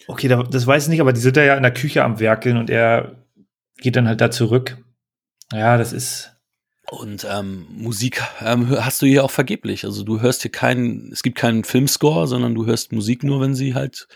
Okay, 0.06 0.28
das 0.28 0.66
weiß 0.66 0.84
ich 0.84 0.90
nicht, 0.90 1.00
aber 1.00 1.12
die 1.12 1.20
sind 1.20 1.36
da 1.36 1.42
ja 1.42 1.56
in 1.56 1.62
der 1.62 1.74
Küche 1.74 2.04
am 2.04 2.20
Werkeln 2.20 2.56
und 2.56 2.70
er 2.70 3.16
geht 3.78 3.96
dann 3.96 4.06
halt 4.06 4.20
da 4.20 4.30
zurück. 4.30 4.78
Ja, 5.52 5.76
das 5.76 5.92
ist. 5.92 6.30
Und 6.90 7.26
ähm, 7.28 7.66
Musik 7.70 8.22
ähm, 8.40 8.70
hast 8.70 9.02
du 9.02 9.06
hier 9.06 9.24
auch 9.24 9.30
vergeblich. 9.30 9.84
Also 9.84 10.04
du 10.04 10.20
hörst 10.20 10.42
hier 10.42 10.52
keinen, 10.52 11.10
es 11.12 11.22
gibt 11.22 11.38
keinen 11.38 11.64
Filmscore, 11.64 12.26
sondern 12.26 12.54
du 12.54 12.66
hörst 12.66 12.92
Musik 12.92 13.24
nur, 13.24 13.40
wenn 13.40 13.54
sie 13.54 13.74
halt 13.74 14.08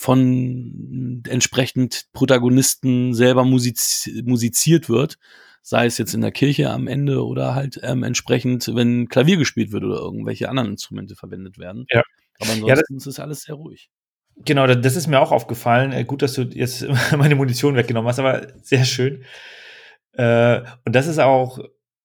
von 0.00 1.22
entsprechend 1.28 2.06
Protagonisten 2.14 3.12
selber 3.12 3.44
musiz 3.44 4.08
musiziert 4.24 4.88
wird. 4.88 5.18
Sei 5.60 5.84
es 5.84 5.98
jetzt 5.98 6.14
in 6.14 6.22
der 6.22 6.32
Kirche 6.32 6.70
am 6.70 6.86
Ende 6.86 7.22
oder 7.22 7.54
halt 7.54 7.78
ähm, 7.82 8.02
entsprechend, 8.02 8.74
wenn 8.74 9.10
Klavier 9.10 9.36
gespielt 9.36 9.72
wird 9.72 9.84
oder 9.84 9.98
irgendwelche 9.98 10.48
anderen 10.48 10.70
Instrumente 10.70 11.16
verwendet 11.16 11.58
werden. 11.58 11.84
Ja. 11.90 12.00
Aber 12.40 12.50
ansonsten 12.50 12.66
ja, 12.66 12.76
das, 12.76 13.06
ist 13.06 13.20
alles 13.20 13.42
sehr 13.42 13.56
ruhig. 13.56 13.90
Genau, 14.36 14.66
das 14.66 14.96
ist 14.96 15.06
mir 15.06 15.20
auch 15.20 15.32
aufgefallen. 15.32 15.92
Äh, 15.92 16.06
gut, 16.06 16.22
dass 16.22 16.32
du 16.32 16.44
jetzt 16.44 16.86
meine 17.18 17.34
Munition 17.34 17.76
weggenommen 17.76 18.08
hast, 18.08 18.20
aber 18.20 18.46
sehr 18.62 18.86
schön. 18.86 19.22
Äh, 20.12 20.62
und 20.86 20.96
das 20.96 21.08
ist 21.08 21.18
auch, 21.18 21.58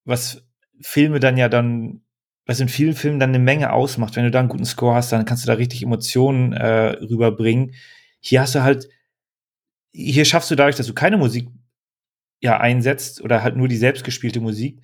was 0.04 0.46
Filme 0.82 1.22
dann 1.22 1.38
ja 1.38 1.48
dann, 1.48 2.02
was 2.46 2.60
in 2.60 2.70
vielen 2.70 2.94
Filmen 2.94 3.20
dann 3.20 3.30
eine 3.30 3.40
Menge 3.40 3.74
ausmacht. 3.74 4.16
Wenn 4.16 4.24
du 4.24 4.32
da 4.32 4.40
einen 4.40 4.50
guten 4.50 4.66
Score 4.66 4.96
hast, 4.96 5.12
dann 5.12 5.26
kannst 5.26 5.44
du 5.44 5.48
da 5.48 5.54
richtig 5.54 5.82
Emotionen 5.82 6.54
äh, 6.54 6.98
rüberbringen. 7.02 7.74
Hier 8.20 8.42
hast 8.42 8.56
du 8.56 8.64
halt, 8.64 8.88
hier 9.92 10.26
schaffst 10.26 10.52
du 10.52 10.56
dadurch, 10.56 10.76
dass 10.76 10.88
du 10.88 10.94
keine 10.94 11.18
Musik 11.18 11.48
ja 12.42 12.60
einsetzt 12.60 13.22
oder 13.22 13.42
halt 13.42 13.56
nur 13.56 13.68
die 13.68 13.78
selbstgespielte 13.78 14.40
Musik, 14.40 14.82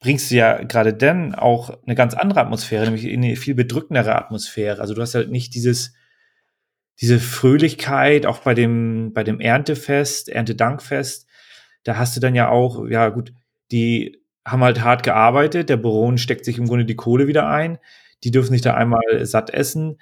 bringst 0.00 0.30
du 0.30 0.36
ja 0.36 0.62
gerade 0.62 0.94
dann 0.94 1.34
auch 1.34 1.82
eine 1.84 1.94
ganz 1.94 2.14
andere 2.14 2.40
Atmosphäre, 2.40 2.84
nämlich 2.84 3.04
in 3.04 3.22
eine 3.22 3.36
viel 3.36 3.54
bedrückendere 3.54 4.14
Atmosphäre. 4.16 4.80
Also 4.80 4.94
du 4.94 5.02
hast 5.02 5.14
halt 5.14 5.30
nicht 5.30 5.54
dieses, 5.54 5.92
diese 7.00 7.18
Fröhlichkeit, 7.18 8.24
auch 8.24 8.38
bei 8.38 8.54
dem, 8.54 9.12
bei 9.12 9.24
dem 9.24 9.40
Erntefest, 9.40 10.28
Erntedankfest, 10.28 11.26
da 11.84 11.96
hast 11.96 12.16
du 12.16 12.20
dann 12.20 12.34
ja 12.34 12.48
auch, 12.48 12.86
ja 12.86 13.08
gut, 13.08 13.32
die 13.72 14.22
haben 14.50 14.62
halt 14.62 14.82
hart 14.82 15.02
gearbeitet, 15.02 15.68
der 15.68 15.76
Baron 15.76 16.18
steckt 16.18 16.44
sich 16.44 16.58
im 16.58 16.66
Grunde 16.66 16.84
die 16.84 16.96
Kohle 16.96 17.26
wieder 17.26 17.48
ein, 17.48 17.78
die 18.24 18.30
dürfen 18.30 18.52
sich 18.52 18.62
da 18.62 18.74
einmal 18.74 19.24
satt 19.24 19.50
essen, 19.50 20.00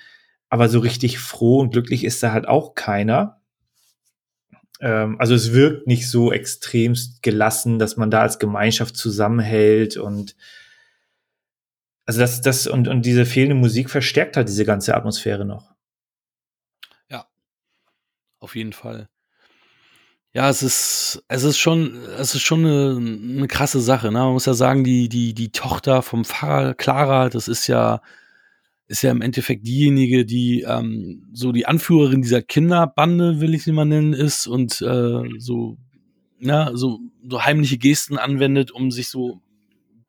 aber 0.48 0.68
so 0.68 0.78
richtig 0.78 1.18
froh 1.18 1.60
und 1.60 1.70
glücklich 1.72 2.04
ist 2.04 2.22
da 2.22 2.32
halt 2.32 2.46
auch 2.46 2.74
keiner. 2.74 3.40
Ähm, 4.80 5.16
also 5.18 5.34
es 5.34 5.52
wirkt 5.52 5.86
nicht 5.86 6.08
so 6.08 6.32
extremst 6.32 7.22
gelassen, 7.22 7.78
dass 7.78 7.96
man 7.96 8.10
da 8.10 8.22
als 8.22 8.38
Gemeinschaft 8.38 8.96
zusammenhält 8.96 9.96
und 9.96 10.36
also 12.04 12.20
das, 12.20 12.40
das 12.40 12.66
und, 12.68 12.86
und 12.86 13.04
diese 13.04 13.26
fehlende 13.26 13.56
Musik 13.56 13.90
verstärkt 13.90 14.36
halt 14.36 14.48
diese 14.48 14.64
ganze 14.64 14.94
Atmosphäre 14.94 15.44
noch. 15.44 15.74
Ja, 17.10 17.26
auf 18.38 18.54
jeden 18.54 18.72
Fall. 18.72 19.08
Ja, 20.36 20.50
es 20.50 20.62
ist, 20.62 21.24
es 21.28 21.44
ist 21.44 21.56
schon, 21.56 21.96
es 22.18 22.34
ist 22.34 22.42
schon 22.42 22.66
eine, 22.66 22.98
eine 23.38 23.48
krasse 23.48 23.80
Sache. 23.80 24.08
Ne? 24.12 24.18
Man 24.18 24.34
muss 24.34 24.44
ja 24.44 24.52
sagen, 24.52 24.84
die, 24.84 25.08
die, 25.08 25.32
die 25.32 25.48
Tochter 25.48 26.02
vom 26.02 26.26
Pfarrer 26.26 26.74
Clara, 26.74 27.30
das 27.30 27.48
ist 27.48 27.68
ja, 27.68 28.02
ist 28.86 29.00
ja 29.00 29.12
im 29.12 29.22
Endeffekt 29.22 29.66
diejenige, 29.66 30.26
die 30.26 30.60
ähm, 30.68 31.26
so 31.32 31.52
die 31.52 31.64
Anführerin 31.64 32.20
dieser 32.20 32.42
Kinderbande, 32.42 33.40
will 33.40 33.54
ich 33.54 33.64
sie 33.64 33.72
mal 33.72 33.86
nennen, 33.86 34.12
ist 34.12 34.46
und 34.46 34.82
äh, 34.82 35.22
so, 35.38 35.78
ja, 36.38 36.70
so, 36.74 37.00
so 37.26 37.42
heimliche 37.42 37.78
Gesten 37.78 38.18
anwendet, 38.18 38.70
um 38.70 38.90
sich 38.90 39.08
so 39.08 39.40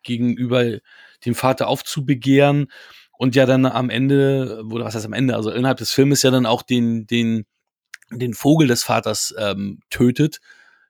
gegenüber 0.03 0.79
dem 1.25 1.35
Vater 1.35 1.69
aufzubegehren 1.69 2.67
und 3.17 3.33
ja 3.37 3.45
dann 3.45 3.65
am 3.65 3.89
Ende, 3.89 4.61
oder 4.69 4.83
was 4.83 4.93
heißt 4.93 5.05
am 5.05 5.13
Ende, 5.13 5.37
also 5.37 5.51
innerhalb 5.51 5.77
des 5.77 5.93
Filmes 5.93 6.21
ja 6.21 6.31
dann 6.31 6.45
auch 6.45 6.63
den, 6.63 7.07
den, 7.07 7.45
den 8.11 8.33
Vogel 8.33 8.67
des 8.67 8.83
Vaters 8.83 9.33
ähm, 9.37 9.79
tötet, 9.89 10.39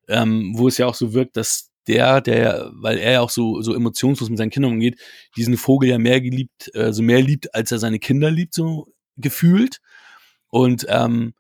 ähm, 0.08 0.54
wo 0.56 0.68
es 0.68 0.78
ja 0.78 0.86
auch 0.86 0.96
so 0.96 1.14
wirkt, 1.14 1.38
dass 1.38 1.72
der, 1.88 2.22
der, 2.22 2.70
weil 2.74 2.98
er 2.98 3.14
ja 3.14 3.22
auch 3.22 3.30
so, 3.30 3.62
so 3.62 3.74
emotionslos 3.74 4.30
mit 4.30 4.38
seinen 4.38 4.50
Kindern 4.50 4.74
umgeht, 4.74 5.00
diesen 5.36 5.58
Vogel 5.58 5.90
ja 5.90 5.98
mehr 5.98 6.22
geliebt, 6.22 6.70
also 6.76 7.02
mehr 7.02 7.22
liebt, 7.22 7.54
als 7.56 7.72
er 7.72 7.80
seine 7.80 8.00
Kinder 8.00 8.30
liebt, 8.30 8.54
so 8.54 8.88
gefühlt. 9.16 9.80
Und 10.50 10.86
ähm, 10.90 11.34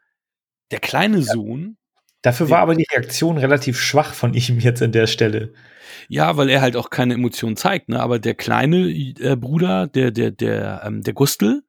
der 0.71 0.79
kleine 0.79 1.21
Sohn. 1.21 1.77
Dafür 2.21 2.49
war 2.49 2.59
aber 2.59 2.75
die 2.75 2.87
Reaktion 2.91 3.37
relativ 3.37 3.79
schwach 3.79 4.13
von 4.13 4.33
ihm 4.33 4.59
jetzt 4.59 4.81
an 4.81 4.91
der 4.91 5.07
Stelle. 5.07 5.53
Ja, 6.09 6.37
weil 6.37 6.49
er 6.49 6.61
halt 6.61 6.75
auch 6.75 6.89
keine 6.89 7.13
Emotionen 7.13 7.57
zeigt, 7.57 7.89
ne? 7.89 7.99
Aber 7.99 8.19
der 8.19 8.33
kleine 8.33 8.89
äh, 8.89 9.35
Bruder, 9.35 9.87
der, 9.87 10.11
der, 10.11 10.31
der, 10.31 10.81
ähm, 10.85 11.01
der 11.01 11.13
Gustel, 11.13 11.63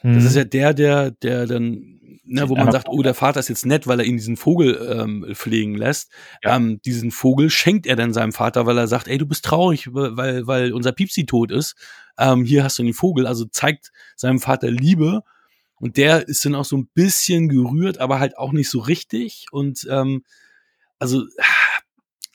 hm. 0.00 0.14
das 0.14 0.24
ist 0.24 0.36
ja 0.36 0.44
der, 0.44 0.74
der, 0.74 1.10
der 1.10 1.46
dann 1.46 1.95
ne, 2.26 2.48
wo 2.48 2.56
man 2.56 2.72
sagt, 2.72 2.88
oh, 2.88 3.02
der 3.02 3.14
Vater 3.14 3.40
ist 3.40 3.48
jetzt 3.48 3.66
nett, 3.66 3.86
weil 3.86 4.00
er 4.00 4.06
ihn 4.06 4.16
diesen 4.16 4.36
Vogel 4.36 4.96
ähm, 4.98 5.26
pflegen 5.34 5.74
lässt. 5.74 6.10
Ja. 6.42 6.56
Ähm, 6.56 6.80
diesen 6.84 7.10
Vogel 7.10 7.50
schenkt 7.50 7.86
er 7.86 7.96
dann 7.96 8.12
seinem 8.12 8.32
Vater, 8.32 8.66
weil 8.66 8.78
er 8.78 8.88
sagt, 8.88 9.08
ey, 9.08 9.18
du 9.18 9.26
bist 9.26 9.44
traurig, 9.44 9.88
weil, 9.92 10.46
weil 10.46 10.72
unser 10.72 10.92
Piepsi 10.92 11.26
tot 11.26 11.50
ist. 11.50 11.76
Ähm, 12.18 12.44
hier 12.44 12.64
hast 12.64 12.78
du 12.78 12.82
den 12.82 12.94
Vogel. 12.94 13.26
Also 13.26 13.44
zeigt 13.46 13.92
seinem 14.16 14.40
Vater 14.40 14.70
Liebe. 14.70 15.22
Und 15.78 15.96
der 15.98 16.26
ist 16.26 16.44
dann 16.44 16.54
auch 16.54 16.64
so 16.64 16.76
ein 16.76 16.88
bisschen 16.94 17.48
gerührt, 17.48 17.98
aber 17.98 18.18
halt 18.18 18.38
auch 18.38 18.52
nicht 18.52 18.70
so 18.70 18.80
richtig. 18.80 19.46
Und 19.52 19.86
ähm, 19.90 20.24
also 20.98 21.24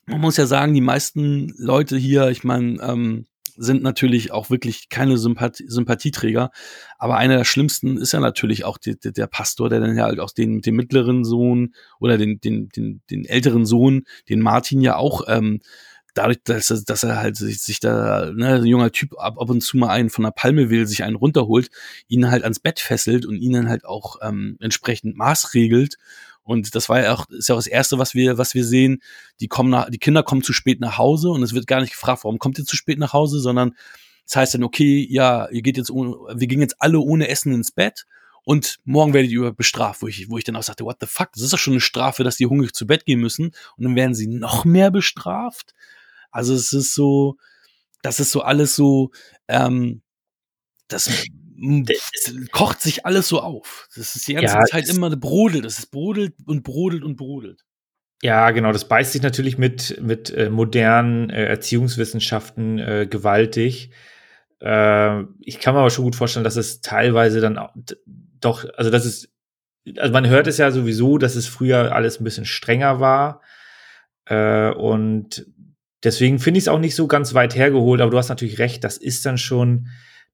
man 0.05 0.21
muss 0.21 0.37
ja 0.37 0.45
sagen, 0.45 0.73
die 0.73 0.81
meisten 0.81 1.53
Leute 1.57 1.97
hier, 1.97 2.29
ich 2.29 2.43
meine, 2.43 2.81
ähm, 2.81 3.25
sind 3.57 3.83
natürlich 3.83 4.31
auch 4.31 4.49
wirklich 4.49 4.89
keine 4.89 5.17
Sympathie 5.17 5.65
Sympathieträger. 5.67 6.51
Aber 6.97 7.17
einer 7.17 7.37
der 7.37 7.45
schlimmsten 7.45 7.97
ist 7.97 8.13
ja 8.13 8.19
natürlich 8.19 8.65
auch 8.65 8.77
die, 8.77 8.99
die, 8.99 9.11
der 9.11 9.27
Pastor, 9.27 9.69
der 9.69 9.79
dann 9.79 9.97
ja 9.97 10.05
halt 10.05 10.19
auch 10.19 10.31
den, 10.31 10.61
den 10.61 10.75
mittleren 10.75 11.23
Sohn 11.23 11.73
oder 11.99 12.17
den, 12.17 12.39
den, 12.39 12.69
den, 12.69 13.01
den 13.09 13.25
älteren 13.25 13.65
Sohn, 13.65 14.03
den 14.29 14.41
Martin 14.41 14.81
ja 14.81 14.95
auch, 14.95 15.23
ähm, 15.27 15.59
dadurch, 16.13 16.39
dass 16.43 16.69
er, 16.69 16.81
dass 16.85 17.03
er 17.03 17.17
halt 17.17 17.37
sich, 17.37 17.61
sich 17.61 17.79
da, 17.79 18.31
ne, 18.33 18.55
ein 18.55 18.65
junger 18.65 18.91
Typ 18.91 19.17
ab, 19.17 19.39
ab 19.39 19.49
und 19.49 19.61
zu 19.61 19.77
mal 19.77 19.89
einen 19.89 20.09
von 20.09 20.23
der 20.23 20.31
Palme 20.31 20.69
will, 20.69 20.87
sich 20.87 21.03
einen 21.03 21.15
runterholt, 21.15 21.69
ihn 22.07 22.29
halt 22.29 22.43
ans 22.43 22.59
Bett 22.59 22.79
fesselt 22.79 23.25
und 23.25 23.37
ihn 23.37 23.53
dann 23.53 23.69
halt 23.69 23.85
auch 23.85 24.17
ähm, 24.21 24.57
entsprechend 24.59 25.15
maßregelt 25.15 25.97
und 26.43 26.75
das 26.75 26.89
war 26.89 27.01
ja 27.01 27.13
auch, 27.13 27.29
ist 27.29 27.49
ja 27.49 27.55
auch 27.55 27.59
das 27.59 27.67
Erste, 27.67 27.99
was 27.99 28.13
wir, 28.13 28.37
was 28.37 28.53
wir 28.53 28.65
sehen. 28.65 29.01
Die 29.39 29.47
kommen 29.47 29.69
nach, 29.69 29.89
die 29.89 29.99
Kinder 29.99 30.23
kommen 30.23 30.43
zu 30.43 30.53
spät 30.53 30.79
nach 30.79 30.97
Hause 30.97 31.29
und 31.29 31.43
es 31.43 31.53
wird 31.53 31.67
gar 31.67 31.81
nicht 31.81 31.93
gefragt, 31.93 32.23
warum 32.23 32.39
kommt 32.39 32.57
ihr 32.57 32.65
zu 32.65 32.75
spät 32.75 32.99
nach 32.99 33.13
Hause, 33.13 33.39
sondern 33.39 33.75
das 34.25 34.35
heißt 34.35 34.53
dann, 34.55 34.63
okay, 34.63 35.05
ja, 35.09 35.49
ihr 35.49 35.61
geht 35.61 35.77
jetzt, 35.77 35.91
ohne, 35.91 36.15
wir 36.33 36.47
gehen 36.47 36.61
jetzt 36.61 36.81
alle 36.81 36.99
ohne 36.99 37.27
Essen 37.27 37.53
ins 37.53 37.71
Bett 37.71 38.05
und 38.43 38.79
morgen 38.85 39.13
werdet 39.13 39.31
ihr 39.31 39.51
bestraft, 39.51 40.01
wo 40.01 40.07
ich, 40.07 40.29
wo 40.29 40.37
ich 40.37 40.43
dann 40.43 40.55
auch 40.55 40.63
sagte, 40.63 40.85
what 40.85 40.97
the 40.99 41.07
fuck, 41.07 41.31
das 41.33 41.43
ist 41.43 41.53
doch 41.53 41.59
schon 41.59 41.73
eine 41.73 41.81
Strafe, 41.81 42.23
dass 42.23 42.37
die 42.37 42.47
hungrig 42.47 42.73
zu 42.73 42.87
Bett 42.87 43.05
gehen 43.05 43.19
müssen 43.19 43.51
und 43.77 43.83
dann 43.83 43.95
werden 43.95 44.15
sie 44.15 44.27
noch 44.27 44.65
mehr 44.65 44.89
bestraft. 44.89 45.73
Also 46.31 46.53
es 46.53 46.73
ist 46.73 46.95
so, 46.95 47.37
das 48.01 48.19
ist 48.19 48.31
so 48.31 48.41
alles 48.41 48.75
so, 48.75 49.11
ähm, 49.47 50.01
das 50.87 51.09
es 51.61 52.33
kocht 52.51 52.81
sich 52.81 53.05
alles 53.05 53.27
so 53.27 53.39
auf. 53.39 53.87
Das 53.95 54.15
ist 54.15 54.27
die 54.27 54.33
ganze 54.33 54.55
ja, 54.55 54.63
Zeit 54.65 54.89
immer 54.89 55.15
brodelt. 55.15 55.65
Das 55.65 55.79
ist 55.79 55.91
brodelt 55.91 56.33
und 56.45 56.63
brodelt 56.63 57.03
und 57.03 57.15
brodelt. 57.15 57.63
Ja, 58.23 58.51
genau. 58.51 58.71
Das 58.71 58.87
beißt 58.87 59.13
sich 59.13 59.21
natürlich 59.21 59.57
mit, 59.57 59.99
mit 60.01 60.29
äh, 60.31 60.49
modernen 60.49 61.29
äh, 61.29 61.45
Erziehungswissenschaften 61.45 62.79
äh, 62.79 63.07
gewaltig. 63.09 63.91
Äh, 64.59 65.23
ich 65.39 65.59
kann 65.59 65.73
mir 65.73 65.81
aber 65.81 65.89
schon 65.89 66.05
gut 66.05 66.15
vorstellen, 66.15 66.43
dass 66.43 66.55
es 66.55 66.81
teilweise 66.81 67.41
dann 67.41 67.57
auch, 67.57 67.73
doch, 68.39 68.65
also 68.75 68.91
das 68.91 69.05
ist, 69.05 69.29
also 69.97 70.13
man 70.13 70.27
hört 70.27 70.47
es 70.47 70.57
ja 70.57 70.69
sowieso, 70.71 71.17
dass 71.17 71.35
es 71.35 71.47
früher 71.47 71.95
alles 71.95 72.19
ein 72.19 72.23
bisschen 72.23 72.45
strenger 72.45 72.99
war. 72.99 73.41
Äh, 74.25 74.69
und 74.71 75.47
deswegen 76.03 76.39
finde 76.39 76.59
ich 76.59 76.65
es 76.65 76.67
auch 76.67 76.79
nicht 76.79 76.95
so 76.95 77.07
ganz 77.07 77.33
weit 77.33 77.55
hergeholt, 77.55 78.01
aber 78.01 78.11
du 78.11 78.17
hast 78.17 78.29
natürlich 78.29 78.59
recht, 78.59 78.83
das 78.83 78.97
ist 78.97 79.25
dann 79.25 79.39
schon, 79.39 79.87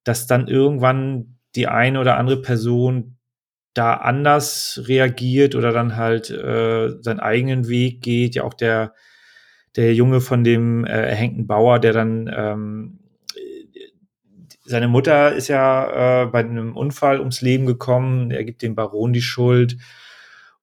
dass 0.08 0.28
dann 0.28 0.48
irgendwann 0.48 1.38
die 1.56 1.68
eine 1.68 2.00
oder 2.00 2.18
andere 2.18 2.42
Person 2.42 3.18
da 3.74 3.96
anders 3.96 4.84
reagiert 4.88 5.54
oder 5.54 5.72
dann 5.72 5.98
halt 5.98 6.30
äh, 6.30 6.90
seinen 7.02 7.20
eigenen 7.20 7.68
Weg 7.68 8.02
geht. 8.02 8.36
Ja, 8.36 8.44
auch 8.44 8.54
der, 8.54 8.94
der 9.76 9.94
Junge 9.94 10.22
von 10.22 10.44
dem 10.44 10.86
äh, 10.86 10.90
erhängten 10.90 11.46
Bauer, 11.46 11.80
der 11.80 11.94
dann 11.94 12.32
ähm, 12.36 13.00
seine 14.66 14.88
Mutter 14.88 15.34
ist 15.34 15.48
ja 15.48 16.24
äh, 16.24 16.26
bei 16.26 16.40
einem 16.40 16.76
Unfall 16.76 17.20
ums 17.20 17.42
Leben 17.42 17.66
gekommen. 17.66 18.32
Er 18.32 18.44
gibt 18.44 18.62
dem 18.62 18.76
Baron 18.76 19.14
die 19.14 19.22
Schuld 19.22 19.78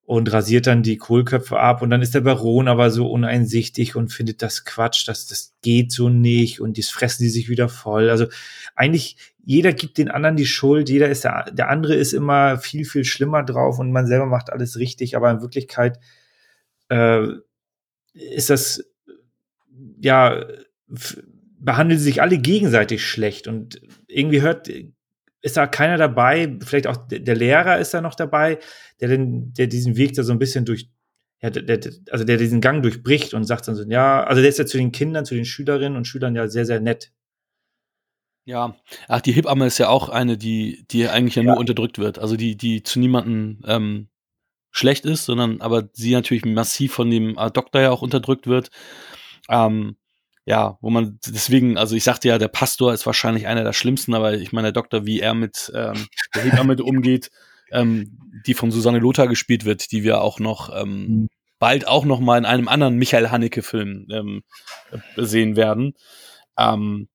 und 0.07 0.31
rasiert 0.33 0.67
dann 0.67 0.83
die 0.83 0.99
Kohlköpfe 0.99 1.59
ab. 1.59 1.81
Und 1.81 1.91
dann 1.91 2.03
ist 2.03 2.15
der 2.15 2.21
Baron 2.21 2.69
aber 2.69 2.91
so 2.91 3.11
uneinsichtig 3.11 3.97
und 3.97 4.13
findet 4.13 4.43
das 4.43 4.65
Quatsch, 4.65 5.09
dass 5.09 5.27
das 5.27 5.55
geht 5.63 5.93
so 5.93 6.09
nicht 6.09 6.61
und 6.61 6.77
das 6.77 6.91
fressen 6.91 7.23
die 7.23 7.31
sich 7.31 7.49
wieder 7.49 7.69
voll. 7.69 8.11
Also 8.11 8.27
eigentlich 8.75 9.17
jeder 9.45 9.73
gibt 9.73 9.99
den 9.99 10.11
anderen 10.11 10.37
die 10.37 10.47
Schuld, 10.47 10.89
jeder 10.89 11.09
ist 11.09 11.25
der, 11.25 11.51
der 11.53 11.71
andere 11.71 11.95
ist 11.95 12.13
immer 12.13 12.59
viel, 12.59 12.85
viel 12.85 13.05
schlimmer 13.05 13.43
drauf 13.43 13.79
und 13.79 13.93
man 13.93 14.07
selber 14.07 14.27
macht 14.27 14.51
alles 14.51 14.79
richtig, 14.79 15.17
aber 15.17 15.31
in 15.31 15.41
Wirklichkeit 15.41 15.99
äh, 16.89 17.27
ist 18.13 18.51
das 18.51 18.85
ja 20.01 20.45
behandeln 21.59 21.99
sie 21.99 22.05
sich 22.05 22.23
alle 22.23 22.39
gegenseitig 22.39 23.05
schlecht 23.05 23.49
und 23.49 23.81
irgendwie 24.07 24.43
hört 24.43 24.69
ist 25.45 25.59
da 25.59 25.67
keiner 25.67 25.99
dabei, 25.99 26.57
vielleicht 26.65 26.87
auch 26.87 26.97
der 27.07 27.37
Lehrer 27.37 27.79
ist 27.79 27.93
da 27.93 28.01
noch 28.01 28.15
dabei, 28.15 28.59
der 29.01 29.09
den, 29.09 29.53
der 29.53 29.67
diesen 29.67 29.95
Weg 29.99 30.15
da 30.15 30.23
so 30.23 30.33
ein 30.33 30.39
bisschen 30.39 30.65
durch, 30.65 30.89
ja, 31.43 31.51
der, 31.51 31.63
der, 31.63 31.93
also 32.11 32.25
der 32.25 32.39
diesen 32.39 32.63
Gang 32.63 32.83
durchbricht 32.83 33.35
und 33.35 33.45
sagt 33.45 33.69
dann 33.69 33.75
so, 33.75 33.85
ja, 33.85 34.25
also 34.25 34.41
der 34.41 34.49
ist 34.49 34.59
ja 34.59 34.65
zu 34.65 34.79
den 34.79 34.91
Kindern, 34.91 35.27
zu 35.27 35.35
den 35.35 35.45
Schülerinnen 35.45 35.99
und 35.99 36.07
Schülern 36.07 36.35
ja 36.35 36.49
sehr, 36.49 36.65
sehr 36.65 36.81
nett. 36.81 37.13
Ja, 38.47 38.75
ach, 39.07 39.21
die 39.21 39.33
Hebamme 39.33 39.67
ist 39.67 39.77
ja 39.77 39.91
auch 39.91 40.09
eine, 40.09 40.39
die, 40.39 40.87
die 40.91 41.09
eigentlich 41.09 41.35
ja, 41.35 41.43
ja. 41.43 41.51
nur 41.51 41.59
unterdrückt 41.59 41.99
wird. 41.99 42.19
Also 42.19 42.37
die, 42.37 42.57
die 42.57 42.83
zu 42.83 42.99
niemandem 42.99 43.61
ähm, 43.67 44.09
schlecht 44.71 45.05
ist, 45.05 45.27
sondern 45.27 45.61
aber 45.61 45.91
sie 45.93 46.13
natürlich 46.13 46.47
massiv 46.47 46.95
von 46.95 47.11
dem 47.11 47.37
äh, 47.37 47.51
Doktor 47.51 47.83
ja 47.83 47.91
auch 47.91 48.01
unterdrückt 48.01 48.47
wird. 48.47 48.71
Ähm, 49.51 49.97
ja, 50.47 50.79
wo 50.81 50.91
man 50.91 51.19
deswegen, 51.27 51.79
also 51.79 51.97
ich 51.97 52.05
sagte 52.05 52.29
ja, 52.29 52.39
der 52.39 52.49
Pastor 52.49 52.93
ist 52.93 53.07
wahrscheinlich 53.07 53.47
einer 53.47 53.65
der 53.65 53.73
schlimmsten, 53.73 54.15
aber 54.15 54.35
ich 54.35 54.53
meine, 54.53 54.67
der 54.67 54.73
Doktor, 54.73 55.07
wie 55.07 55.21
er 55.21 55.35
mit 55.35 55.73
ähm, 55.75 56.07
der 56.35 56.43
Hebamme 56.43 56.77
umgeht, 56.83 57.31
ähm, 57.71 58.19
die 58.47 58.55
von 58.55 58.71
Susanne 58.71 58.99
Lothar 58.99 59.27
gespielt 59.27 59.65
wird, 59.65 59.91
die 59.91 60.03
wir 60.03 60.21
auch 60.21 60.39
noch 60.39 60.75
ähm, 60.75 61.07
mhm. 61.07 61.29
bald 61.59 61.89
auch 61.89 62.05
noch 62.05 62.21
mal 62.21 62.37
in 62.37 62.45
einem 62.45 62.69
anderen 62.69 62.97
Michael 62.97 63.31
Haneke-Film 63.31 64.07
ähm, 64.11 64.43
sehen 65.17 65.57
werden. 65.57 65.95
Ähm, 66.59 67.09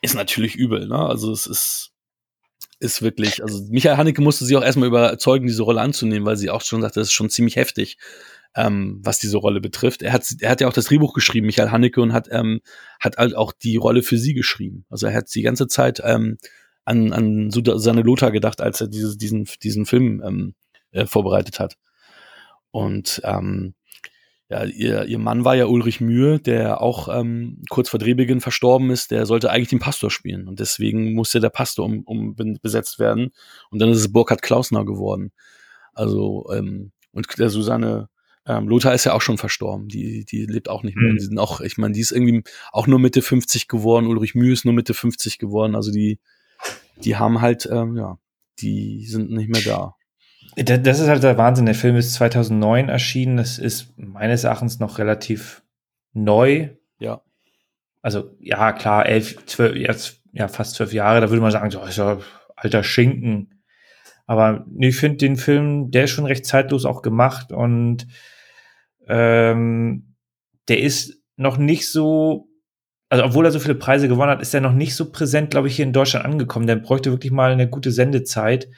ist 0.00 0.14
natürlich 0.14 0.56
übel, 0.56 0.88
ne? 0.88 0.98
Also 0.98 1.30
es 1.30 1.46
ist 1.46 1.91
ist 2.82 3.00
wirklich, 3.00 3.42
also 3.42 3.64
Michael 3.70 3.96
Haneke 3.96 4.20
musste 4.20 4.44
sie 4.44 4.56
auch 4.56 4.64
erstmal 4.64 4.88
überzeugen, 4.88 5.46
diese 5.46 5.62
Rolle 5.62 5.80
anzunehmen, 5.80 6.26
weil 6.26 6.36
sie 6.36 6.50
auch 6.50 6.62
schon 6.62 6.82
sagte, 6.82 6.98
das 7.00 7.08
ist 7.08 7.12
schon 7.12 7.30
ziemlich 7.30 7.54
heftig, 7.54 7.96
ähm, 8.56 8.98
was 9.02 9.20
diese 9.20 9.38
Rolle 9.38 9.60
betrifft. 9.60 10.02
Er 10.02 10.12
hat, 10.12 10.26
er 10.40 10.50
hat 10.50 10.60
ja 10.60 10.68
auch 10.68 10.72
das 10.72 10.86
Drehbuch 10.86 11.14
geschrieben, 11.14 11.46
Michael 11.46 11.70
Haneke, 11.70 12.02
und 12.02 12.12
hat, 12.12 12.28
ähm, 12.32 12.60
hat 12.98 13.18
halt 13.18 13.36
auch 13.36 13.52
die 13.52 13.76
Rolle 13.76 14.02
für 14.02 14.18
sie 14.18 14.34
geschrieben. 14.34 14.84
Also 14.90 15.06
er 15.06 15.14
hat 15.14 15.32
die 15.32 15.42
ganze 15.42 15.68
Zeit 15.68 16.02
ähm, 16.04 16.38
an, 16.84 17.12
an 17.12 17.50
seine 17.50 18.02
Lothar 18.02 18.32
gedacht, 18.32 18.60
als 18.60 18.80
er 18.80 18.88
diese, 18.88 19.16
diesen, 19.16 19.48
diesen 19.62 19.86
Film 19.86 20.20
ähm, 20.24 20.54
äh, 20.90 21.06
vorbereitet 21.06 21.60
hat. 21.60 21.76
Und 22.72 23.20
ähm, 23.24 23.74
ja, 24.52 24.64
ihr, 24.64 25.06
ihr 25.06 25.18
Mann 25.18 25.46
war 25.46 25.56
ja 25.56 25.64
Ulrich 25.64 26.02
Mühe, 26.02 26.38
der 26.38 26.82
auch 26.82 27.08
ähm, 27.08 27.62
kurz 27.70 27.88
vor 27.88 27.98
Drehbeginn 27.98 28.42
verstorben 28.42 28.90
ist. 28.90 29.10
Der 29.10 29.24
sollte 29.24 29.50
eigentlich 29.50 29.70
den 29.70 29.78
Pastor 29.78 30.10
spielen 30.10 30.46
und 30.46 30.60
deswegen 30.60 31.14
musste 31.14 31.40
der 31.40 31.48
Pastor 31.48 31.86
um, 31.86 32.02
um 32.04 32.36
besetzt 32.60 32.98
werden. 32.98 33.30
Und 33.70 33.78
dann 33.78 33.90
ist 33.90 33.98
es 33.98 34.12
Burkhard 34.12 34.42
Klausner 34.42 34.84
geworden. 34.84 35.32
Also 35.94 36.50
ähm, 36.52 36.92
und 37.12 37.26
der 37.38 37.48
Susanne 37.48 38.10
ähm, 38.44 38.68
Lothar 38.68 38.92
ist 38.92 39.04
ja 39.04 39.14
auch 39.14 39.22
schon 39.22 39.38
verstorben. 39.38 39.88
Die, 39.88 40.26
die 40.26 40.44
lebt 40.44 40.68
auch 40.68 40.82
nicht 40.82 40.96
mehr. 40.96 41.12
Mhm. 41.12 41.16
Die 41.16 41.24
sind 41.24 41.38
auch, 41.38 41.62
ich 41.62 41.78
meine, 41.78 41.94
die 41.94 42.00
ist 42.00 42.12
irgendwie 42.12 42.42
auch 42.72 42.86
nur 42.86 42.98
Mitte 42.98 43.22
50 43.22 43.68
geworden. 43.68 44.06
Ulrich 44.06 44.34
Mühe 44.34 44.52
ist 44.52 44.66
nur 44.66 44.74
Mitte 44.74 44.92
50 44.92 45.38
geworden. 45.38 45.74
Also 45.74 45.92
die, 45.92 46.18
die 46.96 47.16
haben 47.16 47.40
halt, 47.40 47.66
ähm, 47.72 47.96
ja, 47.96 48.18
die 48.58 49.06
sind 49.06 49.30
nicht 49.30 49.48
mehr 49.48 49.62
da. 49.62 49.94
Das 50.56 51.00
ist 51.00 51.08
halt 51.08 51.22
der 51.22 51.38
Wahnsinn. 51.38 51.66
Der 51.66 51.74
Film 51.74 51.96
ist 51.96 52.14
2009 52.14 52.88
erschienen. 52.88 53.36
Das 53.38 53.58
ist 53.58 53.92
meines 53.96 54.44
Erachtens 54.44 54.78
noch 54.78 54.98
relativ 54.98 55.62
neu. 56.12 56.70
Ja. 56.98 57.22
Also, 58.02 58.30
ja, 58.38 58.72
klar, 58.72 59.06
elf, 59.06 59.44
zwölf, 59.46 59.76
jetzt, 59.76 60.20
ja, 60.32 60.48
fast 60.48 60.74
zwölf 60.74 60.92
Jahre. 60.92 61.20
Da 61.20 61.30
würde 61.30 61.40
man 61.40 61.52
sagen, 61.52 61.70
so, 61.70 61.82
ist 61.82 61.96
ja 61.96 62.18
alter 62.56 62.82
Schinken. 62.82 63.62
Aber 64.26 64.66
ich 64.78 64.96
finde 64.96 65.18
den 65.18 65.36
Film, 65.36 65.90
der 65.90 66.04
ist 66.04 66.10
schon 66.10 66.26
recht 66.26 66.46
zeitlos 66.46 66.84
auch 66.84 67.02
gemacht 67.02 67.52
und 67.52 68.06
ähm, 69.08 70.14
der 70.68 70.78
ist 70.80 71.18
noch 71.36 71.56
nicht 71.56 71.90
so, 71.90 72.48
also 73.08 73.24
obwohl 73.24 73.44
er 73.44 73.50
so 73.50 73.58
viele 73.58 73.74
Preise 73.74 74.08
gewonnen 74.08 74.30
hat, 74.30 74.40
ist 74.40 74.54
er 74.54 74.60
noch 74.60 74.72
nicht 74.72 74.94
so 74.94 75.10
präsent, 75.10 75.50
glaube 75.50 75.68
ich, 75.68 75.76
hier 75.76 75.84
in 75.84 75.92
Deutschland 75.92 76.24
angekommen. 76.24 76.66
Der 76.66 76.76
bräuchte 76.76 77.10
wirklich 77.10 77.32
mal 77.32 77.52
eine 77.52 77.68
gute 77.68 77.90
Sendezeit. 77.90 78.68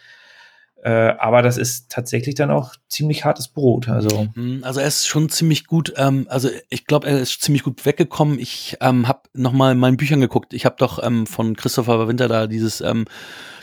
Äh, 0.85 1.15
aber 1.19 1.41
das 1.41 1.57
ist 1.57 1.91
tatsächlich 1.91 2.35
dann 2.35 2.51
auch 2.51 2.75
ziemlich 2.91 3.25
hartes 3.25 3.49
Brot. 3.49 3.89
Also, 3.89 4.29
mhm, 4.35 4.63
also 4.65 4.81
er 4.81 4.87
ist 4.87 5.07
schon 5.07 5.31
ziemlich 5.31 5.67
gut. 5.67 5.95
Ähm, 5.97 6.27
also 6.29 6.51
ich 6.69 6.85
glaube, 6.85 7.07
er 7.07 7.21
ist 7.21 7.41
ziemlich 7.41 7.63
gut 7.63 7.87
weggekommen. 7.87 8.39
Ich 8.39 8.77
ähm, 8.83 9.09
habe 9.09 9.23
noch 9.33 9.53
mal 9.53 9.73
in 9.73 9.79
meinen 9.79 9.97
Büchern 9.97 10.21
geguckt. 10.21 10.53
Ich 10.53 10.67
habe 10.67 10.77
doch 10.79 11.03
ähm, 11.03 11.27
von 11.27 11.57
Christopher 11.57 12.07
Winter 12.07 12.29
da 12.29 12.47
dieses 12.47 12.83
ähm, 12.83 13.07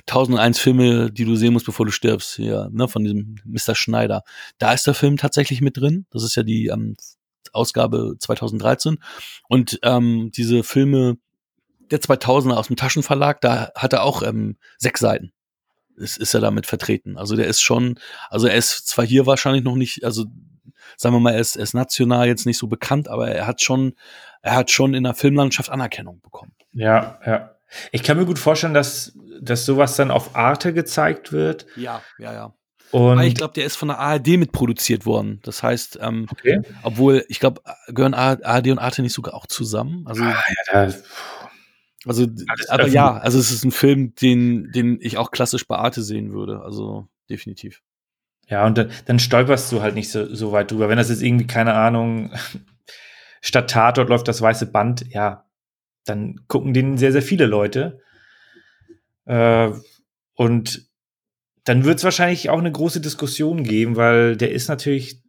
1001 0.08 0.58
Filme, 0.58 1.12
die 1.12 1.26
du 1.26 1.36
sehen 1.36 1.54
musst, 1.54 1.68
bevor 1.68 1.86
du 1.86 1.92
stirbst, 1.92 2.38
hier, 2.38 2.70
ne, 2.72 2.88
von 2.88 3.04
diesem 3.04 3.36
Mr. 3.46 3.76
Schneider. 3.76 4.24
Da 4.58 4.74
ist 4.74 4.88
der 4.88 4.96
Film 4.96 5.18
tatsächlich 5.18 5.62
mit 5.62 5.78
drin. 5.78 6.08
Das 6.10 6.24
ist 6.24 6.36
ja 6.36 6.42
die 6.42 6.68
ähm, 6.68 6.96
Ausgabe 7.54 8.16
2013. 8.18 8.98
Und 9.48 9.80
ähm, 9.84 10.32
diese 10.36 10.64
Filme 10.64 11.18
der 11.92 12.02
2000er 12.02 12.56
aus 12.56 12.66
dem 12.66 12.78
Taschenverlag, 12.78 13.42
da 13.42 13.70
hat 13.76 13.94
er 13.94 14.02
auch 14.02 14.24
ähm, 14.24 14.58
sechs 14.80 15.02
Seiten 15.02 15.34
ist, 15.96 16.18
ist 16.18 16.34
er 16.34 16.42
damit 16.42 16.66
vertreten. 16.66 17.18
Also 17.18 17.36
der 17.36 17.48
ist 17.48 17.62
schon, 17.62 18.00
also 18.30 18.48
er 18.48 18.56
ist 18.56 18.88
zwar 18.88 19.06
hier 19.06 19.26
wahrscheinlich 19.26 19.64
noch 19.64 19.76
nicht, 19.76 20.04
also 20.04 20.26
sagen 20.98 21.16
wir 21.16 21.20
mal, 21.20 21.34
er 21.34 21.40
ist, 21.40 21.56
er 21.56 21.64
ist 21.64 21.74
national 21.74 22.28
jetzt 22.28 22.46
nicht 22.46 22.58
so 22.58 22.68
bekannt, 22.68 23.08
aber 23.08 23.30
er 23.30 23.48
hat 23.48 23.62
schon, 23.62 23.94
er 24.42 24.56
hat 24.56 24.72
schon 24.72 24.94
in 24.94 25.04
der 25.04 25.16
Filmlandschaft 25.16 25.70
Anerkennung 25.70 26.22
bekommen. 26.22 26.54
Ja, 26.74 27.20
ja. 27.26 27.56
Ich 27.92 28.04
kann 28.04 28.18
mir 28.18 28.26
gut 28.26 28.40
vorstellen, 28.40 28.74
dass, 28.74 29.18
dass 29.42 29.66
sowas 29.66 29.96
dann 29.96 30.12
auf 30.12 30.36
Arte 30.36 30.74
gezeigt 30.74 31.32
wird. 31.32 31.66
Ja, 31.76 32.02
ja, 32.20 32.34
ja. 32.34 32.54
Und 32.92 33.22
ich 33.22 33.36
glaube, 33.36 33.54
der 33.54 33.66
ist 33.66 33.78
von 33.78 33.88
der 33.88 34.00
ARD 34.00 34.28
mitproduziert 34.38 35.06
worden. 35.06 35.40
Das 35.44 35.64
heißt, 35.64 36.00
ähm, 36.02 36.28
okay. 36.30 36.62
obwohl, 36.84 37.24
ich 37.30 37.40
glaube, 37.40 37.62
gehören 37.88 38.14
ARD 38.14 38.68
und 38.68 38.80
Arte 38.80 39.02
nicht 39.02 39.14
sogar 39.14 39.34
auch 39.34 39.48
zusammen. 39.48 40.04
Also, 40.06 40.24
ah, 40.24 40.44
ja, 40.74 40.88
da, 40.88 40.94
also, 42.06 42.28
aber 42.70 42.88
ja, 42.88 43.18
also 43.18 43.38
es 43.38 43.52
ist 43.52 43.64
ein 43.64 43.72
Film, 43.72 44.16
den, 44.16 44.72
den 44.72 45.00
ich 45.02 45.18
auch 45.18 45.32
klassisch 45.32 45.68
bei 45.68 45.78
Arte 45.78 46.02
sehen 46.02 46.34
würde. 46.34 46.62
Also 46.62 47.08
definitiv. 47.30 47.82
Ja, 48.48 48.66
und 48.66 48.78
dann, 48.78 48.92
dann 49.06 49.20
stolperst 49.20 49.72
du 49.72 49.82
halt 49.82 49.96
nicht 49.96 50.12
so, 50.12 50.34
so 50.34 50.52
weit 50.52 50.72
drüber. 50.72 50.90
Wenn 50.90 50.98
das 50.98 51.10
jetzt 51.10 51.22
irgendwie, 51.22 51.48
keine 51.48 51.74
Ahnung, 51.74 52.32
statt 53.42 53.70
Tatort 53.70 54.10
läuft 54.10 54.28
das 54.28 54.42
weiße 54.42 54.68
Band, 54.68 55.06
ja, 55.10 55.46
dann 56.06 56.42
gucken 56.48 56.74
den 56.74 56.98
sehr, 56.98 57.12
sehr 57.12 57.22
viele 57.22 57.46
Leute. 57.46 58.02
Äh, 59.26 59.72
und 60.34 60.90
dann 61.64 61.86
wird 61.86 62.00
es 62.00 62.04
wahrscheinlich 62.04 62.50
auch 62.50 62.58
eine 62.58 62.72
große 62.72 63.02
Diskussion 63.02 63.64
geben, 63.64 63.96
weil 63.96 64.36
der 64.36 64.52
ist 64.52 64.68
natürlich 64.68 65.22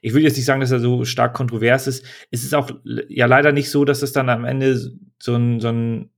ich 0.00 0.14
will 0.14 0.22
jetzt 0.22 0.36
nicht 0.36 0.46
sagen, 0.46 0.60
dass 0.60 0.70
er 0.70 0.80
so 0.80 1.04
stark 1.04 1.34
kontrovers 1.34 1.86
ist. 1.86 2.04
Es 2.30 2.44
ist 2.44 2.54
auch 2.54 2.70
ja 3.08 3.26
leider 3.26 3.52
nicht 3.52 3.70
so, 3.70 3.84
dass 3.84 4.02
es 4.02 4.12
dann 4.12 4.28
am 4.28 4.44
Ende 4.44 4.76
so 5.18 5.34
ein, 5.34 5.60
so 5.60 5.68
ein, 5.68 6.10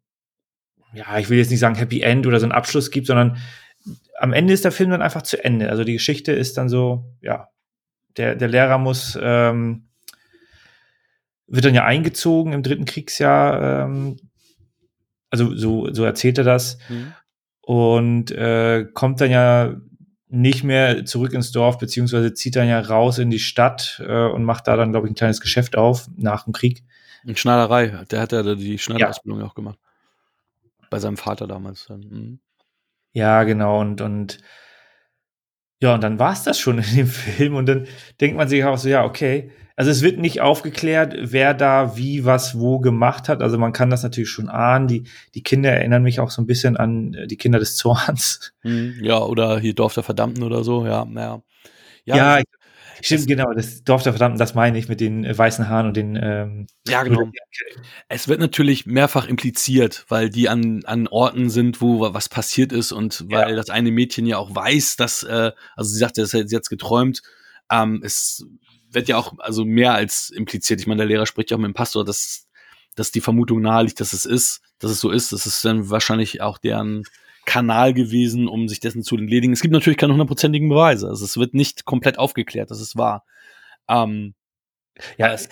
ja, 0.95 1.19
ich 1.19 1.29
will 1.29 1.39
jetzt 1.39 1.51
nicht 1.51 1.61
sagen 1.61 1.75
Happy 1.75 2.01
End 2.01 2.27
oder 2.27 2.41
so 2.41 2.47
einen 2.47 2.53
Abschluss 2.53 2.91
gibt, 2.91 3.07
sondern 3.07 3.39
am 4.19 4.33
Ende 4.33 4.53
ist 4.53 4.65
der 4.65 4.73
Film 4.73 4.91
dann 4.91 5.03
einfach 5.03 5.23
zu 5.23 5.43
Ende. 5.43 5.70
Also 5.70 5.85
die 5.85 5.93
Geschichte 5.95 6.33
ist 6.33 6.57
dann 6.57 6.69
so, 6.69 7.05
ja, 7.20 7.49
der, 8.16 8.35
der 8.35 8.49
Lehrer 8.49 8.79
muss, 8.79 9.19
ähm, 9.20 9.89
wird 11.47 11.65
dann 11.65 11.75
ja 11.75 11.85
eingezogen 11.85 12.53
im 12.53 12.62
dritten 12.62 12.85
Kriegsjahr, 12.85 13.85
ähm, 13.87 14.16
also 15.31 15.55
so, 15.55 15.93
so 15.93 16.05
erzählt 16.05 16.39
er 16.39 16.45
das. 16.45 16.79
Mhm. 16.89 17.12
Und 17.61 18.31
äh, 18.31 18.87
kommt 18.95 19.20
dann 19.20 19.31
ja 19.31 19.77
nicht 20.30 20.62
mehr 20.62 21.05
zurück 21.05 21.32
ins 21.32 21.52
Dorf, 21.52 21.78
beziehungsweise 21.78 22.34
zieht 22.34 22.56
dann 22.56 22.68
ja 22.68 22.80
raus 22.80 23.18
in 23.18 23.30
die 23.30 23.38
Stadt 23.38 24.02
äh, 24.06 24.26
und 24.26 24.44
macht 24.44 24.68
da 24.68 24.76
dann, 24.76 24.90
glaube 24.90 25.06
ich, 25.06 25.12
ein 25.12 25.16
kleines 25.16 25.40
Geschäft 25.40 25.76
auf 25.76 26.09
nach 26.16 26.44
dem 26.44 26.52
Krieg. 26.52 26.82
In 27.24 27.36
Schneiderei, 27.36 28.05
der 28.10 28.20
hat 28.20 28.32
ja 28.32 28.42
die 28.55 28.78
Schneiderausbildung 28.78 29.40
ja. 29.40 29.46
auch 29.46 29.55
gemacht. 29.55 29.78
Bei 30.90 30.98
seinem 30.98 31.16
Vater 31.16 31.46
damals 31.46 31.86
dann. 31.86 32.00
Mhm. 32.00 32.38
Ja, 33.12 33.44
genau, 33.44 33.80
und, 33.80 34.00
und 34.00 34.38
ja, 35.80 35.94
und 35.94 36.02
dann 36.02 36.18
war 36.18 36.32
es 36.32 36.42
das 36.42 36.59
schon 36.59 36.78
in 36.78 36.96
dem 36.96 37.06
Film. 37.06 37.55
Und 37.55 37.66
dann 37.66 37.86
denkt 38.20 38.36
man 38.36 38.48
sich 38.48 38.64
auch 38.64 38.78
so, 38.78 38.88
ja, 38.88 39.05
okay, 39.05 39.50
also 39.78 39.92
es 39.92 40.02
wird 40.02 40.18
nicht 40.18 40.40
aufgeklärt, 40.40 41.14
wer 41.20 41.55
da 41.55 41.96
wie 41.96 42.24
was 42.24 42.59
wo 42.59 42.80
gemacht 42.80 43.28
hat. 43.28 43.42
Also 43.42 43.59
man 43.59 43.72
kann 43.72 43.90
das 43.90 44.02
natürlich 44.02 44.28
schon 44.28 44.48
ahnen. 44.48 44.88
Die, 44.88 45.05
die 45.36 45.44
Kinder 45.44 45.70
erinnern 45.70 46.02
mich 46.02 46.18
auch 46.18 46.30
so 46.30 46.42
ein 46.42 46.46
bisschen 46.46 46.76
an 46.76 47.14
äh, 47.14 47.28
die 47.28 47.36
Kinder 47.36 47.60
des 47.60 47.76
Zorns. 47.76 48.52
Hm, 48.62 48.96
ja, 49.00 49.20
oder 49.20 49.60
hier 49.60 49.74
Dorf 49.74 49.94
der 49.94 50.02
Verdammten 50.02 50.42
oder 50.42 50.64
so, 50.64 50.84
ja, 50.84 51.06
ja. 51.14 51.42
Ja, 52.05 52.38
ja 52.38 52.42
stimmt, 53.02 53.28
genau. 53.28 53.52
Das 53.55 53.84
Dorf 53.84 54.02
der 54.02 54.14
Verdammten, 54.14 54.40
das 54.40 54.56
meine 54.56 54.76
ich 54.78 54.88
mit 54.88 54.98
den 55.00 55.24
äh, 55.24 55.38
weißen 55.38 55.68
Haaren 55.68 55.86
und 55.86 55.96
den. 55.96 56.18
Ähm, 56.20 56.66
ja, 56.88 57.05
genau. 57.05 57.30
Es 58.09 58.26
wird 58.26 58.40
natürlich 58.40 58.84
mehrfach 58.84 59.28
impliziert, 59.28 60.06
weil 60.09 60.28
die 60.28 60.48
an, 60.48 60.80
an 60.86 61.06
Orten 61.06 61.50
sind, 61.50 61.80
wo 61.80 62.00
was 62.00 62.28
passiert 62.28 62.72
ist 62.72 62.90
und 62.90 63.26
weil 63.30 63.50
ja. 63.50 63.55
das 63.55 63.70
eine 63.70 63.92
Mädchen 63.92 64.26
ja 64.26 64.38
auch 64.38 64.52
weiß, 64.52 64.96
dass, 64.96 65.22
äh, 65.22 65.52
also 65.76 65.88
sie 65.88 66.00
sagte, 66.00 66.26
sie 66.26 66.40
hat 66.40 66.50
jetzt 66.50 66.68
geträumt, 66.68 67.22
ähm, 67.70 68.02
es 68.05 68.44
wird 68.90 69.09
ja 69.09 69.16
auch 69.16 69.35
also 69.39 69.65
mehr 69.65 69.94
als 69.94 70.31
impliziert. 70.31 70.81
Ich 70.81 70.86
meine, 70.86 70.98
der 70.98 71.06
Lehrer 71.06 71.27
spricht 71.27 71.51
ja 71.51 71.56
auch 71.56 71.60
mit 71.60 71.69
dem 71.69 71.74
Pastor, 71.74 72.05
dass, 72.05 72.47
dass 72.94 73.10
die 73.10 73.20
Vermutung 73.20 73.60
naheliegt, 73.60 74.01
dass 74.01 74.12
es 74.12 74.24
ist, 74.24 74.60
dass 74.78 74.90
es 74.90 75.01
so 75.01 75.10
ist. 75.10 75.32
Das 75.32 75.47
ist 75.47 75.65
dann 75.65 75.90
wahrscheinlich 75.90 76.40
auch 76.40 76.59
deren 76.59 77.05
Kanal 77.44 77.94
gewesen, 77.94 78.47
um 78.47 78.69
sich 78.69 78.81
dessen 78.81 79.02
zu 79.02 79.16
entledigen. 79.16 79.52
Es 79.52 79.62
gibt 79.62 79.73
natürlich 79.73 79.97
keine 79.97 80.12
hundertprozentigen 80.12 80.69
Beweise. 80.69 81.09
Also 81.09 81.24
es 81.24 81.39
wird 81.39 81.55
nicht 81.55 81.85
komplett 81.85 82.19
aufgeklärt, 82.19 82.70
dass 82.70 82.81
es 82.81 82.97
wahr. 82.97 83.24
Ähm, 83.89 84.35
ja, 85.16 85.32
es, 85.32 85.48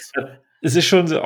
es 0.60 0.76
ist 0.76 0.84
schon 0.84 1.06
so, 1.06 1.20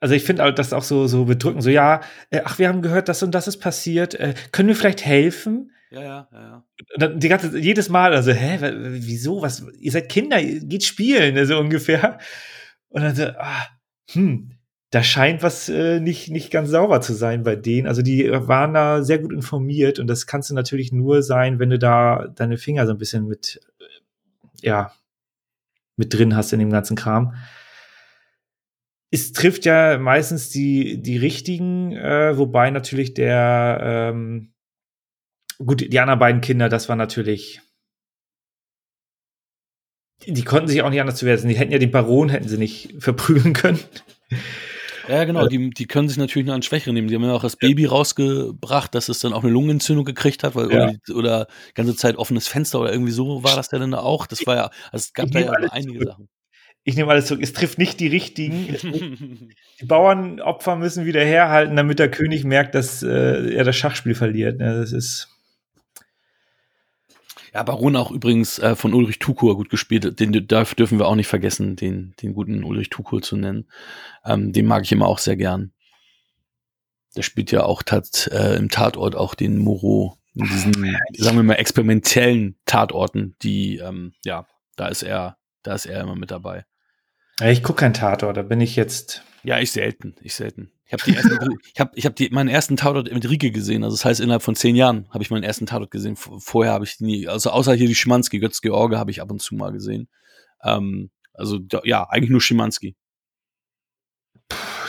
also 0.00 0.14
ich 0.14 0.22
finde 0.22 0.52
das 0.52 0.72
auch 0.72 0.82
so, 0.82 1.06
so 1.06 1.24
bedrückend, 1.24 1.62
so, 1.62 1.70
ja, 1.70 2.00
äh, 2.30 2.40
ach, 2.44 2.58
wir 2.58 2.68
haben 2.68 2.80
gehört, 2.80 3.08
das 3.08 3.22
und 3.22 3.32
das 3.32 3.48
ist 3.48 3.58
passiert, 3.58 4.14
äh, 4.14 4.34
können 4.52 4.68
wir 4.68 4.76
vielleicht 4.76 5.04
helfen? 5.04 5.72
Ja, 5.94 6.02
ja, 6.02 6.28
ja. 6.32 6.64
ja. 6.98 7.08
Die 7.08 7.28
ganze, 7.28 7.58
jedes 7.58 7.88
Mal, 7.88 8.12
also, 8.14 8.32
hä, 8.32 8.58
wieso, 9.00 9.42
was, 9.42 9.64
ihr 9.78 9.92
seid 9.92 10.08
Kinder, 10.08 10.42
geht 10.42 10.84
spielen, 10.84 11.34
so 11.34 11.40
also 11.40 11.58
ungefähr. 11.58 12.18
Und 12.88 13.02
dann 13.02 13.14
so, 13.14 13.24
ah, 13.24 13.66
hm, 14.10 14.50
da 14.90 15.02
scheint 15.02 15.42
was 15.42 15.68
äh, 15.68 15.98
nicht, 15.98 16.30
nicht 16.30 16.52
ganz 16.52 16.70
sauber 16.70 17.00
zu 17.00 17.14
sein 17.14 17.42
bei 17.42 17.56
denen. 17.56 17.88
Also 17.88 18.00
die 18.00 18.30
waren 18.30 18.74
da 18.74 19.02
sehr 19.02 19.18
gut 19.18 19.32
informiert 19.32 19.98
und 19.98 20.06
das 20.06 20.26
kannst 20.26 20.50
du 20.50 20.54
natürlich 20.54 20.92
nur 20.92 21.22
sein, 21.24 21.58
wenn 21.58 21.70
du 21.70 21.78
da 21.80 22.28
deine 22.28 22.58
Finger 22.58 22.86
so 22.86 22.92
ein 22.92 22.98
bisschen 22.98 23.26
mit, 23.26 23.60
äh, 23.80 24.66
ja, 24.66 24.92
mit 25.96 26.14
drin 26.14 26.36
hast 26.36 26.52
in 26.52 26.60
dem 26.60 26.70
ganzen 26.70 26.96
Kram. 26.96 27.34
Es 29.10 29.32
trifft 29.32 29.64
ja 29.64 29.98
meistens 29.98 30.50
die, 30.50 31.02
die 31.02 31.16
richtigen, 31.16 31.92
äh, 31.92 32.38
wobei 32.38 32.70
natürlich 32.70 33.14
der, 33.14 34.12
ähm, 34.12 34.53
gut, 35.58 35.80
die 35.80 36.00
anderen 36.00 36.18
beiden 36.18 36.40
Kinder, 36.40 36.68
das 36.68 36.88
war 36.88 36.96
natürlich. 36.96 37.60
Die 40.26 40.44
konnten 40.44 40.68
sich 40.68 40.82
auch 40.82 40.90
nicht 40.90 41.00
anders 41.00 41.16
zu 41.16 41.26
werden. 41.26 41.48
Die 41.48 41.56
hätten 41.56 41.72
ja 41.72 41.78
den 41.78 41.90
Baron, 41.90 42.28
hätten 42.28 42.48
sie 42.48 42.58
nicht 42.58 42.94
verprügeln 42.98 43.52
können. 43.52 43.80
Ja, 45.08 45.24
genau, 45.24 45.46
die, 45.48 45.70
die 45.70 45.86
können 45.86 46.08
sich 46.08 46.16
natürlich 46.16 46.46
nur 46.46 46.54
an 46.54 46.62
Schwächere 46.62 46.94
nehmen. 46.94 47.08
Die 47.08 47.14
haben 47.14 47.24
ja 47.24 47.32
auch 47.32 47.42
das 47.42 47.56
Baby 47.56 47.84
rausgebracht, 47.84 48.94
dass 48.94 49.10
es 49.10 49.18
dann 49.18 49.34
auch 49.34 49.42
eine 49.42 49.52
Lungenentzündung 49.52 50.06
gekriegt 50.06 50.42
hat, 50.44 50.54
weil 50.54 50.72
ja. 50.72 50.92
oder, 51.08 51.18
oder 51.18 51.46
ganze 51.74 51.94
Zeit 51.94 52.16
offenes 52.16 52.48
Fenster 52.48 52.80
oder 52.80 52.90
irgendwie 52.90 53.12
so 53.12 53.44
war 53.44 53.54
das 53.54 53.70
ja 53.70 53.78
dann 53.78 53.92
auch. 53.92 54.26
Das 54.26 54.46
war 54.46 54.56
ja, 54.56 54.70
also 54.92 55.04
es 55.04 55.12
gab 55.12 55.30
da 55.30 55.40
ja 55.40 55.50
einige 55.50 55.98
zurück. 55.98 56.08
Sachen. 56.08 56.28
Ich 56.84 56.96
nehme 56.96 57.10
alles 57.10 57.26
zurück. 57.26 57.42
Es 57.42 57.54
trifft 57.54 57.78
nicht 57.78 57.98
die 57.98 58.08
richtigen. 58.08 58.76
die 59.80 59.86
Bauernopfer 59.86 60.76
müssen 60.76 61.06
wieder 61.06 61.24
herhalten, 61.24 61.76
damit 61.76 61.98
der 61.98 62.10
König 62.10 62.44
merkt, 62.44 62.74
dass 62.74 63.02
äh, 63.02 63.54
er 63.54 63.64
das 63.64 63.76
Schachspiel 63.76 64.14
verliert. 64.14 64.60
Ja, 64.60 64.74
das 64.74 64.92
ist 64.92 65.33
ja, 67.54 67.62
Baron 67.62 67.94
auch 67.94 68.10
übrigens 68.10 68.58
äh, 68.58 68.74
von 68.74 68.92
Ulrich 68.92 69.20
Tukur 69.20 69.56
gut 69.56 69.70
gespielt. 69.70 70.18
Den 70.18 70.32
dürfen 70.32 70.98
wir 70.98 71.06
auch 71.06 71.14
nicht 71.14 71.28
vergessen, 71.28 71.76
den, 71.76 72.14
den 72.20 72.34
guten 72.34 72.64
Ulrich 72.64 72.90
Tukur 72.90 73.22
zu 73.22 73.36
nennen. 73.36 73.68
Ähm, 74.24 74.52
den 74.52 74.66
mag 74.66 74.82
ich 74.82 74.90
immer 74.90 75.06
auch 75.06 75.18
sehr 75.18 75.36
gern. 75.36 75.72
Der 77.16 77.22
spielt 77.22 77.52
ja 77.52 77.62
auch 77.62 77.84
tat, 77.84 78.28
äh, 78.32 78.56
im 78.56 78.70
Tatort 78.70 79.14
auch 79.14 79.36
den 79.36 79.58
Moreau 79.58 80.18
in 80.34 80.46
diesen, 80.46 80.72
sagen 81.16 81.36
wir 81.36 81.44
mal, 81.44 81.54
experimentellen 81.54 82.56
Tatorten, 82.66 83.36
die, 83.42 83.76
ähm, 83.76 84.14
ja, 84.24 84.48
da 84.74 84.88
ist 84.88 85.04
er, 85.04 85.36
da 85.62 85.74
ist 85.74 85.86
er 85.86 86.00
immer 86.00 86.16
mit 86.16 86.32
dabei. 86.32 86.64
Ich 87.40 87.62
gucke 87.62 87.80
kein 87.80 87.94
Tatort, 87.94 88.36
da 88.36 88.42
bin 88.42 88.60
ich 88.60 88.74
jetzt. 88.74 89.22
Ja, 89.44 89.60
ich 89.60 89.72
selten, 89.72 90.14
ich 90.22 90.34
selten. 90.34 90.70
Ich 90.86 90.92
habe 90.92 91.02
die 91.04 91.14
ersten, 91.14 91.58
ich 91.72 91.80
habe 91.80 91.90
ich 91.94 92.06
hab 92.06 92.16
die, 92.16 92.30
meinen 92.30 92.48
ersten 92.48 92.76
Tatort 92.76 93.12
mit 93.12 93.28
Rieke 93.28 93.50
gesehen. 93.50 93.84
Also 93.84 93.94
das 93.94 94.04
heißt, 94.04 94.20
innerhalb 94.20 94.42
von 94.42 94.54
zehn 94.54 94.74
Jahren 94.74 95.06
habe 95.10 95.22
ich 95.22 95.30
meinen 95.30 95.42
ersten 95.42 95.66
Tatort 95.66 95.90
gesehen. 95.90 96.16
Vorher 96.16 96.72
habe 96.72 96.84
ich 96.84 97.00
nie, 97.00 97.28
also 97.28 97.50
außer 97.50 97.74
hier 97.74 97.86
die 97.86 97.94
Schimanski, 97.94 98.38
Götz 98.38 98.60
George 98.60 98.98
habe 98.98 99.10
ich 99.10 99.20
ab 99.20 99.30
und 99.30 99.40
zu 99.40 99.54
mal 99.54 99.72
gesehen. 99.72 100.08
Ähm, 100.62 101.10
also 101.34 101.58
ja, 101.84 102.08
eigentlich 102.08 102.30
nur 102.30 102.40
Schimanski. 102.40 102.96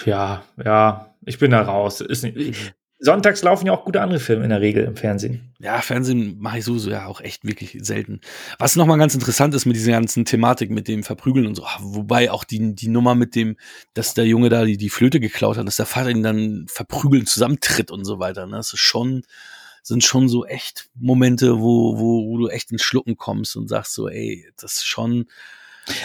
Ja, 0.06 0.44
ja, 0.64 1.16
ich 1.26 1.40
bin 1.40 1.52
da 1.52 1.62
raus. 1.62 2.02
Ist 2.02 2.24
nicht, 2.24 2.76
sonntags 3.00 3.44
laufen 3.44 3.68
ja 3.68 3.74
auch 3.74 3.86
gute 3.86 4.02
andere 4.02 4.20
Filme 4.20 4.44
in 4.44 4.50
der 4.50 4.62
Regel 4.62 4.84
im 4.86 4.96
Fernsehen. 4.96 5.54
Ja, 5.60 5.82
Fernsehen 5.82 6.38
mache 6.40 6.60
ich 6.60 6.66
sowieso 6.66 6.92
ja 6.92 7.06
auch 7.06 7.22
echt 7.22 7.46
wirklich 7.46 7.78
selten. 7.82 8.22
Was 8.58 8.76
nochmal 8.76 8.98
ganz 8.98 9.14
interessant 9.14 9.54
ist 9.54 9.66
mit 9.66 9.76
dieser 9.76 9.92
ganzen 9.92 10.26
Thematik 10.26 10.70
mit 10.70 10.88
dem 10.88 11.04
Verprügeln 11.04 11.48
und 11.48 11.56
so, 11.56 11.66
wobei 11.80 12.32
auch 12.32 12.44
die, 12.44 12.76
die 12.76 12.88
Nummer 12.88 13.16
mit 13.16 13.36
dem, 13.36 13.58
dass 13.94 14.14
der 14.14 14.26
Junge 14.26 14.50
da 14.50 14.66
die, 14.66 14.78
die 14.78 14.90
Flöte 14.90 15.20
geklaut 15.20 15.58
hat, 15.58 15.68
dass 15.68 15.78
der 15.78 15.86
Vater 15.86 16.10
ihn 16.10 16.24
dann 16.24 16.66
verprügeln 16.68 17.26
zusammentritt 17.26 17.92
und 17.92 18.06
so 18.06 18.20
weiter. 18.20 18.46
Ne? 18.46 18.58
Das 18.58 18.74
ist 18.74 18.80
schon, 18.80 19.24
sind 19.84 20.04
schon 20.04 20.30
so 20.30 20.46
echt 20.46 20.90
Momente, 20.96 21.60
wo, 21.60 22.00
wo, 22.00 22.28
wo 22.28 22.38
du 22.38 22.48
echt 22.48 22.72
ins 22.72 22.84
Schlucken 22.84 23.18
kommst 23.18 23.56
und 23.56 23.68
sagst 23.68 23.94
so, 23.94 24.08
ey, 24.08 24.48
das 24.58 24.78
ist 24.78 24.88
schon, 24.88 25.26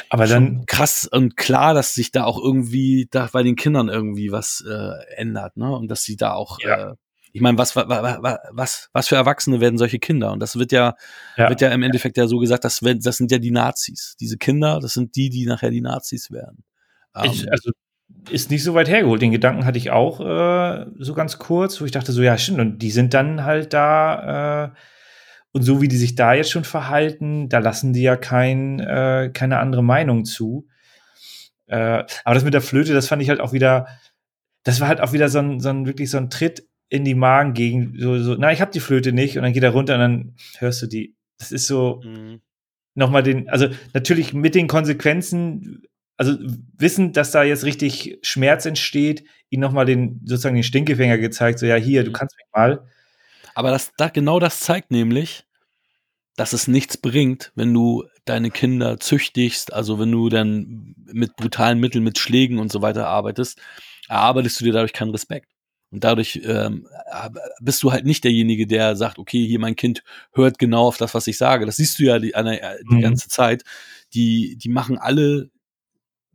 aber 0.08 0.26
dann 0.26 0.66
krass 0.66 1.08
und 1.10 1.36
klar, 1.36 1.74
dass 1.74 1.94
sich 1.94 2.10
da 2.10 2.24
auch 2.24 2.38
irgendwie 2.38 3.08
da 3.10 3.28
bei 3.32 3.42
den 3.42 3.56
Kindern 3.56 3.88
irgendwie 3.88 4.32
was 4.32 4.64
äh, 4.68 5.14
ändert, 5.16 5.56
ne? 5.56 5.74
Und 5.74 5.88
dass 5.88 6.02
sie 6.02 6.16
da 6.16 6.32
auch 6.32 6.58
ja. 6.60 6.90
äh, 6.90 6.94
ich 7.32 7.40
meine, 7.40 7.58
was, 7.58 7.76
was, 7.76 7.86
was, 8.50 8.90
was 8.92 9.08
für 9.08 9.14
Erwachsene 9.14 9.60
werden 9.60 9.78
solche 9.78 9.98
Kinder? 9.98 10.32
Und 10.32 10.40
das 10.40 10.58
wird 10.58 10.72
ja, 10.72 10.96
ja. 11.36 11.48
wird 11.48 11.60
ja 11.60 11.70
im 11.70 11.82
Endeffekt 11.82 12.16
ja 12.16 12.26
so 12.26 12.38
gesagt, 12.38 12.64
das, 12.64 12.80
das 12.80 13.16
sind 13.16 13.30
ja 13.30 13.38
die 13.38 13.52
Nazis. 13.52 14.16
Diese 14.18 14.36
Kinder, 14.36 14.80
das 14.80 14.94
sind 14.94 15.14
die, 15.14 15.30
die 15.30 15.46
nachher 15.46 15.70
die 15.70 15.80
Nazis 15.80 16.30
werden. 16.30 16.64
Ich, 17.22 17.44
ähm, 17.44 17.48
also 17.52 17.70
ist 18.30 18.50
nicht 18.50 18.64
so 18.64 18.74
weit 18.74 18.88
hergeholt. 18.88 19.22
Den 19.22 19.30
Gedanken 19.30 19.64
hatte 19.64 19.78
ich 19.78 19.90
auch 19.90 20.20
äh, 20.20 20.86
so 20.98 21.14
ganz 21.14 21.38
kurz, 21.38 21.80
wo 21.80 21.84
ich 21.84 21.92
dachte 21.92 22.12
so, 22.12 22.22
ja, 22.22 22.36
stimmt. 22.36 22.60
Und 22.60 22.78
die 22.78 22.90
sind 22.90 23.14
dann 23.14 23.44
halt 23.44 23.72
da 23.72 24.64
äh, 24.64 24.70
und 25.52 25.62
so 25.62 25.82
wie 25.82 25.88
die 25.88 25.96
sich 25.96 26.14
da 26.14 26.34
jetzt 26.34 26.50
schon 26.50 26.64
verhalten, 26.64 27.48
da 27.48 27.58
lassen 27.58 27.92
die 27.92 28.02
ja 28.02 28.16
kein, 28.16 28.80
äh, 28.80 29.30
keine 29.32 29.58
andere 29.58 29.82
Meinung 29.82 30.24
zu. 30.24 30.66
Äh, 31.66 32.04
aber 32.24 32.34
das 32.34 32.44
mit 32.44 32.54
der 32.54 32.60
Flöte, 32.60 32.94
das 32.94 33.08
fand 33.08 33.22
ich 33.22 33.28
halt 33.28 33.40
auch 33.40 33.52
wieder, 33.52 33.86
das 34.62 34.80
war 34.80 34.88
halt 34.88 35.00
auch 35.00 35.12
wieder 35.12 35.28
so 35.28 35.38
ein, 35.38 35.60
so 35.60 35.70
ein 35.70 35.86
wirklich 35.86 36.10
so 36.10 36.18
ein 36.18 36.30
Tritt 36.30 36.64
in 36.88 37.04
die 37.04 37.14
Magengegend. 37.14 38.00
So, 38.00 38.18
so, 38.18 38.36
na, 38.38 38.52
ich 38.52 38.60
hab 38.60 38.72
die 38.72 38.80
Flöte 38.80 39.12
nicht. 39.12 39.36
Und 39.36 39.44
dann 39.44 39.52
geht 39.52 39.62
er 39.62 39.70
runter 39.70 39.94
und 39.94 40.00
dann 40.00 40.34
hörst 40.58 40.82
du 40.82 40.86
die. 40.86 41.14
Das 41.38 41.52
ist 41.52 41.66
so 41.66 42.02
mhm. 42.04 42.40
nochmal 42.94 43.22
den, 43.22 43.48
also 43.48 43.68
natürlich 43.94 44.34
mit 44.34 44.54
den 44.54 44.66
Konsequenzen, 44.66 45.82
also 46.16 46.36
wissen, 46.76 47.12
dass 47.12 47.30
da 47.30 47.44
jetzt 47.44 47.64
richtig 47.64 48.18
Schmerz 48.22 48.66
entsteht, 48.66 49.24
ihn 49.48 49.60
nochmal 49.60 49.86
den, 49.86 50.20
sozusagen 50.24 50.56
den 50.56 50.64
Stinkefinger 50.64 51.16
gezeigt, 51.18 51.58
so, 51.58 51.66
ja, 51.66 51.76
hier, 51.76 52.04
du 52.04 52.10
mhm. 52.10 52.14
kannst 52.14 52.36
mich 52.36 52.46
mal. 52.52 52.84
Aber 53.60 53.72
das, 53.72 53.92
da, 53.98 54.08
genau 54.08 54.40
das 54.40 54.60
zeigt 54.60 54.90
nämlich, 54.90 55.44
dass 56.34 56.54
es 56.54 56.66
nichts 56.66 56.96
bringt, 56.96 57.52
wenn 57.54 57.74
du 57.74 58.04
deine 58.24 58.50
Kinder 58.50 58.98
züchtigst, 58.98 59.70
also 59.70 59.98
wenn 59.98 60.10
du 60.10 60.30
dann 60.30 60.94
mit 61.12 61.36
brutalen 61.36 61.78
Mitteln, 61.78 62.02
mit 62.02 62.18
Schlägen 62.18 62.58
und 62.58 62.72
so 62.72 62.80
weiter 62.80 63.06
arbeitest, 63.08 63.60
erarbeitest 64.08 64.58
du 64.58 64.64
dir 64.64 64.72
dadurch 64.72 64.94
keinen 64.94 65.10
Respekt. 65.10 65.50
Und 65.90 66.04
dadurch 66.04 66.40
ähm, 66.42 66.88
bist 67.60 67.82
du 67.82 67.92
halt 67.92 68.06
nicht 68.06 68.24
derjenige, 68.24 68.66
der 68.66 68.96
sagt, 68.96 69.18
okay, 69.18 69.46
hier 69.46 69.58
mein 69.58 69.76
Kind 69.76 70.04
hört 70.32 70.58
genau 70.58 70.86
auf 70.86 70.96
das, 70.96 71.12
was 71.12 71.26
ich 71.26 71.36
sage. 71.36 71.66
Das 71.66 71.76
siehst 71.76 71.98
du 71.98 72.04
ja 72.04 72.18
die, 72.18 72.32
die 72.32 72.94
mhm. 72.94 73.02
ganze 73.02 73.28
Zeit. 73.28 73.62
Die, 74.14 74.56
die 74.56 74.70
machen 74.70 74.96
alle 74.96 75.50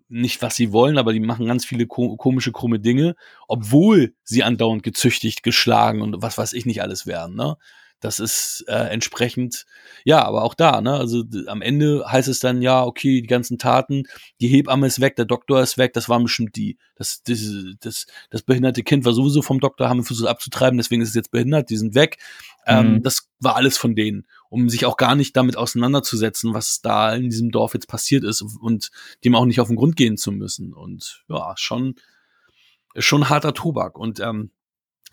nicht, 0.07 0.41
was 0.41 0.55
sie 0.55 0.71
wollen, 0.71 0.97
aber 0.97 1.13
die 1.13 1.19
machen 1.19 1.47
ganz 1.47 1.65
viele 1.65 1.87
ko 1.87 2.15
komische, 2.17 2.51
krumme 2.51 2.79
Dinge, 2.79 3.15
obwohl 3.47 4.13
sie 4.23 4.43
andauernd 4.43 4.83
gezüchtigt, 4.83 5.43
geschlagen 5.43 6.01
und 6.01 6.21
was 6.21 6.37
weiß 6.37 6.53
ich 6.53 6.65
nicht 6.65 6.81
alles 6.81 7.07
werden. 7.07 7.35
Ne? 7.35 7.57
Das 8.01 8.19
ist 8.19 8.65
äh, 8.67 8.89
entsprechend, 8.89 9.65
ja, 10.03 10.23
aber 10.23 10.43
auch 10.43 10.53
da, 10.53 10.81
ne? 10.81 10.93
Also 10.93 11.23
am 11.47 11.61
Ende 11.61 12.05
heißt 12.05 12.27
es 12.27 12.39
dann, 12.39 12.61
ja, 12.61 12.83
okay, 12.83 13.21
die 13.21 13.27
ganzen 13.27 13.57
Taten, 13.57 14.03
die 14.41 14.47
Hebamme 14.47 14.85
ist 14.85 14.99
weg, 14.99 15.15
der 15.15 15.25
Doktor 15.25 15.61
ist 15.61 15.77
weg, 15.77 15.93
das 15.93 16.09
waren 16.09 16.23
bestimmt 16.23 16.55
die. 16.55 16.77
Das, 16.95 17.23
das, 17.23 17.39
das, 17.79 18.05
das 18.29 18.43
behinderte 18.43 18.83
Kind 18.83 19.05
war 19.05 19.13
sowieso 19.13 19.41
vom 19.41 19.59
Doktor, 19.59 19.89
haben 19.89 20.03
versucht 20.03 20.29
abzutreiben, 20.29 20.77
deswegen 20.77 21.01
ist 21.01 21.09
es 21.09 21.15
jetzt 21.15 21.31
behindert, 21.31 21.69
die 21.69 21.77
sind 21.77 21.95
weg. 21.95 22.17
Ähm, 22.67 22.89
mhm. 22.89 22.95
Ähm, 22.95 23.03
das 23.03 23.29
war 23.39 23.55
alles 23.55 23.77
von 23.77 23.95
denen, 23.95 24.27
um 24.49 24.69
sich 24.69 24.85
auch 24.85 24.97
gar 24.97 25.15
nicht 25.15 25.35
damit 25.35 25.57
auseinanderzusetzen, 25.57 26.53
was 26.53 26.81
da 26.81 27.13
in 27.13 27.29
diesem 27.29 27.51
Dorf 27.51 27.73
jetzt 27.73 27.87
passiert 27.87 28.23
ist 28.23 28.41
und 28.41 28.91
dem 29.23 29.35
auch 29.35 29.45
nicht 29.45 29.59
auf 29.59 29.67
den 29.67 29.75
Grund 29.75 29.95
gehen 29.95 30.17
zu 30.17 30.31
müssen. 30.31 30.73
Und 30.73 31.23
ja, 31.27 31.53
schon, 31.57 31.95
schon 32.97 33.29
harter 33.29 33.53
Tobak. 33.53 33.97
Und 33.97 34.19
ähm, 34.19 34.51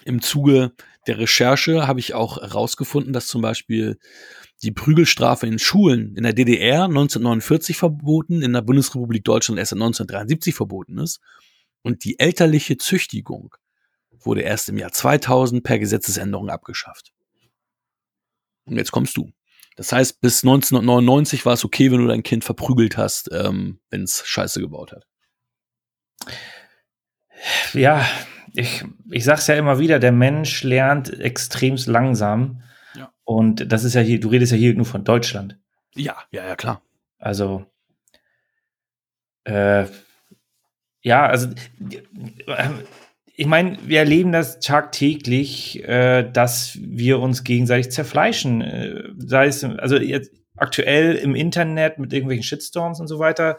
im 0.04 0.20
Zuge 0.20 0.72
der 1.06 1.18
Recherche 1.18 1.86
habe 1.86 2.00
ich 2.00 2.14
auch 2.14 2.40
herausgefunden, 2.40 3.12
dass 3.12 3.26
zum 3.26 3.42
Beispiel 3.42 3.98
die 4.62 4.72
Prügelstrafe 4.72 5.46
in 5.46 5.58
Schulen 5.58 6.14
in 6.14 6.22
der 6.22 6.32
DDR 6.32 6.84
1949 6.84 7.76
verboten, 7.76 8.42
in 8.42 8.52
der 8.52 8.62
Bundesrepublik 8.62 9.24
Deutschland 9.24 9.58
erst 9.58 9.72
1973 9.72 10.54
verboten 10.54 10.98
ist. 10.98 11.20
Und 11.82 12.04
die 12.04 12.18
elterliche 12.20 12.76
Züchtigung 12.76 13.56
wurde 14.10 14.42
erst 14.42 14.68
im 14.68 14.78
Jahr 14.78 14.92
2000 14.92 15.64
per 15.64 15.80
Gesetzesänderung 15.80 16.48
abgeschafft. 16.48 17.12
Und 18.64 18.76
jetzt 18.76 18.92
kommst 18.92 19.16
du. 19.16 19.32
Das 19.76 19.92
heißt, 19.92 20.20
bis 20.20 20.44
1999 20.44 21.46
war 21.46 21.54
es 21.54 21.64
okay, 21.64 21.90
wenn 21.90 22.00
du 22.00 22.06
dein 22.06 22.22
Kind 22.22 22.44
verprügelt 22.44 22.96
hast, 22.96 23.30
ähm, 23.32 23.80
wenn 23.90 24.02
es 24.02 24.26
Scheiße 24.26 24.60
gebaut 24.60 24.92
hat. 24.92 25.06
Ja, 27.72 28.06
ich, 28.54 28.84
ich 29.10 29.24
sag's 29.24 29.46
ja 29.46 29.54
immer 29.54 29.78
wieder, 29.78 29.98
der 29.98 30.12
Mensch 30.12 30.62
lernt 30.62 31.08
extremst 31.18 31.88
langsam. 31.88 32.62
Ja. 32.94 33.12
Und 33.24 33.72
das 33.72 33.84
ist 33.84 33.94
ja 33.94 34.02
hier, 34.02 34.20
du 34.20 34.28
redest 34.28 34.52
ja 34.52 34.58
hier 34.58 34.74
nur 34.74 34.84
von 34.84 35.04
Deutschland. 35.04 35.58
Ja, 35.94 36.16
ja, 36.30 36.46
ja, 36.46 36.56
klar. 36.56 36.82
Also, 37.18 37.64
äh, 39.44 39.86
ja, 41.00 41.26
also, 41.26 41.48
ich 43.34 43.46
meine, 43.46 43.78
wir 43.86 43.98
erleben 43.98 44.32
das 44.32 44.60
tagtäglich, 44.60 45.82
äh, 45.84 46.30
dass 46.30 46.78
wir 46.80 47.18
uns 47.18 47.44
gegenseitig 47.44 47.90
zerfleischen. 47.90 48.60
Äh, 48.60 49.04
sei 49.18 49.46
es, 49.46 49.64
also 49.64 49.96
jetzt 49.96 50.32
aktuell 50.56 51.14
im 51.14 51.34
Internet 51.34 51.98
mit 51.98 52.12
irgendwelchen 52.12 52.44
Shitstorms 52.44 53.00
und 53.00 53.08
so 53.08 53.18
weiter. 53.18 53.56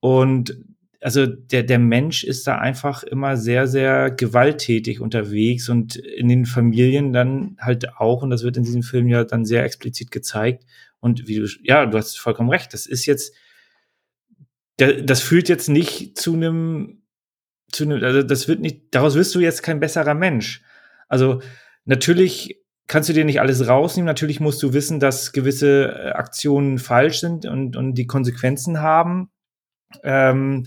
Und 0.00 0.58
also 1.00 1.26
der, 1.26 1.62
der 1.62 1.78
Mensch 1.78 2.24
ist 2.24 2.46
da 2.46 2.58
einfach 2.58 3.02
immer 3.04 3.36
sehr, 3.36 3.66
sehr 3.66 4.10
gewalttätig 4.10 5.00
unterwegs 5.00 5.68
und 5.68 5.96
in 5.96 6.28
den 6.28 6.46
Familien 6.46 7.12
dann 7.12 7.56
halt 7.60 7.96
auch, 7.96 8.22
und 8.22 8.30
das 8.30 8.42
wird 8.42 8.56
in 8.56 8.64
diesem 8.64 8.82
Film 8.82 9.06
ja 9.06 9.24
dann 9.24 9.44
sehr 9.44 9.64
explizit 9.64 10.10
gezeigt. 10.10 10.64
Und 11.00 11.28
wie 11.28 11.36
du, 11.36 11.46
ja, 11.62 11.86
du 11.86 11.96
hast 11.96 12.18
vollkommen 12.18 12.50
recht, 12.50 12.74
das 12.74 12.86
ist 12.86 13.06
jetzt, 13.06 13.34
das 14.76 15.20
führt 15.20 15.48
jetzt 15.48 15.68
nicht 15.68 16.18
zu 16.18 16.34
einem, 16.34 17.02
zu 17.72 17.84
einem, 17.84 18.02
also 18.02 18.22
das 18.22 18.48
wird 18.48 18.60
nicht, 18.60 18.94
daraus 18.94 19.14
wirst 19.14 19.34
du 19.34 19.40
jetzt 19.40 19.62
kein 19.62 19.80
besserer 19.80 20.14
Mensch. 20.14 20.62
Also 21.08 21.40
natürlich 21.84 22.62
kannst 22.86 23.08
du 23.08 23.12
dir 23.12 23.24
nicht 23.24 23.40
alles 23.40 23.68
rausnehmen. 23.68 24.06
Natürlich 24.06 24.40
musst 24.40 24.62
du 24.62 24.72
wissen, 24.72 24.98
dass 24.98 25.32
gewisse 25.32 25.92
äh, 25.92 26.10
Aktionen 26.10 26.78
falsch 26.78 27.20
sind 27.20 27.46
und, 27.46 27.76
und 27.76 27.94
die 27.94 28.06
Konsequenzen 28.06 28.80
haben. 28.80 29.30
Ähm, 30.02 30.66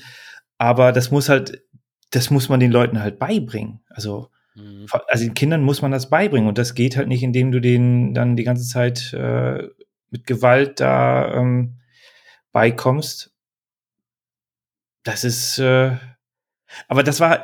aber 0.58 0.92
das 0.92 1.12
muss 1.12 1.28
halt, 1.28 1.64
das 2.12 2.30
muss 2.30 2.48
man 2.48 2.60
den 2.60 2.72
Leuten 2.72 3.02
halt 3.02 3.20
beibringen. 3.20 3.82
Also, 3.90 4.30
mhm. 4.56 4.86
also 5.08 5.24
den 5.24 5.34
Kindern 5.34 5.64
muss 5.64 5.82
man 5.82 5.92
das 5.92 6.10
beibringen 6.10 6.48
und 6.48 6.58
das 6.58 6.76
geht 6.76 6.96
halt 6.96 7.08
nicht, 7.08 7.24
indem 7.24 7.52
du 7.52 7.60
denen 7.60 8.14
dann 8.14 8.36
die 8.36 8.44
ganze 8.44 8.68
Zeit 8.68 9.12
äh, 9.14 9.68
mit 10.12 10.28
Gewalt 10.28 10.80
da 10.80 11.34
ähm, 11.34 11.80
beikommst. 12.52 13.34
Das 15.04 15.24
ist, 15.24 15.58
äh, 15.58 15.98
aber 16.88 17.04
das 17.04 17.20
war, 17.20 17.44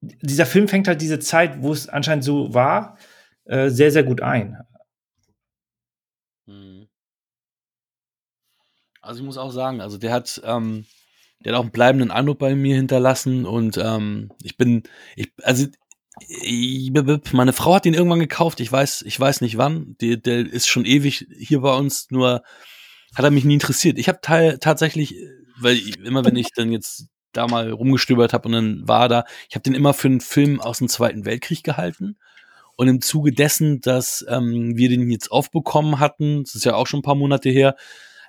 dieser 0.00 0.46
Film 0.46 0.68
fängt 0.68 0.88
halt 0.88 1.00
diese 1.00 1.18
Zeit, 1.18 1.62
wo 1.62 1.72
es 1.72 1.88
anscheinend 1.88 2.24
so 2.24 2.54
war, 2.54 2.98
äh, 3.44 3.68
sehr, 3.68 3.90
sehr 3.90 4.04
gut 4.04 4.22
ein. 4.22 4.58
Mhm. 6.46 6.88
Also 9.02 9.20
ich 9.20 9.26
muss 9.26 9.38
auch 9.38 9.50
sagen, 9.50 9.80
also 9.80 9.98
der 9.98 10.12
hat, 10.12 10.40
ähm, 10.44 10.86
der 11.40 11.52
hat 11.52 11.58
auch 11.58 11.64
einen 11.64 11.72
bleibenden 11.72 12.10
Eindruck 12.10 12.38
bei 12.38 12.54
mir 12.54 12.76
hinterlassen 12.76 13.46
und 13.46 13.78
ähm, 13.78 14.30
ich 14.42 14.56
bin, 14.56 14.82
ich, 15.16 15.32
also 15.42 15.66
ich, 16.28 16.92
meine 17.32 17.52
Frau 17.52 17.74
hat 17.74 17.86
ihn 17.86 17.94
irgendwann 17.94 18.20
gekauft, 18.20 18.60
ich 18.60 18.70
weiß, 18.70 19.02
ich 19.02 19.18
weiß 19.18 19.40
nicht 19.40 19.56
wann, 19.56 19.96
der, 20.00 20.18
der 20.18 20.40
ist 20.40 20.68
schon 20.68 20.84
ewig 20.84 21.26
hier 21.38 21.60
bei 21.60 21.74
uns, 21.74 22.10
nur 22.10 22.42
hat 23.14 23.24
er 23.24 23.30
mich 23.30 23.44
nie 23.44 23.54
interessiert. 23.54 23.98
Ich 23.98 24.08
habe 24.08 24.20
tatsächlich, 24.60 25.16
weil 25.58 25.74
ich, 25.76 25.98
immer 25.98 26.24
wenn 26.24 26.36
ich 26.36 26.52
dann 26.54 26.72
jetzt 26.72 27.06
da 27.32 27.46
mal 27.46 27.70
rumgestöbert 27.70 28.32
habe 28.32 28.48
und 28.48 28.52
dann 28.52 28.88
war 28.88 29.08
da, 29.08 29.24
ich 29.48 29.54
habe 29.54 29.62
den 29.62 29.74
immer 29.74 29.94
für 29.94 30.08
einen 30.08 30.20
Film 30.20 30.60
aus 30.60 30.78
dem 30.78 30.88
Zweiten 30.88 31.24
Weltkrieg 31.24 31.62
gehalten. 31.62 32.16
Und 32.76 32.88
im 32.88 33.02
Zuge 33.02 33.32
dessen, 33.32 33.80
dass 33.82 34.24
ähm, 34.28 34.76
wir 34.76 34.88
den 34.88 35.10
jetzt 35.10 35.30
aufbekommen 35.30 36.00
hatten, 36.00 36.44
das 36.44 36.54
ist 36.54 36.64
ja 36.64 36.74
auch 36.74 36.86
schon 36.86 37.00
ein 37.00 37.04
paar 37.04 37.14
Monate 37.14 37.50
her, 37.50 37.76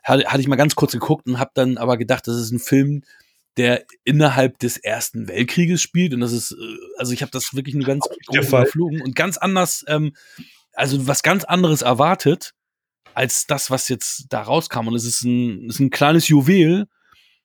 hatte, 0.04 0.26
hatte 0.26 0.42
ich 0.42 0.48
mal 0.48 0.58
ganz 0.58 0.76
kurz 0.76 0.92
geguckt 0.92 1.26
und 1.28 1.40
habe 1.40 1.52
dann 1.54 1.78
aber 1.78 1.98
gedacht, 1.98 2.28
das 2.28 2.36
ist 2.36 2.52
ein 2.52 2.60
Film, 2.60 3.04
der 3.58 3.86
innerhalb 4.04 4.60
des 4.60 4.78
Ersten 4.78 5.28
Weltkrieges 5.28 5.82
spielt. 5.82 6.14
Und 6.14 6.22
das 6.22 6.32
ist, 6.32 6.52
äh, 6.52 6.56
also 6.98 7.14
ich 7.14 7.22
habe 7.22 7.32
das 7.32 7.54
wirklich 7.54 7.76
nur 7.76 7.86
ganz 7.86 8.08
grob 8.26 8.46
überflogen 8.46 9.02
und 9.02 9.16
ganz 9.16 9.38
anders, 9.38 9.86
ähm, 9.88 10.14
also 10.74 11.08
was 11.08 11.24
ganz 11.24 11.44
anderes 11.44 11.82
erwartet, 11.82 12.54
als 13.14 13.46
das, 13.46 13.70
was 13.70 13.90
jetzt 13.90 14.26
da 14.30 14.42
rauskam. 14.42 14.88
Und 14.88 14.96
es 14.96 15.06
ist 15.06 15.24
ein, 15.24 15.70
ist 15.70 15.80
ein 15.80 15.90
kleines 15.90 16.28
Juwel. 16.28 16.88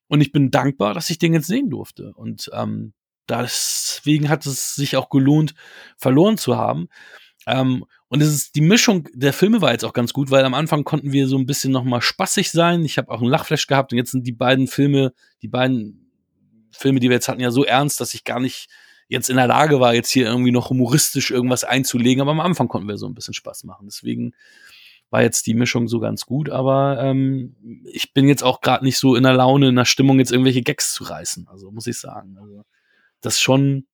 Und 0.09 0.21
ich 0.21 0.33
bin 0.33 0.51
dankbar, 0.51 0.95
dass 0.95 1.11
ich 1.11 1.19
den 1.19 1.35
jetzt 1.35 1.47
sehen 1.47 1.71
durfte. 1.71 2.13
Und 2.15 2.51
ähm, 2.53 2.93
deswegen 3.29 4.29
hat 4.29 4.47
es 4.47 4.75
sich 4.75 4.97
auch 4.97 5.11
gelohnt, 5.11 5.55
verloren 5.97 6.39
zu 6.39 6.57
haben. 6.57 6.89
Ähm, 7.47 7.85
und 8.09 8.23
es 8.23 8.29
ist 8.29 8.55
die 8.55 8.61
Mischung 8.61 9.09
der 9.15 9.33
Filme 9.33 9.61
war 9.61 9.73
jetzt 9.73 9.85
auch 9.85 9.93
ganz 9.93 10.13
gut, 10.13 10.31
weil 10.31 10.45
am 10.45 10.55
Anfang 10.55 10.85
konnten 10.85 11.13
wir 11.13 11.27
so 11.27 11.37
ein 11.37 11.47
bisschen 11.47 11.73
noch 11.73 11.85
mal 11.85 12.01
spaßig 12.01 12.51
sein. 12.51 12.85
Ich 12.85 12.99
habe 12.99 13.11
auch 13.11 13.21
einen 13.21 13.31
Lachflash 13.31 13.67
gehabt 13.67 13.93
und 13.93 13.99
jetzt 13.99 14.13
sind 14.13 14.27
die 14.27 14.33
beiden 14.33 14.69
Filme, 14.69 15.13
die 15.43 15.49
beiden 15.49 16.11
Filme, 16.71 17.01
die 17.01 17.09
wir 17.09 17.17
jetzt 17.17 17.29
hatten, 17.29 17.41
ja 17.41 17.51
so 17.51 17.65
ernst, 17.65 18.01
dass 18.01 18.15
ich 18.15 18.25
gar 18.25 18.39
nicht 18.39 18.69
jetzt 19.09 19.31
in 19.31 19.37
der 19.37 19.47
Lage 19.47 19.81
war, 19.81 19.95
jetzt 19.95 20.11
hier 20.11 20.27
irgendwie 20.27 20.53
noch 20.53 20.71
humoristisch 20.71 21.31
irgendwas 21.31 21.65
einzulegen. 21.65 22.21
Aber 22.21 22.33
am 22.33 22.41
Anfang 22.41 22.69
konnten 22.69 22.89
wir 22.89 22.97
so 22.97 23.07
ein 23.07 23.15
bisschen 23.15 23.35
Spaß 23.35 23.65
machen. 23.65 23.87
Deswegen 23.87 24.35
war 25.11 25.23
jetzt 25.23 25.47
die 25.47 25.55
Mischung 25.55 25.89
so 25.89 26.01
ganz 26.01 26.27
gut. 26.27 26.51
Aber 26.51 26.99
ähm, 27.01 27.57
ich 27.85 28.13
bin 28.13 28.29
jetzt 28.29 28.43
auch 28.43 28.61
gerade 28.61 28.85
nicht 28.85 28.99
so 28.99 29.15
in 29.15 29.23
der 29.23 29.35
Laune, 29.35 29.69
in 29.69 29.77
der 29.77 29.85
Stimmung, 29.85 30.19
jetzt 30.19 30.33
irgendwelche 30.33 30.63
Gags 30.63 30.93
zu 30.93 31.05
reißen. 31.05 31.49
Also 31.49 31.71
muss 31.71 31.87
ich 31.87 31.99
sagen. 31.99 32.37
Also 32.39 32.65
das 33.21 33.41
schon 33.41 33.87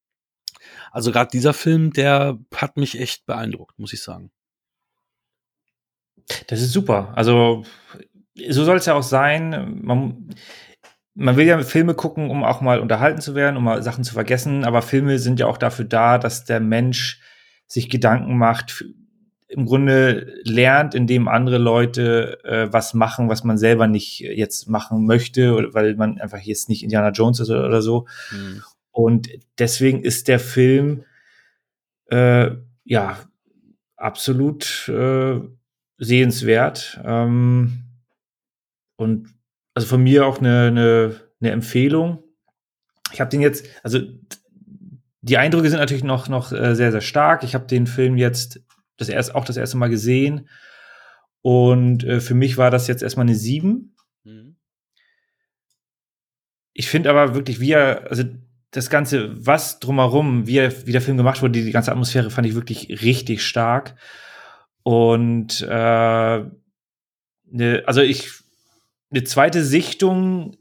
also 0.91 1.13
gerade 1.13 1.31
dieser 1.31 1.55
Film, 1.55 1.93
der 1.93 2.39
hat 2.55 2.77
mich 2.77 3.01
echt 3.01 3.27
beeindruckt, 3.27 3.79
muss 3.79 3.93
ich 3.93 4.03
sagen. 4.03 4.31
Das 6.47 6.61
ist 6.61 6.73
super. 6.73 7.13
Also 7.17 7.65
so 8.49 8.65
soll 8.65 8.77
es 8.77 8.87
ja 8.87 8.95
auch 8.95 9.03
sein. 9.03 9.81
Man, 9.83 10.35
man 11.15 11.37
will 11.37 11.47
ja 11.47 11.63
Filme 11.63 11.95
gucken, 11.95 12.31
um 12.31 12.45
auch 12.45 12.61
mal 12.61 12.81
unterhalten 12.81 13.21
zu 13.21 13.35
werden, 13.35 13.57
um 13.57 13.65
mal 13.65 13.83
Sachen 13.83 14.05
zu 14.05 14.15
vergessen. 14.15 14.65
Aber 14.65 14.83
Filme 14.83 15.19
sind 15.19 15.41
ja 15.41 15.47
auch 15.47 15.59
dafür 15.59 15.85
da, 15.85 16.19
dass 16.19 16.45
der 16.45 16.61
Mensch 16.61 17.21
sich 17.67 17.89
Gedanken 17.89 18.37
macht, 18.37 18.85
im 19.53 19.67
Grunde 19.67 20.41
lernt, 20.45 20.95
indem 20.95 21.29
andere 21.29 21.59
Leute 21.59 22.43
äh, 22.45 22.73
was 22.73 22.95
machen, 22.95 23.29
was 23.29 23.45
man 23.45 23.59
selber 23.59 23.87
nicht 23.87 24.21
jetzt 24.21 24.69
machen 24.69 25.05
möchte, 25.05 25.75
weil 25.75 25.95
man 25.97 26.19
einfach 26.21 26.39
jetzt 26.39 26.69
nicht 26.69 26.83
Indiana 26.83 27.11
Jones 27.11 27.41
ist 27.41 27.51
oder, 27.51 27.67
oder 27.67 27.83
so. 27.83 28.07
Mhm. 28.31 28.63
Und 28.91 29.29
deswegen 29.59 30.03
ist 30.03 30.29
der 30.29 30.39
Film 30.39 31.05
äh, 32.11 32.51
ja 32.85 33.19
absolut 33.97 34.89
äh, 34.89 35.41
sehenswert. 35.99 37.01
Ähm, 37.05 37.85
und 38.97 39.29
also 39.75 39.87
von 39.87 40.03
mir 40.03 40.27
auch 40.27 40.39
eine, 40.39 40.67
eine, 40.69 41.21
eine 41.41 41.51
Empfehlung. 41.51 42.23
Ich 43.13 43.21
habe 43.21 43.31
den 43.31 43.41
jetzt, 43.41 43.67
also 43.83 44.01
die 45.21 45.39
Eindrücke 45.39 45.71
sind 45.71 45.79
natürlich 45.79 46.05
noch, 46.05 46.29
noch 46.29 46.53
äh, 46.53 46.75
sehr, 46.75 46.91
sehr 46.91 47.01
stark. 47.01 47.45
Ich 47.45 47.55
habe 47.55 47.67
den 47.67 47.87
Film 47.87 48.17
jetzt 48.17 48.61
das 49.03 49.09
erst, 49.09 49.35
auch 49.35 49.45
das 49.45 49.57
erste 49.57 49.77
Mal 49.77 49.89
gesehen. 49.89 50.49
Und 51.43 52.05
äh, 52.05 52.21
für 52.21 52.35
mich 52.35 52.57
war 52.57 52.71
das 52.71 52.87
jetzt 52.87 53.03
erstmal 53.03 53.27
eine 53.27 53.35
7. 53.35 53.95
Mhm. 54.25 54.57
Ich 56.73 56.89
finde 56.89 57.11
aber 57.11 57.35
wirklich, 57.35 57.61
wie 57.61 57.73
er, 57.73 58.09
also 58.09 58.25
das 58.71 58.89
Ganze, 58.89 59.47
was 59.47 59.81
drumherum, 59.81 60.47
wie, 60.47 60.57
er, 60.57 60.87
wie 60.87 60.93
der 60.93 61.03
Film 61.03 61.19
gemacht 61.19 61.43
wurde, 61.43 61.53
die, 61.53 61.65
die 61.65 61.73
ganze 61.73 61.93
Atmosphäre 61.93 62.31
fand 62.31 62.47
ich 62.47 62.55
wirklich 62.55 63.03
richtig 63.03 63.45
stark. 63.45 63.97
Und 64.83 65.61
äh, 65.69 66.45
ne, 67.45 67.83
also 67.87 68.01
ich, 68.01 68.31
eine 69.11 69.25
zweite 69.25 69.63
Sichtung 69.63 70.57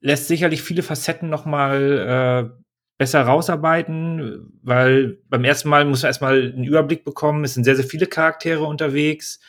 lässt 0.00 0.28
sicherlich 0.28 0.62
viele 0.62 0.82
Facetten 0.82 1.28
noch 1.28 1.44
mal 1.44 2.54
äh, 2.56 2.59
besser 3.00 3.22
rausarbeiten, 3.22 4.52
weil 4.62 5.16
beim 5.30 5.42
ersten 5.42 5.70
Mal 5.70 5.86
muss 5.86 6.02
man 6.02 6.10
erstmal 6.10 6.52
einen 6.52 6.64
Überblick 6.64 7.02
bekommen. 7.02 7.44
Es 7.44 7.54
sind 7.54 7.64
sehr, 7.64 7.74
sehr 7.74 7.86
viele 7.86 8.06
Charaktere 8.06 8.64
unterwegs. 8.64 9.40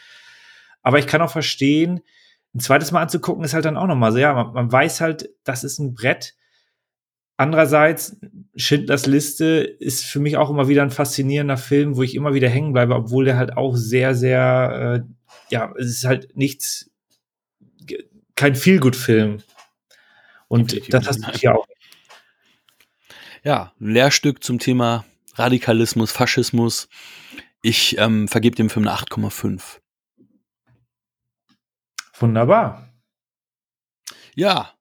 Aber 0.81 0.99
ich 0.99 1.05
kann 1.05 1.21
auch 1.21 1.29
verstehen, 1.29 1.99
ein 2.55 2.61
zweites 2.61 2.93
Mal 2.93 3.01
anzugucken 3.01 3.43
ist 3.43 3.53
halt 3.53 3.65
dann 3.65 3.75
auch 3.75 3.87
noch 3.87 3.97
mal 3.97 4.13
so, 4.13 4.19
ja, 4.19 4.33
man, 4.33 4.53
man 4.53 4.71
weiß 4.71 5.01
halt, 5.01 5.29
das 5.43 5.65
ist 5.65 5.79
ein 5.79 5.93
Brett, 5.93 6.35
Andererseits, 7.35 8.17
Schindlers 8.55 9.07
Liste 9.07 9.45
ist 9.79 10.05
für 10.05 10.19
mich 10.19 10.37
auch 10.37 10.51
immer 10.51 10.67
wieder 10.67 10.83
ein 10.83 10.91
faszinierender 10.91 11.57
Film, 11.57 11.97
wo 11.97 12.03
ich 12.03 12.13
immer 12.13 12.35
wieder 12.35 12.47
hängen 12.47 12.71
bleibe, 12.71 12.93
obwohl 12.93 13.25
der 13.25 13.35
halt 13.35 13.57
auch 13.57 13.75
sehr, 13.75 14.13
sehr, 14.13 15.03
äh, 15.03 15.13
ja, 15.49 15.73
es 15.75 15.87
ist 15.87 16.05
halt 16.05 16.37
nichts, 16.37 16.91
kein 18.35 18.53
Feelgood-Film. 18.53 19.39
Und 20.49 20.71
Definitiv. 20.71 20.91
das 20.91 21.07
hast 21.07 21.27
du 21.27 21.31
hier 21.31 21.55
auch. 21.57 21.65
Ja, 23.43 23.73
ein 23.80 23.88
Lehrstück 23.88 24.43
zum 24.43 24.59
Thema 24.59 25.03
Radikalismus, 25.34 26.11
Faschismus. 26.11 26.89
Ich 27.63 27.97
ähm, 27.97 28.27
vergebe 28.27 28.55
dem 28.55 28.69
Film 28.69 28.88
eine 28.88 28.95
8,5. 28.95 29.80
Wunderbar. 32.19 32.93
Ja, 34.35 34.73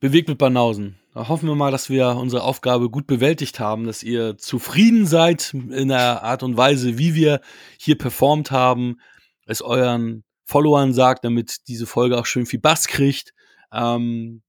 bewegt 0.00 0.28
mit 0.28 0.38
Banausen. 0.38 0.98
Da 1.12 1.28
hoffen 1.28 1.46
wir 1.46 1.54
mal, 1.56 1.70
dass 1.70 1.90
wir 1.90 2.08
unsere 2.16 2.42
Aufgabe 2.42 2.88
gut 2.88 3.06
bewältigt 3.06 3.60
haben, 3.60 3.84
dass 3.84 4.02
ihr 4.02 4.38
zufrieden 4.38 5.06
seid 5.06 5.52
in 5.52 5.88
der 5.88 6.22
Art 6.22 6.42
und 6.42 6.56
Weise, 6.56 6.96
wie 6.96 7.14
wir 7.14 7.42
hier 7.78 7.98
performt 7.98 8.50
haben, 8.50 8.98
es 9.44 9.60
euren 9.60 10.24
Followern 10.46 10.94
sagt, 10.94 11.24
damit 11.24 11.68
diese 11.68 11.86
Folge 11.86 12.16
auch 12.16 12.26
schön 12.26 12.46
viel 12.46 12.60
Bass 12.60 12.86
kriegt. 12.86 13.34
Ähm, 13.70 14.42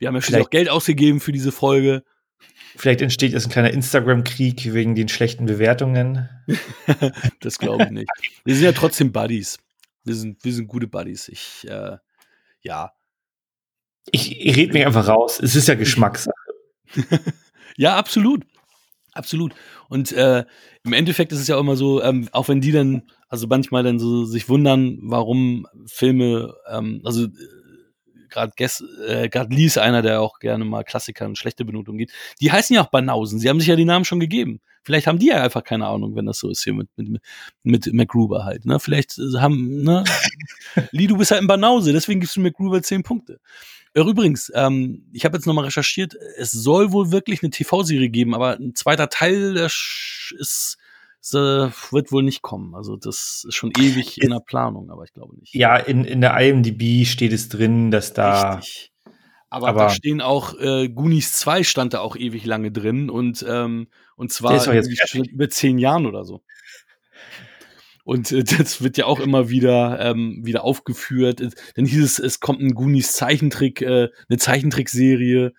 wir 0.00 0.08
haben 0.08 0.16
ja 0.16 0.22
schon 0.22 0.42
auch 0.42 0.50
Geld 0.50 0.68
ausgegeben 0.68 1.20
für 1.20 1.32
diese 1.32 1.52
Folge. 1.52 2.02
Vielleicht 2.76 3.00
entsteht 3.00 3.32
jetzt 3.32 3.46
ein 3.46 3.50
kleiner 3.50 3.70
Instagram-Krieg 3.70 4.72
wegen 4.72 4.94
den 4.94 5.08
schlechten 5.08 5.46
Bewertungen. 5.46 6.28
das 7.40 7.58
glaube 7.58 7.84
ich 7.84 7.90
nicht. 7.90 8.10
Wir 8.44 8.54
sind 8.54 8.64
ja 8.64 8.72
trotzdem 8.72 9.12
Buddies. 9.12 9.58
Wir 10.04 10.14
sind, 10.14 10.44
wir 10.44 10.52
sind 10.52 10.68
gute 10.68 10.86
Buddies. 10.86 11.28
Ich, 11.28 11.66
äh, 11.68 11.96
ja, 12.60 12.92
ich, 14.10 14.40
ich 14.40 14.56
rede 14.56 14.72
mich 14.72 14.86
einfach 14.86 15.08
raus. 15.08 15.40
Es 15.42 15.56
ist 15.56 15.68
ja 15.68 15.74
Geschmackssache. 15.74 16.34
ja, 17.76 17.96
absolut. 17.96 18.44
Absolut. 19.12 19.54
Und 19.88 20.12
äh, 20.12 20.44
im 20.84 20.92
Endeffekt 20.92 21.32
ist 21.32 21.40
es 21.40 21.48
ja 21.48 21.56
auch 21.56 21.60
immer 21.60 21.76
so, 21.76 22.02
ähm, 22.02 22.28
auch 22.32 22.48
wenn 22.48 22.60
die 22.60 22.72
dann, 22.72 23.02
also 23.28 23.46
manchmal 23.46 23.82
dann 23.82 23.98
so 23.98 24.26
sich 24.26 24.48
wundern, 24.48 24.98
warum 25.02 25.66
Filme, 25.86 26.54
ähm, 26.70 27.00
also 27.04 27.24
äh, 27.24 27.28
gerade 28.36 28.52
äh, 29.06 29.28
gerade 29.28 29.54
Lee 29.54 29.66
ist 29.66 29.78
einer, 29.78 30.02
der 30.02 30.20
auch 30.20 30.38
gerne 30.38 30.64
mal 30.64 30.84
Klassiker 30.84 31.26
und 31.26 31.38
schlechte 31.38 31.64
Benotung 31.64 31.96
geht. 31.96 32.12
Die 32.40 32.52
heißen 32.52 32.74
ja 32.74 32.82
auch 32.82 32.90
Banausen. 32.90 33.38
Sie 33.38 33.48
haben 33.48 33.60
sich 33.60 33.68
ja 33.68 33.76
die 33.76 33.84
Namen 33.84 34.04
schon 34.04 34.20
gegeben. 34.20 34.60
Vielleicht 34.82 35.06
haben 35.06 35.18
die 35.18 35.28
ja 35.28 35.42
einfach 35.42 35.64
keine 35.64 35.86
Ahnung, 35.86 36.14
wenn 36.14 36.26
das 36.26 36.38
so 36.38 36.50
ist 36.50 36.62
hier 36.62 36.74
mit, 36.74 36.88
mit, 36.96 37.20
mit 37.64 37.92
McGruber 37.92 38.44
halt. 38.44 38.66
Ne? 38.66 38.78
Vielleicht 38.78 39.18
äh, 39.18 39.38
haben, 39.38 39.82
ne? 39.82 40.04
Lee, 40.92 41.06
du 41.06 41.16
bist 41.16 41.30
halt 41.30 41.40
ein 41.40 41.48
Banause, 41.48 41.92
deswegen 41.92 42.20
gibst 42.20 42.36
du 42.36 42.40
McGruber 42.40 42.82
zehn 42.82 43.02
Punkte. 43.02 43.40
Übrigens, 43.94 44.52
ähm, 44.54 45.06
ich 45.12 45.24
habe 45.24 45.38
jetzt 45.38 45.46
nochmal 45.46 45.64
recherchiert, 45.64 46.14
es 46.36 46.50
soll 46.50 46.92
wohl 46.92 47.12
wirklich 47.12 47.42
eine 47.42 47.48
TV-Serie 47.50 48.10
geben, 48.10 48.34
aber 48.34 48.58
ein 48.58 48.74
zweiter 48.74 49.08
Teil 49.08 49.56
ist, 49.56 50.34
ist 50.38 50.76
äh, 50.78 50.85
wird 51.34 52.12
wohl 52.12 52.22
nicht 52.22 52.42
kommen. 52.42 52.74
Also 52.74 52.96
das 52.96 53.44
ist 53.46 53.54
schon 53.54 53.72
ewig 53.78 54.20
in 54.20 54.30
der 54.30 54.40
Planung, 54.40 54.90
aber 54.90 55.04
ich 55.04 55.12
glaube 55.12 55.36
nicht. 55.38 55.54
Ja, 55.54 55.76
in, 55.76 56.04
in 56.04 56.20
der 56.20 56.36
IMDb 56.38 57.06
steht 57.06 57.32
es 57.32 57.48
drin, 57.48 57.90
dass 57.90 58.12
da. 58.12 58.54
Richtig. 58.54 58.92
Aber, 59.48 59.68
aber 59.68 59.78
da 59.84 59.90
stehen 59.90 60.20
auch, 60.20 60.58
äh, 60.58 60.88
Goonies 60.88 61.32
2 61.32 61.62
stand 61.62 61.94
da 61.94 62.00
auch 62.00 62.16
ewig 62.16 62.44
lange 62.44 62.72
drin 62.72 63.08
und, 63.08 63.44
ähm, 63.48 63.86
und 64.16 64.32
zwar 64.32 64.60
schon 64.60 65.24
über 65.24 65.48
zehn 65.48 65.78
Jahren 65.78 66.04
oder 66.06 66.24
so. 66.24 66.42
Und 68.04 68.32
äh, 68.32 68.44
das 68.58 68.82
wird 68.82 68.96
ja 68.96 69.06
auch 69.06 69.20
immer 69.20 69.48
wieder, 69.48 69.98
ähm, 70.00 70.40
wieder 70.44 70.64
aufgeführt. 70.64 71.40
Dann 71.74 71.86
hieß 71.86 72.02
es, 72.02 72.18
es 72.18 72.40
kommt 72.40 72.60
ein 72.60 72.74
Goonies 72.74 73.12
Zeichentrick, 73.12 73.82
äh, 73.82 74.08
eine 74.28 74.38
Zeichentrickserie. 74.38 75.52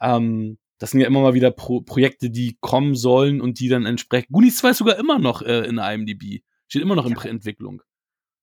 Ähm, 0.00 0.58
das 0.82 0.90
sind 0.90 1.00
ja 1.00 1.06
immer 1.06 1.20
mal 1.20 1.32
wieder 1.32 1.52
Pro 1.52 1.80
Projekte, 1.80 2.28
die 2.28 2.56
kommen 2.60 2.96
sollen 2.96 3.40
und 3.40 3.60
die 3.60 3.68
dann 3.68 3.86
entsprechend. 3.86 4.32
Goonies 4.32 4.56
2 4.56 4.70
ist 4.70 4.78
sogar 4.78 4.98
immer 4.98 5.20
noch 5.20 5.40
äh, 5.40 5.60
in 5.60 5.78
IMDb. 5.78 6.42
Steht 6.66 6.82
immer 6.82 6.96
noch 6.96 7.06
in 7.06 7.14
ja. 7.14 7.22
Entwicklung. 7.22 7.82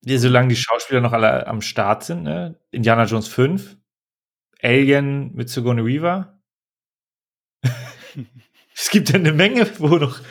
Ja, 0.05 0.17
solange 0.19 0.47
die 0.47 0.55
Schauspieler 0.55 1.01
noch 1.01 1.11
alle 1.11 1.47
am 1.47 1.61
Start 1.61 2.05
sind, 2.05 2.23
ne? 2.23 2.57
Indiana 2.71 3.03
Jones 3.03 3.27
5, 3.27 3.75
Alien 4.61 5.33
mit 5.33 5.49
Sigourney 5.49 5.85
Weaver. 5.85 6.39
es 8.73 8.89
gibt 8.89 9.09
ja 9.09 9.15
eine 9.15 9.33
Menge, 9.33 9.69
wo 9.77 9.97
noch 9.97 10.21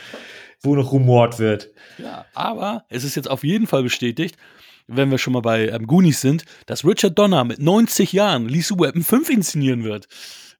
wo 0.61 0.75
noch 0.75 0.91
rumort 0.91 1.37
wird. 1.37 1.69
Ja, 1.99 2.25
aber 2.33 2.85
es 2.89 3.03
ist 3.03 3.17
jetzt 3.17 3.29
auf 3.29 3.43
jeden 3.43 3.67
Fall 3.67 3.83
bestätigt, 3.83 4.35
wenn 4.87 5.11
wir 5.11 5.19
schon 5.19 5.33
mal 5.33 5.43
bei 5.43 5.67
ähm, 5.67 5.85
Goonies 5.85 6.21
sind, 6.21 6.45
dass 6.65 6.83
Richard 6.83 7.19
Donner 7.19 7.43
mit 7.43 7.59
90 7.59 8.13
Jahren 8.13 8.49
Lisa 8.49 8.73
Weapon 8.79 9.03
5 9.03 9.29
inszenieren 9.29 9.83
wird. 9.83 10.07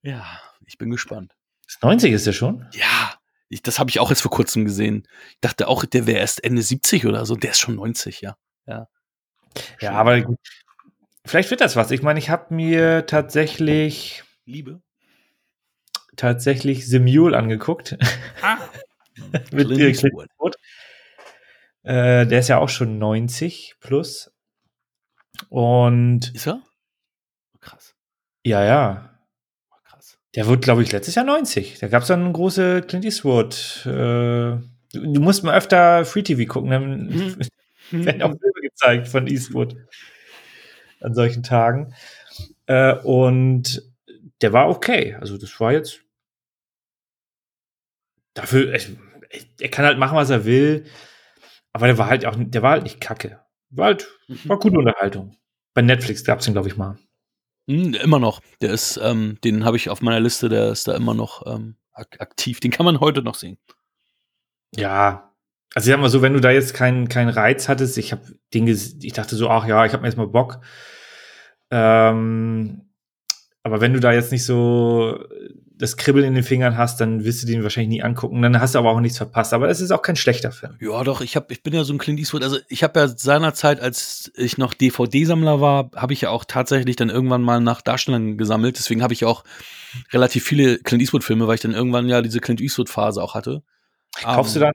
Ja, 0.04 0.24
ich 0.68 0.78
bin 0.78 0.92
gespannt. 0.92 1.34
90 1.82 2.12
ist 2.12 2.28
er 2.28 2.34
schon? 2.34 2.68
Ja, 2.74 3.14
ich, 3.50 3.64
das 3.64 3.80
habe 3.80 3.90
ich 3.90 4.00
auch 4.00 4.10
jetzt 4.10 4.22
vor 4.22 4.32
kurzem 4.32 4.66
gesehen. 4.66 5.08
Ich 5.32 5.40
dachte 5.41 5.68
auch, 5.68 5.86
der 5.86 6.08
wäre 6.08 6.20
erst 6.20 6.44
Ende 6.44 6.62
70 6.62 7.06
oder 7.06 7.26
so. 7.26 7.36
Der 7.36 7.52
ist 7.52 7.60
schon 7.60 7.76
90, 7.76 8.22
ja. 8.22 8.38
Ja, 8.68 8.88
ja 9.80 9.91
aber. 9.91 10.24
Vielleicht 11.26 11.50
wird 11.50 11.62
das 11.62 11.76
was. 11.76 11.91
Ich 11.91 12.02
meine, 12.02 12.20
ich 12.20 12.30
habe 12.30 12.54
mir 12.54 13.06
tatsächlich. 13.06 14.24
Liebe? 14.46 14.82
Tatsächlich 16.16 16.88
The 16.88 17.00
Mule 17.00 17.38
angeguckt. 17.38 17.98
Ah. 18.41 18.58
mit 19.52 19.68
Clint 19.68 20.04
Eastwood. 20.04 20.56
Äh, 21.84 22.28
der 22.28 22.40
ist 22.40 22.50
ja 22.50 22.58
auch 22.60 22.70
schon 22.70 23.00
90 23.00 23.76
plus. 23.80 24.32
Und. 25.50 26.34
Ist 26.36 26.48
er? 26.48 26.62
Krass. 27.62 27.96
Ja, 28.44 28.64
ja. 28.64 29.09
Der 30.40 30.48
wurde, 30.48 30.61
glaube 30.61 30.82
ich, 30.82 30.94
letztes 30.94 31.16
Jahr 31.16 31.26
90. 31.26 31.80
Da 31.80 31.90
gab 31.90 32.03
es 32.03 32.07
dann 32.07 32.24
eine 32.24 32.32
große 32.32 32.84
Clint 32.84 33.03
Eastwood. 33.03 33.84
Äh, 33.86 33.90
du, 33.90 34.61
du, 34.94 35.20
musst 35.20 35.44
mal 35.44 35.53
öfter 35.53 36.06
Free 36.06 36.24
TV 36.24 36.49
gucken. 36.49 36.70
Dann 36.70 37.07
mhm. 37.10 37.36
werden 38.06 38.22
auch 38.22 38.30
Filme 38.30 38.61
gezeigt 38.61 39.10
von 39.10 39.28
Eastwood 39.28 39.76
an 41.02 41.14
solchen 41.14 41.44
Tagen. 41.44 41.94
Äh, 42.68 42.94
und 42.99 43.84
der 44.41 44.53
war 44.53 44.70
okay. 44.70 45.18
Also, 45.20 45.38
das 45.38 45.60
war 45.60 45.74
jetzt. 45.74 45.99
Dafür, 48.34 48.74
ich, 48.74 48.95
er 49.60 49.70
kann 49.70 49.84
halt 49.84 49.99
machen, 49.99 50.16
was 50.16 50.30
er 50.30 50.45
will. 50.45 50.86
Aber 51.74 51.88
der 51.88 51.98
war 51.98 52.07
halt 52.07 52.26
auch, 52.26 52.38
der 52.38 52.61
war 52.61 52.72
halt 52.72 52.84
nicht 52.84 53.02
kacke. 53.02 53.41
War 53.72 53.88
halt, 53.88 54.07
war 54.45 54.57
gute 54.57 54.78
Unterhaltung. 54.78 55.36
Bei 55.74 55.82
Netflix 55.82 56.24
gab 56.24 56.40
es 56.40 56.45
den, 56.45 56.53
glaube 56.53 56.70
ich, 56.70 56.78
mal. 56.78 56.98
Mhm, 57.70 57.94
immer 57.94 58.18
noch. 58.18 58.41
Der 58.62 58.72
ist, 58.72 59.00
ähm, 59.02 59.38
den 59.44 59.64
habe 59.64 59.78
ich 59.78 59.91
auf 59.91 60.02
meiner 60.02 60.20
Liste, 60.20 60.50
der 60.50 60.72
ist 60.72 60.88
da 60.88 60.96
immer 60.96 61.14
noch 61.14 61.46
ähm, 61.46 61.76
aktiv. 61.94 62.60
Den 62.60 62.72
kann 62.72 62.86
man 62.86 63.00
heute 63.00 63.22
noch 63.22 63.36
sehen. 63.36 63.60
Ja. 64.76 65.32
Also 65.76 65.88
ich 65.88 65.94
sag 65.94 66.02
mal 66.02 66.10
so, 66.10 66.24
wenn 66.24 66.34
du 66.34 66.41
da 66.41 66.50
jetzt 66.50 66.74
keinen 66.74 67.10
keinen 67.10 67.30
Reiz 67.30 67.70
hattest, 67.70 68.00
ich 68.00 68.12
habe 68.12 68.24
Dinge, 68.56 68.72
ich 68.72 69.14
dachte 69.14 69.36
so, 69.36 69.50
ach 69.52 69.68
ja, 69.68 69.86
ich 69.86 69.94
habe 69.94 70.02
mir 70.02 70.08
jetzt 70.08 70.18
mal 70.18 70.28
Bock. 70.28 70.62
Ähm, 71.70 72.90
aber 73.62 73.82
wenn 73.82 73.94
du 73.94 74.00
da 74.00 74.14
jetzt 74.14 74.32
nicht 74.32 74.46
so 74.46 75.24
das 75.80 75.95
Kribbeln 75.95 76.26
in 76.26 76.35
den 76.35 76.43
Fingern 76.43 76.77
hast, 76.77 76.99
dann 76.99 77.23
wirst 77.23 77.41
du 77.41 77.47
den 77.47 77.64
wahrscheinlich 77.64 77.89
nie 77.89 78.03
angucken. 78.03 78.41
Dann 78.41 78.60
hast 78.60 78.76
du 78.76 78.80
aber 78.80 78.91
auch 78.91 78.99
nichts 78.99 79.18
verpasst. 79.18 79.53
Aber 79.53 79.69
es 79.69 79.80
ist 79.80 79.91
auch 79.91 80.01
kein 80.01 80.18
schlechter 80.18 80.51
Film. 80.51 80.76
Ja, 80.81 81.06
doch. 81.06 81.22
Ich 81.22 81.38
hab, 81.38 81.51
ich 81.51 81.64
bin 81.64 81.73
ja 81.73 81.85
so 81.85 81.93
ein 81.93 81.97
Clint 81.97 82.19
Eastwood. 82.19 82.43
Also 82.43 82.57
ich 82.68 82.84
habe 82.84 82.99
ja 82.99 83.07
seinerzeit, 83.07 83.80
als 83.80 84.30
ich 84.35 84.57
noch 84.57 84.73
DVD-Sammler 84.73 85.61
war, 85.61 85.89
habe 85.95 86.11
ich 86.11 86.19
ja 86.22 86.31
auch 86.31 86.43
tatsächlich 86.43 86.97
dann 86.97 87.10
irgendwann 87.10 87.41
mal 87.41 87.61
nach 87.61 87.81
Darstellern 87.81 88.38
gesammelt. 88.38 88.77
Deswegen 88.77 89.01
habe 89.01 89.14
ich 89.14 89.23
auch 89.23 89.45
relativ 90.11 90.43
viele 90.43 90.80
Clint 90.80 91.01
Eastwood-Filme, 91.01 91.47
weil 91.47 91.56
ich 91.56 91.61
dann 91.61 91.72
irgendwann 91.72 92.10
ja 92.10 92.22
diese 92.22 92.41
Clint 92.41 92.60
Eastwood-Phase 92.60 93.23
auch 93.23 93.34
hatte. 93.34 93.64
Kaufst 94.22 94.57
um, 94.57 94.60
du 94.60 94.65
dann 94.65 94.73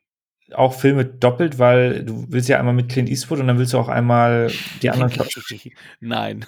auch 0.57 0.75
Filme 0.75 1.05
doppelt, 1.05 1.59
weil 1.59 2.05
du 2.05 2.27
willst 2.29 2.49
ja 2.49 2.59
einmal 2.59 2.75
mit 2.75 2.89
Clint 2.89 3.09
Eastwood 3.09 3.41
und 3.41 3.47
dann 3.47 3.59
willst 3.59 3.73
du 3.73 3.79
auch 3.79 3.89
einmal 3.89 4.51
die 4.83 4.91
anderen. 4.91 5.13
Nein. 6.01 6.47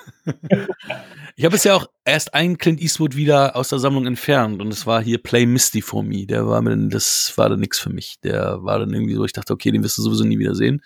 ich 1.37 1.45
habe 1.45 1.57
es 1.57 1.65
ja 1.65 1.75
auch 1.75 1.87
erst 2.05 2.35
einen 2.35 2.59
Clint 2.59 2.81
Eastwood 2.81 3.17
wieder 3.17 3.57
aus 3.57 3.69
der 3.69 3.79
Sammlung 3.79 4.07
entfernt 4.07 4.61
und 4.61 4.73
es 4.73 4.87
war 4.87 5.03
hier 5.03 5.23
Play 5.23 5.47
Misty 5.47 5.83
for 5.83 6.03
Me. 6.03 6.27
Der 6.27 6.47
war 6.47 6.63
mir, 6.63 6.77
das 6.89 7.33
war 7.37 7.49
dann 7.49 7.61
nichts 7.61 7.79
für 7.79 7.91
mich. 7.91 8.17
Der 8.23 8.63
war 8.63 8.79
dann 8.79 8.93
irgendwie 8.93 9.15
so, 9.15 9.25
ich 9.25 9.33
dachte, 9.33 9.53
okay, 9.53 9.71
den 9.71 9.83
wirst 9.83 9.99
du 9.99 10.03
sowieso 10.03 10.25
nie 10.25 10.39
wieder 10.39 10.55
sehen. 10.55 10.83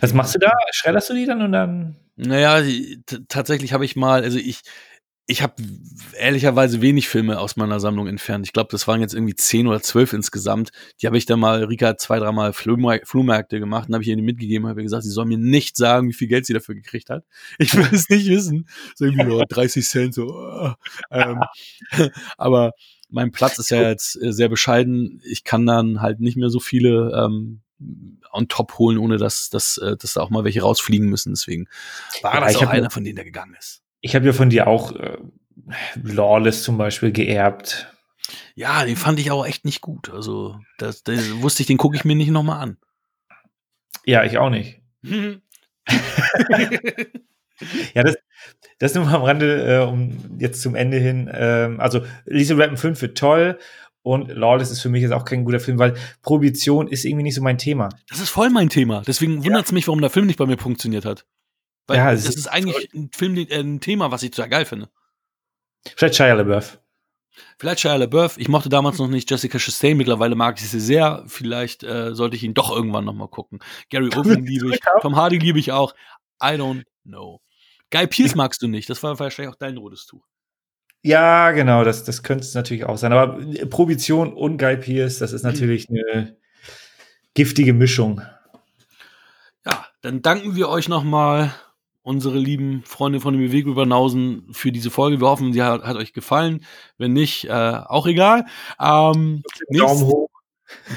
Was 0.00 0.12
machst 0.12 0.34
du 0.34 0.38
da? 0.38 0.52
Schredderst 0.72 1.10
du 1.10 1.14
die 1.14 1.26
dann 1.26 1.42
und 1.42 1.52
dann? 1.52 1.96
Naja, 2.16 2.62
tatsächlich 3.28 3.72
habe 3.72 3.84
ich 3.84 3.94
mal, 3.94 4.22
also 4.22 4.38
ich, 4.38 4.62
ich 5.30 5.42
habe 5.42 5.62
ehrlicherweise 6.18 6.80
wenig 6.80 7.06
Filme 7.06 7.38
aus 7.38 7.56
meiner 7.56 7.80
Sammlung 7.80 8.06
entfernt. 8.06 8.46
Ich 8.46 8.54
glaube, 8.54 8.70
das 8.70 8.88
waren 8.88 9.02
jetzt 9.02 9.12
irgendwie 9.12 9.34
zehn 9.34 9.66
oder 9.66 9.82
zwölf 9.82 10.14
insgesamt. 10.14 10.70
Die 11.02 11.06
habe 11.06 11.18
ich 11.18 11.26
dann 11.26 11.38
mal, 11.38 11.64
Rika 11.64 11.88
hat 11.88 12.00
zwei, 12.00 12.18
dreimal 12.18 12.54
Flohmärkte 12.54 13.60
gemacht 13.60 13.88
und 13.88 13.94
habe 13.94 14.02
ich 14.02 14.08
ihr 14.08 14.16
mitgegeben, 14.16 14.66
habe 14.66 14.82
gesagt, 14.82 15.04
sie 15.04 15.10
soll 15.10 15.26
mir 15.26 15.36
nicht 15.36 15.76
sagen, 15.76 16.08
wie 16.08 16.14
viel 16.14 16.28
Geld 16.28 16.46
sie 16.46 16.54
dafür 16.54 16.74
gekriegt 16.74 17.10
hat. 17.10 17.24
Ich 17.58 17.76
will 17.76 17.86
es 17.92 18.08
nicht 18.08 18.26
wissen. 18.26 18.66
So 18.94 19.04
irgendwie 19.04 19.24
nur 19.24 19.44
30 19.48 19.86
Cent, 19.86 20.14
so. 20.14 20.28
Oh. 20.28 20.72
Ähm, 21.10 21.42
aber 22.38 22.72
mein 23.10 23.30
Platz 23.30 23.58
ist 23.58 23.70
ja 23.70 23.82
jetzt 23.82 24.16
äh, 24.22 24.32
sehr 24.32 24.48
bescheiden. 24.48 25.20
Ich 25.26 25.44
kann 25.44 25.66
dann 25.66 26.00
halt 26.00 26.20
nicht 26.20 26.38
mehr 26.38 26.48
so 26.48 26.58
viele 26.58 27.12
ähm, 27.14 27.60
on 28.32 28.48
top 28.48 28.78
holen, 28.78 28.96
ohne 28.96 29.18
dass, 29.18 29.50
dass, 29.50 29.76
äh, 29.76 29.98
dass 29.98 30.14
da 30.14 30.22
auch 30.22 30.30
mal 30.30 30.44
welche 30.44 30.62
rausfliegen 30.62 31.10
müssen. 31.10 31.34
Deswegen 31.34 31.66
war 32.22 32.32
ja, 32.32 32.40
das 32.40 32.56
auch 32.56 32.68
einer 32.68 32.88
von 32.88 33.04
denen, 33.04 33.16
der 33.16 33.26
gegangen 33.26 33.54
ist. 33.58 33.82
Ich 34.00 34.14
habe 34.14 34.26
ja 34.26 34.32
von 34.32 34.50
dir 34.50 34.66
auch 34.66 34.92
äh, 34.92 35.18
Lawless 36.02 36.62
zum 36.62 36.78
Beispiel 36.78 37.12
geerbt. 37.12 37.92
Ja, 38.54 38.84
den 38.84 38.96
fand 38.96 39.18
ich 39.18 39.30
auch 39.30 39.46
echt 39.46 39.64
nicht 39.64 39.80
gut. 39.80 40.10
Also, 40.10 40.58
das, 40.78 41.02
das 41.02 41.40
wusste 41.40 41.62
ich, 41.62 41.66
den 41.66 41.78
gucke 41.78 41.96
ich 41.96 42.04
mir 42.04 42.16
nicht 42.16 42.30
nochmal 42.30 42.60
an. 42.60 42.76
Ja, 44.04 44.24
ich 44.24 44.38
auch 44.38 44.50
nicht. 44.50 44.80
ja, 47.94 48.02
das, 48.02 48.16
das 48.78 48.94
nur 48.94 49.04
mal 49.04 49.14
am 49.16 49.22
Rande, 49.22 49.80
äh, 49.80 49.84
um 49.84 50.38
jetzt 50.38 50.60
zum 50.62 50.74
Ende 50.74 50.98
hin. 50.98 51.30
Ähm, 51.32 51.80
also, 51.80 52.04
Lisa 52.24 52.54
Rappen 52.54 52.76
5 52.76 53.00
wird 53.00 53.18
toll 53.18 53.58
Und 54.02 54.28
Lawless 54.28 54.70
ist 54.70 54.80
für 54.80 54.88
mich 54.88 55.02
jetzt 55.02 55.12
auch 55.12 55.24
kein 55.24 55.44
guter 55.44 55.60
Film, 55.60 55.78
weil 55.78 55.94
Prohibition 56.22 56.88
ist 56.88 57.04
irgendwie 57.04 57.24
nicht 57.24 57.34
so 57.34 57.42
mein 57.42 57.58
Thema. 57.58 57.90
Das 58.08 58.20
ist 58.20 58.30
voll 58.30 58.50
mein 58.50 58.68
Thema. 58.68 59.02
Deswegen 59.06 59.44
wundert 59.44 59.66
es 59.66 59.72
mich, 59.72 59.86
warum 59.86 60.00
der 60.00 60.10
Film 60.10 60.26
nicht 60.26 60.38
bei 60.38 60.46
mir 60.46 60.58
funktioniert 60.58 61.04
hat. 61.04 61.26
Weil 61.88 61.96
Ja, 61.96 62.12
das 62.12 62.28
es 62.28 62.36
ist, 62.36 62.46
eigentlich 62.46 62.92
ein 62.94 63.10
Film, 63.12 63.36
äh, 63.36 63.46
ein 63.58 63.80
Thema, 63.80 64.10
was 64.12 64.22
ich 64.22 64.30
total 64.30 64.50
geil 64.50 64.64
finde. 64.66 64.88
Vielleicht 65.96 66.16
Shia 66.16 66.34
LaBeouf. 66.34 66.78
Vielleicht 67.58 67.80
Shia 67.80 67.96
LaBeouf. 67.96 68.38
Ich 68.38 68.48
mochte 68.48 68.68
damals 68.68 68.98
noch 68.98 69.08
nicht 69.08 69.30
Jessica 69.30 69.58
Chastain. 69.58 69.96
Mittlerweile 69.96 70.34
mag 70.34 70.60
ich 70.60 70.68
sie 70.68 70.80
sehr. 70.80 71.24
Vielleicht 71.26 71.82
äh, 71.82 72.14
sollte 72.14 72.36
ich 72.36 72.44
ihn 72.44 72.54
doch 72.54 72.70
irgendwann 72.70 73.04
noch 73.04 73.14
mal 73.14 73.28
gucken. 73.28 73.60
Gary 73.90 74.10
Oldman 74.14 74.44
liebe 74.44 74.74
ich. 74.74 74.80
Tom 75.00 75.16
Hardy 75.16 75.38
liebe 75.38 75.58
ich 75.58 75.72
auch. 75.72 75.94
I 76.42 76.54
don't 76.54 76.84
know. 77.04 77.40
Guy 77.90 78.06
Pearce 78.06 78.34
magst 78.34 78.60
du 78.62 78.68
nicht. 78.68 78.90
Das 78.90 79.02
war 79.02 79.18
wahrscheinlich 79.18 79.52
auch 79.52 79.58
dein 79.58 79.78
rotes 79.78 80.06
Tuch. 80.06 80.24
Ja, 81.02 81.52
genau, 81.52 81.84
das, 81.84 82.04
das 82.04 82.22
könnte 82.22 82.44
es 82.44 82.54
natürlich 82.54 82.84
auch 82.84 82.98
sein. 82.98 83.12
Aber 83.12 83.38
Prohibition 83.70 84.34
und 84.34 84.58
Guy 84.58 84.76
Pearce, 84.76 85.18
das 85.18 85.32
ist 85.32 85.42
natürlich 85.42 85.88
eine 85.88 86.36
giftige 87.34 87.72
Mischung. 87.72 88.20
Ja, 89.64 89.86
dann 90.02 90.22
danken 90.22 90.56
wir 90.56 90.68
euch 90.68 90.88
nochmal, 90.88 91.54
unsere 92.08 92.38
lieben 92.38 92.82
Freunde 92.84 93.20
von 93.20 93.34
den 93.34 93.42
Bewegungsübernausen, 93.42 94.48
für 94.52 94.72
diese 94.72 94.90
Folge. 94.90 95.20
Wir 95.20 95.28
hoffen, 95.28 95.52
sie 95.52 95.62
hat, 95.62 95.82
hat 95.82 95.96
euch 95.96 96.14
gefallen. 96.14 96.64
Wenn 96.96 97.12
nicht, 97.12 97.44
äh, 97.44 97.50
auch 97.50 98.06
egal. 98.06 98.46
Ähm, 98.80 98.80
Daumen 98.80 99.42
nächste, 99.68 100.06
hoch. 100.06 100.30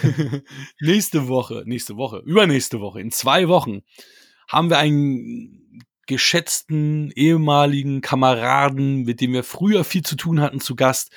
nächste 0.80 1.28
Woche, 1.28 1.64
nächste 1.66 1.98
Woche, 1.98 2.20
übernächste 2.26 2.80
Woche, 2.80 3.02
in 3.02 3.12
zwei 3.12 3.50
Wochen, 3.50 3.82
haben 4.48 4.70
wir 4.70 4.78
einen 4.78 5.86
geschätzten 6.08 7.12
ehemaligen 7.12 8.00
Kameraden, 8.00 9.04
mit 9.04 9.20
dem 9.20 9.34
wir 9.34 9.44
früher 9.44 9.84
viel 9.84 10.04
zu 10.04 10.16
tun 10.16 10.40
hatten, 10.40 10.62
zu 10.62 10.78
Gast, 10.78 11.12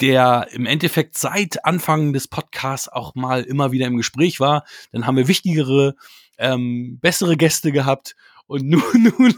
der 0.00 0.48
im 0.50 0.66
Endeffekt 0.66 1.16
seit 1.16 1.64
Anfang 1.64 2.12
des 2.12 2.26
Podcasts 2.26 2.88
auch 2.88 3.14
mal 3.14 3.44
immer 3.44 3.70
wieder 3.70 3.86
im 3.86 3.96
Gespräch 3.96 4.40
war. 4.40 4.64
Dann 4.90 5.06
haben 5.06 5.16
wir 5.16 5.28
wichtigere, 5.28 5.94
ähm, 6.38 6.98
bessere 7.00 7.36
Gäste 7.36 7.70
gehabt. 7.70 8.16
Und 8.52 8.68
nun, 8.68 8.82
nun, 9.18 9.34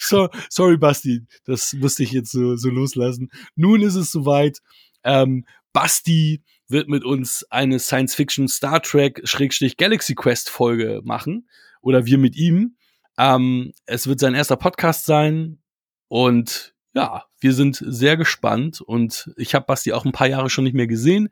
so, 0.00 0.28
sorry 0.50 0.76
Basti, 0.76 1.24
das 1.44 1.74
musste 1.74 2.02
ich 2.02 2.10
jetzt 2.10 2.32
so, 2.32 2.56
so 2.56 2.70
loslassen. 2.70 3.30
Nun 3.54 3.82
ist 3.82 3.94
es 3.94 4.10
soweit. 4.10 4.58
Ähm, 5.04 5.46
Basti 5.72 6.42
wird 6.66 6.88
mit 6.88 7.04
uns 7.04 7.46
eine 7.50 7.78
Science-Fiction 7.78 8.48
Star 8.48 8.82
Trek 8.82 9.20
Schrägstrich 9.22 9.76
Galaxy 9.76 10.16
Quest 10.16 10.50
Folge 10.50 11.02
machen. 11.04 11.48
Oder 11.82 12.04
wir 12.04 12.18
mit 12.18 12.34
ihm. 12.34 12.74
Ähm, 13.16 13.74
es 13.86 14.08
wird 14.08 14.18
sein 14.18 14.34
erster 14.34 14.56
Podcast 14.56 15.06
sein. 15.06 15.62
Und 16.08 16.74
ja, 16.94 17.24
wir 17.38 17.54
sind 17.54 17.80
sehr 17.86 18.16
gespannt. 18.16 18.80
Und 18.80 19.30
ich 19.36 19.54
habe 19.54 19.66
Basti 19.66 19.92
auch 19.92 20.04
ein 20.04 20.10
paar 20.10 20.26
Jahre 20.26 20.50
schon 20.50 20.64
nicht 20.64 20.74
mehr 20.74 20.88
gesehen. 20.88 21.28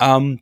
Ähm, 0.00 0.40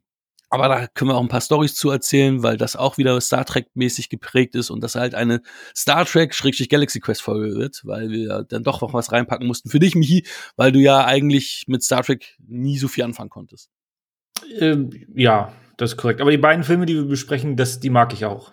aber 0.55 0.68
da 0.68 0.86
können 0.86 1.10
wir 1.10 1.16
auch 1.16 1.22
ein 1.22 1.28
paar 1.28 1.40
Stories 1.40 1.74
zu 1.74 1.90
erzählen, 1.90 2.43
weil 2.43 2.56
das 2.56 2.76
auch 2.76 2.98
wieder 2.98 3.20
Star 3.20 3.44
Trek-mäßig 3.44 4.09
geprägt 4.09 4.55
ist 4.55 4.70
und 4.70 4.82
das 4.82 4.94
halt 4.94 5.14
eine 5.14 5.43
Star 5.76 6.05
Trek-Galaxy 6.05 7.01
Quest-Folge 7.01 7.56
wird, 7.56 7.82
weil 7.85 8.10
wir 8.10 8.44
dann 8.48 8.62
doch 8.62 8.81
noch 8.81 8.94
was 8.94 9.12
reinpacken 9.12 9.47
mussten. 9.47 9.68
Für 9.68 9.78
dich, 9.78 9.94
Michi, 9.94 10.26
weil 10.56 10.72
du 10.72 10.78
ja 10.78 11.05
eigentlich 11.05 11.64
mit 11.66 11.82
Star 11.82 12.02
Trek 12.02 12.36
nie 12.47 12.78
so 12.78 12.89
viel 12.89 13.05
anfangen 13.05 13.31
konntest. 13.31 13.70
Ähm, 14.59 14.90
ja, 15.14 15.52
das 15.76 15.93
ist 15.93 15.97
korrekt. 15.97 16.20
Aber 16.20 16.31
die 16.31 16.39
beiden 16.39 16.64
Filme, 16.64 16.86
die 16.86 16.94
wir 16.94 17.05
besprechen, 17.05 17.56
das, 17.56 17.81
die 17.81 17.90
mag 17.90 18.12
ich 18.12 18.24
auch. 18.24 18.52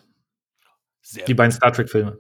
Sehr 1.02 1.26
Die 1.26 1.34
beiden 1.34 1.52
Star 1.52 1.72
Trek-Filme. 1.72 2.20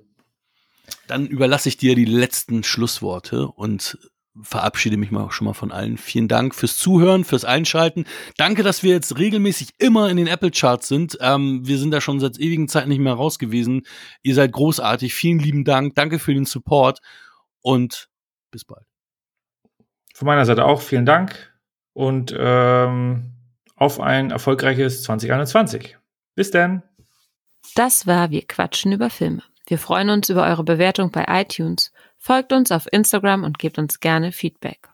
Dann 1.07 1.27
überlasse 1.27 1.69
ich 1.69 1.77
dir 1.77 1.95
die 1.95 2.05
letzten 2.05 2.63
Schlussworte 2.63 3.47
und 3.47 3.97
verabschiede 4.41 4.97
mich 4.97 5.11
mal 5.11 5.29
schon 5.31 5.45
mal 5.45 5.53
von 5.53 5.71
allen. 5.71 5.97
Vielen 5.97 6.27
Dank 6.27 6.55
fürs 6.55 6.77
Zuhören, 6.77 7.25
fürs 7.25 7.45
Einschalten. 7.45 8.05
Danke, 8.37 8.63
dass 8.63 8.83
wir 8.83 8.91
jetzt 8.91 9.17
regelmäßig 9.17 9.71
immer 9.77 10.09
in 10.09 10.17
den 10.17 10.27
Apple 10.27 10.51
Charts 10.51 10.87
sind. 10.87 11.17
Ähm, 11.21 11.67
wir 11.67 11.77
sind 11.77 11.91
da 11.91 11.99
schon 11.99 12.19
seit 12.19 12.39
ewigen 12.39 12.67
Zeit 12.67 12.87
nicht 12.87 12.99
mehr 12.99 13.13
raus 13.13 13.39
gewesen. 13.39 13.83
Ihr 14.23 14.35
seid 14.35 14.51
großartig. 14.53 15.13
Vielen 15.13 15.39
lieben 15.39 15.65
Dank. 15.65 15.95
Danke 15.95 16.19
für 16.19 16.33
den 16.33 16.45
Support 16.45 16.99
und 17.61 18.09
bis 18.51 18.63
bald. 18.65 18.85
Von 20.13 20.25
meiner 20.25 20.45
Seite 20.45 20.65
auch 20.65 20.81
vielen 20.81 21.05
Dank 21.05 21.53
und 21.93 22.33
ähm, 22.37 23.33
auf 23.75 23.99
ein 23.99 24.31
erfolgreiches 24.31 25.03
2021. 25.03 25.97
Bis 26.35 26.51
dann. 26.51 26.83
Das 27.75 28.07
war 28.07 28.31
Wir 28.31 28.45
quatschen 28.45 28.91
über 28.91 29.09
Filme. 29.09 29.43
Wir 29.67 29.77
freuen 29.77 30.09
uns 30.09 30.29
über 30.29 30.45
eure 30.45 30.63
Bewertung 30.63 31.11
bei 31.11 31.25
iTunes. 31.27 31.91
Folgt 32.23 32.53
uns 32.53 32.71
auf 32.71 32.87
Instagram 32.91 33.43
und 33.43 33.57
gebt 33.57 33.79
uns 33.79 33.99
gerne 33.99 34.31
Feedback. 34.31 34.90